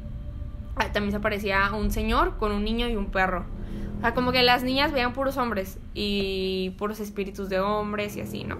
ah, 0.76 0.92
también 0.92 1.12
se 1.12 1.16
aparecía 1.16 1.72
un 1.72 1.90
señor 1.90 2.36
con 2.36 2.52
un 2.52 2.64
niño 2.64 2.86
y 2.86 2.96
un 2.96 3.06
perro. 3.06 3.46
O 3.96 4.00
sea, 4.02 4.12
como 4.12 4.30
que 4.30 4.42
las 4.42 4.62
niñas 4.62 4.92
veían 4.92 5.14
puros 5.14 5.38
hombres 5.38 5.78
y 5.94 6.74
puros 6.78 7.00
espíritus 7.00 7.48
de 7.48 7.60
hombres 7.60 8.14
y 8.16 8.20
así, 8.20 8.44
¿no? 8.44 8.58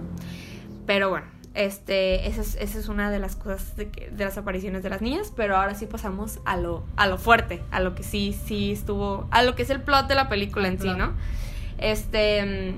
Pero 0.88 1.08
bueno, 1.10 1.26
este, 1.54 2.26
esa 2.28 2.40
es, 2.40 2.56
esa 2.56 2.78
es 2.78 2.88
una 2.88 3.10
de 3.10 3.18
las 3.20 3.36
cosas 3.36 3.76
de, 3.76 3.90
que- 3.90 4.08
de 4.10 4.24
las 4.24 4.36
apariciones 4.38 4.82
de 4.82 4.88
las 4.90 5.02
niñas, 5.02 5.32
pero 5.36 5.56
ahora 5.56 5.74
sí 5.74 5.86
pasamos 5.86 6.40
a 6.44 6.56
lo, 6.56 6.84
a 6.96 7.06
lo 7.06 7.18
fuerte, 7.18 7.62
a 7.70 7.78
lo 7.80 7.94
que 7.94 8.02
sí, 8.02 8.32
sí 8.46 8.72
estuvo, 8.72 9.28
a 9.30 9.42
lo 9.42 9.54
que 9.54 9.62
es 9.62 9.70
el 9.70 9.82
plot 9.82 10.08
de 10.08 10.14
la 10.16 10.28
película 10.28 10.66
Al 10.66 10.74
en 10.74 10.80
sí. 10.80 10.88
¿no? 10.88 11.12
Este, 11.78 12.72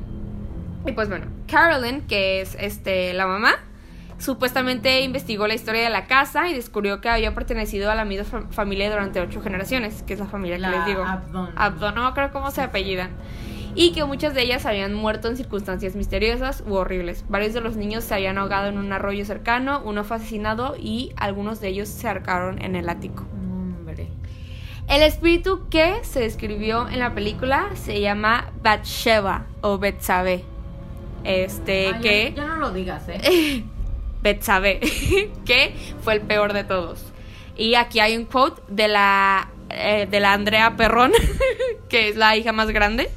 mm, 0.84 0.88
y 0.88 0.92
pues 0.92 1.08
bueno, 1.08 1.26
Carolyn, 1.50 2.00
que 2.02 2.40
es 2.40 2.56
este, 2.58 3.12
la 3.14 3.26
mamá, 3.26 3.52
supuestamente 4.18 5.00
investigó 5.02 5.46
la 5.46 5.54
historia 5.54 5.82
de 5.82 5.90
la 5.90 6.06
casa 6.06 6.48
y 6.48 6.54
descubrió 6.54 7.00
que 7.00 7.08
había 7.08 7.34
pertenecido 7.34 7.90
a 7.90 7.94
la 7.94 8.04
misma 8.04 8.24
fa- 8.24 8.46
familia 8.50 8.90
durante 8.90 9.20
ocho 9.20 9.40
generaciones, 9.40 10.02
que 10.02 10.14
es 10.14 10.18
la 10.20 10.26
familia 10.26 10.56
que 10.56 10.76
les 10.76 10.84
digo. 10.86 11.04
Abdon. 11.04 11.50
Abdon, 11.56 11.94
no 11.94 12.12
creo 12.14 12.30
cómo 12.32 12.50
se 12.50 12.60
apellidan. 12.60 13.10
Y 13.74 13.92
que 13.92 14.04
muchas 14.04 14.34
de 14.34 14.42
ellas 14.42 14.66
habían 14.66 14.94
muerto 14.94 15.28
en 15.28 15.36
circunstancias 15.36 15.94
misteriosas 15.94 16.64
u 16.66 16.74
horribles. 16.74 17.24
Varios 17.28 17.54
de 17.54 17.60
los 17.60 17.76
niños 17.76 18.04
se 18.04 18.14
habían 18.14 18.38
ahogado 18.38 18.68
en 18.68 18.78
un 18.78 18.92
arroyo 18.92 19.24
cercano, 19.24 19.80
uno 19.84 20.04
fue 20.04 20.16
asesinado 20.16 20.76
y 20.78 21.12
algunos 21.16 21.60
de 21.60 21.68
ellos 21.68 21.88
se 21.88 22.08
ahorcaron 22.08 22.60
en 22.62 22.74
el 22.76 22.88
ático. 22.88 23.24
Hombre. 23.32 24.08
El 24.88 25.02
espíritu 25.02 25.68
que 25.70 25.94
se 26.02 26.20
describió 26.20 26.88
en 26.88 26.98
la 26.98 27.14
película 27.14 27.68
se 27.74 28.00
llama 28.00 28.50
Bathsheba 28.62 29.46
o 29.60 29.78
Betsabe. 29.78 30.44
Este, 31.22 31.90
ya- 31.92 32.00
que... 32.00 32.32
Ya, 32.36 32.46
no 32.46 32.56
lo 32.56 32.72
digas, 32.72 33.04
¿eh? 33.08 33.62
Betsabe, 34.22 34.80
que 35.46 35.74
fue 36.02 36.14
el 36.14 36.20
peor 36.22 36.52
de 36.52 36.64
todos. 36.64 37.04
Y 37.56 37.74
aquí 37.74 38.00
hay 38.00 38.16
un 38.16 38.24
quote 38.24 38.60
de 38.68 38.88
la, 38.88 39.48
eh, 39.70 40.08
de 40.10 40.20
la 40.20 40.32
Andrea 40.32 40.76
Perrón, 40.76 41.12
que 41.88 42.08
es 42.08 42.16
la 42.16 42.36
hija 42.36 42.52
más 42.52 42.70
grande, 42.70 43.08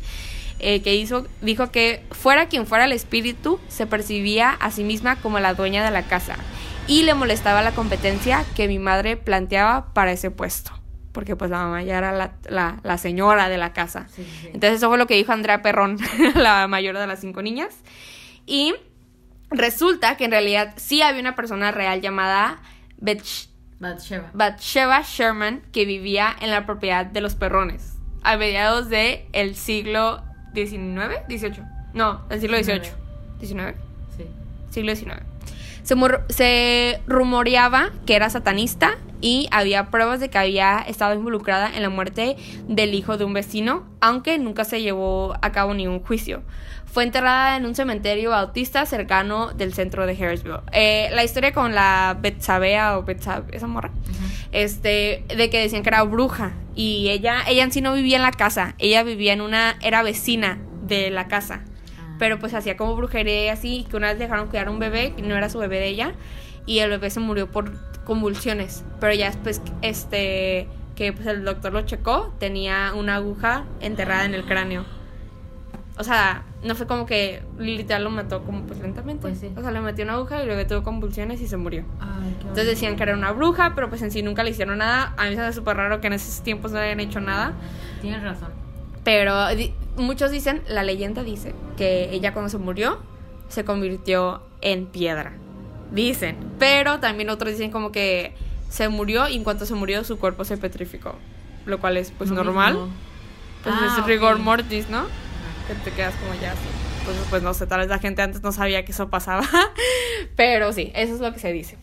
eh, 0.60 0.82
que 0.82 0.96
hizo, 0.96 1.28
dijo 1.42 1.72
que 1.72 2.06
fuera 2.12 2.48
quien 2.48 2.66
fuera 2.68 2.86
el 2.86 2.92
espíritu, 2.94 3.60
se 3.68 3.86
percibía 3.88 4.52
a 4.52 4.72
sí 4.72 4.84
misma 4.84 5.16
como 5.18 5.40
la 5.40 5.54
dueña 5.54 5.84
de 5.84 5.92
la 5.92 6.04
casa 6.04 6.36
y 6.88 7.04
le 7.04 7.14
molestaba 7.14 7.62
la 7.62 7.72
competencia 7.72 8.44
que 8.56 8.68
mi 8.68 8.80
madre 8.80 9.18
planteaba 9.18 9.94
para 9.94 10.12
ese 10.12 10.32
puesto. 10.32 10.72
Porque 11.12 11.36
pues 11.36 11.52
la 11.52 11.58
mamá 11.60 11.84
ya 11.84 11.98
era 12.00 12.12
la, 12.12 12.34
la- 12.50 12.80
la 12.84 12.98
señora 12.98 13.48
de 13.48 13.58
la 13.58 13.72
casa. 13.72 14.08
Sí, 14.16 14.26
sí. 14.42 14.48
Entonces 14.48 14.78
eso 14.78 14.90
fue 14.90 14.98
lo 14.98 15.06
que 15.08 15.16
dijo 15.16 15.32
Andrea 15.32 15.62
Perrón, 15.62 15.98
la 16.36 16.68
mayor 16.68 16.98
de 16.98 17.06
las 17.08 17.20
cinco 17.20 17.42
niñas. 17.44 17.76
Y 18.48 18.74
resulta 19.52 20.18
que 20.18 20.26
en 20.26 20.32
realidad 20.32 20.74
sí 20.78 21.02
había 21.02 21.22
una 21.22 21.36
persona 21.36 21.72
real 21.72 22.02
llamada 22.02 22.62
Beth- 23.00 23.48
Bathsheba. 23.80 24.32
Bathsheba 24.34 25.02
Sherman 25.04 25.62
que 25.72 25.86
vivía 25.86 26.36
en 26.42 26.50
la 26.52 26.66
propiedad 26.66 27.06
de 27.06 27.22
los 27.22 27.36
perrones 27.36 27.94
a 28.24 28.38
mediados 28.38 28.90
del 28.90 29.22
el 29.34 29.56
siglo 29.56 30.24
XIX, 30.54 31.28
18. 31.28 31.64
No, 31.94 32.22
del 32.30 32.42
siglo 32.42 32.58
XVIII. 32.58 32.92
19. 33.40 33.76
Sí. 34.18 34.26
Siglo 34.70 34.96
XIX. 34.96 35.33
Se, 35.84 37.02
rumoreaba 37.08 37.92
que 38.06 38.16
era 38.16 38.30
satanista 38.30 38.98
y 39.22 39.48
había 39.52 39.90
pruebas 39.90 40.20
de 40.20 40.30
que 40.30 40.38
había 40.38 40.80
estado 40.80 41.14
involucrada 41.14 41.70
en 41.74 41.82
la 41.82 41.90
muerte 41.90 42.36
del 42.68 42.94
hijo 42.94 43.18
de 43.18 43.26
un 43.26 43.34
vecino, 43.34 43.86
aunque 44.02 44.38
nunca 44.38 44.64
se 44.64 44.82
llevó 44.82 45.36
a 45.42 45.52
cabo 45.52 45.74
ningún 45.74 46.00
juicio. 46.02 46.44
Fue 46.86 47.04
enterrada 47.04 47.58
en 47.58 47.66
un 47.66 47.74
cementerio 47.74 48.32
bautista 48.32 48.86
cercano 48.86 49.52
del 49.54 49.74
centro 49.74 50.06
de 50.06 50.14
Harrisville. 50.14 50.60
Eh, 50.72 51.10
la 51.14 51.24
historia 51.24 51.54
con 51.54 51.74
la 51.74 52.18
Betsabea 52.22 52.98
o 52.98 53.04
Betsabe, 53.04 53.56
esa 53.56 53.68
morra, 53.68 53.92
este, 54.52 55.24
de 55.36 55.50
que 55.50 55.60
decían 55.60 55.84
que 55.84 55.90
era 55.90 56.04
bruja 56.04 56.54
y 56.76 57.10
ella, 57.10 57.44
ella 57.48 57.64
en 57.64 57.72
sí 57.72 57.82
no 57.82 57.94
vivía 57.94 58.18
en 58.18 58.24
la 58.24 58.32
casa, 58.32 58.76
ella 58.78 59.04
vivía 59.04 59.34
en 59.34 59.42
una, 59.42 59.78
era 59.82 60.04
vecina 60.04 60.60
de 60.84 61.10
la 61.10 61.28
casa. 61.28 61.64
Pero 62.24 62.40
pues 62.40 62.54
hacía 62.54 62.78
como 62.78 62.96
brujería 62.96 63.44
y 63.44 63.48
así, 63.50 63.80
y 63.80 63.84
que 63.84 63.98
una 63.98 64.08
vez 64.08 64.18
dejaron 64.18 64.48
cuidar 64.48 64.68
a 64.68 64.72
un 64.72 64.80
bebé, 64.80 65.12
que 65.14 65.22
no 65.22 65.36
era 65.36 65.50
su 65.50 65.60
bebé 65.60 65.80
de 65.80 65.90
ella, 65.90 66.14
y 66.66 66.80
el 66.80 66.90
bebé 66.90 67.10
se 67.10 67.20
murió 67.20 67.52
por 67.52 67.74
convulsiones, 68.06 68.86
pero 69.02 69.14
ya 69.14 69.26
después, 69.26 69.62
este, 69.82 70.70
que 70.96 71.12
pues 71.12 71.28
el 71.28 71.44
doctor 71.44 71.74
lo 71.74 71.82
checó, 71.82 72.34
tenía 72.40 72.94
una 72.96 73.16
aguja 73.16 73.66
enterrada 73.82 74.24
en 74.24 74.36
el 74.36 74.46
cráneo. 74.46 74.86
O 75.98 76.06
sea, 76.06 76.46
no 76.64 76.76
fue 76.76 76.88
como 76.88 77.06
que 77.06 77.44
literal 77.60 78.06
lo 78.06 78.10
mató 78.10 78.44
como 78.44 78.62
pues 78.62 78.80
lentamente. 78.80 79.24
Pues 79.24 79.40
sí. 79.40 79.52
O 79.58 79.62
sea, 79.62 79.72
le 79.72 79.82
metió 79.82 80.06
una 80.06 80.14
aguja 80.14 80.42
y 80.42 80.48
bebé 80.48 80.64
tuvo 80.64 80.82
convulsiones 80.82 81.42
y 81.42 81.48
se 81.48 81.58
murió. 81.58 81.84
Ay, 82.00 82.38
Entonces 82.40 82.68
decían 82.68 82.96
que 82.96 83.04
era 83.04 83.16
una 83.16 83.34
bruja, 83.34 83.74
pero 83.76 83.90
pues 83.90 84.02
en 84.02 84.12
sí 84.12 84.24
nunca 84.24 84.46
le 84.46 84.52
hicieron 84.52 84.78
nada. 84.78 85.14
A 85.18 85.26
mí 85.26 85.32
se 85.32 85.42
me 85.42 85.44
hace 85.44 85.58
súper 85.58 85.76
raro 85.76 86.00
que 86.00 86.08
en 86.08 86.14
esos 86.14 86.42
tiempos 86.42 86.72
no 86.72 86.80
hayan 86.80 87.02
hecho 87.02 87.20
nada. 87.20 87.52
Tienes 88.00 88.24
razón. 88.24 88.63
Pero 89.04 89.50
di- 89.56 89.74
muchos 89.98 90.32
dicen, 90.32 90.62
la 90.68 90.84
leyenda 90.84 91.24
dice, 91.24 91.54
que 91.78 92.10
ella 92.14 92.34
cuando 92.34 92.50
se 92.50 92.58
murió 92.58 93.00
se 93.50 93.66
convirtió 93.66 94.44
en 94.62 94.86
piedra. 94.88 95.34
Dicen. 95.92 96.38
Pero 96.60 97.00
también 97.00 97.30
otros 97.30 97.52
dicen 97.52 97.70
como 97.72 97.92
que 97.92 98.34
se 98.70 98.88
murió 98.90 99.28
y 99.28 99.36
en 99.36 99.44
cuanto 99.44 99.66
se 99.66 99.76
murió 99.76 100.04
su 100.04 100.18
cuerpo 100.18 100.46
se 100.46 100.58
petrificó. 100.58 101.16
Lo 101.66 101.80
cual 101.80 101.98
es 101.98 102.12
pues 102.12 102.32
normal. 102.32 102.74
mismo. 102.74 102.90
Pues 103.64 103.76
Ah, 103.78 103.96
es 104.00 104.06
rigor 104.06 104.36
ok. 104.36 104.40
mortis, 104.42 104.90
¿no? 104.90 105.04
Que 105.68 105.76
te 105.76 105.92
quedas 105.96 106.14
como 106.16 106.34
ya 106.42 106.52
así. 106.52 106.60
Pues, 107.06 107.18
pues 107.30 107.44
no 107.44 107.54
sé, 107.54 107.68
tal 107.68 107.80
vez 107.82 107.90
la 107.90 108.00
gente 108.00 108.22
antes 108.22 108.42
no 108.42 108.52
sabía 108.52 108.84
que 108.86 108.92
eso 108.94 109.10
pasaba. 109.10 109.44
Pero 110.36 110.74
sí, 110.74 110.92
eso 110.96 111.14
es 111.16 111.20
lo 111.22 111.32
que 111.34 111.40
se 111.40 111.52
dice. 111.54 111.78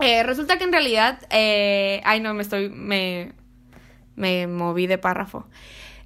Eh, 0.00 0.22
resulta 0.22 0.58
que 0.58 0.64
en 0.64 0.72
realidad. 0.72 1.18
eh, 1.30 2.00
ay, 2.04 2.20
no, 2.20 2.32
me 2.34 2.42
estoy. 2.42 2.68
Me, 2.70 3.32
me 4.16 4.46
moví 4.46 4.86
de 4.86 4.98
párrafo. 4.98 5.46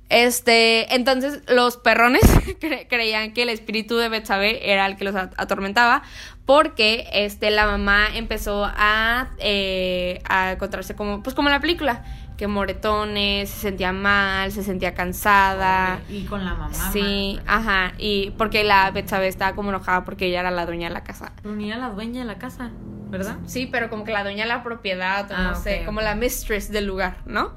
Este, 0.09 0.95
entonces 0.95 1.43
los 1.49 1.77
perrones 1.79 2.23
cre- 2.61 2.87
creían 2.89 3.33
que 3.33 3.43
el 3.43 3.49
espíritu 3.49 3.97
de 3.97 4.09
Betsabe 4.09 4.71
era 4.73 4.87
el 4.87 4.97
que 4.97 5.05
los 5.05 5.15
at- 5.17 5.35
atormentaba 5.37 6.03
porque 6.45 7.09
este, 7.13 7.51
la 7.51 7.67
mamá 7.67 8.07
empezó 8.15 8.65
a, 8.65 9.31
eh, 9.39 10.21
a 10.29 10.53
encontrarse 10.53 10.95
como, 10.95 11.23
pues 11.25 11.35
como 11.35 11.49
en 11.49 11.55
la 11.55 11.61
película, 11.61 12.05
que 12.37 12.47
moretones, 12.47 13.51
se 13.51 13.59
sentía 13.63 13.91
mal, 13.93 14.53
se 14.53 14.63
sentía 14.63 14.95
cansada. 14.95 15.99
Y 16.09 16.25
con 16.27 16.45
la 16.45 16.55
mamá. 16.55 16.93
Sí, 16.93 17.41
ajá, 17.47 17.95
y 17.99 18.31
porque 18.39 18.63
la 18.63 18.91
Betsabe 18.93 19.27
estaba 19.27 19.57
como 19.57 19.71
enojada 19.71 20.05
porque 20.05 20.27
ella 20.27 20.39
era 20.41 20.53
la 20.53 20.67
dueña 20.67 20.87
de 20.89 20.95
la 20.95 21.03
casa. 21.03 21.33
Era 21.45 21.79
la 21.79 21.89
dueña 21.89 22.21
de 22.21 22.27
la 22.27 22.39
casa, 22.39 22.71
¿verdad? 23.11 23.39
Sí, 23.47 23.67
pero 23.67 23.91
como 23.91 24.05
que 24.05 24.13
la 24.13 24.23
dueña 24.23 24.45
de 24.45 24.49
la 24.51 24.63
propiedad, 24.63 25.29
o 25.31 25.35
Ah, 25.35 25.43
no 25.51 25.61
sé, 25.61 25.83
como 25.85 26.01
la 26.01 26.15
mistress 26.15 26.71
del 26.71 26.87
lugar, 26.87 27.17
¿no? 27.27 27.55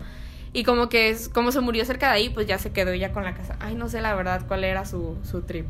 Y 0.52 0.64
como 0.64 0.90
que 0.90 1.10
es, 1.10 1.30
como 1.30 1.52
se 1.52 1.62
murió 1.62 1.86
cerca 1.86 2.08
de 2.08 2.14
ahí, 2.14 2.30
pues 2.30 2.48
ya 2.48 2.58
se 2.58 2.72
quedó 2.72 2.92
ella 2.92 3.12
con 3.12 3.24
la 3.24 3.36
casa. 3.36 3.56
Ay, 3.60 3.76
no 3.76 3.88
sé 3.88 4.02
la 4.02 4.16
verdad 4.16 4.42
cuál 4.48 4.64
era 4.64 4.86
su, 4.86 5.18
su 5.24 5.42
trip. 5.44 5.68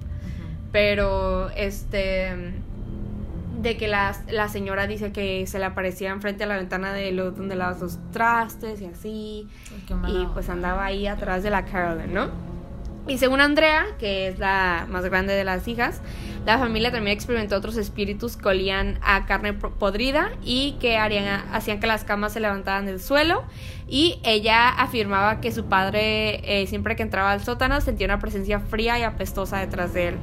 Pero, 0.72 1.50
este, 1.52 2.54
de 3.62 3.78
que 3.78 3.88
la, 3.88 4.16
la 4.30 4.48
señora 4.48 4.88
dice 4.88 5.12
que 5.12 5.46
se 5.48 5.60
le 5.60 5.66
aparecía 5.66 6.12
enfrente 6.12 6.46
a 6.46 6.48
la 6.48 6.58
ventana 6.58 6.94
de 6.94 7.12
lo, 7.12 7.32
donde 7.32 7.56
lavas 7.56 7.82
los 7.82 8.00
trastes 8.12 8.80
y 8.82 8.86
así. 8.86 9.48
Ay, 10.04 10.22
Y 10.22 10.26
pues 10.28 10.50
andaba 10.50 10.86
ahí 10.86 11.08
atrás 11.08 11.44
de 11.44 11.50
la 11.50 11.66
Carolyn, 11.66 12.14
¿no? 12.14 12.30
Y 13.10 13.18
según 13.18 13.42
Andrea, 13.42 13.88
que 13.98 14.28
es 14.28 14.38
la 14.38 14.86
más 14.88 15.04
grande 15.04 15.34
de 15.34 15.44
las 15.44 15.68
hijas, 15.68 16.00
la 16.46 16.60
familia 16.60 16.92
también 16.92 17.16
experimentó 17.16 17.56
otros 17.56 17.76
espíritus 17.76 18.38
que 18.38 18.48
olían 18.48 19.00
a 19.02 19.26
carne 19.26 19.54
podrida 19.54 20.30
y 20.44 20.74
que 20.80 20.98
harían, 20.98 21.26
hacían 21.52 21.80
que 21.80 21.88
las 21.88 22.04
camas 22.04 22.34
se 22.34 22.40
levantaran 22.40 22.86
del 22.86 23.00
suelo. 23.00 23.44
Y 23.88 24.20
ella 24.24 24.70
afirmaba 24.70 25.42
que 25.42 25.52
su 25.52 25.66
padre, 25.66 26.62
eh, 26.62 26.68
siempre 26.68 26.96
que 26.96 27.02
entraba 27.02 27.32
al 27.32 27.44
sótano, 27.44 27.82
sentía 27.82 28.06
una 28.06 28.20
presencia 28.20 28.60
fría 28.60 29.00
y 29.00 29.02
apestosa 29.02 29.58
detrás 29.58 29.92
de 29.94 30.10
él. 30.10 30.16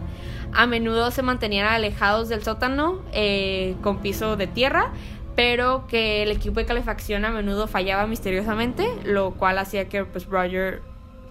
A 0.53 0.67
menudo 0.67 1.11
se 1.11 1.23
mantenían 1.23 1.67
alejados 1.67 2.29
del 2.29 2.45
sótano 2.45 3.03
eh, 3.13 3.75
con 3.83 3.99
piso 3.99 4.37
de 4.37 4.47
tierra, 4.47 4.93
pero 5.35 5.89
que 5.89 6.23
el 6.23 6.31
equipo 6.31 6.61
de 6.61 6.67
calefacción 6.67 7.25
a 7.25 7.31
menudo 7.31 7.67
fallaba 7.67 8.07
misteriosamente, 8.07 8.89
lo 9.05 9.33
cual 9.33 9.59
hacía 9.59 9.89
que 9.89 10.05
pues 10.05 10.27
Roger 10.27 10.83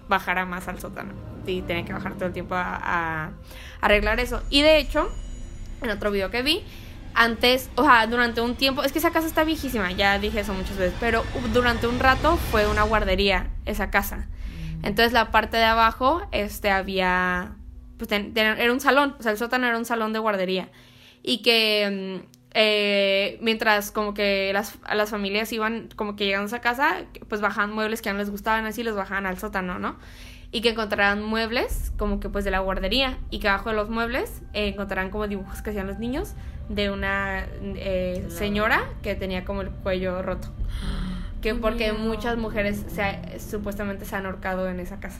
bajara 0.07 0.45
más 0.45 0.68
al 0.68 0.80
sótano 0.80 1.14
y 1.48 1.61
tenía 1.61 1.86
que 1.86 1.94
bajar 1.94 2.14
todo 2.15 2.26
el 2.26 2.34
tiempo 2.34 2.56
a, 2.56 2.80
a 2.82 3.32
arreglar 3.82 4.19
eso. 4.19 4.41
Y 4.49 4.61
de 4.61 4.77
hecho, 4.77 5.10
en 5.82 5.90
otro 5.90 6.11
video 6.11 6.32
que 6.32 6.41
vi, 6.41 6.64
antes, 7.14 7.69
o 7.76 7.84
sea, 7.84 8.07
durante 8.07 8.41
un 8.41 8.56
tiempo, 8.56 8.84
es 8.84 8.91
que 8.91 8.99
esa 8.99 9.11
casa 9.11 9.27
está 9.27 9.44
viejísima, 9.44 9.91
ya 9.91 10.19
dije 10.19 10.40
eso 10.41 10.53
muchas 10.53 10.77
veces, 10.77 10.95
pero 10.99 11.23
durante 11.53 11.88
un 11.88 11.99
rato 11.99 12.38
fue 12.38 12.68
una 12.68 12.84
guardería 12.84 13.49
esa 13.65 13.90
casa. 13.90 14.27
Entonces 14.84 15.14
la 15.14 15.32
parte 15.32 15.57
de 15.57 15.64
abajo, 15.64 16.22
este, 16.32 16.69
había, 16.72 17.53
pues 17.98 18.10
ten- 18.10 18.34
ten- 18.34 18.60
era 18.60 18.72
un 18.73 18.80
salón, 18.82 19.15
o 19.19 19.23
sea, 19.23 19.32
el 19.32 19.38
sótano 19.38 19.65
era 19.65 19.77
un 19.77 19.86
salón 19.86 20.14
de 20.14 20.19
guardería. 20.19 20.69
Y 21.23 21.41
que 21.41 22.22
mm, 22.22 22.35
eh, 22.57 23.38
mientras 23.41 23.91
como 23.91 24.14
que 24.14 24.52
las, 24.53 24.77
las 24.94 25.10
familias 25.10 25.52
iban, 25.52 25.90
como 25.98 26.15
que 26.15 26.23
llegaban 26.26 26.45
a 26.45 26.48
esa 26.48 26.61
casa, 26.61 27.03
pues 27.27 27.41
bajaban 27.41 27.73
muebles 27.73 28.02
que 28.02 28.11
no 28.11 28.18
les 28.18 28.30
gustaban 28.30 28.65
así, 28.65 28.82
los 28.82 28.95
bajaban 28.95 29.26
al 29.26 29.38
sótano, 29.38 29.77
¿no? 29.77 29.98
Y 30.52 30.61
que 30.61 30.69
encontraran 30.69 31.22
muebles, 31.22 31.91
como 31.98 32.22
que 32.22 32.30
pues 32.30 32.45
de 32.45 32.52
la 32.52 32.60
guardería, 32.60 33.18
y 33.30 33.40
que 33.40 33.49
abajo 33.49 33.72
de 33.72 33.76
los 33.76 33.90
muebles 33.90 34.41
eh, 34.53 34.69
encontrarán 34.69 35.10
como 35.10 35.27
dibujos 35.27 35.61
que 35.61 35.72
hacían 35.72 35.86
los 35.88 35.99
niños 35.99 36.34
de 36.69 36.90
una 36.90 37.45
eh, 37.61 38.26
señora 38.30 38.82
que 39.03 39.15
tenía 39.15 39.44
como 39.44 39.61
el 39.61 39.69
cuello 39.69 40.22
roto. 40.22 40.48
Que 41.41 41.53
porque 41.56 41.91
muchas 41.94 42.38
mujeres 42.38 42.86
se 42.88 43.03
ha- 43.03 43.22
supuestamente 43.40 44.06
se 44.06 44.15
han 44.15 44.26
ahorcado 44.26 44.69
en 44.69 44.80
esa 44.80 44.99
casa. 45.02 45.19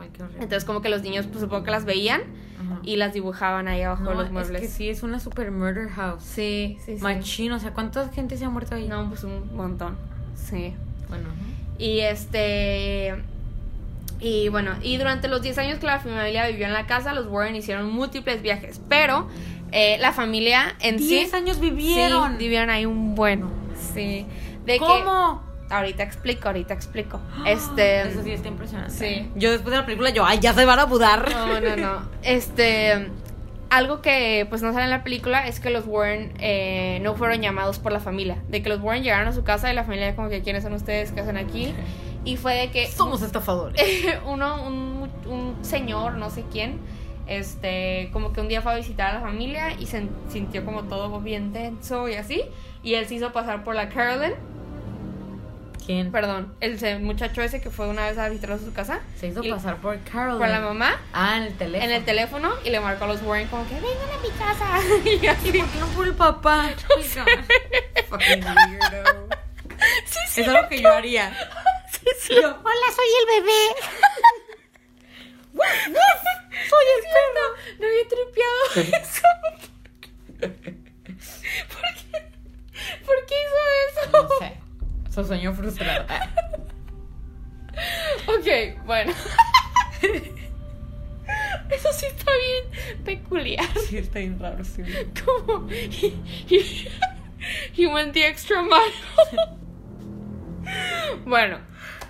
Ay, 0.00 0.10
qué 0.12 0.22
horrible. 0.22 0.42
Entonces 0.42 0.64
como 0.64 0.80
que 0.82 0.88
los 0.88 1.02
niños 1.02 1.26
pues 1.26 1.40
supongo 1.40 1.64
que 1.64 1.70
las 1.70 1.84
veían 1.84 2.22
Ajá. 2.64 2.80
y 2.82 2.96
las 2.96 3.12
dibujaban 3.12 3.68
ahí 3.68 3.82
abajo 3.82 4.04
no, 4.04 4.10
de 4.10 4.16
los 4.16 4.30
muebles. 4.30 4.62
Es 4.62 4.68
que 4.68 4.74
sí, 4.74 4.88
es 4.88 5.02
una 5.02 5.20
super 5.20 5.50
murder 5.50 5.88
house. 5.90 6.22
Sí, 6.22 6.78
sí, 6.84 6.96
sí. 6.96 7.02
Machín, 7.02 7.52
o 7.52 7.58
sea, 7.58 7.72
¿cuánta 7.72 8.08
gente 8.10 8.36
se 8.36 8.44
ha 8.44 8.50
muerto 8.50 8.74
ahí? 8.74 8.88
No, 8.88 9.08
pues 9.08 9.24
un 9.24 9.54
montón. 9.56 9.96
Sí. 10.34 10.74
Bueno, 11.08 11.28
Y 11.78 12.00
este. 12.00 13.14
Y 14.18 14.48
bueno, 14.48 14.72
y 14.82 14.96
durante 14.96 15.28
los 15.28 15.42
10 15.42 15.58
años 15.58 15.78
que 15.78 15.86
la 15.86 16.00
familia 16.00 16.46
vivió 16.48 16.66
en 16.66 16.72
la 16.72 16.86
casa, 16.86 17.12
los 17.12 17.26
Warren 17.26 17.54
hicieron 17.54 17.90
múltiples 17.90 18.40
viajes. 18.40 18.80
Pero 18.88 19.28
eh, 19.72 19.98
la 20.00 20.12
familia 20.12 20.74
en 20.80 20.98
sí. 20.98 21.08
10 21.08 21.34
años 21.34 21.60
vivieron. 21.60 22.32
Sí, 22.32 22.38
vivieron 22.38 22.70
ahí 22.70 22.86
un 22.86 23.14
bueno. 23.14 23.50
Sí. 23.92 24.26
De 24.64 24.78
¿Cómo? 24.78 25.42
que. 25.42 25.45
Ahorita 25.70 26.02
explico, 26.02 26.48
ahorita 26.48 26.74
explico. 26.74 27.20
Este. 27.46 28.02
Eso 28.02 28.22
sí 28.22 28.32
está 28.32 28.48
impresionante. 28.48 28.92
sí. 28.92 29.30
Yo 29.34 29.50
después 29.50 29.72
de 29.72 29.78
la 29.78 29.86
película, 29.86 30.10
yo, 30.10 30.24
ay, 30.24 30.38
ya 30.40 30.52
se 30.54 30.64
van 30.64 30.78
a 30.78 30.86
mudar. 30.86 31.30
No, 31.30 31.60
no, 31.60 31.76
no. 31.76 32.08
Este. 32.22 33.10
Algo 33.68 34.00
que 34.00 34.46
pues 34.48 34.62
no 34.62 34.72
sale 34.72 34.84
en 34.84 34.90
la 34.90 35.02
película 35.02 35.48
es 35.48 35.58
que 35.58 35.70
los 35.70 35.86
Warren 35.86 36.32
eh, 36.38 37.00
no 37.02 37.16
fueron 37.16 37.42
llamados 37.42 37.80
por 37.80 37.90
la 37.90 37.98
familia. 37.98 38.40
De 38.48 38.62
que 38.62 38.68
los 38.68 38.80
Warren 38.80 39.02
llegaron 39.02 39.26
a 39.26 39.32
su 39.32 39.42
casa 39.42 39.72
y 39.72 39.74
la 39.74 39.82
familia 39.82 40.14
como 40.14 40.28
que 40.28 40.40
quiénes 40.42 40.62
son 40.62 40.72
ustedes, 40.72 41.10
qué 41.10 41.20
hacen 41.20 41.36
aquí. 41.36 41.74
Y 42.24 42.36
fue 42.36 42.54
de 42.54 42.70
que 42.70 42.86
Somos 42.86 43.22
estafadores. 43.22 43.80
uno, 44.26 44.66
un, 44.66 45.10
un 45.26 45.56
señor, 45.62 46.14
no 46.14 46.30
sé 46.30 46.44
quién, 46.50 46.78
este, 47.26 48.08
como 48.12 48.32
que 48.32 48.40
un 48.40 48.48
día 48.48 48.62
fue 48.62 48.72
a 48.72 48.76
visitar 48.76 49.10
a 49.10 49.14
la 49.14 49.20
familia 49.20 49.72
y 49.78 49.86
se 49.86 50.06
sintió 50.28 50.64
como 50.64 50.84
todo 50.84 51.20
bien 51.20 51.52
tenso 51.52 52.08
y 52.08 52.14
así. 52.14 52.42
Y 52.82 52.94
él 52.94 53.06
se 53.06 53.16
hizo 53.16 53.32
pasar 53.32 53.64
por 53.64 53.74
la 53.74 53.88
Carolyn, 53.88 54.34
¿Quién? 55.86 56.10
perdón, 56.10 56.56
el 56.60 57.00
muchacho 57.00 57.42
ese 57.42 57.60
que 57.60 57.70
fue 57.70 57.86
una 57.88 58.06
vez 58.06 58.18
a 58.18 58.28
visitar 58.28 58.50
a 58.52 58.58
su 58.58 58.72
casa, 58.72 59.00
Se 59.20 59.28
hizo 59.28 59.40
pasar 59.42 59.76
por 59.76 59.98
Carol. 60.00 60.36
por 60.38 60.48
la 60.48 60.60
mamá, 60.60 61.00
Ah, 61.12 61.36
en 61.36 61.44
el 61.44 61.56
teléfono. 61.56 61.84
en 61.84 61.96
el 61.96 62.04
teléfono 62.04 62.52
y 62.64 62.70
le 62.70 62.80
marcó 62.80 63.04
a 63.04 63.06
los 63.06 63.22
Warren 63.22 63.46
como 63.48 63.66
que 63.68 63.74
vengan 63.74 64.10
a 64.12 64.18
mi 64.20 64.30
casa. 64.30 64.78
y 65.22 65.26
así. 65.28 65.52
¿Por 65.58 65.68
qué 65.70 65.78
no 65.78 65.86
por 65.88 66.06
el 66.08 66.14
papá? 66.14 66.70
Fucking 68.08 68.44
weirdo. 68.44 69.28
Sí, 70.06 70.18
sí, 70.28 70.40
Es 70.40 70.48
algo 70.48 70.68
que 70.68 70.80
yo 70.80 70.92
haría. 70.92 71.32
sí. 72.20 72.34
Yo, 72.34 72.48
Hola, 72.48 72.86
soy 72.94 73.06
el 73.20 73.42
bebé. 73.42 73.62
Soy 76.68 76.86
el 76.96 77.02
perro. 77.14 77.46
No 77.78 77.86
había 77.86 78.08
tripeado 78.08 79.00
eso. 79.02 79.28
¿Por 81.68 81.82
qué? 81.94 82.28
¿Por 83.04 83.26
qué 83.26 83.34
hizo 83.42 83.58
eso? 84.02 84.22
No 84.22 84.28
sé. 84.38 84.65
Su 85.16 85.24
sueño 85.24 85.52
frustrado. 85.54 86.04
Ok, 88.28 88.46
bueno. 88.86 89.12
Eso 91.70 91.92
sí 91.92 92.06
está 92.06 92.32
bien 92.32 92.64
peculiar. 93.04 93.66
Sí, 93.86 93.98
está 93.98 94.18
bien 94.20 94.38
raro, 94.38 94.64
sí. 94.64 94.82
Como. 95.24 95.68
He, 95.70 96.14
he- 96.48 96.88
he 97.76 97.86
went 97.86 98.14
the 98.14 98.26
extra 98.26 98.62
mile. 98.62 98.94
Bueno, 101.26 101.58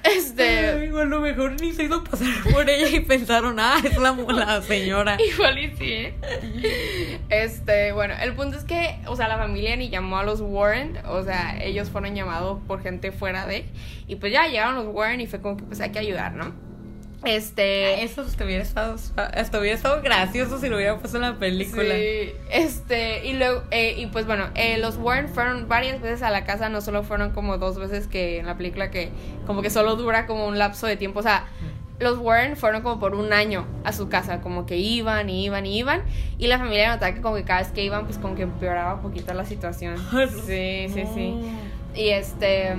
este. 0.07 0.43
Ay, 0.43 0.89
a 0.89 1.05
lo 1.05 1.21
mejor 1.21 1.61
ni 1.61 1.73
se 1.73 1.85
hizo 1.85 2.03
pasar 2.05 2.29
por 2.53 2.69
ella 2.69 2.89
y 2.89 3.01
pensaron, 3.01 3.59
ah, 3.59 3.77
es 3.83 3.97
la, 3.99 4.13
la 4.13 4.63
señora. 4.63 5.17
Igual 5.21 5.59
y 5.59 5.77
sí, 5.77 5.93
¿eh? 5.93 7.21
Este, 7.29 7.93
bueno, 7.93 8.15
el 8.21 8.35
punto 8.35 8.57
es 8.57 8.65
que, 8.65 8.99
o 9.07 9.17
sea, 9.17 9.29
la 9.29 9.39
familia 9.39 9.77
ni 9.77 9.89
llamó 9.89 10.19
a 10.19 10.25
los 10.25 10.41
Warren, 10.41 10.99
o 11.07 11.23
sea, 11.23 11.59
ellos 11.63 11.91
fueron 11.91 12.15
llamados 12.15 12.61
por 12.67 12.83
gente 12.83 13.13
fuera 13.13 13.47
de, 13.47 13.67
y 14.07 14.17
pues 14.17 14.33
ya 14.33 14.47
llegaron 14.47 14.77
los 14.77 14.87
Warren 14.95 15.21
y 15.21 15.27
fue 15.27 15.41
como 15.41 15.57
que 15.57 15.65
pues 15.65 15.81
hay 15.81 15.91
que 15.91 15.99
ayudar, 15.99 16.33
¿no? 16.33 16.66
Este, 17.27 18.05
Eso 18.05 18.23
hasta 18.23 18.45
hubiera 18.45 18.63
estado, 18.63 18.97
hasta 19.17 19.59
hubiera 19.59 19.77
estado 19.77 20.01
gracioso 20.01 20.59
si 20.59 20.69
lo 20.69 20.77
hubiera 20.77 20.99
puesto 20.99 21.17
en 21.19 21.23
la 21.23 21.39
película. 21.39 21.95
Sí, 21.95 22.33
este, 22.51 23.27
y 23.27 23.35
luego, 23.35 23.65
eh, 23.71 23.95
y 23.99 24.07
pues 24.07 24.27
bueno, 24.27 24.49
eh, 24.55 24.79
los 24.79 24.97
Warren 24.97 25.29
fueron 25.29 25.69
varias 25.69 26.01
veces 26.01 26.23
a 26.23 26.31
la 26.31 26.45
casa, 26.45 26.69
no 26.69 26.81
solo 26.81 27.03
fueron 27.03 27.33
como 27.33 27.59
dos 27.59 27.79
veces 27.79 28.07
que 28.07 28.39
en 28.39 28.47
la 28.47 28.57
película 28.57 28.91
que 28.91 29.11
como 29.47 29.63
que 29.63 29.71
solo 29.71 29.97
dura 29.97 30.27
como 30.27 30.47
un 30.47 30.59
lapso 30.59 30.87
de 30.87 30.97
tiempo, 30.97 31.21
o 31.21 31.23
sea, 31.23 31.47
los 31.99 32.19
Warren 32.19 32.57
fueron 32.57 32.83
como 32.83 33.01
por 33.01 33.15
un 33.15 33.33
año 33.33 33.67
a 33.85 33.93
su 33.93 34.09
casa, 34.09 34.41
como 34.41 34.67
que 34.67 34.77
iban 34.77 35.31
y 35.31 35.45
iban 35.45 35.67
y 35.67 35.79
iban, 35.79 36.03
y 36.39 36.47
la 36.47 36.59
familia 36.59 36.91
notaba 36.93 37.13
que 37.15 37.21
como 37.21 37.35
que 37.37 37.45
cada 37.45 37.61
vez 37.61 37.71
que 37.71 37.83
iban, 37.83 38.05
pues 38.05 38.19
como 38.19 38.35
que 38.35 38.43
empeoraba 38.43 38.95
un 38.95 39.03
poquito 39.03 39.33
la 39.35 39.45
situación. 39.45 39.97
Sí, 40.47 40.87
sí, 40.93 41.05
sí. 41.15 41.35
Y 41.95 42.11
este. 42.11 42.75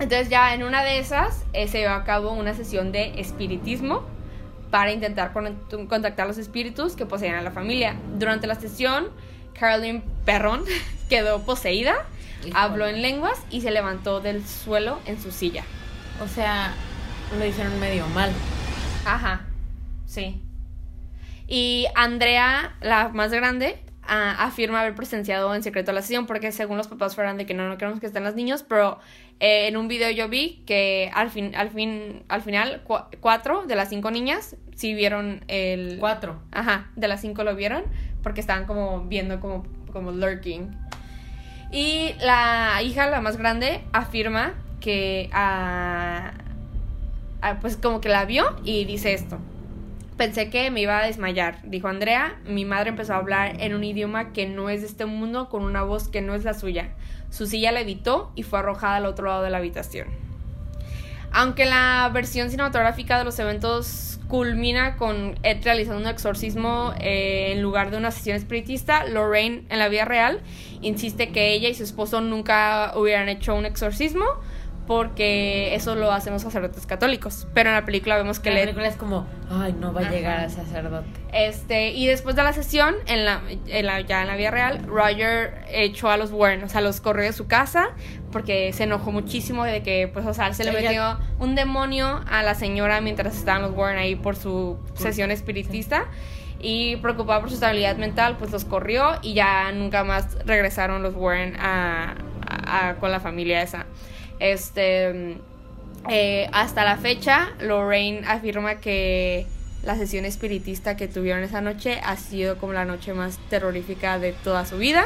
Entonces, 0.00 0.28
ya 0.30 0.54
en 0.54 0.62
una 0.62 0.82
de 0.82 0.98
esas 0.98 1.44
eh, 1.52 1.68
se 1.68 1.78
llevó 1.80 1.94
a 1.94 2.04
cabo 2.04 2.32
una 2.32 2.54
sesión 2.54 2.90
de 2.92 3.20
espiritismo 3.20 4.02
para 4.70 4.92
intentar 4.92 5.32
con- 5.32 5.56
contactar 5.88 6.26
los 6.26 6.38
espíritus 6.38 6.96
que 6.96 7.06
poseían 7.06 7.36
a 7.36 7.42
la 7.42 7.50
familia. 7.50 7.96
Durante 8.18 8.46
la 8.46 8.54
sesión, 8.54 9.08
Caroline 9.58 10.02
Perron 10.24 10.64
quedó 11.08 11.42
poseída, 11.42 12.06
Híjole. 12.40 12.52
habló 12.56 12.86
en 12.86 13.02
lenguas 13.02 13.38
y 13.50 13.60
se 13.60 13.70
levantó 13.70 14.20
del 14.20 14.46
suelo 14.46 15.00
en 15.06 15.20
su 15.20 15.30
silla. 15.32 15.64
O 16.22 16.28
sea, 16.28 16.72
lo 17.38 17.44
hicieron 17.44 17.78
medio 17.80 18.06
mal. 18.08 18.30
Ajá, 19.04 19.42
sí. 20.06 20.40
Y 21.46 21.86
Andrea, 21.96 22.74
la 22.80 23.08
más 23.08 23.32
grande, 23.32 23.78
ah, 24.02 24.36
afirma 24.38 24.80
haber 24.80 24.94
presenciado 24.94 25.54
en 25.54 25.62
secreto 25.62 25.92
la 25.92 26.00
sesión 26.02 26.26
porque 26.26 26.52
según 26.52 26.76
los 26.76 26.86
papás 26.88 27.14
fueran 27.16 27.36
de 27.36 27.44
que 27.46 27.54
no, 27.54 27.68
no 27.68 27.76
queremos 27.76 27.98
que 28.00 28.06
estén 28.06 28.22
los 28.24 28.34
niños, 28.36 28.64
pero 28.66 28.98
eh, 29.40 29.66
en 29.68 29.76
un 29.76 29.88
video 29.88 30.10
yo 30.10 30.28
vi 30.28 30.62
que 30.66 31.10
al 31.14 31.30
fin, 31.30 31.54
al 31.56 31.70
fin, 31.70 32.22
al 32.28 32.42
final 32.42 32.82
cua- 32.86 33.08
cuatro 33.20 33.64
de 33.66 33.74
las 33.74 33.88
cinco 33.88 34.10
niñas 34.10 34.56
sí 34.76 34.94
vieron 34.94 35.44
el... 35.48 35.96
Cuatro. 35.98 36.40
Ajá, 36.52 36.90
de 36.96 37.08
las 37.08 37.20
cinco 37.22 37.42
lo 37.44 37.56
vieron 37.56 37.82
porque 38.22 38.40
estaban 38.40 38.66
como 38.66 39.02
viendo 39.04 39.40
como, 39.40 39.64
como 39.92 40.12
lurking. 40.12 40.70
Y 41.72 42.12
la 42.20 42.80
hija, 42.82 43.06
la 43.08 43.20
más 43.20 43.36
grande, 43.36 43.80
afirma 43.92 44.54
que 44.80 45.28
a, 45.32 46.32
a- 47.42 47.60
pues 47.60 47.76
como 47.76 48.00
que 48.00 48.08
la 48.08 48.24
vio 48.24 48.56
y 48.64 48.84
dice 48.84 49.12
esto. 49.14 49.38
Pensé 50.20 50.50
que 50.50 50.70
me 50.70 50.82
iba 50.82 50.98
a 50.98 51.06
desmayar, 51.06 51.60
dijo 51.62 51.88
Andrea. 51.88 52.38
Mi 52.44 52.66
madre 52.66 52.90
empezó 52.90 53.14
a 53.14 53.16
hablar 53.16 53.56
en 53.58 53.72
un 53.72 53.82
idioma 53.82 54.34
que 54.34 54.46
no 54.46 54.68
es 54.68 54.82
de 54.82 54.86
este 54.86 55.06
mundo 55.06 55.48
con 55.48 55.64
una 55.64 55.82
voz 55.82 56.08
que 56.08 56.20
no 56.20 56.34
es 56.34 56.44
la 56.44 56.52
suya. 56.52 56.90
Su 57.30 57.46
silla 57.46 57.72
la 57.72 57.80
evitó 57.80 58.30
y 58.34 58.42
fue 58.42 58.58
arrojada 58.58 58.96
al 58.96 59.06
otro 59.06 59.28
lado 59.28 59.42
de 59.42 59.48
la 59.48 59.56
habitación. 59.56 60.08
Aunque 61.32 61.64
la 61.64 62.10
versión 62.12 62.50
cinematográfica 62.50 63.16
de 63.16 63.24
los 63.24 63.38
eventos 63.38 64.20
culmina 64.28 64.98
con 64.98 65.38
Ed 65.42 65.64
realizando 65.64 66.02
un 66.02 66.06
exorcismo 66.06 66.92
eh, 67.00 67.52
en 67.52 67.62
lugar 67.62 67.90
de 67.90 67.96
una 67.96 68.10
sesión 68.10 68.36
espiritista, 68.36 69.06
Lorraine 69.06 69.64
en 69.70 69.78
la 69.78 69.88
vida 69.88 70.04
real 70.04 70.42
insiste 70.82 71.30
que 71.30 71.54
ella 71.54 71.70
y 71.70 71.74
su 71.74 71.82
esposo 71.84 72.20
nunca 72.20 72.92
hubieran 72.94 73.30
hecho 73.30 73.54
un 73.54 73.64
exorcismo 73.64 74.26
porque 74.86 75.74
eso 75.74 75.94
lo 75.94 76.10
hacen 76.12 76.32
los 76.32 76.42
sacerdotes 76.42 76.84
católicos. 76.86 77.46
Pero 77.54 77.70
en 77.70 77.76
la 77.76 77.84
película 77.84 78.16
vemos 78.16 78.40
que 78.40 78.50
la 78.50 78.56
le 78.56 78.62
película 78.62 78.88
es 78.88 78.96
como, 78.96 79.26
ay, 79.50 79.72
no 79.78 79.92
va 79.92 80.00
a 80.00 80.04
Ajá. 80.04 80.12
llegar 80.12 80.40
al 80.40 80.50
sacerdote. 80.50 81.06
este, 81.32 81.90
y 81.92 82.06
después 82.06 82.34
de 82.36 82.42
la 82.42 82.52
sesión, 82.52 82.94
en 83.06 83.24
la, 83.24 83.40
en 83.68 83.86
la- 83.86 84.00
ya 84.00 84.22
en 84.22 84.26
la 84.26 84.36
vida 84.36 84.50
real, 84.50 84.82
Roger 84.86 85.62
echó 85.70 86.10
a 86.10 86.16
los 86.16 86.32
Warren, 86.32 86.64
o 86.64 86.68
sea, 86.68 86.80
los 86.80 87.00
corrió 87.00 87.24
de 87.24 87.32
su 87.32 87.46
casa 87.46 87.90
porque 88.32 88.72
se 88.72 88.84
enojó 88.84 89.12
muchísimo 89.12 89.64
de 89.64 89.82
que, 89.82 90.08
pues, 90.12 90.26
o 90.26 90.34
sea, 90.34 90.52
se 90.54 90.64
le 90.64 90.70
Ella- 90.70 90.80
metió 90.82 91.18
un 91.38 91.54
demonio 91.54 92.20
a 92.30 92.42
la 92.42 92.54
señora 92.54 93.00
mientras 93.00 93.36
estaban 93.36 93.62
los 93.62 93.72
Warren 93.72 93.98
ahí 93.98 94.16
por 94.16 94.34
su 94.36 94.78
sesión 94.94 95.30
espiritista. 95.30 96.06
Y 96.62 96.96
preocupado 96.96 97.40
por 97.40 97.48
su 97.48 97.54
estabilidad 97.54 97.96
mental, 97.96 98.36
pues 98.38 98.50
los 98.50 98.66
corrió 98.66 99.12
y 99.22 99.32
ya 99.32 99.72
nunca 99.72 100.04
más 100.04 100.36
regresaron 100.44 101.02
los 101.02 101.14
Warren 101.14 101.56
a, 101.58 102.16
a- 102.46 102.88
a- 102.90 102.96
con 102.96 103.10
la 103.10 103.18
familia 103.18 103.62
esa. 103.62 103.86
Este. 104.40 105.36
eh, 106.08 106.48
hasta 106.52 106.84
la 106.84 106.96
fecha, 106.96 107.50
Lorraine 107.60 108.26
afirma 108.26 108.76
que 108.76 109.46
la 109.82 109.96
sesión 109.96 110.24
espiritista 110.24 110.96
que 110.96 111.08
tuvieron 111.08 111.42
esa 111.42 111.60
noche 111.60 112.00
ha 112.04 112.16
sido 112.16 112.58
como 112.58 112.72
la 112.72 112.84
noche 112.84 113.14
más 113.14 113.38
terrorífica 113.48 114.18
de 114.18 114.32
toda 114.32 114.66
su 114.66 114.78
vida. 114.78 115.04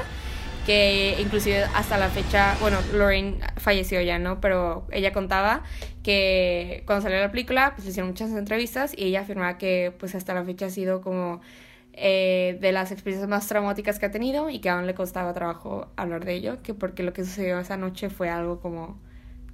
Que 0.67 1.17
inclusive 1.21 1.65
hasta 1.75 1.99
la 1.99 2.09
fecha, 2.09 2.57
bueno, 2.61 2.79
Lorraine 2.95 3.39
falleció 3.59 4.01
ya, 4.01 4.19
¿no? 4.19 4.41
Pero 4.41 4.87
ella 4.93 5.13
contaba 5.13 5.63
que 6.03 6.85
cuando 6.87 7.03
salió 7.03 7.21
la 7.21 7.31
película, 7.31 7.75
pues 7.77 7.87
hicieron 7.87 8.09
muchas 8.11 8.31
entrevistas 8.31 8.95
y 8.97 9.05
ella 9.05 9.21
afirmaba 9.21 9.59
que 9.59 9.93
pues 9.99 10.15
hasta 10.15 10.33
la 10.33 10.43
fecha 10.43 10.67
ha 10.67 10.71
sido 10.71 11.03
como 11.03 11.43
eh, 11.93 12.57
de 12.63 12.73
las 12.73 12.93
experiencias 12.93 13.29
más 13.29 13.47
traumáticas 13.47 13.99
que 13.99 14.07
ha 14.07 14.11
tenido 14.11 14.49
y 14.49 14.61
que 14.61 14.71
aún 14.71 14.87
le 14.87 14.95
costaba 14.95 15.35
trabajo 15.35 15.89
hablar 15.97 16.25
de 16.25 16.33
ello, 16.35 16.63
que 16.63 16.73
porque 16.73 17.03
lo 17.03 17.13
que 17.13 17.25
sucedió 17.25 17.59
esa 17.59 17.77
noche 17.77 18.09
fue 18.09 18.31
algo 18.31 18.61
como 18.61 18.99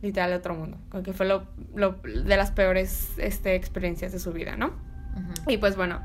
literal 0.02 0.30
de 0.30 0.36
otro 0.36 0.54
mundo, 0.54 0.78
que 1.04 1.12
fue 1.12 1.26
lo, 1.26 1.44
lo- 1.74 1.92
de 2.02 2.36
las 2.36 2.50
peores 2.50 3.10
este, 3.18 3.54
experiencias 3.54 4.12
de 4.12 4.18
su 4.18 4.32
vida, 4.32 4.56
¿no? 4.56 4.72
Y 5.48 5.56
pues 5.58 5.76
bueno, 5.76 6.00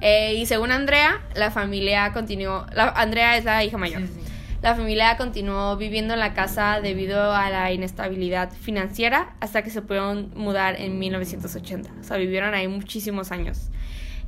eh, 0.00 0.34
y 0.34 0.46
según 0.46 0.72
Andrea, 0.72 1.20
la 1.34 1.50
familia 1.50 2.12
continuó, 2.12 2.66
la, 2.74 2.88
Andrea 2.88 3.36
es 3.36 3.44
la 3.44 3.62
hija 3.64 3.76
mayor. 3.78 4.00
Sí, 4.02 4.08
sí. 4.14 4.20
La 4.62 4.74
familia 4.74 5.16
continuó 5.18 5.76
viviendo 5.76 6.14
en 6.14 6.20
la 6.20 6.32
casa 6.34 6.80
debido 6.80 7.32
a 7.34 7.50
la 7.50 7.70
inestabilidad 7.72 8.50
financiera 8.50 9.36
hasta 9.40 9.62
que 9.62 9.70
se 9.70 9.82
pudieron 9.82 10.32
mudar 10.34 10.80
en 10.80 10.98
1980. 10.98 11.90
O 12.00 12.02
sea, 12.02 12.16
vivieron 12.16 12.54
ahí 12.54 12.66
muchísimos 12.66 13.30
años. 13.30 13.68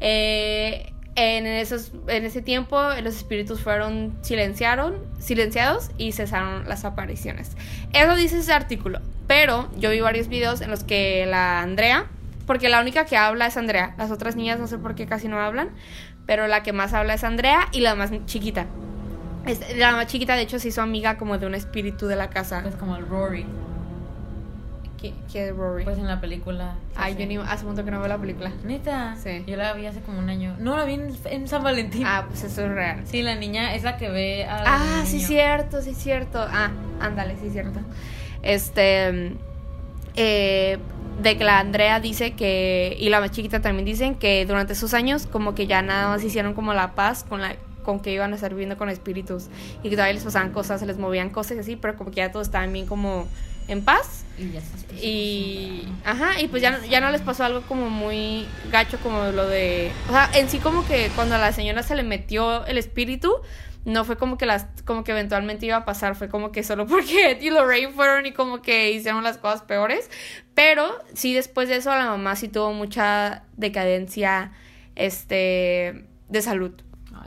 Eh, 0.00 0.92
en, 1.18 1.46
esos, 1.46 1.90
en 2.06 2.24
ese 2.24 2.42
tiempo 2.42 2.80
los 3.02 3.16
espíritus 3.16 3.60
fueron 3.60 4.16
silenciaron, 4.22 4.94
silenciados 5.18 5.90
y 5.98 6.12
cesaron 6.12 6.68
las 6.68 6.84
apariciones. 6.84 7.56
Eso 7.92 8.14
dice 8.14 8.38
ese 8.38 8.52
artículo. 8.52 9.00
Pero 9.26 9.68
yo 9.76 9.90
vi 9.90 10.00
varios 10.00 10.28
videos 10.28 10.60
en 10.60 10.70
los 10.70 10.84
que 10.84 11.26
la 11.26 11.60
Andrea, 11.60 12.06
porque 12.46 12.68
la 12.68 12.80
única 12.80 13.04
que 13.04 13.16
habla 13.16 13.46
es 13.46 13.56
Andrea, 13.56 13.94
las 13.98 14.10
otras 14.10 14.36
niñas 14.36 14.58
no 14.58 14.68
sé 14.68 14.78
por 14.78 14.94
qué 14.94 15.06
casi 15.06 15.28
no 15.28 15.40
hablan, 15.40 15.70
pero 16.24 16.46
la 16.46 16.62
que 16.62 16.72
más 16.72 16.94
habla 16.94 17.14
es 17.14 17.24
Andrea 17.24 17.68
y 17.72 17.80
la 17.80 17.94
más 17.94 18.10
chiquita. 18.26 18.66
La 19.76 19.92
más 19.92 20.06
chiquita, 20.06 20.36
de 20.36 20.42
hecho, 20.42 20.58
se 20.58 20.68
hizo 20.68 20.82
amiga 20.82 21.16
como 21.16 21.38
de 21.38 21.46
un 21.46 21.54
espíritu 21.54 22.06
de 22.06 22.16
la 22.16 22.30
casa. 22.30 22.60
Pues 22.62 22.74
como 22.76 22.96
el 22.96 23.06
Rory. 23.06 23.46
¿Qué, 25.00 25.14
qué 25.32 25.48
es 25.48 25.56
Rory? 25.56 25.84
Pues 25.84 25.96
en 25.98 26.08
la 26.08 26.20
película. 26.20 26.74
Ay, 26.96 27.14
sí. 27.14 27.20
yo 27.20 27.26
ni 27.26 27.36
hace 27.36 27.62
un 27.62 27.68
montón 27.68 27.84
que 27.84 27.90
no 27.90 28.00
veo 28.00 28.08
la 28.08 28.18
película. 28.18 28.50
Neta. 28.64 29.16
Sí. 29.22 29.44
Yo 29.46 29.56
la 29.56 29.72
vi 29.74 29.86
hace 29.86 30.00
como 30.00 30.18
un 30.18 30.28
año. 30.28 30.56
No, 30.58 30.76
la 30.76 30.84
vi 30.84 30.94
en, 30.94 31.16
en 31.26 31.46
San 31.46 31.62
Valentín. 31.62 32.02
Ah, 32.04 32.24
pues 32.28 32.42
eso 32.42 32.64
es 32.64 32.70
real. 32.72 33.02
Sí, 33.04 33.22
la 33.22 33.36
niña 33.36 33.74
es 33.74 33.84
la 33.84 33.96
que 33.96 34.08
ve 34.10 34.44
a. 34.44 34.64
Ah, 34.66 35.04
sí, 35.06 35.20
cierto, 35.20 35.82
sí, 35.82 35.94
cierto. 35.94 36.40
Ah, 36.40 36.70
ándale, 37.00 37.36
sí, 37.40 37.50
cierto. 37.50 37.80
Este. 38.42 39.36
eh, 40.16 40.78
de 41.22 41.36
que 41.36 41.44
la 41.44 41.60
Andrea 41.60 42.00
dice 42.00 42.32
que. 42.32 42.96
Y 42.98 43.08
la 43.08 43.20
más 43.20 43.30
chiquita 43.30 43.60
también 43.60 43.84
dicen 43.84 44.16
que 44.16 44.44
durante 44.46 44.72
esos 44.72 44.94
años, 44.94 45.26
como 45.26 45.54
que 45.54 45.66
ya 45.66 45.80
nada 45.82 46.08
más 46.08 46.24
hicieron 46.24 46.54
como 46.54 46.74
la 46.74 46.94
paz 46.94 47.24
con 47.28 47.40
la 47.40 47.54
con 47.84 48.00
que 48.00 48.12
iban 48.12 48.32
a 48.32 48.34
estar 48.34 48.50
viviendo 48.50 48.76
con 48.76 48.90
espíritus 48.90 49.46
y 49.82 49.88
que 49.88 49.96
todavía 49.96 50.12
les 50.12 50.22
pasaban 50.22 50.52
cosas, 50.52 50.78
se 50.80 50.84
les 50.84 50.98
movían 50.98 51.30
cosas 51.30 51.56
y 51.56 51.60
así, 51.60 51.76
pero 51.76 51.96
como 51.96 52.10
que 52.10 52.16
ya 52.16 52.30
todos 52.30 52.48
estaban 52.48 52.70
bien 52.70 52.84
como 52.84 53.26
en 53.68 53.84
paz. 53.84 54.24
Y 54.38 54.52
ya 54.52 54.60
se 54.60 54.78
y 55.04 55.88
ajá 56.04 56.40
y 56.40 56.48
pues 56.48 56.62
ya, 56.62 56.80
ya 56.86 57.00
no 57.00 57.10
les 57.10 57.20
pasó 57.20 57.44
algo 57.44 57.62
como 57.62 57.90
muy 57.90 58.46
gacho 58.70 58.98
como 58.98 59.24
lo 59.24 59.46
de 59.46 59.90
o 60.08 60.12
sea 60.12 60.30
en 60.34 60.48
sí 60.48 60.58
como 60.58 60.86
que 60.86 61.10
cuando 61.14 61.34
a 61.34 61.38
la 61.38 61.52
señora 61.52 61.82
se 61.82 61.94
le 61.94 62.02
metió 62.02 62.64
el 62.66 62.78
espíritu 62.78 63.34
no 63.84 64.04
fue 64.04 64.16
como 64.16 64.38
que 64.38 64.46
las 64.46 64.66
como 64.84 65.02
que 65.02 65.12
eventualmente 65.12 65.66
iba 65.66 65.76
a 65.76 65.84
pasar 65.84 66.14
fue 66.14 66.28
como 66.28 66.52
que 66.52 66.62
solo 66.62 66.86
porque 66.88 67.32
Ed 67.32 67.40
y 67.40 67.50
Lorraine 67.50 67.92
fueron 67.92 68.26
y 68.26 68.32
como 68.32 68.62
que 68.62 68.90
hicieron 68.92 69.24
las 69.24 69.38
cosas 69.38 69.62
peores. 69.62 70.10
Pero 70.54 70.90
sí 71.14 71.34
después 71.34 71.68
de 71.68 71.76
eso 71.76 71.90
la 71.90 72.06
mamá 72.06 72.36
sí 72.36 72.48
tuvo 72.48 72.72
mucha 72.72 73.44
decadencia 73.56 74.52
este 74.94 76.04
de 76.28 76.42
salud 76.42 76.72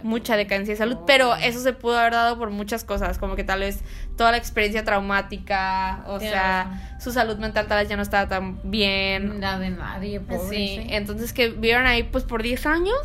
mucha 0.03 0.35
decadencia 0.35 0.73
de 0.73 0.77
salud, 0.77 0.97
pero 1.05 1.35
eso 1.35 1.59
se 1.59 1.73
pudo 1.73 1.97
haber 1.97 2.13
dado 2.13 2.37
por 2.37 2.49
muchas 2.49 2.83
cosas, 2.83 3.17
como 3.17 3.35
que 3.35 3.43
tal 3.43 3.61
vez 3.61 3.81
toda 4.17 4.31
la 4.31 4.37
experiencia 4.37 4.83
traumática, 4.83 6.03
o 6.07 6.19
sea, 6.19 6.97
su 6.99 7.11
salud 7.11 7.37
mental 7.37 7.67
tal 7.67 7.79
vez 7.79 7.89
ya 7.89 7.95
no 7.95 8.03
estaba 8.03 8.27
tan 8.27 8.59
bien. 8.63 9.41
La 9.41 9.59
de 9.59 9.71
nadie, 9.71 10.19
pobre. 10.19 10.49
Sí, 10.49 10.87
entonces 10.89 11.33
que 11.33 11.49
vivieron 11.49 11.85
ahí 11.85 12.03
pues 12.03 12.23
por 12.23 12.43
10 12.43 12.65
años 12.65 12.97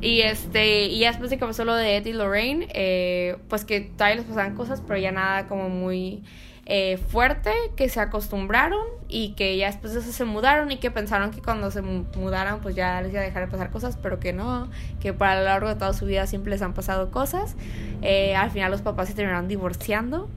y 0.00 0.20
este 0.20 0.86
y 0.86 1.00
ya 1.00 1.08
después 1.08 1.30
de 1.30 1.38
que 1.38 1.46
pasó 1.46 1.64
lo 1.64 1.74
de 1.74 1.96
Ed 1.96 2.06
y 2.06 2.12
Lorraine, 2.12 2.68
eh, 2.72 3.36
pues 3.48 3.64
que 3.64 3.80
todavía 3.80 4.16
les 4.16 4.24
pasaban 4.26 4.54
cosas, 4.54 4.82
pero 4.86 4.98
ya 4.98 5.12
nada 5.12 5.48
como 5.48 5.68
muy 5.68 6.22
eh, 6.70 6.98
fuerte, 6.98 7.50
que 7.76 7.88
se 7.88 7.98
acostumbraron 7.98 8.84
y 9.08 9.30
que 9.32 9.56
ya 9.56 9.68
después 9.68 9.94
de 9.94 10.00
eso 10.00 10.12
se 10.12 10.24
mudaron 10.26 10.70
y 10.70 10.76
que 10.76 10.90
pensaron 10.90 11.30
que 11.30 11.40
cuando 11.40 11.70
se 11.70 11.80
mu- 11.80 12.04
mudaran 12.16 12.60
pues 12.60 12.74
ya 12.76 13.00
les 13.00 13.10
iba 13.12 13.22
a 13.22 13.24
dejar 13.24 13.46
de 13.46 13.50
pasar 13.50 13.70
cosas, 13.70 13.96
pero 14.02 14.20
que 14.20 14.34
no, 14.34 14.68
que 15.00 15.14
para 15.14 15.38
lo 15.38 15.44
largo 15.44 15.68
de 15.68 15.76
toda 15.76 15.94
su 15.94 16.04
vida 16.04 16.26
siempre 16.26 16.50
les 16.50 16.60
han 16.60 16.74
pasado 16.74 17.10
cosas. 17.10 17.56
Eh, 18.02 18.36
al 18.36 18.50
final 18.50 18.70
los 18.70 18.82
papás 18.82 19.08
se 19.08 19.14
terminaron 19.14 19.48
divorciando 19.48 20.28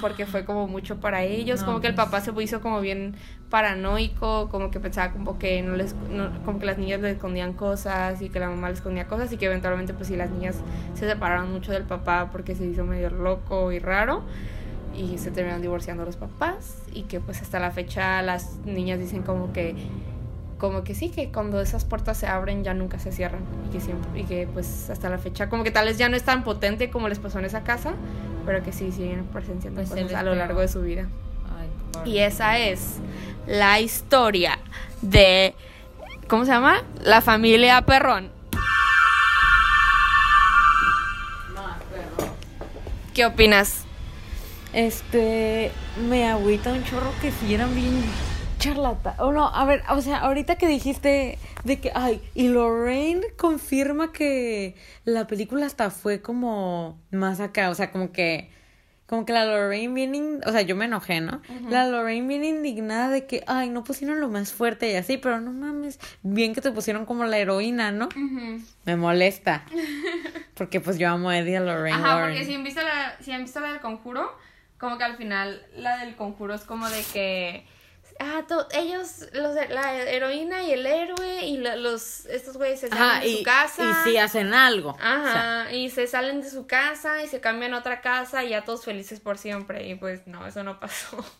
porque 0.00 0.24
fue 0.24 0.44
como 0.46 0.66
mucho 0.66 0.96
para 0.98 1.24
ellos, 1.24 1.60
No, 1.60 1.66
como 1.66 1.80
que 1.82 1.88
el 1.88 1.94
papá 1.94 2.20
se 2.22 2.32
hizo 2.42 2.60
como 2.62 2.80
bien 2.80 3.14
paranoico, 3.50 4.48
como 4.50 4.70
que 4.70 4.80
pensaba 4.80 5.12
como 5.12 5.38
que 5.38 5.60
no 5.62 5.74
les 5.76 5.94
no- 6.10 6.30
como 6.44 6.58
que 6.58 6.66
las 6.66 6.78
niñas 6.78 7.00
le 7.00 7.10
escondían 7.10 7.52
cosas 7.52 8.22
y 8.22 8.28
que 8.30 8.38
la 8.40 8.48
mamá 8.48 8.68
le 8.68 8.74
escondía 8.74 9.06
cosas 9.06 9.32
y 9.32 9.36
que 9.36 9.46
eventualmente 9.46 9.92
pues 9.92 10.08
sí 10.08 10.16
las 10.16 10.30
niñas 10.30 10.56
se 10.94 11.06
separaron 11.08 11.52
mucho 11.52 11.72
del 11.72 11.82
papá 11.84 12.28
porque 12.32 12.54
se 12.54 12.64
hizo 12.64 12.84
medio 12.84 13.10
loco 13.10 13.72
y 13.72 13.78
raro 13.78 14.22
y 14.96 15.18
se 15.18 15.30
terminaron 15.30 15.62
divorciando 15.62 16.04
los 16.04 16.16
papás 16.16 16.78
y 16.92 17.02
que 17.02 17.20
pues 17.20 17.42
hasta 17.42 17.58
la 17.58 17.70
fecha 17.70 18.22
las 18.22 18.56
niñas 18.64 18.98
dicen 18.98 19.22
como 19.22 19.52
que 19.52 19.74
como 20.58 20.84
que 20.84 20.94
sí 20.94 21.10
que 21.10 21.30
cuando 21.30 21.60
esas 21.60 21.84
puertas 21.84 22.16
se 22.16 22.26
abren 22.26 22.64
ya 22.64 22.72
nunca 22.72 22.98
se 22.98 23.12
cierran 23.12 23.42
y 23.68 23.72
que 23.72 23.80
siempre 23.80 24.20
y 24.20 24.24
que 24.24 24.48
pues 24.52 24.88
hasta 24.88 25.10
la 25.10 25.18
fecha 25.18 25.48
como 25.50 25.64
que 25.64 25.70
tal 25.70 25.86
vez 25.86 25.98
ya 25.98 26.08
no 26.08 26.16
es 26.16 26.22
tan 26.24 26.44
potente 26.44 26.88
como 26.90 27.08
les 27.08 27.18
pasó 27.18 27.38
en 27.38 27.44
esa 27.44 27.62
casa 27.62 27.92
pero 28.46 28.62
que 28.62 28.72
sí 28.72 28.90
siguen 28.92 29.24
presenciando 29.26 29.80
Pues 29.82 29.90
cosas 29.90 30.14
a 30.14 30.22
lo 30.22 30.34
largo 30.34 30.60
de 30.60 30.68
su 30.68 30.80
vida 30.80 31.08
Ay, 31.58 32.10
y 32.10 32.18
esa 32.18 32.58
es 32.58 32.96
la 33.46 33.80
historia 33.80 34.58
de 35.02 35.54
¿cómo 36.28 36.44
se 36.46 36.52
llama? 36.52 36.82
la 37.04 37.20
familia 37.20 37.82
Perrón. 37.82 38.30
¿qué 43.14 43.24
opinas? 43.24 43.85
Este, 44.76 45.72
me 46.06 46.28
agüita 46.28 46.70
un 46.70 46.84
chorro 46.84 47.10
que 47.22 47.32
si 47.32 47.54
eran 47.54 47.74
bien 47.74 48.02
charlata. 48.58 49.14
O 49.20 49.32
no, 49.32 49.48
a 49.48 49.64
ver, 49.64 49.82
o 49.88 50.02
sea, 50.02 50.18
ahorita 50.18 50.56
que 50.56 50.68
dijiste 50.68 51.38
de 51.64 51.80
que, 51.80 51.90
ay, 51.94 52.20
y 52.34 52.48
Lorraine 52.48 53.22
confirma 53.38 54.12
que 54.12 54.74
la 55.06 55.26
película 55.26 55.64
hasta 55.64 55.88
fue 55.90 56.20
como 56.20 57.00
más 57.10 57.40
acá, 57.40 57.70
o 57.70 57.74
sea, 57.74 57.90
como 57.90 58.12
que, 58.12 58.50
como 59.06 59.24
que 59.24 59.32
la 59.32 59.46
Lorraine 59.46 59.94
viene, 59.94 60.18
in- 60.18 60.40
o 60.44 60.52
sea, 60.52 60.60
yo 60.60 60.76
me 60.76 60.84
enojé, 60.84 61.22
¿no? 61.22 61.40
La 61.70 61.86
Lorraine 61.88 62.28
viene 62.28 62.48
indignada 62.48 63.08
de 63.08 63.24
que, 63.26 63.44
ay, 63.46 63.70
no 63.70 63.82
pusieron 63.82 64.20
lo 64.20 64.28
más 64.28 64.52
fuerte 64.52 64.92
y 64.92 64.96
así, 64.96 65.16
pero 65.16 65.40
no 65.40 65.52
mames, 65.52 65.98
bien 66.22 66.54
que 66.54 66.60
te 66.60 66.70
pusieron 66.70 67.06
como 67.06 67.24
la 67.24 67.38
heroína, 67.38 67.92
¿no? 67.92 68.10
Me 68.84 68.96
molesta. 68.96 69.64
Porque 70.52 70.80
pues 70.82 70.98
yo 70.98 71.08
amo 71.08 71.30
a 71.30 71.38
Eddie 71.38 71.56
a 71.56 71.60
Lorraine 71.60 71.96
Ajá, 71.98 72.16
Warren. 72.16 72.34
porque 72.34 72.44
si 72.44 72.54
han 72.54 72.62
visto 72.64 72.82
la, 72.82 73.16
si 73.22 73.32
han 73.32 73.42
visto 73.42 73.60
la 73.60 73.72
del 73.72 73.80
conjuro, 73.80 74.30
como 74.78 74.98
que 74.98 75.04
al 75.04 75.16
final 75.16 75.64
la 75.76 75.98
del 75.98 76.16
conjuro 76.16 76.54
es 76.54 76.62
como 76.62 76.88
de 76.88 77.02
que 77.12 77.66
ah, 78.20 78.42
to- 78.48 78.66
ellos, 78.72 79.26
los 79.32 79.54
la 79.54 79.94
heroína 80.02 80.62
y 80.62 80.72
el 80.72 80.86
héroe 80.86 81.44
y 81.44 81.58
la- 81.58 81.76
los 81.76 82.26
estos 82.26 82.56
güeyes 82.56 82.80
se 82.80 82.88
salen 82.88 83.02
Ajá, 83.04 83.20
de 83.20 83.28
y, 83.28 83.36
su 83.38 83.42
casa. 83.42 83.82
y 84.04 84.10
sí 84.10 84.16
hacen 84.18 84.54
algo. 84.54 84.90
O 84.90 84.98
sea, 84.98 85.62
Ajá, 85.62 85.72
y 85.72 85.90
se 85.90 86.06
salen 86.06 86.40
de 86.40 86.50
su 86.50 86.66
casa 86.66 87.22
y 87.22 87.28
se 87.28 87.40
cambian 87.40 87.74
a 87.74 87.78
otra 87.78 88.00
casa 88.00 88.44
y 88.44 88.50
ya 88.50 88.64
todos 88.64 88.84
felices 88.84 89.20
por 89.20 89.38
siempre. 89.38 89.86
Y 89.88 89.94
pues 89.96 90.26
no, 90.26 90.46
eso 90.46 90.62
no 90.62 90.78
pasó. 90.80 91.24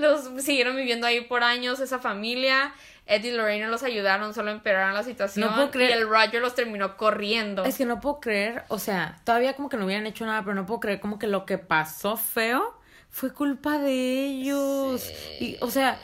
Los 0.00 0.42
siguieron 0.42 0.76
viviendo 0.76 1.06
ahí 1.06 1.20
por 1.20 1.42
años, 1.44 1.78
esa 1.80 1.98
familia. 1.98 2.72
Ed 3.06 3.24
y 3.24 3.32
Lorraine 3.32 3.64
no 3.64 3.70
los 3.70 3.82
ayudaron, 3.82 4.34
solo 4.34 4.50
empeoraron 4.50 4.94
la 4.94 5.02
situación. 5.02 5.48
No 5.48 5.54
puedo 5.54 5.70
creer- 5.70 5.90
Y 5.90 5.92
el 5.94 6.08
Roger 6.08 6.40
los 6.40 6.54
terminó 6.54 6.96
corriendo. 6.96 7.64
Es 7.64 7.76
que 7.76 7.84
no 7.84 8.00
puedo 8.00 8.20
creer, 8.20 8.62
o 8.68 8.78
sea, 8.78 9.20
todavía 9.24 9.54
como 9.54 9.68
que 9.68 9.76
no 9.76 9.84
hubieran 9.86 10.06
hecho 10.06 10.24
nada, 10.26 10.42
pero 10.42 10.54
no 10.54 10.64
puedo 10.66 10.80
creer 10.80 11.00
como 11.00 11.18
que 11.18 11.26
lo 11.26 11.44
que 11.44 11.58
pasó 11.58 12.16
feo 12.16 12.78
fue 13.08 13.32
culpa 13.32 13.78
de 13.78 14.26
ellos. 14.26 15.10
Y, 15.40 15.56
o 15.60 15.70
sea, 15.70 15.98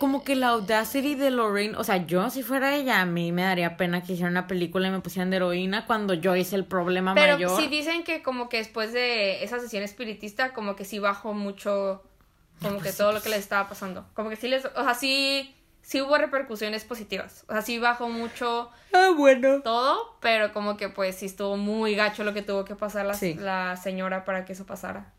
como 0.00 0.24
que 0.24 0.34
la 0.34 0.48
audacity 0.48 1.14
de 1.14 1.30
Lorraine, 1.30 1.76
o 1.76 1.84
sea, 1.84 2.04
yo 2.06 2.28
si 2.30 2.42
fuera 2.42 2.74
ella, 2.74 3.00
a 3.00 3.06
mí 3.06 3.30
me 3.32 3.42
daría 3.42 3.76
pena 3.76 4.02
que 4.02 4.14
hicieran 4.14 4.32
una 4.32 4.46
película 4.48 4.88
y 4.88 4.90
me 4.90 5.00
pusieran 5.00 5.30
de 5.30 5.36
heroína 5.36 5.86
cuando 5.86 6.14
yo 6.14 6.34
hice 6.34 6.56
el 6.56 6.64
problema 6.64 7.14
Pero 7.14 7.34
mayor. 7.34 7.60
sí 7.60 7.68
dicen 7.68 8.02
que 8.02 8.22
como 8.22 8.48
que 8.48 8.56
después 8.56 8.92
de 8.92 9.44
esa 9.44 9.60
sesión 9.60 9.82
espiritista, 9.84 10.52
como 10.52 10.74
que 10.74 10.84
sí 10.84 10.98
bajó 10.98 11.34
mucho, 11.34 12.02
como 12.60 12.78
pues 12.78 12.90
que 12.92 12.96
todo 12.96 13.12
lo 13.12 13.20
que 13.22 13.28
les 13.28 13.38
estaba 13.40 13.68
pasando. 13.68 14.06
Como 14.14 14.28
que 14.30 14.36
sí 14.36 14.48
les, 14.48 14.64
o 14.64 14.82
sea, 14.84 14.94
sí, 14.94 15.54
sí 15.82 16.00
hubo 16.02 16.16
repercusiones 16.18 16.84
positivas. 16.84 17.44
O 17.48 17.52
sea, 17.52 17.62
sí 17.62 17.78
bajó 17.78 18.08
mucho 18.08 18.70
Ah, 18.92 19.10
bueno. 19.16 19.62
todo, 19.62 20.16
pero 20.20 20.52
como 20.52 20.76
que 20.76 20.88
pues 20.88 21.16
sí 21.16 21.26
estuvo 21.26 21.56
muy 21.56 21.94
gacho 21.94 22.24
lo 22.24 22.34
que 22.34 22.42
tuvo 22.42 22.64
que 22.64 22.76
pasar 22.76 23.06
la, 23.06 23.14
Sí. 23.14 23.34
la 23.34 23.76
señora 23.76 24.24
para 24.24 24.44
que 24.44 24.52
eso 24.52 24.66
pasara. 24.66 25.12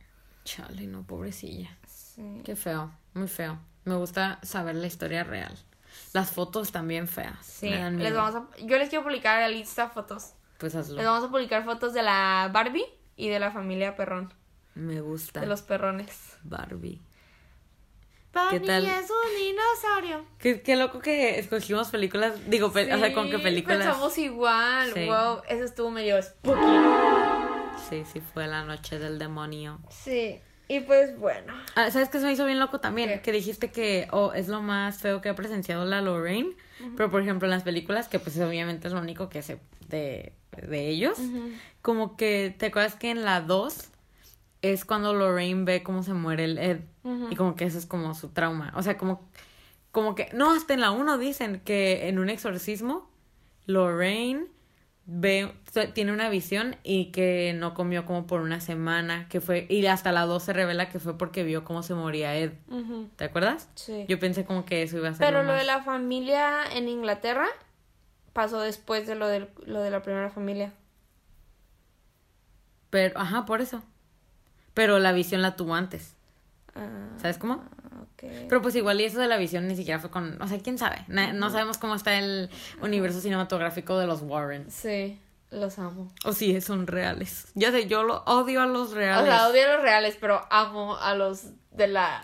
Chale, 0.45 0.88
no, 0.88 1.03
pobrecilla. 1.03 1.69
Sí. 1.88 2.41
Qué 2.43 2.55
feo, 2.55 2.91
muy 3.13 3.27
feo. 3.27 3.59
Me 3.85 3.95
gusta 3.95 4.39
saber 4.43 4.76
la 4.76 4.88
historia 4.88 5.23
real. 5.23 5.57
Las 6.13 6.31
fotos 6.31 6.72
también 6.72 7.07
feas. 7.07 7.45
Sí, 7.45 7.69
les 7.69 8.13
vamos 8.13 8.35
a, 8.35 8.47
yo 8.63 8.77
les 8.77 8.89
quiero 8.89 9.03
publicar 9.03 9.39
la 9.41 9.47
lista 9.49 9.85
de 9.88 9.89
fotos. 9.91 10.34
Pues 10.57 10.76
hazlo. 10.76 10.97
Les 10.97 11.05
vamos 11.05 11.23
a 11.23 11.30
publicar 11.31 11.63
fotos 11.65 11.93
de 11.93 12.03
la 12.03 12.49
Barbie 12.53 12.85
y 13.15 13.30
de 13.30 13.39
la 13.39 13.51
familia 13.51 13.95
Perrón, 13.95 14.34
Me 14.76 15.01
gusta. 15.01 15.39
de 15.41 15.47
los 15.47 15.61
perrones. 15.63 16.38
Barbie. 16.43 17.01
Barbie 18.34 18.66
tal? 18.66 18.86
es 18.86 19.10
un 19.10 19.38
dinosaurio. 19.38 20.26
Qué, 20.40 20.62
qué 20.62 20.76
loco 20.76 20.99
que 20.99 21.38
escogimos 21.40 21.90
películas. 21.90 22.34
Digo, 22.49 22.72
pe- 22.72 22.94
o 22.94 22.98
sea, 22.98 23.14
con 23.14 23.30
qué 23.30 23.40
películas. 23.40 23.80
Pensamos 23.80 24.18
igual. 24.18 24.94
Sí. 24.94 25.06
Wow, 25.06 25.41
eso 25.49 25.64
estuvo 25.66 25.91
medio 25.91 26.22
spooky. 26.22 26.62
Sí, 27.90 28.03
sí, 28.12 28.22
fue 28.34 28.48
la 28.48 28.64
noche 28.64 28.99
del 28.99 29.20
demonio. 29.20 29.80
Sí. 29.90 30.40
Y 30.68 30.80
pues 30.82 31.18
bueno. 31.18 31.53
Ah, 31.76 31.91
¿Sabes 31.91 32.08
qué 32.10 32.20
se 32.20 32.26
me 32.26 32.32
hizo 32.32 32.45
bien 32.45 32.60
loco 32.60 32.80
también? 32.80 33.10
¿Qué? 33.10 33.22
Que 33.22 33.32
dijiste 33.34 33.72
que 33.72 34.08
oh, 34.12 34.32
es 34.34 34.48
lo 34.48 34.62
más 34.62 34.99
feo 34.99 35.20
que 35.22 35.28
ha 35.28 35.36
presenciado 35.36 35.84
la 35.84 36.02
Lorraine. 36.02 36.56
Pero, 36.98 37.12
por 37.12 37.22
ejemplo, 37.22 37.45
en 37.48 37.52
las 37.52 37.64
películas, 37.64 38.08
que 38.08 38.18
pues 38.18 38.40
obviamente 38.40 38.88
es 38.88 38.94
lo 38.94 39.02
único 39.02 39.30
que 39.30 39.41
sé 39.44 39.60
de, 39.90 40.34
de 40.58 40.88
ellos. 40.88 41.20
Como 41.84 42.16
que, 42.16 42.56
¿te 42.58 42.68
acuerdas 42.68 42.95
que 42.95 43.12
en 43.12 43.24
la 43.24 43.41
2 43.41 43.90
es 44.62 44.86
cuando 44.86 45.14
Lorraine 45.14 45.64
ve 45.66 45.84
cómo 45.84 46.04
se 46.04 46.14
muere 46.14 46.44
el 46.46 46.58
Ed? 46.58 46.82
Y 47.32 47.36
como 47.36 47.56
que 47.56 47.66
eso 47.66 47.78
es 47.78 47.86
como 47.86 48.14
su 48.14 48.30
trauma. 48.30 48.72
O 48.76 48.84
sea, 48.84 48.98
como, 48.98 49.28
como 49.92 50.14
que, 50.16 50.30
no, 50.34 50.52
hasta 50.54 50.74
en 50.74 50.82
la 50.82 50.92
1 50.92 51.18
dicen 51.18 51.62
que 51.66 52.08
en 52.08 52.20
un 52.20 52.30
exorcismo, 52.30 53.10
Lorraine 53.66 54.46
ve, 55.06 55.52
tiene 55.94 56.12
una 56.14 56.30
visión 56.30 56.76
y 56.84 57.06
que 57.06 57.54
no 57.58 57.74
comió 57.74 58.06
como 58.06 58.28
por 58.28 58.42
una 58.42 58.62
semana, 58.62 59.28
que 59.30 59.42
fue, 59.42 59.66
y 59.68 59.84
hasta 59.88 60.12
la 60.12 60.26
2 60.28 60.44
se 60.44 60.54
revela 60.54 60.90
que 60.90 61.00
fue 61.00 61.18
porque 61.18 61.44
vio 61.44 61.64
cómo 61.64 61.82
se 61.82 61.96
moría 61.96 62.36
Ed. 62.36 62.52
¿Te 63.16 63.24
acuerdas? 63.26 63.68
Sí. 63.76 64.06
Yo 64.08 64.20
pensé 64.20 64.46
como 64.46 64.64
que 64.66 64.84
eso 64.84 64.98
iba 64.98 65.10
a 65.10 65.14
ser. 65.16 65.26
Pero 65.26 65.42
lo 65.42 65.50
más- 65.54 65.60
de 65.60 65.66
la 65.66 65.82
familia 65.82 66.66
en 66.72 66.88
Inglaterra 66.88 67.48
pasó 68.34 68.62
después 68.62 69.08
de 69.08 69.16
lo, 69.16 69.28
del, 69.28 69.50
lo 69.66 69.82
de 69.82 69.90
la 69.90 70.02
primera 70.04 70.30
familia. 70.30 70.72
Pero, 72.90 73.20
ajá, 73.20 73.46
por 73.46 73.62
eso. 73.62 73.82
Pero 74.73 74.99
la 74.99 75.11
visión 75.11 75.41
la 75.41 75.56
tuvo 75.56 75.76
antes. 75.76 76.15
Ah, 76.76 76.88
¿Sabes 77.22 77.38
cómo? 77.38 77.56
ok. 77.56 78.23
Pero 78.48 78.61
pues 78.61 78.76
igual 78.76 79.02
y 79.02 79.06
eso 79.06 79.19
de 79.19 79.27
la 79.27 79.38
visión 79.38 79.68
ni 79.68 79.76
siquiera 79.76 79.99
fue 79.99 80.10
con... 80.10 80.41
O 80.41 80.48
sea, 80.48 80.60
quién 80.60 80.77
sabe. 80.77 81.03
Na- 81.07 81.34
no 81.34 81.49
sabemos 81.49 81.77
cómo 81.77 81.95
está 81.95 82.18
el 82.18 82.49
universo 82.81 83.19
cinematográfico 83.19 83.98
de 83.98 84.07
los 84.07 84.22
Warrens. 84.22 84.73
Sí, 84.73 85.19
los 85.49 85.77
amo. 85.80 86.11
O 86.23 86.31
si 86.34 86.60
son 86.61 86.88
reales. 86.88 87.48
Ya 87.56 87.72
sé, 87.72 87.88
yo 87.88 88.03
lo 88.03 88.23
odio 88.26 88.61
a 88.61 88.65
los 88.68 88.91
reales. 88.91 89.23
O 89.23 89.26
sea, 89.26 89.48
odio 89.49 89.68
a 89.69 89.73
los 89.76 89.81
reales, 89.81 90.18
pero 90.22 90.41
amo 90.49 90.95
a 90.98 91.14
los 91.15 91.43
de 91.72 91.88
la 91.88 92.22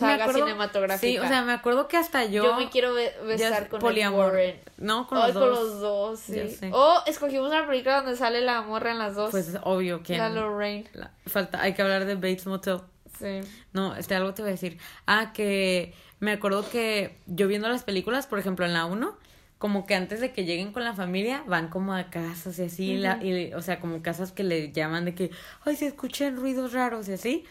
Me 0.00 0.12
acuerdo- 0.14 0.40
cinematográfica. 0.44 1.06
Sí, 1.06 1.18
o 1.18 1.26
sea, 1.28 1.42
me 1.42 1.52
acuerdo 1.52 1.88
que 1.88 1.96
hasta 1.96 2.24
yo... 2.24 2.44
yo, 2.44 2.56
me 2.56 2.68
quiero 2.70 2.94
be- 2.94 3.12
besar 3.26 3.68
con 3.68 3.80
poliamor. 3.80 4.26
Warren. 4.26 4.60
No, 4.78 5.06
con 5.06 5.18
los 5.18 5.32
con 5.32 5.40
dos. 5.40 5.58
los 5.58 5.80
dos, 5.80 6.20
sí. 6.20 6.40
O 6.72 7.02
escogimos 7.06 7.48
una 7.48 7.66
película 7.66 8.02
donde 8.02 8.16
sale 8.16 8.40
la 8.40 8.62
morra 8.62 8.90
en 8.92 8.98
las 8.98 9.14
dos. 9.14 9.30
Pues 9.30 9.48
es 9.48 9.58
obvio 9.62 10.02
que... 10.02 10.16
la 10.18 10.28
Lorraine. 10.30 10.88
Falta, 11.26 11.60
hay 11.62 11.74
que 11.74 11.82
hablar 11.82 12.04
de 12.04 12.14
Bates 12.16 12.46
Motel. 12.46 12.80
Sí. 13.18 13.40
No, 13.72 13.94
este 13.94 14.14
algo 14.16 14.34
te 14.34 14.42
voy 14.42 14.48
a 14.50 14.52
decir. 14.52 14.78
Ah, 15.06 15.32
que 15.32 15.94
me 16.18 16.32
acuerdo 16.32 16.68
que 16.68 17.16
yo 17.26 17.46
viendo 17.46 17.68
las 17.68 17.84
películas, 17.84 18.26
por 18.26 18.38
ejemplo, 18.40 18.66
en 18.66 18.72
la 18.72 18.86
1, 18.86 19.16
como 19.58 19.86
que 19.86 19.94
antes 19.94 20.20
de 20.20 20.32
que 20.32 20.44
lleguen 20.44 20.72
con 20.72 20.82
la 20.84 20.94
familia, 20.94 21.44
van 21.46 21.68
como 21.68 21.94
a 21.94 22.10
casas 22.10 22.58
y 22.58 22.62
así, 22.64 22.96
la- 22.96 23.22
y, 23.22 23.54
o 23.54 23.62
sea, 23.62 23.78
como 23.80 24.02
casas 24.02 24.32
que 24.32 24.42
le 24.42 24.72
llaman 24.72 25.04
de 25.04 25.14
que, 25.14 25.30
ay, 25.64 25.76
se 25.76 25.86
escuchan 25.86 26.36
ruidos 26.36 26.72
raros 26.72 27.08
y 27.08 27.12
así. 27.12 27.44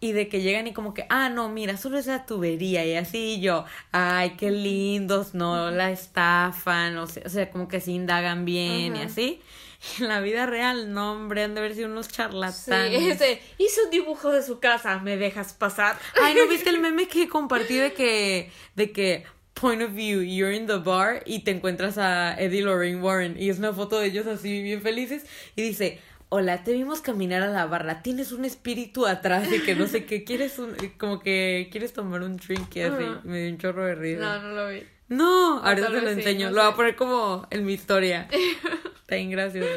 Y 0.00 0.12
de 0.12 0.28
que 0.28 0.40
llegan 0.40 0.66
y 0.66 0.72
como 0.72 0.94
que, 0.94 1.04
ah, 1.10 1.28
no, 1.28 1.50
mira, 1.50 1.76
solo 1.76 1.98
es 1.98 2.06
la 2.06 2.24
tubería 2.24 2.86
y 2.86 2.94
así 2.94 3.34
y 3.34 3.40
yo, 3.40 3.66
ay, 3.92 4.30
qué 4.38 4.50
lindos, 4.50 5.34
no 5.34 5.70
la 5.70 5.90
estafan, 5.90 6.96
o 6.96 7.06
sea, 7.06 7.22
o 7.26 7.28
sea 7.28 7.50
como 7.50 7.68
que 7.68 7.80
se 7.80 7.92
indagan 7.92 8.44
bien 8.44 8.96
y 8.96 9.02
así. 9.02 9.40
En 9.98 10.08
la 10.08 10.20
vida 10.20 10.46
real, 10.46 10.92
no, 10.92 11.12
hombre, 11.12 11.42
han 11.42 11.54
de 11.54 11.60
haber 11.60 11.74
sido 11.74 11.88
unos 11.88 12.06
Sí, 12.06 12.12
charlatanes. 12.12 13.02
este, 13.12 13.40
hizo 13.58 13.84
un 13.84 13.90
dibujo 13.90 14.30
de 14.30 14.42
su 14.42 14.60
casa, 14.60 14.98
¿me 14.98 15.16
dejas 15.16 15.52
pasar? 15.52 15.98
Ay, 16.22 16.34
¿no 16.34 16.46
viste 16.48 16.70
el 16.70 16.80
meme 16.80 17.08
que 17.08 17.28
compartí 17.28 17.76
de 17.76 17.92
que, 17.92 18.50
de 18.76 18.92
que, 18.92 19.24
point 19.54 19.82
of 19.82 19.92
view, 19.92 20.22
you're 20.22 20.54
in 20.54 20.66
the 20.66 20.76
bar 20.76 21.22
y 21.26 21.40
te 21.40 21.50
encuentras 21.50 21.98
a 21.98 22.34
Eddie 22.38 22.62
Lorraine 22.62 23.00
Warren 23.00 23.36
y 23.38 23.50
es 23.50 23.58
una 23.58 23.72
foto 23.72 23.98
de 23.98 24.06
ellos 24.06 24.26
así 24.26 24.62
bien 24.62 24.80
felices 24.80 25.24
y 25.56 25.62
dice, 25.62 26.00
hola, 26.30 26.62
te 26.64 26.72
vimos 26.72 27.00
caminar 27.00 27.42
a 27.42 27.48
la 27.48 27.66
barra, 27.66 28.02
tienes 28.02 28.30
un 28.32 28.44
espíritu 28.44 29.06
atrás 29.06 29.52
y 29.52 29.60
que 29.62 29.74
no 29.74 29.86
sé 29.88 30.06
qué, 30.06 30.24
quieres 30.24 30.58
un, 30.58 30.74
como 30.96 31.18
que 31.20 31.68
quieres 31.70 31.92
tomar 31.92 32.22
un 32.22 32.36
drink 32.36 32.74
y 32.76 32.82
así, 32.82 33.04
me 33.24 33.40
dio 33.42 33.50
un 33.52 33.58
chorro 33.58 33.84
de 33.84 33.96
No, 33.96 34.00
risa. 34.00 34.38
no 34.38 34.48
lo 34.52 34.68
vi. 34.68 34.86
No, 35.08 35.58
ahorita 35.58 35.88
tal 35.88 35.96
te 35.96 36.02
lo 36.02 36.12
sí, 36.12 36.18
enseño, 36.20 36.50
no 36.50 36.56
lo 36.56 36.62
voy 36.62 36.72
a 36.72 36.76
poner 36.76 36.96
como 36.96 37.46
en 37.50 37.64
mi 37.66 37.72
historia. 37.74 38.28
Está 39.00 39.16
bien 39.16 39.30
gracioso. 39.30 39.68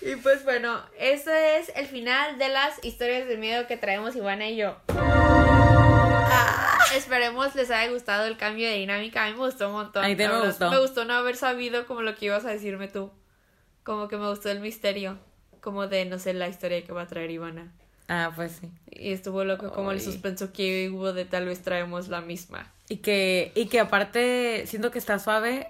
Y 0.00 0.16
pues 0.16 0.44
bueno, 0.44 0.80
eso 0.98 1.30
es 1.30 1.70
el 1.76 1.86
final 1.86 2.38
de 2.38 2.48
las 2.48 2.82
historias 2.82 3.28
de 3.28 3.36
miedo 3.36 3.66
que 3.66 3.76
traemos 3.76 4.16
Ivana 4.16 4.48
y 4.48 4.56
yo. 4.56 4.76
Esperemos 6.96 7.54
les 7.54 7.70
haya 7.70 7.92
gustado 7.92 8.26
el 8.26 8.36
cambio 8.38 8.66
de 8.68 8.76
dinámica. 8.76 9.24
A 9.24 9.28
mí 9.28 9.32
me 9.34 9.44
gustó 9.44 9.68
un 9.68 9.74
montón. 9.74 10.04
A 10.04 10.08
mí 10.08 10.16
la 10.16 10.28
me 10.28 10.46
gustó. 10.46 10.70
Me 10.70 10.80
gustó 10.80 11.04
no 11.04 11.14
haber 11.14 11.36
sabido 11.36 11.86
como 11.86 12.02
lo 12.02 12.14
que 12.16 12.26
ibas 12.26 12.44
a 12.46 12.50
decirme 12.50 12.88
tú. 12.88 13.10
Como 13.82 14.08
que 14.08 14.16
me 14.16 14.28
gustó 14.28 14.50
el 14.50 14.60
misterio. 14.60 15.18
Como 15.62 15.86
de, 15.86 16.04
no 16.04 16.18
sé, 16.18 16.34
la 16.34 16.48
historia 16.48 16.84
que 16.84 16.92
va 16.92 17.02
a 17.02 17.06
traer 17.06 17.30
Ivana. 17.30 17.72
Ah, 18.08 18.30
pues 18.36 18.58
sí. 18.60 18.68
Y 18.90 19.12
estuvo 19.12 19.44
loco 19.44 19.72
como 19.72 19.90
el 19.92 20.00
suspenso 20.02 20.52
que 20.52 20.90
hubo 20.90 21.14
de 21.14 21.24
tal 21.24 21.46
vez 21.46 21.62
traemos 21.62 22.08
la 22.08 22.20
misma. 22.20 22.70
Y 22.90 22.96
que, 22.98 23.52
y 23.54 23.66
que 23.68 23.80
aparte 23.80 24.66
siento 24.66 24.90
que 24.90 24.98
está 24.98 25.18
suave. 25.18 25.68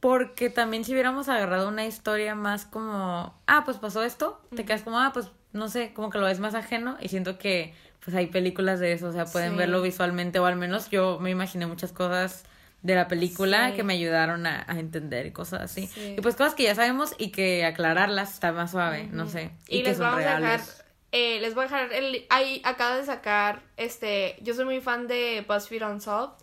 Porque 0.00 0.50
también 0.50 0.84
si 0.84 0.92
hubiéramos 0.92 1.28
agarrado 1.28 1.68
una 1.68 1.86
historia 1.86 2.34
más 2.34 2.64
como, 2.66 3.34
ah, 3.46 3.62
pues 3.64 3.78
pasó 3.78 4.02
esto, 4.04 4.40
te 4.54 4.64
quedas 4.64 4.82
como, 4.82 4.98
ah, 5.00 5.10
pues 5.14 5.30
no 5.52 5.68
sé, 5.68 5.92
como 5.94 6.10
que 6.10 6.18
lo 6.18 6.26
ves 6.26 6.40
más 6.40 6.54
ajeno. 6.54 6.96
Y 7.00 7.08
siento 7.08 7.38
que 7.38 7.74
pues 8.04 8.14
hay 8.14 8.26
películas 8.26 8.80
de 8.80 8.92
eso, 8.92 9.08
o 9.08 9.12
sea, 9.12 9.24
pueden 9.24 9.52
Sí. 9.52 9.56
verlo 9.56 9.80
visualmente, 9.80 10.38
o 10.38 10.44
al 10.44 10.56
menos 10.56 10.90
yo 10.90 11.18
me 11.20 11.30
imaginé 11.30 11.66
muchas 11.66 11.90
cosas 11.90 12.44
de 12.84 12.94
la 12.94 13.08
película 13.08 13.70
Sí. 13.70 13.76
que 13.76 13.82
me 13.82 13.94
ayudaron 13.94 14.46
a, 14.46 14.64
a 14.68 14.78
entender 14.78 15.26
y 15.26 15.32
cosas 15.32 15.62
así. 15.62 15.88
Sí. 15.88 16.14
Y 16.16 16.20
pues 16.20 16.36
cosas 16.36 16.54
que 16.54 16.62
ya 16.62 16.74
sabemos 16.76 17.14
y 17.18 17.30
que 17.32 17.64
aclararlas 17.64 18.32
está 18.34 18.52
más 18.52 18.70
suave, 18.70 19.08
no 19.10 19.26
sé. 19.28 19.50
Y, 19.68 19.78
que 19.82 19.88
les 19.88 19.96
son 19.96 20.04
vamos 20.06 20.18
a 20.20 20.22
dejar, 20.22 20.40
reales. 20.42 20.84
eh, 21.10 21.40
les 21.40 21.54
voy 21.54 21.62
a 21.64 21.68
dejar, 21.68 21.92
el, 21.92 22.26
ahí 22.30 22.60
acaba 22.62 22.96
de 22.96 23.04
sacar, 23.04 23.62
este, 23.76 24.36
yo 24.42 24.54
soy 24.54 24.66
muy 24.66 24.80
fan 24.80 25.08
de 25.08 25.44
BuzzFeed 25.48 25.82
Unsolved. 25.82 26.34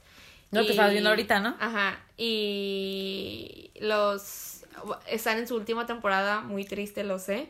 Lo 0.52 0.62
que 0.62 0.68
y- 0.68 0.72
estabas 0.72 0.92
viendo 0.92 1.10
ahorita, 1.12 1.40
¿no? 1.40 1.56
Ajá, 1.60 2.00
y 2.18 3.72
los, 3.80 4.66
están 5.08 5.38
en 5.38 5.48
su 5.48 5.56
última 5.56 5.86
temporada, 5.86 6.42
muy 6.42 6.66
triste, 6.66 7.04
lo 7.04 7.20
sé. 7.20 7.50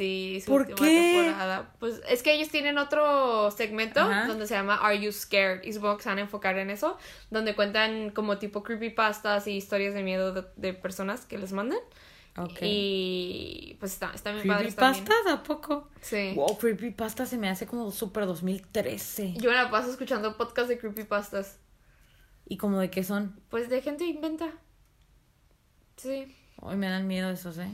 Sí, 0.00 0.40
su 0.42 0.50
¿Por 0.50 0.62
última 0.62 0.78
qué? 0.78 1.12
temporada. 1.26 1.74
Pues 1.78 2.00
es 2.08 2.22
que 2.22 2.32
ellos 2.32 2.48
tienen 2.48 2.78
otro 2.78 3.50
segmento 3.50 4.00
Ajá. 4.00 4.26
donde 4.26 4.46
se 4.46 4.54
llama 4.54 4.76
Are 4.76 4.98
You 4.98 5.12
Scared? 5.12 5.62
Y 5.62 5.74
supongo 5.74 5.98
que 5.98 6.04
se 6.04 6.08
van 6.08 6.16
a 6.16 6.22
enfocar 6.22 6.56
en 6.56 6.70
eso, 6.70 6.96
donde 7.30 7.54
cuentan 7.54 8.08
como 8.08 8.38
tipo 8.38 8.62
creepypastas 8.62 9.46
y 9.46 9.50
historias 9.52 9.92
de 9.92 10.02
miedo 10.02 10.32
de, 10.32 10.44
de 10.56 10.72
personas 10.72 11.26
que 11.26 11.36
les 11.36 11.52
mandan. 11.52 11.80
Ok. 12.38 12.60
Y 12.62 13.76
pues 13.78 13.92
está, 13.92 14.12
está 14.14 14.32
bien 14.32 14.46
padre. 14.46 14.68
¿Creepypastas? 14.68 15.26
¿A 15.28 15.42
poco? 15.42 15.90
Sí. 16.00 16.32
Wow, 16.34 16.56
Creepypasta 16.56 17.26
se 17.26 17.36
me 17.36 17.50
hace 17.50 17.66
como 17.66 17.90
súper 17.90 18.24
2013. 18.24 19.34
Yo 19.36 19.50
me 19.50 19.56
la 19.56 19.70
paso 19.70 19.90
escuchando 19.90 20.38
podcasts 20.38 20.70
de 20.70 20.78
creepypastas. 20.78 21.58
¿Y 22.46 22.56
como 22.56 22.78
de 22.78 22.88
qué 22.88 23.04
son? 23.04 23.38
Pues 23.50 23.68
de 23.68 23.82
gente 23.82 24.06
inventa. 24.06 24.48
Sí. 25.96 26.34
Hoy 26.56 26.76
me 26.76 26.88
dan 26.88 27.06
miedo 27.06 27.28
esos, 27.30 27.58
¿eh? 27.58 27.68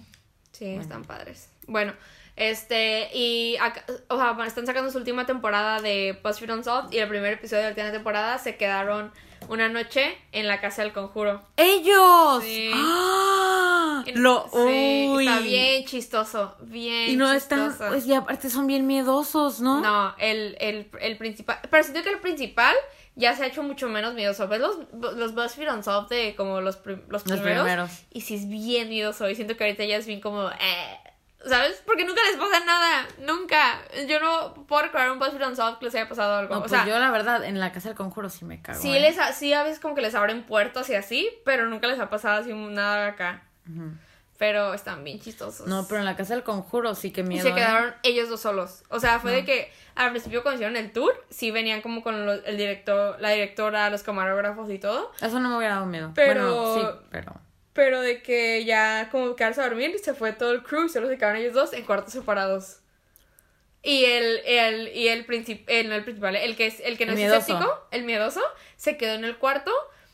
Sí, 0.50 0.64
están 0.74 1.04
padres. 1.04 1.50
Bueno, 1.66 1.92
este, 2.36 3.08
y 3.14 3.56
acá- 3.60 3.84
o 4.08 4.16
sea, 4.16 4.36
están 4.46 4.66
sacando 4.66 4.90
su 4.90 4.98
última 4.98 5.26
temporada 5.26 5.80
de 5.80 6.18
BuzzFeed 6.22 6.50
Unsolved 6.52 6.92
y 6.92 6.98
el 6.98 7.08
primer 7.08 7.32
episodio 7.34 7.62
de 7.62 7.68
la 7.68 7.70
última 7.70 7.90
temporada 7.92 8.38
se 8.38 8.56
quedaron 8.56 9.10
una 9.48 9.68
noche 9.68 10.16
en 10.32 10.46
la 10.48 10.60
casa 10.60 10.82
del 10.82 10.92
conjuro. 10.92 11.42
¡Ellos! 11.56 12.42
Sí. 12.44 12.70
¡Ah! 12.74 14.02
Lo, 14.14 14.48
sí, 14.52 15.08
uy. 15.10 15.26
está 15.26 15.40
bien 15.40 15.84
chistoso, 15.84 16.54
bien 16.62 17.10
Y 17.10 17.16
no 17.16 17.32
chistoso. 17.34 17.66
están, 17.70 17.88
pues, 17.88 18.06
y 18.06 18.14
aparte 18.14 18.50
son 18.50 18.66
bien 18.66 18.86
miedosos, 18.86 19.60
¿no? 19.60 19.80
No, 19.80 20.14
el, 20.18 20.56
el, 20.60 20.88
el 21.00 21.16
principal, 21.16 21.58
pero 21.70 21.82
siento 21.82 22.02
que 22.02 22.10
el 22.10 22.20
principal 22.20 22.74
ya 23.14 23.34
se 23.34 23.44
ha 23.44 23.46
hecho 23.46 23.62
mucho 23.62 23.88
menos 23.88 24.14
miedoso. 24.14 24.46
¿Ves 24.48 24.60
los, 24.60 24.76
los 25.16 25.34
BuzzFeed 25.34 25.72
Unsolved 25.72 26.08
de 26.14 26.34
como 26.36 26.60
los, 26.60 26.76
prim- 26.76 27.02
los 27.08 27.26
Los 27.26 27.40
primeros? 27.40 27.64
primeros. 27.64 27.90
Y 28.12 28.20
sí 28.20 28.34
es 28.36 28.48
bien 28.48 28.88
miedoso. 28.90 29.28
Y 29.30 29.34
siento 29.34 29.56
que 29.56 29.64
ahorita 29.64 29.84
ya 29.84 29.96
es 29.96 30.06
bien 30.06 30.20
como, 30.20 30.50
eh, 30.50 30.98
¿sabes? 31.48 31.82
Porque 31.86 32.04
nunca 32.04 32.20
les 32.30 32.36
pasa 32.36 32.64
nada. 32.64 33.06
Nunca. 33.20 33.78
Yo 34.08 34.20
no 34.20 34.54
puedo 34.66 34.82
recordar 34.82 35.10
un 35.10 35.18
BuzzFeed 35.18 35.46
Unsolved 35.46 35.78
que 35.78 35.84
les 35.86 35.94
haya 35.94 36.08
pasado 36.08 36.36
algo. 36.36 36.52
No, 36.54 36.58
o 36.58 36.62
pues 36.62 36.72
sea, 36.72 36.86
yo 36.86 36.98
la 36.98 37.10
verdad, 37.10 37.44
en 37.44 37.58
la 37.60 37.72
casa 37.72 37.88
del 37.88 37.96
conjuro 37.96 38.28
sí 38.30 38.44
me 38.44 38.60
cago. 38.62 38.80
sí, 38.80 38.94
¿eh? 38.96 39.00
les, 39.00 39.16
sí 39.36 39.52
a 39.52 39.62
veces 39.62 39.80
como 39.80 39.94
que 39.94 40.02
les 40.02 40.14
abren 40.14 40.44
puertas 40.44 40.88
y 40.90 40.94
así, 40.94 41.28
pero 41.44 41.66
nunca 41.68 41.86
les 41.86 41.98
ha 42.00 42.10
pasado 42.10 42.40
así 42.40 42.52
nada 42.52 43.06
acá. 43.08 43.42
Pero 44.38 44.74
están 44.74 45.02
bien 45.02 45.18
chistosos. 45.18 45.66
No, 45.66 45.86
pero 45.88 46.00
en 46.00 46.04
la 46.04 46.14
casa 46.14 46.34
del 46.34 46.42
conjuro 46.42 46.94
sí 46.94 47.10
que 47.10 47.22
Y 47.22 47.24
miedo. 47.24 47.42
se 47.42 47.48
¿eh? 47.50 47.54
quedaron 47.54 47.94
ellos 48.02 48.28
dos 48.28 48.40
solos. 48.42 48.82
O 48.90 49.00
sea, 49.00 49.18
fue 49.18 49.32
de 49.32 49.44
que 49.46 49.72
al 49.94 50.10
principio 50.10 50.42
cuando 50.42 50.56
hicieron 50.56 50.76
el 50.76 50.92
tour, 50.92 51.24
sí 51.30 51.50
venían 51.50 51.80
como 51.80 52.02
con 52.02 52.26
los- 52.26 52.42
el 52.44 52.58
director, 52.58 53.16
la 53.18 53.30
directora, 53.30 53.88
los 53.88 54.02
camarógrafos 54.02 54.68
y 54.70 54.78
todo. 54.78 55.10
Eso 55.22 55.40
no 55.40 55.48
me 55.48 55.56
hubiera 55.56 55.76
dado 55.76 55.86
miedo. 55.86 56.12
Pero- 56.14 56.54
Bueno, 56.74 56.74
sí, 56.74 56.98
pero. 57.10 57.32
Pero 57.76 58.00
de 58.00 58.22
que 58.22 58.64
ya 58.64 59.08
como 59.12 59.36
quedarse 59.36 59.60
a 59.60 59.68
dormir, 59.68 59.96
se 60.02 60.14
fue 60.14 60.32
todo 60.32 60.50
el 60.52 60.64
crew 60.64 60.86
y 60.86 60.88
solo 60.88 61.06
se 61.08 61.16
quedaron 61.16 61.36
ellos 61.36 61.52
dos 61.54 61.72
en 61.74 61.84
cuartos 61.84 62.12
separados. 62.14 62.80
Y 63.82 64.04
el, 64.06 64.40
el, 64.44 64.88
y 64.96 65.06
el, 65.08 65.24
princip- 65.26 65.62
el, 65.68 65.88
no 65.88 65.94
el 65.94 66.02
principal, 66.02 66.34
el 66.34 66.56
que 66.56 66.66
es, 66.66 66.80
el 66.80 66.98
que 66.98 67.06
no 67.06 67.12
El 67.12 67.18
es 67.18 67.24
miedoso. 67.24 67.38
escéptico, 67.52 67.86
el 67.92 68.02
miedoso, 68.02 68.40
se 68.76 68.96
quedó 68.96 69.14
en 69.14 69.24
el 69.24 69.36
cuarto 69.36 69.70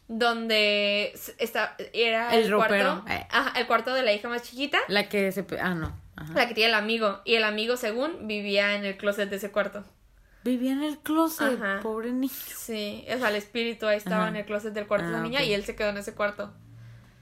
donde 0.09 1.15
está, 1.39 1.77
era 1.95 2.35
El 2.35 2.45
el, 2.47 2.55
cuarto, 2.55 3.05
eh. 3.09 3.27
ajá, 3.31 3.59
el 3.59 3.67
cuarto 3.67 3.95
de 3.95 4.03
la 4.03 4.13
hija 4.13 4.29
más 4.29 4.43
chiquita, 4.43 4.79
La 4.89 5.09
que 5.09 5.33
se. 5.33 5.47
Ah, 5.61 5.75
no. 5.75 5.99
Ajá. 6.17 6.35
la 6.35 6.47
que 6.49 6.55
tiene 6.55 6.69
el 6.69 6.75
amigo. 6.75 7.21
Y 7.25 7.37
el 7.37 7.45
amigo, 7.45 7.77
según, 7.79 8.27
vivía 8.29 8.75
en 8.75 8.85
el 8.85 8.97
closet 8.99 9.31
de 9.31 9.37
ese 9.37 9.51
cuarto. 9.51 9.85
Vivía 10.45 10.73
en 10.73 10.83
el 10.83 10.99
closet, 10.99 11.59
Ajá. 11.63 11.81
pobre 11.83 12.13
niño. 12.13 12.33
Sí, 12.35 13.07
o 13.15 13.19
sea, 13.19 13.29
el 13.31 13.37
espíritu 13.37 13.87
ahí 13.87 13.97
estaba 13.97 14.29
en 14.29 14.37
el 14.37 14.45
closet 14.45 14.75
del 14.75 14.87
cuarto 14.87 15.07
de 15.09 15.15
Ah, 15.15 15.19
la 15.19 15.23
niña 15.23 15.41
ok. 15.41 15.47
y 15.47 15.55
él 15.55 15.65
se 15.65 15.75
quedó 15.77 15.89
en 15.91 15.97
ese 15.99 16.15
cuarto. 16.15 16.53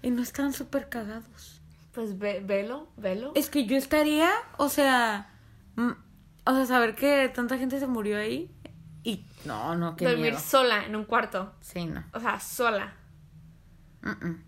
Y 0.02 0.10
no 0.10 0.22
estaban 0.22 0.52
súper 0.52 0.88
cagados. 0.88 1.60
Pues 1.92 2.18
ve, 2.18 2.40
velo, 2.44 2.88
velo. 2.96 3.32
Es 3.34 3.50
que 3.50 3.66
yo 3.66 3.76
estaría, 3.76 4.30
o 4.56 4.68
sea. 4.68 5.30
mm, 5.76 5.90
o 6.46 6.54
sea, 6.54 6.66
saber 6.66 6.94
que 6.94 7.28
tanta 7.34 7.58
gente 7.58 7.78
se 7.80 7.86
murió 7.86 8.18
ahí. 8.18 8.50
Y. 9.02 9.24
No, 9.44 9.74
no, 9.76 9.96
qué 9.96 10.04
Dormir 10.06 10.32
miedo. 10.32 10.38
sola 10.38 10.84
en 10.86 10.94
un 10.96 11.04
cuarto. 11.04 11.52
Sí, 11.60 11.86
no. 11.86 12.04
O 12.12 12.20
sea, 12.20 12.38
sola. 12.40 12.94
Mm, 14.02 14.10
mm. 14.26 14.44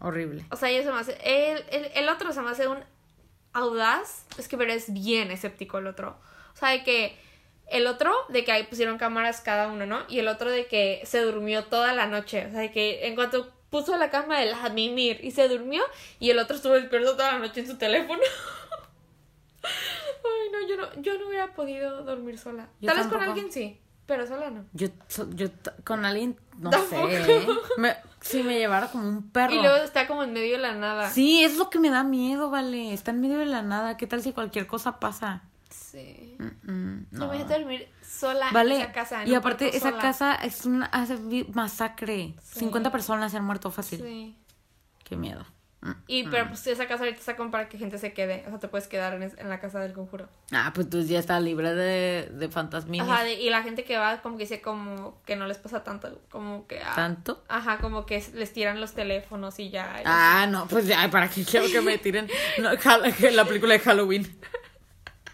Horrible. 0.00 0.44
O 0.50 0.56
sea, 0.56 0.70
ella 0.70 0.82
se 0.82 0.90
me 0.92 0.98
hace. 0.98 1.18
El, 1.22 1.64
el, 1.70 1.90
el 1.94 2.08
otro 2.08 2.32
se 2.32 2.40
me 2.42 2.50
hace 2.50 2.66
un 2.68 2.78
audaz. 3.52 4.26
Es 4.38 4.48
que, 4.48 4.56
pero 4.56 4.72
es 4.72 4.92
bien 4.92 5.30
escéptico 5.30 5.78
el 5.78 5.86
otro. 5.86 6.18
O 6.54 6.56
sea, 6.56 6.70
de 6.70 6.82
que. 6.82 7.18
El 7.68 7.86
otro, 7.86 8.12
de 8.28 8.44
que 8.44 8.52
ahí 8.52 8.64
pusieron 8.64 8.98
cámaras 8.98 9.40
cada 9.40 9.68
uno, 9.72 9.86
¿no? 9.86 10.00
Y 10.08 10.18
el 10.18 10.28
otro 10.28 10.50
de 10.50 10.66
que 10.66 11.00
se 11.04 11.20
durmió 11.20 11.64
toda 11.66 11.94
la 11.94 12.06
noche. 12.06 12.46
O 12.46 12.50
sea, 12.50 12.60
de 12.60 12.70
que 12.70 13.06
en 13.06 13.14
cuanto 13.14 13.50
puso 13.72 13.96
la 13.96 14.10
cama, 14.10 14.40
él 14.42 14.52
a 14.54 14.68
mimir 14.68 15.18
y 15.24 15.32
se 15.32 15.48
durmió. 15.48 15.82
Y 16.20 16.30
el 16.30 16.38
otro 16.38 16.54
estuvo 16.54 16.74
despierto 16.74 17.12
toda 17.16 17.32
la 17.32 17.38
noche 17.40 17.60
en 17.62 17.66
su 17.66 17.76
teléfono. 17.78 18.20
Ay, 19.64 20.50
no, 20.52 20.68
yo 20.68 20.76
no, 20.76 21.02
yo 21.02 21.18
no 21.18 21.28
hubiera 21.28 21.54
podido 21.54 22.04
dormir 22.04 22.38
sola. 22.38 22.68
Yo 22.80 22.88
Tal 22.88 22.98
vez 22.98 23.06
con 23.08 23.22
alguien 23.22 23.50
sí, 23.50 23.80
pero 24.06 24.26
sola 24.26 24.50
no. 24.50 24.64
Yo, 24.72 24.88
yo 25.34 25.46
con 25.84 26.04
alguien, 26.04 26.38
no 26.58 26.70
Tampoco. 26.70 27.08
sé. 27.08 27.36
¿eh? 27.38 27.46
Me- 27.78 27.96
si 28.20 28.42
me 28.42 28.58
llevara 28.58 28.88
como 28.88 29.08
un 29.08 29.30
perro. 29.30 29.52
Y 29.54 29.60
luego 29.60 29.76
está 29.76 30.06
como 30.06 30.22
en 30.22 30.32
medio 30.32 30.52
de 30.52 30.58
la 30.58 30.74
nada. 30.74 31.10
Sí, 31.10 31.42
es 31.42 31.56
lo 31.56 31.70
que 31.70 31.78
me 31.80 31.90
da 31.90 32.04
miedo, 32.04 32.50
vale. 32.50 32.92
Está 32.92 33.10
en 33.10 33.20
medio 33.20 33.38
de 33.38 33.46
la 33.46 33.62
nada. 33.62 33.96
¿Qué 33.96 34.06
tal 34.06 34.22
si 34.22 34.32
cualquier 34.32 34.66
cosa 34.66 35.00
pasa? 35.00 35.42
Sí. 35.92 36.36
Mm, 36.38 36.70
mm, 36.72 37.06
No. 37.10 37.18
no. 37.18 37.24
Imagínate 37.26 37.58
dormir 37.60 37.88
sola 38.02 38.48
Vale. 38.50 38.76
en 38.76 38.80
esa 38.82 38.92
casa. 38.92 39.22
en 39.22 39.28
y 39.28 39.34
aparte, 39.34 39.76
esa 39.76 39.90
sola. 39.90 40.00
casa 40.02 40.34
es 40.36 40.64
una 40.64 40.86
hace 40.86 41.18
masacre. 41.52 42.34
Sí. 42.42 42.60
50 42.60 42.90
personas 42.90 43.30
se 43.30 43.36
han 43.38 43.44
muerto 43.44 43.70
fácil. 43.70 44.00
Sí. 44.00 44.36
Qué 45.04 45.16
miedo. 45.16 45.44
Y 46.06 46.28
pero 46.28 46.46
pues 46.46 46.64
esa 46.68 46.86
casa 46.86 47.02
ahorita 47.02 47.18
está 47.18 47.34
como 47.34 47.50
para 47.50 47.68
que 47.68 47.76
gente 47.76 47.98
se 47.98 48.12
quede. 48.12 48.44
O 48.46 48.50
sea, 48.50 48.60
te 48.60 48.68
puedes 48.68 48.86
quedar 48.86 49.14
en, 49.14 49.24
es- 49.24 49.36
en 49.36 49.48
la 49.48 49.58
casa 49.58 49.80
del 49.80 49.92
conjuro. 49.92 50.28
Ah, 50.52 50.70
pues 50.72 50.88
tú 50.88 51.02
ya 51.02 51.18
estás 51.18 51.42
libre 51.42 51.74
de, 51.74 52.30
de. 52.32 52.48
Ajá, 53.00 53.24
de- 53.24 53.34
y 53.34 53.50
la 53.50 53.64
gente 53.64 53.82
que 53.82 53.98
va 53.98 54.22
como 54.22 54.36
que 54.36 54.44
dice 54.44 54.60
como 54.60 55.20
que 55.26 55.34
no 55.34 55.48
les 55.48 55.58
pasa 55.58 55.82
tanto. 55.82 56.20
Como 56.30 56.68
que... 56.68 56.80
ah, 56.80 56.92
¿Tanto? 56.94 57.42
Ajá, 57.48 57.78
como 57.78 58.06
que 58.06 58.14
es- 58.14 58.32
les 58.32 58.52
tiran 58.52 58.80
los 58.80 58.92
teléfonos 58.94 59.58
y 59.58 59.70
ya. 59.70 59.96
y 59.98 60.02
Ah, 60.06 60.46
no, 60.48 60.68
pues 60.68 60.86
ya, 60.86 61.10
¿para 61.10 61.28
qué 61.28 61.44
quiero 61.44 61.66
que 61.66 61.80
me 61.80 61.98
tiren 61.98 62.28
no, 62.58 62.70
la 63.32 63.44
película 63.44 63.72
de 63.74 63.80
Halloween? 63.80 64.38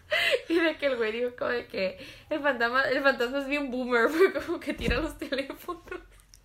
Y 0.49 0.59
de 0.59 0.77
que 0.77 0.87
el 0.87 0.97
güey 0.97 1.13
dijo 1.13 1.31
como 1.39 1.51
de 1.51 1.67
que 1.67 1.99
el 2.31 2.41
fantasma, 2.41 2.83
el 2.83 3.03
fantasma 3.03 3.39
es 3.39 3.47
bien 3.47 3.71
boomer, 3.71 4.09
fue 4.11 4.33
como 4.33 4.61
que 4.61 4.75
tira 4.75 4.97
los 4.97 5.19
teléfonos. 5.19 5.83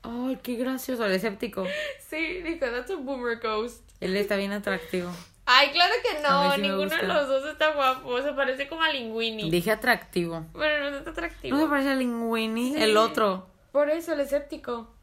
Ay, 0.02 0.38
qué 0.44 0.56
gracioso, 0.56 1.06
el 1.06 1.14
escéptico. 1.14 1.66
Sí, 2.10 2.42
dijo, 2.42 2.66
that's 2.66 2.92
a 2.92 2.96
boomer 2.96 3.40
ghost. 3.40 3.90
Él 4.02 4.16
está 4.18 4.36
bien 4.36 4.52
atractivo. 4.52 5.10
Ay, 5.46 5.72
claro 5.72 5.94
que 6.02 6.22
no, 6.22 6.56
sí 6.56 6.62
ninguno 6.62 6.96
de 6.96 7.04
los 7.04 7.28
dos 7.28 7.46
está 7.46 7.74
guapo, 7.74 8.22
se 8.22 8.32
parece 8.34 8.68
como 8.68 8.82
a 8.82 8.90
Linguini. 8.90 9.50
Dije 9.50 9.72
atractivo. 9.72 10.46
Pero 10.54 10.90
no 10.90 10.98
está 10.98 11.12
atractivo. 11.12 11.56
¿No 11.56 11.64
se 11.64 11.70
parece 11.70 11.90
a 11.92 11.96
Linguini? 11.96 12.74
Sí. 12.74 12.82
El 12.82 12.96
otro. 12.98 13.48
Por 13.72 13.90
eso, 13.90 14.14
el 14.14 14.22
escéptico. 14.22 14.94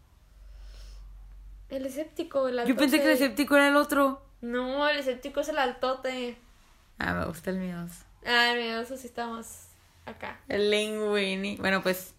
El 1.69 1.87
escéptico, 1.87 2.49
el 2.49 2.65
Yo 2.67 2.75
pensé 2.75 2.99
que 2.99 3.05
el 3.05 3.11
altote. 3.11 3.13
escéptico 3.13 3.57
era 3.57 3.69
el 3.69 3.77
otro. 3.77 4.23
No, 4.41 4.89
el 4.89 4.99
escéptico 4.99 5.41
es 5.41 5.49
el 5.49 5.59
altote. 5.59 6.37
Ah, 6.99 7.15
me 7.15 7.27
gusta 7.27 7.51
el 7.51 7.57
miedoso. 7.57 8.05
Ay, 8.25 8.57
mira, 8.57 8.81
eso 8.81 8.97
sí 8.97 9.07
estamos 9.07 9.67
acá. 10.07 10.41
El 10.49 10.71
Linguini. 10.71 11.57
Bueno, 11.57 11.83
pues. 11.83 12.15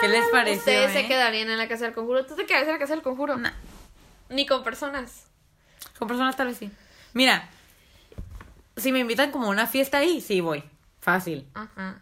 ¿Qué 0.00 0.08
les 0.08 0.24
pareció? 0.30 0.58
Ustedes 0.58 0.92
se 0.92 1.00
eh? 1.00 1.08
quedarían 1.08 1.50
en 1.50 1.58
la 1.58 1.68
casa 1.68 1.84
del 1.84 1.94
conjuro. 1.94 2.24
¿Tú 2.24 2.36
te 2.36 2.46
quedarías 2.46 2.68
en 2.68 2.74
la 2.74 2.78
casa 2.78 2.94
del 2.94 3.02
conjuro? 3.02 3.36
Nah. 3.36 3.52
Ni 4.28 4.46
con 4.46 4.62
personas. 4.62 5.26
Con 5.98 6.08
personas 6.08 6.36
tal 6.36 6.48
vez 6.48 6.58
sí. 6.58 6.70
Mira, 7.14 7.48
si 8.76 8.92
me 8.92 9.00
invitan 9.00 9.30
como 9.32 9.46
a 9.46 9.50
una 9.50 9.66
fiesta 9.66 9.98
ahí, 9.98 10.20
sí 10.20 10.40
voy. 10.40 10.62
Fácil. 11.00 11.48
Ajá. 11.54 12.00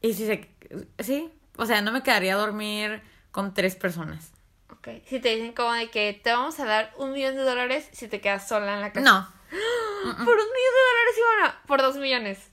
Y 0.00 0.12
si 0.12 0.26
se... 0.26 0.50
Sí, 0.98 1.32
o 1.56 1.66
sea, 1.66 1.80
no 1.80 1.92
me 1.92 2.02
quedaría 2.02 2.34
a 2.34 2.36
dormir 2.36 3.02
con 3.30 3.54
tres 3.54 3.76
personas. 3.76 4.32
Ok. 4.70 4.88
Si 5.06 5.20
te 5.20 5.34
dicen 5.34 5.52
como 5.52 5.72
de 5.72 5.88
que 5.88 6.20
te 6.22 6.30
vamos 6.30 6.58
a 6.60 6.66
dar 6.66 6.92
un 6.98 7.12
millón 7.12 7.36
de 7.36 7.42
dólares 7.42 7.88
si 7.92 8.08
te 8.08 8.20
quedas 8.20 8.46
sola 8.46 8.74
en 8.74 8.80
la 8.80 8.92
casa. 8.92 9.10
No. 9.10 9.28
Por 10.24 10.34
un 10.34 10.46
millón 10.52 10.74
de 10.74 10.80
dólares, 10.88 11.18
Ivana. 11.18 11.62
Por 11.66 11.82
dos 11.82 11.96
millones. 11.96 12.50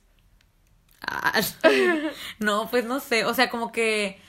Ah, 1.01 1.41
no, 2.39 2.69
pues 2.69 2.85
no 2.85 2.99
sé. 2.99 3.25
O 3.25 3.33
sea, 3.33 3.49
como 3.49 3.71
que... 3.71 4.19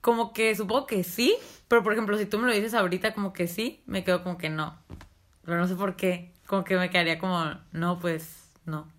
Como 0.00 0.32
que 0.32 0.54
supongo 0.54 0.86
que 0.86 1.04
sí. 1.04 1.36
Pero, 1.68 1.82
por 1.82 1.92
ejemplo, 1.92 2.16
si 2.16 2.26
tú 2.26 2.38
me 2.38 2.46
lo 2.48 2.54
dices 2.54 2.74
ahorita 2.74 3.12
como 3.14 3.32
que 3.32 3.46
sí, 3.46 3.82
me 3.86 4.02
quedo 4.04 4.22
como 4.22 4.38
que 4.38 4.48
no. 4.48 4.78
Pero 5.44 5.58
no 5.58 5.68
sé 5.68 5.74
por 5.74 5.96
qué. 5.96 6.32
Como 6.46 6.64
que 6.64 6.76
me 6.76 6.90
quedaría 6.90 7.18
como... 7.18 7.54
No, 7.72 7.98
pues 7.98 8.50
no. 8.64 8.90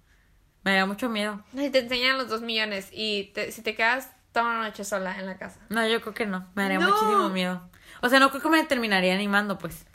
Me 0.63 0.71
daría 0.71 0.85
mucho 0.85 1.09
miedo. 1.09 1.43
Si 1.55 1.69
te 1.71 1.79
enseñan 1.79 2.17
los 2.17 2.29
dos 2.29 2.41
millones 2.41 2.89
y 2.91 3.31
te- 3.33 3.51
si 3.51 3.61
te 3.63 3.75
quedas 3.75 4.11
toda 4.31 4.45
una 4.45 4.63
noche 4.67 4.83
sola 4.85 5.17
en 5.19 5.25
la 5.25 5.37
casa. 5.37 5.59
No, 5.69 5.85
yo 5.87 5.99
creo 6.01 6.13
que 6.13 6.25
no. 6.27 6.47
Me 6.55 6.63
daría 6.63 6.79
No. 6.79 6.87
muchísimo 6.89 7.29
miedo. 7.29 7.61
O 8.01 8.09
sea, 8.09 8.19
no 8.19 8.29
creo 8.29 8.41
que 8.43 8.49
me 8.49 8.63
terminaría 8.63 9.13
animando, 9.15 9.57
pues. 9.57 9.85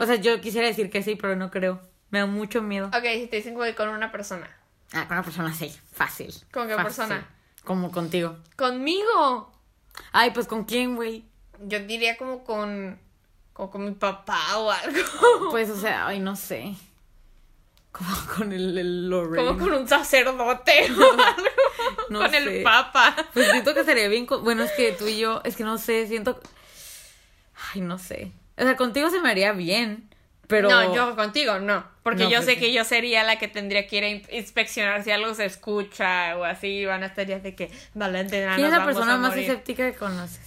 O 0.00 0.06
sea, 0.06 0.16
yo 0.16 0.40
quisiera 0.40 0.66
decir 0.66 0.90
que 0.90 1.02
sí, 1.02 1.14
pero 1.16 1.36
no 1.36 1.50
creo. 1.50 1.80
Me 2.10 2.20
da 2.20 2.26
mucho 2.26 2.62
miedo. 2.62 2.88
Ok, 2.88 3.02
si 3.14 3.26
te 3.26 3.36
dicen 3.36 3.58
que 3.58 3.74
con 3.74 3.88
una 3.90 4.10
persona. 4.10 4.48
Ah, 4.92 5.06
con 5.06 5.16
una 5.18 5.22
persona 5.22 5.52
sí. 5.52 5.74
Fácil. 5.92 6.34
¿Con 6.52 6.66
qué 6.68 6.74
Fácil. 6.74 6.84
persona? 6.84 7.28
Como 7.64 7.90
contigo. 7.90 8.36
¡Conmigo! 8.56 9.52
Ay, 10.12 10.30
pues 10.30 10.46
con 10.46 10.64
quién, 10.64 10.96
güey. 10.96 11.24
Yo 11.60 11.80
diría 11.80 12.16
como 12.16 12.44
con. 12.44 12.98
como 13.52 13.70
con 13.70 13.84
mi 13.84 13.90
papá 13.92 14.56
o 14.58 14.70
algo. 14.70 14.98
Pues, 15.50 15.68
o 15.70 15.78
sea, 15.80 16.06
ay, 16.06 16.20
no 16.20 16.36
sé. 16.36 16.74
Como 17.92 18.08
con 18.36 18.52
el, 18.52 18.76
el 18.78 19.10
Lorraine. 19.10 19.48
Como 19.48 19.58
con 19.58 19.74
un 19.74 19.88
sacerdote 19.88 20.92
o 20.92 21.12
algo. 21.12 21.48
No 22.10 22.20
con 22.20 22.30
sé. 22.30 22.36
el 22.38 22.62
papa. 22.62 23.14
Pues 23.34 23.50
siento 23.50 23.74
que 23.74 23.84
sería 23.84 24.08
bien. 24.08 24.26
Bueno, 24.26 24.62
es 24.62 24.72
que 24.72 24.92
tú 24.92 25.06
y 25.08 25.18
yo, 25.18 25.40
es 25.44 25.56
que 25.56 25.64
no 25.64 25.78
sé, 25.78 26.06
siento. 26.06 26.40
Ay, 27.74 27.80
no 27.80 27.98
sé. 27.98 28.32
O 28.56 28.62
sea, 28.62 28.76
contigo 28.76 29.10
se 29.10 29.20
me 29.20 29.30
haría 29.30 29.52
bien. 29.52 30.07
Pero... 30.48 30.68
No, 30.70 30.94
yo 30.94 31.14
contigo 31.14 31.60
no. 31.60 31.84
Porque 32.02 32.24
No, 32.24 32.30
yo 32.30 32.38
pues 32.38 32.46
sé 32.46 32.54
sí. 32.54 32.60
que 32.60 32.72
yo 32.72 32.82
sería 32.84 33.22
la 33.22 33.38
que 33.38 33.46
tendría 33.48 33.86
que 33.86 33.96
ir 33.98 34.04
a 34.04 34.08
in- 34.08 34.26
inspeccionar 34.32 35.04
si 35.04 35.10
algo 35.10 35.32
se 35.34 35.44
escucha 35.44 36.36
o 36.36 36.44
así. 36.44 36.84
Van 36.86 37.02
a 37.02 37.06
estar 37.06 37.26
ya 37.26 37.38
de 37.38 37.54
que 37.54 37.70
Valentina 37.94 38.54
¿Quién 38.56 38.66
es 38.68 38.72
la 38.72 38.84
persona 38.84 39.16
más 39.18 39.36
escéptica 39.36 39.90
que 39.90 39.96
conoces? 39.96 40.40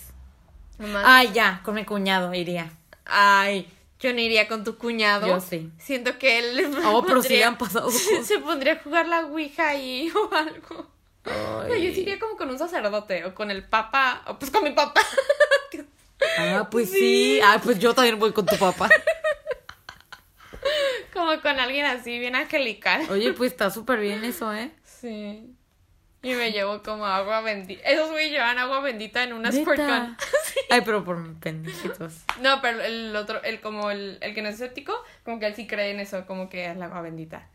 Más- 0.80 1.03
Ay, 1.06 1.30
ya, 1.34 1.61
con 1.64 1.76
mi 1.76 1.86
cuñado 1.86 2.34
iría. 2.34 2.72
Ay, 3.06 3.68
yo 3.99 4.11
no 4.14 4.19
iría 4.19 4.48
con 4.48 4.64
tu 4.64 4.76
cuñado. 4.78 5.28
Yo 5.28 5.40
sí. 5.40 5.69
Siento 5.78 6.18
que 6.18 6.40
él. 6.40 6.76
Oh, 6.84 7.03
pero 7.07 7.22
sí 7.22 7.41
han 7.44 7.57
pasado 7.60 7.86
cosas. 7.86 8.26
Se 8.26 8.40
pondría 8.40 8.73
a 8.73 8.80
jugar 8.80 9.07
la 9.07 9.26
Ouija 9.28 9.69
ahí 9.69 10.11
o 10.15 10.34
algo. 10.36 10.90
No, 11.26 11.68
yo 11.68 11.73
Ay. 11.76 11.94
sí 11.94 12.02
iría 12.02 12.18
como 12.18 12.36
con 12.36 12.49
un 12.49 12.57
sacerdote 12.57 13.23
o 13.26 13.36
con 13.36 13.52
el 13.52 13.64
papa. 13.64 14.23
O 14.26 14.40
pues 14.40 14.49
con 14.49 14.64
mi 14.64 14.72
papá. 14.72 15.02
Ah, 16.40 16.68
pues 16.72 16.90
sí. 16.91 17.40
Ah, 17.44 17.60
pues 17.64 17.78
yo 17.78 17.94
también 17.94 18.18
voy 18.18 18.32
con 18.32 18.45
tu 18.48 18.57
papá. 18.57 18.90
como 21.13 21.39
con 21.41 21.59
alguien 21.59 21.85
así, 21.85 22.19
bien 22.19 22.35
angelical. 22.35 23.03
Oye, 23.09 23.33
pues 23.33 23.51
está 23.51 23.69
súper 23.69 23.99
bien 23.99 24.23
eso, 24.23 24.53
¿eh? 24.53 24.71
Sí. 24.83 25.55
Y 26.23 26.33
me 26.33 26.51
llevo 26.51 26.83
como 26.83 27.05
agua 27.07 27.41
bendita. 27.41 27.81
Esos 27.83 28.11
güey 28.11 28.29
llevan 28.29 28.59
agua 28.59 28.79
bendita 28.81 29.23
en 29.23 29.33
una 29.33 29.49
gun. 29.49 29.65
Ay, 30.69 30.81
pero 30.85 31.03
por 31.03 31.33
pendejitos. 31.39 32.13
No, 32.41 32.61
pero 32.61 32.81
el 32.81 33.15
otro, 33.15 33.41
el 33.43 33.59
como 33.59 33.89
el, 33.89 34.19
el 34.21 34.35
que 34.35 34.43
no 34.43 34.49
es 34.49 34.55
escéptico, 34.55 34.93
como 35.25 35.39
que 35.39 35.47
él 35.47 35.55
sí 35.55 35.65
cree 35.65 35.89
en 35.91 35.99
eso, 35.99 36.27
como 36.27 36.47
que 36.47 36.69
es 36.69 36.77
la 36.77 36.85
agua 36.85 37.01
bendita. 37.01 37.47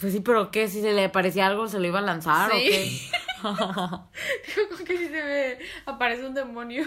Pues 0.00 0.12
sí, 0.12 0.20
pero 0.20 0.50
¿qué? 0.50 0.66
Si 0.68 0.82
se 0.82 0.92
le 0.92 1.08
parecía 1.08 1.46
algo, 1.46 1.68
¿se 1.68 1.78
lo 1.78 1.86
iba 1.86 2.00
a 2.00 2.02
lanzar 2.02 2.50
Sí. 2.50 2.56
o 2.56 2.60
qué? 2.60 2.80
Digo, 2.82 4.68
como 4.70 4.84
que 4.84 4.98
si 4.98 5.06
se 5.06 5.22
me 5.22 5.58
aparece 5.86 6.26
un 6.26 6.34
demonio. 6.34 6.86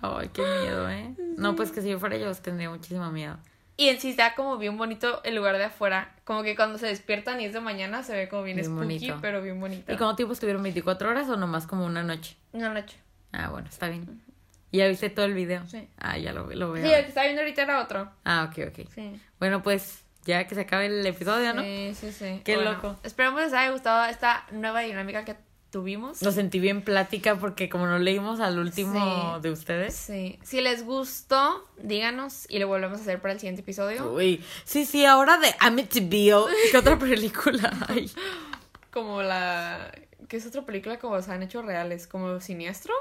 Ay, 0.00 0.30
qué 0.32 0.40
miedo, 0.42 0.88
¿eh? 0.88 1.14
No, 1.36 1.54
pues 1.54 1.70
que 1.72 1.82
si 1.82 1.90
yo 1.90 1.98
fuera 1.98 2.16
yo 2.16 2.34
tendría 2.34 2.70
muchísimo 2.70 3.10
miedo. 3.12 3.38
Y 3.76 3.88
en 3.88 4.00
sí 4.00 4.10
está 4.10 4.34
como 4.34 4.58
bien 4.58 4.76
bonito 4.76 5.22
el 5.24 5.34
lugar 5.34 5.56
de 5.58 5.64
afuera. 5.64 6.14
Como 6.24 6.42
que 6.42 6.54
cuando 6.54 6.78
se 6.78 6.86
despiertan 6.86 7.40
y 7.40 7.46
es 7.46 7.52
de 7.52 7.60
mañana 7.60 8.02
se 8.02 8.14
ve 8.14 8.28
como 8.28 8.42
bien, 8.42 8.56
Bien 8.56 8.66
spooky, 8.66 8.84
bonito. 8.84 9.18
pero 9.22 9.42
bien 9.42 9.58
bonito. 9.60 9.90
¿Y 9.92 9.96
cuánto 9.96 10.16
tiempo 10.16 10.34
estuvieron? 10.34 10.62
¿24 10.64 11.02
horas 11.06 11.28
o 11.28 11.36
nomás 11.36 11.66
como 11.66 11.84
una 11.86 12.02
noche? 12.02 12.36
Una 12.52 12.68
noche. 12.68 12.98
Ah, 13.32 13.48
bueno, 13.48 13.68
está 13.68 13.88
bien. 13.88 14.22
¿Y 14.70 14.78
¿Ya 14.78 14.88
viste 14.88 15.10
todo 15.10 15.26
el 15.26 15.34
video? 15.34 15.66
Sí. 15.66 15.88
Ah, 15.98 16.16
ya 16.18 16.32
lo, 16.32 16.46
lo 16.54 16.72
veo. 16.72 16.86
Sí, 16.86 16.92
el 16.92 17.02
que 17.02 17.08
está 17.08 17.22
viendo 17.24 17.40
ahorita 17.42 17.62
era 17.62 17.82
otro. 17.82 18.10
Ah, 18.24 18.48
ok, 18.50 18.68
ok. 18.68 18.88
Sí. 18.94 19.20
Bueno, 19.38 19.62
pues 19.62 20.02
ya 20.24 20.46
que 20.46 20.54
se 20.54 20.62
acabe 20.62 20.86
el 20.86 21.04
episodio, 21.06 21.52
¿no? 21.54 21.62
Sí, 21.62 21.92
sí, 21.94 22.12
sí. 22.12 22.40
Qué 22.44 22.56
loco. 22.56 22.96
Esperamos 23.02 23.40
les 23.42 23.52
haya 23.52 23.70
gustado 23.70 24.04
esta 24.06 24.46
nueva 24.52 24.80
dinámica 24.80 25.24
que 25.24 25.34
tuvimos. 25.72 26.22
Lo 26.22 26.30
sentí 26.30 26.60
bien 26.60 26.82
plática 26.82 27.34
porque 27.36 27.68
como 27.68 27.86
no 27.86 27.98
leímos 27.98 28.38
al 28.38 28.58
último 28.60 29.34
Sí. 29.36 29.42
de 29.42 29.50
ustedes. 29.50 29.96
Sí. 29.96 30.38
Si 30.44 30.60
les 30.60 30.84
gustó, 30.84 31.66
díganos 31.82 32.46
y 32.48 32.60
lo 32.60 32.68
volvemos 32.68 32.98
a 32.98 33.02
hacer 33.02 33.20
para 33.20 33.32
el 33.34 33.40
siguiente 33.40 33.62
episodio. 33.62 34.12
Uy, 34.12 34.44
sí, 34.64 34.84
sí, 34.84 35.04
ahora 35.04 35.38
de 35.38 35.52
Amityville. 35.58 36.44
¿Qué 36.70 36.78
otra 36.78 36.96
película 36.98 37.72
hay? 37.88 38.08
Como 38.92 39.22
la. 39.22 39.90
que 40.28 40.36
es 40.36 40.46
otra 40.46 40.62
película 40.66 40.98
como 40.98 41.20
se 41.22 41.32
han 41.32 41.42
hecho 41.42 41.62
reales? 41.62 42.06
Como 42.06 42.38
Siniestro. 42.40 42.92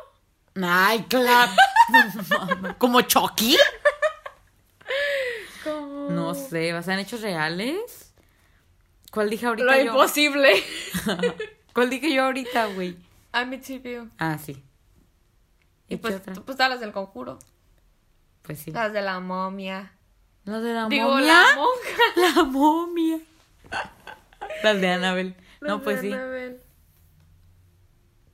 Ay, 0.61 1.03
claro. 1.10 1.52
¿Como 2.77 3.02
Chucky? 3.02 3.57
Como. 5.64 6.10
No 6.10 6.34
sé, 6.34 6.73
¿vas 6.73 6.88
a 6.88 6.99
hechos 6.99 7.22
reales? 7.22 8.14
¿Cuál 9.11 9.30
dije 9.30 9.45
ahorita 9.45 9.65
Lo 9.65 9.76
yo? 9.76 9.91
imposible. 9.91 10.64
¿Cuál 11.73 11.89
dije 11.89 12.14
yo 12.14 12.23
ahorita, 12.26 12.65
güey? 12.68 12.98
Amityville. 13.31 14.10
Ah, 14.18 14.38
sí. 14.38 14.52
Y 15.88 15.95
¿Y 15.95 15.98
qué 15.98 16.02
pues, 16.02 16.15
otra? 16.15 16.34
pues 16.34 16.57
todas 16.57 16.69
las 16.69 16.80
del 16.80 16.91
conjuro. 16.91 17.39
Pues 18.41 18.60
sí. 18.60 18.72
Las 18.72 18.91
de 18.93 19.02
la 19.02 19.19
momia. 19.19 19.93
¿Las 20.45 20.61
de 20.64 20.73
la 20.73 20.88
Digo, 20.88 21.10
momia? 21.10 21.27
la 21.27 21.56
monja. 21.56 22.35
La 22.35 22.43
momia. 22.43 23.19
Las 24.64 24.81
de 24.81 24.89
Annabelle. 24.89 25.35
No, 25.61 25.76
Las 25.76 25.81
pues 25.84 26.02
de 26.02 26.07
sí. 26.07 26.14
Annabelle. 26.14 26.60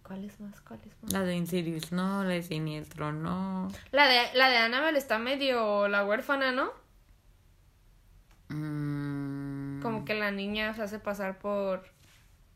¿Cuál 0.03 0.23
es 0.23 0.39
más? 0.39 0.61
¿Cuál 0.61 0.79
es 0.85 1.03
más? 1.03 1.11
La 1.11 1.21
de 1.23 1.35
Insidious, 1.35 1.91
no, 1.91 2.23
la 2.23 2.29
de 2.29 2.41
Siniestro, 2.43 3.11
no. 3.11 3.67
La 3.91 4.07
de, 4.07 4.33
la 4.35 4.49
de 4.49 4.55
Annabelle 4.57 4.97
está 4.97 5.19
medio 5.19 5.87
la 5.89 6.05
huérfana, 6.05 6.53
¿no? 6.53 6.71
Mm, 8.49 9.81
Como 9.81 10.05
que 10.05 10.13
la 10.13 10.31
niña 10.31 10.73
se 10.73 10.81
hace 10.83 10.99
pasar 10.99 11.39
por. 11.39 11.83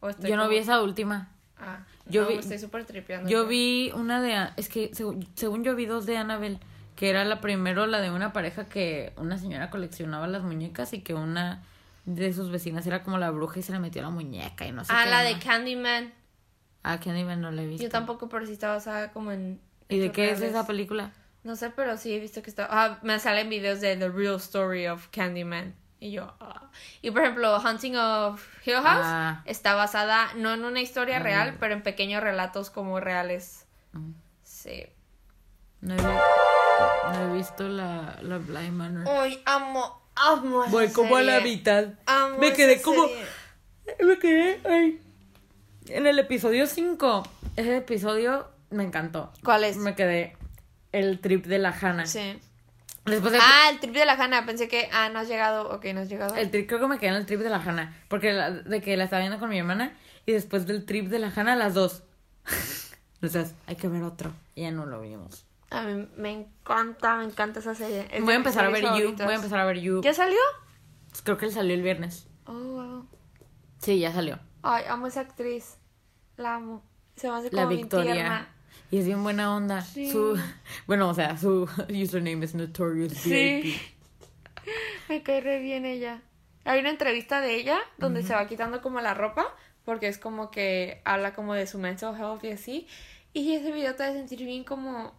O 0.01 0.09
estoy 0.09 0.29
Yo 0.29 0.35
no 0.35 0.49
vi 0.49 0.57
esa 0.57 0.81
última. 0.81 1.29
Ah, 1.57 1.85
Yo 2.07 2.23
no, 2.23 2.27
vi- 2.27 2.33
me 2.35 2.41
estoy 2.41 2.59
súper 2.59 2.85
tripeando. 2.85 3.29
Yo 3.29 3.47
vi 3.47 3.91
una 3.95 4.21
de... 4.21 4.49
Es 4.57 4.67
que 4.67 4.91
según, 4.93 5.27
según 5.35 5.63
yo 5.63 5.75
vi 5.75 5.85
dos 5.85 6.05
de 6.05 6.17
Annabelle, 6.17 6.59
que 6.95 7.09
era 7.09 7.23
la 7.23 7.39
primero 7.39 7.85
la 7.87 8.01
de 8.01 8.11
una 8.11 8.33
pareja 8.33 8.65
que 8.65 9.13
una 9.15 9.37
señora 9.37 9.69
coleccionaba 9.69 10.27
las 10.27 10.43
muñecas 10.43 10.91
y 10.93 11.01
que 11.01 11.13
una 11.13 11.63
de 12.05 12.33
sus 12.33 12.49
vecinas 12.51 12.85
era 12.87 13.03
como 13.03 13.17
la 13.19 13.29
bruja 13.31 13.59
y 13.59 13.63
se 13.63 13.71
le 13.71 13.79
metió 13.79 14.01
la 14.01 14.09
muñeca 14.09 14.65
y 14.65 14.71
no 14.71 14.83
sé 14.83 14.91
Ah, 14.93 15.03
qué 15.03 15.09
la 15.11 15.21
de 15.23 15.33
más. 15.35 15.43
Candyman. 15.43 16.13
Ah, 16.83 16.99
Candyman 16.99 17.39
no 17.41 17.51
la 17.51 17.61
he 17.61 17.67
visto. 17.67 17.83
Yo 17.83 17.89
tampoco, 17.89 18.27
pero 18.27 18.45
sí 18.45 18.53
está 18.53 18.69
basada 18.69 19.11
como 19.11 19.31
en. 19.31 19.61
¿Y 19.87 19.99
de 19.99 20.11
qué 20.11 20.31
es 20.31 20.41
esa 20.41 20.65
película? 20.65 21.11
No 21.43 21.55
sé, 21.55 21.69
pero 21.69 21.97
sí 21.97 22.11
he 22.13 22.19
visto 22.19 22.41
que 22.41 22.49
está. 22.49 22.67
Ah, 22.69 22.99
me 23.03 23.19
salen 23.19 23.49
videos 23.49 23.81
de 23.81 23.95
The 23.97 24.09
Real 24.09 24.35
Story 24.37 24.87
of 24.87 25.07
Candyman. 25.11 25.75
Y 26.03 26.11
yo. 26.11 26.33
ah. 26.39 26.71
Y 27.03 27.11
por 27.11 27.21
ejemplo, 27.21 27.57
Hunting 27.59 27.95
of 27.95 28.43
Hill 28.65 28.73
House 28.81 29.05
Ah. 29.05 29.43
está 29.45 29.75
basada 29.75 30.33
no 30.35 30.51
en 30.53 30.65
una 30.65 30.81
historia 30.81 31.19
real, 31.19 31.57
pero 31.59 31.73
en 31.75 31.83
pequeños 31.83 32.23
relatos 32.23 32.71
como 32.71 32.99
reales. 32.99 33.67
Mm. 33.93 34.11
Sí. 34.41 34.87
No 35.81 35.93
he, 35.93 35.97
vi- 35.97 37.13
no 37.13 37.21
he 37.33 37.37
visto 37.37 37.67
la, 37.69 38.17
la 38.23 38.39
Bly 38.39 38.71
Manor. 38.71 39.07
Uy, 39.23 39.39
amo, 39.45 40.01
amo. 40.15 40.63
esa 40.63 40.71
Voy 40.71 40.89
como 40.91 41.17
a 41.17 41.21
la 41.21 41.39
mitad. 41.41 41.85
Amo 42.07 42.37
Me 42.39 42.47
esa 42.47 42.55
quedé 42.55 42.81
como... 42.81 43.07
serie. 43.07 43.25
Me 44.03 44.17
quedé 44.17 44.61
ahí. 44.67 45.01
En 45.87 46.07
el 46.07 46.17
episodio 46.17 46.65
5. 46.65 47.23
Ese 47.57 47.77
episodio 47.77 48.47
me 48.71 48.83
encantó. 48.83 49.31
¿Cuál 49.43 49.65
es? 49.65 49.77
Me 49.77 49.93
quedé 49.93 50.35
el 50.91 51.19
trip 51.19 51.45
de 51.45 51.59
la 51.59 51.69
Hannah. 51.79 52.05
Sí. 52.07 52.39
Después 53.05 53.33
de- 53.33 53.39
Ah, 53.41 53.69
el 53.71 53.79
trip 53.79 53.93
de 53.93 54.05
la 54.05 54.13
Hanna. 54.13 54.45
Pensé 54.45 54.67
que. 54.67 54.87
Ah, 54.91 55.09
no 55.09 55.19
has 55.19 55.27
llegado. 55.27 55.69
Ok, 55.71 55.85
no 55.93 56.01
has 56.01 56.09
llegado. 56.09 56.35
el 56.35 56.51
trip, 56.51 56.67
creo 56.67 56.79
que 56.79 56.87
me 56.87 56.99
quedé 56.99 57.09
en 57.09 57.15
el 57.15 57.25
trip 57.25 57.39
de 57.41 57.49
la 57.49 57.57
Hannah. 57.57 57.95
Porque 58.07 58.31
la- 58.33 58.51
de 58.51 58.81
que 58.81 58.95
la 58.97 59.05
estaba 59.05 59.21
viendo 59.21 59.39
con 59.39 59.49
mi 59.49 59.57
hermana. 59.59 59.97
Y 60.25 60.33
después 60.33 60.67
del 60.67 60.85
trip 60.85 61.07
de 61.07 61.19
la 61.19 61.31
Hannah, 61.35 61.55
las 61.55 61.73
dos. 61.73 62.03
Entonces, 63.21 63.55
hay 63.67 63.75
que 63.75 63.87
ver 63.87 64.03
otro. 64.03 64.31
Y 64.55 64.61
ya 64.63 64.71
no 64.71 64.85
lo 64.85 65.01
vimos. 65.01 65.45
A 65.69 65.83
mí 65.83 66.07
me 66.17 66.31
encanta, 66.31 67.15
me 67.17 67.23
encanta 67.25 67.59
esa 67.59 67.73
serie. 67.75 68.07
Es 68.11 68.23
Voy 68.23 68.33
a 68.33 68.37
empezar 68.37 68.65
a 68.65 68.69
ver 68.69 68.81
You. 68.81 68.87
favoritas. 68.89 69.25
Voy 69.25 69.33
a 69.33 69.37
empezar 69.37 69.59
a 69.59 69.65
ver 69.65 69.79
You. 69.79 70.01
¿Ya 70.03 70.13
salió? 70.13 70.37
Creo 71.23 71.37
que 71.37 71.45
él 71.45 71.51
salió 71.51 71.73
el 71.73 71.81
viernes. 71.81 72.27
Oh, 72.45 72.53
wow. 72.53 73.07
Sí, 73.79 73.99
ya 73.99 74.11
salió. 74.11 74.39
Ay, 74.63 74.83
amo 74.89 75.05
a 75.05 75.09
esa 75.09 75.21
actriz. 75.21 75.77
La 76.37 76.55
amo. 76.55 76.83
Se 77.15 77.29
me 77.29 77.35
hace 77.37 77.49
como 77.49 77.61
La 77.61 77.67
Victoria. 77.67 78.13
tierna. 78.13 78.55
Y 78.91 78.97
es 78.97 79.05
bien 79.05 79.23
buena 79.23 79.55
onda. 79.55 79.81
Sí. 79.81 80.11
Su, 80.11 80.37
bueno, 80.85 81.09
o 81.09 81.13
sea, 81.13 81.37
su 81.37 81.67
username 81.89 82.45
es 82.45 82.53
Notorious 82.53 83.23
VIP. 83.23 83.63
Sí. 83.63 83.81
Me 85.09 85.23
cae 85.23 85.41
re 85.41 85.59
bien 85.59 85.85
ella. 85.85 86.21
Hay 86.65 86.79
una 86.81 86.89
entrevista 86.89 87.41
de 87.41 87.55
ella 87.55 87.79
donde 87.97 88.21
se 88.21 88.35
va 88.35 88.47
quitando 88.47 88.81
como 88.81 89.01
la 89.01 89.15
ropa 89.15 89.55
porque 89.83 90.07
es 90.07 90.19
como 90.19 90.51
que 90.51 91.01
habla 91.05 91.33
como 91.33 91.55
de 91.55 91.65
su 91.65 91.79
mental 91.79 92.15
health 92.15 92.43
y 92.43 92.51
así. 92.51 92.87
Y 93.33 93.55
ese 93.55 93.71
video 93.71 93.95
te 93.95 94.03
hace 94.03 94.17
sentir 94.17 94.45
bien 94.45 94.63
como... 94.63 95.13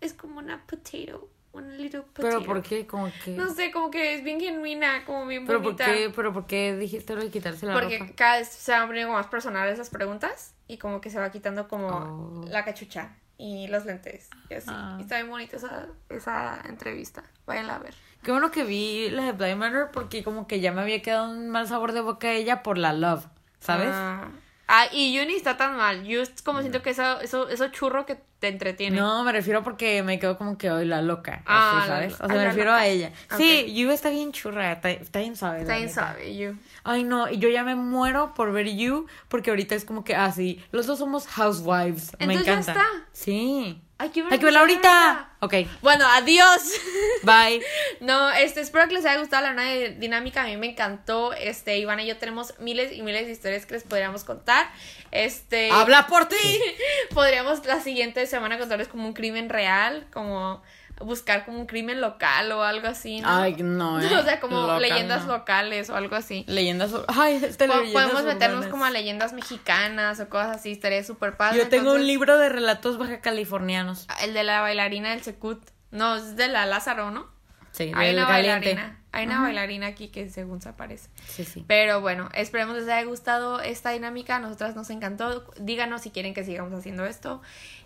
Es 0.00 0.14
como 0.14 0.38
una 0.38 0.66
potato. 0.66 1.28
Una 1.52 1.68
little 1.74 2.02
potato. 2.02 2.28
Pero 2.28 2.44
¿por 2.44 2.62
qué? 2.62 2.86
Como 2.86 3.10
que... 3.24 3.32
No 3.32 3.52
sé, 3.52 3.70
como 3.72 3.90
que 3.90 4.14
es 4.14 4.22
bien 4.22 4.38
genuina, 4.40 5.04
como 5.04 5.26
bien 5.26 5.46
¿Pero 5.46 5.58
por 5.58 5.72
bonita. 5.72 5.86
qué, 5.86 6.10
pero 6.14 6.32
por 6.32 6.46
qué 6.46 6.76
dijiste 6.76 7.14
lo 7.16 7.22
de 7.22 7.30
quitarse 7.30 7.66
la 7.66 7.72
Porque 7.74 7.98
ropa? 7.98 8.12
cada 8.14 8.38
vez 8.38 8.48
se 8.48 8.70
van 8.72 8.86
poniendo 8.86 9.12
más 9.12 9.26
personales 9.26 9.74
esas 9.74 9.90
preguntas 9.90 10.54
y 10.68 10.78
como 10.78 11.00
que 11.00 11.10
se 11.10 11.18
va 11.18 11.30
quitando 11.30 11.66
como 11.66 11.88
Oh. 11.88 12.44
la 12.48 12.64
cachucha 12.64 13.16
y 13.36 13.66
los 13.68 13.84
lentes 13.84 14.28
y 14.48 14.54
así. 14.54 14.68
Ah. 14.70 14.96
Y 14.98 15.02
está 15.02 15.16
bien 15.16 15.28
bonita 15.30 15.56
esa, 15.56 15.88
esa 16.08 16.60
entrevista. 16.68 17.24
Váyanla 17.46 17.76
a 17.76 17.78
ver. 17.80 17.94
Qué 18.22 18.30
bueno 18.30 18.50
que 18.50 18.62
vi 18.64 19.08
la 19.10 19.24
de 19.24 19.32
Blind 19.32 19.56
Manor 19.58 19.90
porque 19.92 20.22
como 20.22 20.46
que 20.46 20.60
ya 20.60 20.70
me 20.72 20.82
había 20.82 21.02
quedado 21.02 21.30
un 21.30 21.48
mal 21.48 21.66
sabor 21.66 21.92
de 21.92 22.00
boca 22.02 22.28
a 22.28 22.32
ella 22.34 22.62
por 22.62 22.76
la 22.78 22.92
Love, 22.92 23.26
¿sabes? 23.58 23.88
Ah, 23.92 24.28
Ah, 24.72 24.86
y 24.92 25.18
Uni 25.18 25.34
está 25.34 25.56
tan 25.56 25.76
mal. 25.76 26.04
Yo 26.04 26.22
es 26.22 26.30
como 26.42 26.60
siento 26.60 26.80
que 26.80 26.90
eso, 26.90 27.20
eso, 27.20 27.48
eso 27.48 27.68
churro 27.68 28.06
que 28.06 28.16
te 28.38 28.46
entretiene. 28.48 28.96
No, 28.96 29.24
me 29.24 29.32
refiero 29.32 29.64
porque 29.64 30.02
me 30.04 30.18
quedo 30.20 30.38
como 30.38 30.56
que 30.56 30.70
hoy 30.70 30.84
la 30.86 31.02
loca, 31.02 31.42
Ah, 31.44 31.78
así, 31.78 31.88
¿sabes? 31.88 32.10
la- 32.12 32.24
O 32.24 32.28
sea, 32.28 32.28
me 32.28 32.34
la 32.36 32.44
refiero 32.44 32.70
loca. 32.70 32.82
a 32.82 32.86
ella. 32.86 33.12
Ok. 33.32 33.36
Sí, 33.38 33.74
You 33.74 33.90
está 33.90 34.10
bien 34.10 34.30
churra, 34.32 34.72
está, 34.72 34.90
está 34.90 35.18
bien 35.18 35.34
suave. 35.36 35.56
la 35.56 35.62
Está 35.62 35.74
bien 35.74 35.86
neta. 35.88 36.00
suave, 36.12 36.36
You. 36.36 36.56
Ay, 36.84 37.02
no, 37.02 37.28
y 37.28 37.38
yo 37.38 37.48
ya 37.48 37.64
me 37.64 37.74
muero 37.74 38.32
por 38.34 38.52
ver 38.52 38.68
You 38.74 39.06
porque 39.28 39.50
ahorita 39.50 39.74
es 39.74 39.84
como 39.84 40.04
que, 40.04 40.14
ah, 40.14 40.30
sí, 40.30 40.64
los 40.70 40.86
dos 40.86 40.98
somos 41.00 41.26
housewives. 41.26 42.12
me 42.20 42.26
Entonces 42.26 42.46
ya 42.46 42.52
encanta. 42.52 42.72
está. 42.72 42.86
Sí. 43.12 43.82
Hay 44.00 44.08
que 44.08 44.22
Hay 44.22 44.38
que 44.38 44.44
verla 44.46 44.60
ahorita. 44.60 45.28
Ok, 45.40 45.54
Bueno, 45.82 46.06
adiós. 46.06 46.72
bye. 47.22 47.62
No, 48.00 48.30
este, 48.30 48.62
espero 48.62 48.88
que 48.88 48.94
les 48.94 49.04
haya 49.04 49.20
gustado 49.20 49.42
la 49.42 49.52
nueva 49.52 49.90
dinámica. 49.98 50.42
A 50.42 50.46
mí 50.46 50.56
me 50.56 50.70
encantó. 50.70 51.34
Este, 51.34 51.76
Ivana 51.76 52.02
y 52.02 52.06
yo 52.06 52.16
tenemos 52.16 52.54
miles 52.60 52.92
y 52.96 53.02
miles 53.02 53.26
de 53.26 53.32
historias 53.32 53.66
que 53.66 53.74
les 53.74 53.84
podríamos 53.84 54.24
contar. 54.24 54.70
Este. 55.10 55.70
Habla 55.70 56.06
por 56.06 56.30
ti. 56.30 56.36
Podríamos 57.14 57.66
la 57.66 57.80
siguiente 57.80 58.26
semana 58.26 58.58
contarles 58.58 58.88
como 58.88 59.06
un 59.06 59.12
crimen 59.12 59.50
real, 59.50 60.06
como 60.14 60.62
buscar 61.00 61.44
como 61.44 61.58
un 61.58 61.66
crimen 61.66 62.00
local 62.00 62.52
o 62.52 62.62
algo 62.62 62.86
así, 62.88 63.20
¿no? 63.20 63.28
Ay, 63.28 63.56
no, 63.58 64.00
¿eh? 64.02 64.06
o 64.16 64.22
sea, 64.22 64.38
como 64.40 64.60
Local, 64.62 64.82
leyendas 64.82 65.26
no. 65.26 65.38
locales 65.38 65.90
o 65.90 65.96
algo 65.96 66.14
así. 66.16 66.44
Leyendas. 66.46 66.92
Ay, 67.08 67.40
este 67.42 67.66
Po- 67.66 67.74
leyendas 67.80 67.92
Podemos 68.10 68.24
meternos 68.24 68.66
como 68.66 68.84
a 68.84 68.90
leyendas 68.90 69.32
mexicanas 69.32 70.20
o 70.20 70.28
cosas 70.28 70.56
así, 70.58 70.72
estaría 70.72 71.02
súper 71.02 71.36
padre. 71.36 71.58
Yo 71.58 71.68
tengo 71.68 71.92
un 71.94 72.06
libro 72.06 72.38
de 72.38 72.48
relatos 72.48 72.98
baja 72.98 73.20
californianos. 73.20 74.06
El 74.22 74.34
de 74.34 74.44
la 74.44 74.60
bailarina 74.60 75.10
del 75.10 75.22
Secut. 75.22 75.60
No, 75.90 76.16
es 76.16 76.36
de 76.36 76.48
la 76.48 76.66
Lázaro, 76.66 77.10
¿no? 77.10 77.26
Sí, 77.72 77.92
Hay 77.94 78.14
una 78.14 78.26
caliente. 78.26 78.74
bailarina. 78.74 78.99
Hay 79.12 79.26
una 79.26 79.40
bailarina 79.42 79.86
aquí 79.88 80.08
que 80.08 80.30
según 80.30 80.62
se 80.62 80.68
aparece. 80.68 81.08
Sí, 81.28 81.44
sí. 81.44 81.64
Pero 81.66 82.00
bueno, 82.00 82.28
esperemos 82.34 82.76
les 82.76 82.84
haya 82.88 83.04
gustado 83.04 83.60
esta 83.60 83.90
dinámica. 83.90 84.36
A 84.36 84.38
nosotras 84.38 84.76
nos 84.76 84.88
encantó. 84.90 85.44
Díganos 85.58 86.02
si 86.02 86.10
quieren 86.10 86.32
que 86.32 86.44
sigamos 86.44 86.72
haciendo 86.78 87.04
esto. 87.04 87.42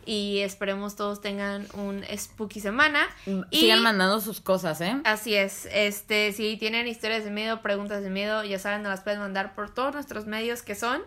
Y 0.06 0.40
esperemos 0.40 0.96
todos 0.96 1.22
tengan 1.22 1.66
un 1.72 2.04
spooky 2.14 2.60
semana. 2.60 3.06
Y 3.50 3.60
Sigan 3.60 3.82
mandando 3.82 4.20
sus 4.20 4.42
cosas, 4.42 4.82
¿eh? 4.82 4.96
Así 5.04 5.34
es, 5.34 5.66
este, 5.72 6.32
si 6.34 6.58
tienen 6.58 6.86
historias 6.86 7.24
de 7.24 7.30
miedo, 7.30 7.62
preguntas 7.62 8.02
de 8.02 8.10
miedo, 8.10 8.44
ya 8.44 8.58
saben, 8.58 8.82
nos 8.82 8.90
las 8.90 9.00
pueden 9.00 9.20
mandar 9.20 9.54
por 9.54 9.70
todos 9.72 9.94
nuestros 9.94 10.26
medios 10.26 10.60
que 10.60 10.74
son 10.74 11.00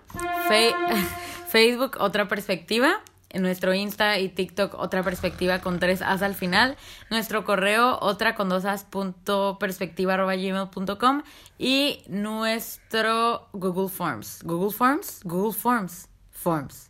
Fe- 0.47 0.73
Facebook, 1.49 1.97
otra 1.99 2.27
perspectiva. 2.27 3.01
En 3.29 3.41
nuestro 3.41 3.73
Insta 3.73 4.17
y 4.19 4.29
TikTok, 4.29 4.75
otra 4.75 5.03
perspectiva 5.03 5.59
con 5.59 5.79
tres 5.79 6.01
as 6.01 6.21
al 6.21 6.33
final. 6.33 6.77
Nuestro 7.09 7.43
correo, 7.43 7.97
otra 8.01 8.35
con 8.35 8.47
dos 8.47 8.63
as 8.63 8.85
punto 8.85 9.57
perspectiva 9.59 10.13
arroba 10.13 10.35
gmail 10.35 10.69
punto 10.69 10.97
com. 10.97 11.23
Y 11.59 12.03
nuestro 12.07 13.49
Google 13.51 13.89
Forms. 13.89 14.41
Google 14.43 14.71
Forms, 14.71 15.19
Google 15.23 15.53
Forms, 15.53 16.07
Forms. 16.31 16.89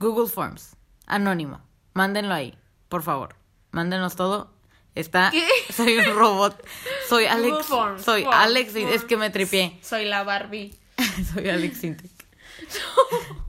Google 0.00 0.28
Forms. 0.28 0.74
Anónimo. 1.06 1.60
Mándenlo 1.94 2.34
ahí, 2.34 2.58
por 2.88 3.02
favor. 3.02 3.36
Mándenos 3.70 4.16
todo. 4.16 4.52
Está. 4.96 5.30
¿Qué? 5.30 5.46
Soy 5.72 5.96
un 5.98 6.16
robot. 6.16 6.60
Soy 7.08 7.26
Alex. 7.26 7.50
Google 7.50 7.64
Forms, 7.64 8.02
soy 8.04 8.24
Forms, 8.24 8.36
Alex. 8.38 8.74
y- 8.76 8.82
Es 8.82 8.88
Forms. 8.88 9.04
que 9.04 9.16
me 9.16 9.30
tripié. 9.30 9.78
Soy 9.82 10.06
la 10.06 10.24
Barbie. 10.24 10.76
Soy 11.34 11.48
Alex 11.48 11.78
Sintek. 11.78 12.10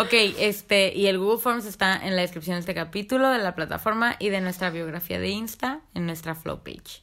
ok, 0.00 0.12
este, 0.38 0.94
y 0.94 1.06
el 1.06 1.18
Google 1.18 1.38
Forms 1.38 1.66
está 1.66 1.96
en 1.96 2.16
la 2.16 2.22
descripción 2.22 2.56
de 2.56 2.60
este 2.60 2.74
capítulo, 2.74 3.28
de 3.28 3.38
la 3.38 3.54
plataforma 3.54 4.16
y 4.18 4.30
de 4.30 4.40
nuestra 4.40 4.70
biografía 4.70 5.20
de 5.20 5.28
Insta 5.28 5.80
en 5.94 6.06
nuestra 6.06 6.34
flow 6.34 6.62
page. 6.62 7.02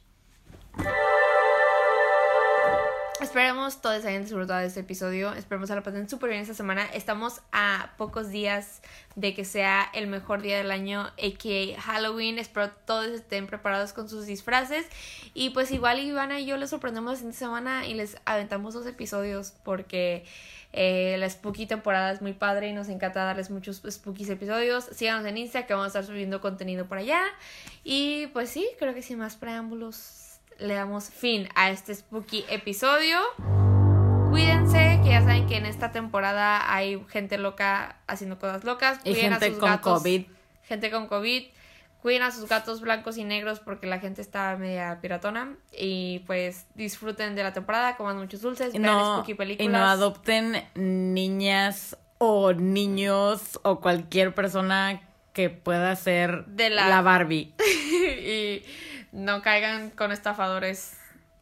Esperemos 3.20 3.82
todos 3.82 4.04
hayan 4.04 4.22
disfrutado 4.22 4.60
de 4.60 4.66
este 4.66 4.80
episodio. 4.80 5.34
Esperemos 5.34 5.68
que 5.68 5.74
la 5.74 5.82
pasen 5.82 6.08
súper 6.08 6.30
bien 6.30 6.42
esta 6.42 6.54
semana. 6.54 6.84
Estamos 6.86 7.40
a 7.50 7.90
pocos 7.96 8.30
días 8.30 8.80
de 9.16 9.34
que 9.34 9.44
sea 9.44 9.90
el 9.92 10.06
mejor 10.06 10.40
día 10.40 10.56
del 10.56 10.70
año, 10.70 11.00
a.k.a. 11.00 11.80
Halloween. 11.80 12.38
Espero 12.38 12.70
todos 12.86 13.06
estén 13.08 13.48
preparados 13.48 13.92
con 13.92 14.08
sus 14.08 14.26
disfraces. 14.26 14.86
Y 15.34 15.50
pues 15.50 15.72
igual 15.72 15.98
Ivana 15.98 16.38
y 16.38 16.46
yo 16.46 16.56
les 16.56 16.70
sorprendemos 16.70 17.18
siguiente 17.18 17.38
semana 17.38 17.86
y 17.86 17.94
les 17.94 18.16
aventamos 18.24 18.74
dos 18.74 18.86
episodios 18.86 19.52
porque 19.64 20.24
eh, 20.72 21.16
la 21.18 21.28
spooky 21.28 21.66
temporada 21.66 22.12
es 22.12 22.20
muy 22.20 22.34
padre 22.34 22.68
y 22.68 22.72
nos 22.72 22.88
encanta 22.88 23.24
darles 23.24 23.50
muchos 23.50 23.82
spooky 23.88 24.30
episodios. 24.30 24.84
Síganos 24.84 25.26
en 25.26 25.38
Insta 25.38 25.66
que 25.66 25.72
vamos 25.72 25.86
a 25.86 25.88
estar 25.88 26.04
subiendo 26.04 26.40
contenido 26.40 26.86
por 26.86 26.98
allá. 26.98 27.20
Y 27.84 28.26
pues 28.28 28.50
sí, 28.50 28.68
creo 28.78 28.94
que 28.94 29.02
sin 29.02 29.18
más 29.18 29.36
preámbulos 29.36 30.40
le 30.58 30.74
damos 30.74 31.08
fin 31.10 31.48
a 31.54 31.70
este 31.70 31.94
spooky 31.94 32.44
episodio. 32.48 33.18
Cuídense, 34.30 35.00
que 35.02 35.10
ya 35.10 35.22
saben 35.22 35.46
que 35.46 35.56
en 35.56 35.64
esta 35.64 35.90
temporada 35.90 36.72
hay 36.72 37.02
gente 37.08 37.38
loca 37.38 37.96
haciendo 38.06 38.38
cosas 38.38 38.62
locas. 38.64 39.00
Y 39.04 39.12
a 39.12 39.14
gente 39.14 39.48
sus 39.48 39.58
con 39.58 39.70
gatos. 39.70 40.00
COVID. 40.00 40.26
Gente 40.64 40.90
con 40.90 41.06
COVID. 41.06 41.44
Cuiden 42.02 42.22
a 42.22 42.30
sus 42.30 42.48
gatos 42.48 42.80
blancos 42.80 43.16
y 43.18 43.24
negros 43.24 43.58
porque 43.60 43.86
la 43.86 43.98
gente 43.98 44.22
está 44.22 44.56
media 44.56 44.98
piratona. 45.00 45.56
Y 45.76 46.20
pues 46.26 46.66
disfruten 46.74 47.34
de 47.34 47.42
la 47.42 47.52
temporada, 47.52 47.96
coman 47.96 48.16
muchos 48.18 48.40
dulces, 48.40 48.74
Y 48.74 48.78
vean 48.78 48.94
no, 48.94 49.16
spooky 49.16 49.32
y 49.32 49.34
películas. 49.34 49.72
no 49.72 49.86
adopten 49.86 50.64
niñas 50.74 51.96
o 52.18 52.52
niños 52.52 53.58
o 53.64 53.80
cualquier 53.80 54.34
persona 54.34 55.00
que 55.32 55.50
pueda 55.50 55.94
ser 55.96 56.44
De 56.46 56.70
la- 56.70 57.00
Barbie. 57.02 57.52
y 57.58 58.62
no 59.12 59.42
caigan 59.42 59.90
con 59.90 60.12
estafadores. 60.12 60.94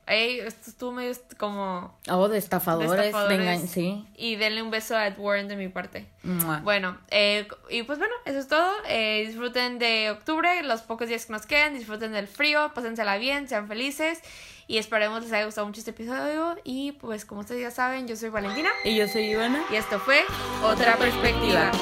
Ey, 0.09 0.39
esto 0.39 0.71
estuvo 0.71 0.93
medio 0.93 1.13
como 1.37 1.99
O 2.09 2.29
de 2.29 2.39
estafadores, 2.39 2.93
de 2.93 3.07
estafadores. 3.07 3.69
sí. 3.69 4.07
Y 4.17 4.37
denle 4.37 4.63
un 4.63 4.71
beso 4.71 4.97
a 4.97 5.09
Ed 5.09 5.19
Warren 5.19 5.49
de 5.49 5.57
mi 5.57 5.69
parte. 5.69 6.07
Mua. 6.23 6.61
Bueno, 6.61 6.97
eh, 7.11 7.49
y 7.71 7.83
pues 7.83 7.99
bueno, 7.99 8.15
eso 8.25 8.39
es 8.39 8.47
todo. 8.47 8.73
Eh, 8.89 9.25
disfruten 9.27 9.81
de 9.81 10.11
octubre, 10.13 10.63
los 10.63 10.83
pocos 10.83 11.09
días 11.09 11.27
que 11.27 11.33
nos 11.33 11.45
quedan. 11.47 11.75
Disfruten 11.75 12.13
del 12.13 12.29
frío, 12.29 12.71
pásensela 12.73 13.17
bien, 13.19 13.49
sean 13.49 13.67
felices. 13.67 14.21
Y 14.69 14.79
esperemos 14.79 15.23
les 15.23 15.33
haya 15.33 15.45
gustado 15.45 15.67
mucho 15.67 15.81
este 15.81 15.91
episodio. 15.91 16.57
Y 16.63 16.93
pues, 16.93 17.25
como 17.25 17.41
ustedes 17.41 17.63
ya 17.63 17.71
saben, 17.73 18.07
yo 18.07 18.15
soy 18.15 18.29
Valentina. 18.29 18.71
Y 18.85 18.97
yo 18.97 19.09
soy 19.09 19.25
Ivana. 19.31 19.65
Y 19.73 19.75
esto 19.77 19.99
fue 19.99 20.21
Otra 20.63 20.97
Perspectiva. 20.97 21.73